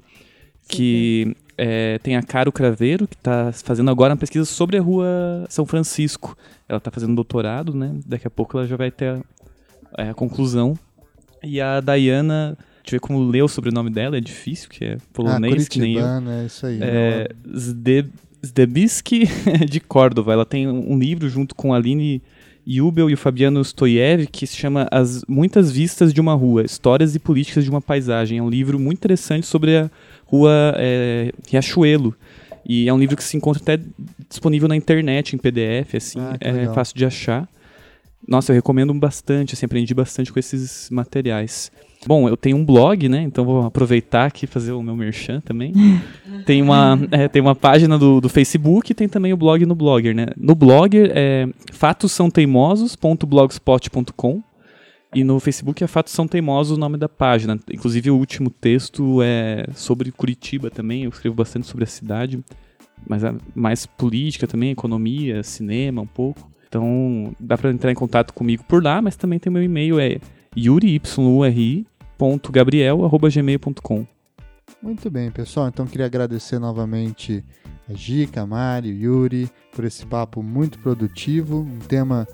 que 0.67 1.35
é, 1.57 1.99
tem 1.99 2.15
a 2.15 2.23
Caro 2.23 2.51
Craveiro, 2.51 3.07
que 3.07 3.15
está 3.15 3.51
fazendo 3.51 3.91
agora 3.91 4.13
uma 4.13 4.19
pesquisa 4.19 4.45
sobre 4.45 4.77
a 4.77 4.81
rua 4.81 5.45
São 5.49 5.65
Francisco. 5.65 6.37
Ela 6.67 6.77
está 6.77 6.89
fazendo 6.89 7.15
doutorado, 7.15 7.73
né? 7.73 7.95
Daqui 8.05 8.27
a 8.27 8.31
pouco 8.31 8.57
ela 8.57 8.67
já 8.67 8.75
vai 8.75 8.91
ter 8.91 9.09
a, 9.09 9.21
é, 10.03 10.09
a 10.09 10.13
conclusão. 10.13 10.77
E 11.43 11.59
a 11.59 11.81
Dayana, 11.81 12.57
deixa 12.81 12.87
eu 12.87 12.91
ver 12.91 12.99
como 13.01 13.29
ler 13.29 13.43
o 13.43 13.47
sobrenome 13.47 13.89
dela, 13.89 14.17
é 14.17 14.21
difícil, 14.21 14.69
que 14.69 14.85
é 14.85 14.97
polonês, 15.11 15.65
ah, 15.65 15.69
que 15.69 15.79
nem 15.79 15.95
eu. 15.95 16.05
é 16.05 16.45
isso 16.45 16.65
aí. 16.65 16.79
É, 16.81 17.29
Zde, 17.55 18.09
Zdebski 18.45 19.27
de 19.69 19.79
Córdova. 19.79 20.33
Ela 20.33 20.45
tem 20.45 20.67
um 20.67 20.97
livro 20.97 21.29
junto 21.29 21.55
com 21.55 21.73
a 21.73 21.77
Aline 21.77 22.21
Jubel 22.65 23.09
e 23.09 23.13
o 23.13 23.17
Fabiano 23.17 23.61
Stoyev, 23.61 24.27
que 24.27 24.47
se 24.47 24.55
chama 24.55 24.87
As 24.91 25.23
Muitas 25.27 25.71
Vistas 25.71 26.13
de 26.13 26.21
uma 26.21 26.33
Rua, 26.33 26.63
Histórias 26.63 27.15
e 27.15 27.19
Políticas 27.19 27.63
de 27.63 27.69
uma 27.69 27.81
Paisagem. 27.81 28.37
É 28.37 28.43
um 28.43 28.49
livro 28.49 28.79
muito 28.79 28.99
interessante 28.99 29.45
sobre 29.45 29.77
a 29.77 29.91
Rua 30.25 30.73
é, 30.77 31.31
Riachuelo. 31.49 32.15
E 32.65 32.87
é 32.87 32.93
um 32.93 32.97
livro 32.97 33.17
que 33.17 33.23
se 33.23 33.35
encontra 33.35 33.61
até 33.61 33.83
disponível 34.29 34.69
na 34.69 34.75
internet, 34.75 35.35
em 35.35 35.37
PDF, 35.37 35.95
assim, 35.95 36.19
ah, 36.19 36.37
é 36.39 36.73
fácil 36.73 36.95
de 36.95 37.05
achar. 37.05 37.47
Nossa, 38.25 38.53
eu 38.53 38.55
recomendo 38.55 38.93
bastante, 38.93 39.53
assim, 39.53 39.65
aprendi 39.65 39.93
bastante 39.93 40.31
com 40.31 40.39
esses 40.39 40.89
materiais. 40.89 41.69
Bom, 42.05 42.27
eu 42.27 42.35
tenho 42.35 42.57
um 42.57 42.65
blog, 42.65 43.07
né? 43.07 43.21
Então 43.21 43.45
vou 43.45 43.65
aproveitar 43.65 44.25
aqui 44.25 44.43
e 44.45 44.47
fazer 44.47 44.73
o 44.73 44.81
meu 44.81 44.95
merchan 44.95 45.39
também. 45.41 45.73
tem, 46.45 46.61
uma, 46.61 46.99
é, 47.11 47.27
tem 47.27 47.41
uma 47.41 47.55
página 47.55 47.97
do, 47.97 48.19
do 48.19 48.29
Facebook 48.29 48.91
e 48.91 48.95
tem 48.95 49.07
também 49.07 49.31
o 49.33 49.37
blog 49.37 49.65
no 49.65 49.75
Blogger, 49.75 50.15
né? 50.15 50.27
No 50.37 50.55
Blogger 50.55 51.11
é 51.15 51.47
fatossaoteimosos.blogspot.com 51.71 54.43
e 55.15 55.23
no 55.23 55.39
Facebook 55.39 55.83
é 55.83 55.87
Fatos 55.87 56.13
São 56.13 56.27
Teimosos 56.27 56.75
o 56.75 56.79
nome 56.79 56.97
da 56.97 57.07
página. 57.07 57.59
Inclusive 57.71 58.09
o 58.09 58.17
último 58.17 58.49
texto 58.49 59.21
é 59.21 59.67
sobre 59.73 60.11
Curitiba 60.11 60.71
também, 60.71 61.03
eu 61.03 61.09
escrevo 61.09 61.35
bastante 61.35 61.67
sobre 61.67 61.83
a 61.83 61.87
cidade, 61.87 62.43
mas 63.07 63.23
é 63.23 63.31
mais 63.53 63.85
política 63.85 64.47
também, 64.47 64.71
economia, 64.71 65.43
cinema 65.43 66.01
um 66.01 66.07
pouco. 66.07 66.49
Então 66.67 67.35
dá 67.39 67.55
para 67.57 67.69
entrar 67.69 67.91
em 67.91 67.95
contato 67.95 68.33
comigo 68.33 68.63
por 68.67 68.83
lá, 68.83 68.99
mas 69.01 69.15
também 69.15 69.37
tem 69.37 69.53
meu 69.53 69.61
e-mail, 69.61 69.99
é 69.99 70.17
yuri, 70.57 70.99
g.gabriel.gmail.com. 72.31 74.05
Muito 74.81 75.09
bem, 75.09 75.31
pessoal. 75.31 75.67
Então 75.67 75.85
queria 75.85 76.05
agradecer 76.05 76.59
novamente 76.59 77.43
a 77.89 77.93
Gica, 77.93 78.41
a 78.41 78.45
Mari, 78.45 78.91
o 78.91 78.95
Yuri, 78.95 79.49
por 79.75 79.83
esse 79.85 80.05
papo 80.05 80.41
muito 80.41 80.79
produtivo, 80.79 81.59
um 81.59 81.79
tema 81.79 82.27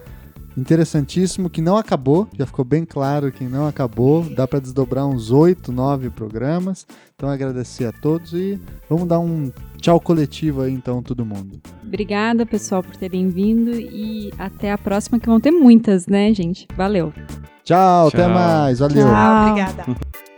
interessantíssimo 0.58 1.50
que 1.50 1.62
não 1.62 1.78
acabou, 1.78 2.28
já 2.38 2.46
ficou 2.46 2.66
bem 2.66 2.84
claro 2.84 3.32
que 3.32 3.44
não 3.46 3.68
acabou, 3.68 4.24
dá 4.24 4.48
para 4.48 4.60
desdobrar 4.60 5.08
uns 5.08 5.32
oito, 5.32 5.72
nove 5.72 6.10
programas. 6.10 6.86
Então 7.16 7.30
agradecer 7.30 7.86
a 7.86 7.92
todos 7.92 8.34
e 8.34 8.60
vamos 8.90 9.08
dar 9.08 9.20
um 9.20 9.52
tchau 9.78 10.00
coletivo 10.00 10.62
aí 10.62 10.74
então 10.74 11.02
todo 11.02 11.26
mundo. 11.26 11.60
Obrigada, 11.84 12.46
pessoal, 12.46 12.84
por 12.84 12.96
terem 12.96 13.30
vindo 13.30 13.72
e 13.72 14.32
até 14.38 14.72
a 14.72 14.78
próxima 14.78 15.20
que 15.20 15.28
vão 15.28 15.40
ter 15.40 15.52
muitas, 15.52 16.08
né, 16.08 16.34
gente? 16.34 16.68
Valeu. 16.76 17.14
Tchau, 17.70 18.10
Tchau. 18.10 18.20
até 18.20 18.28
mais, 18.28 18.80
valeu. 18.80 19.06
Tchau. 19.06 19.48
Obrigada. 19.52 19.86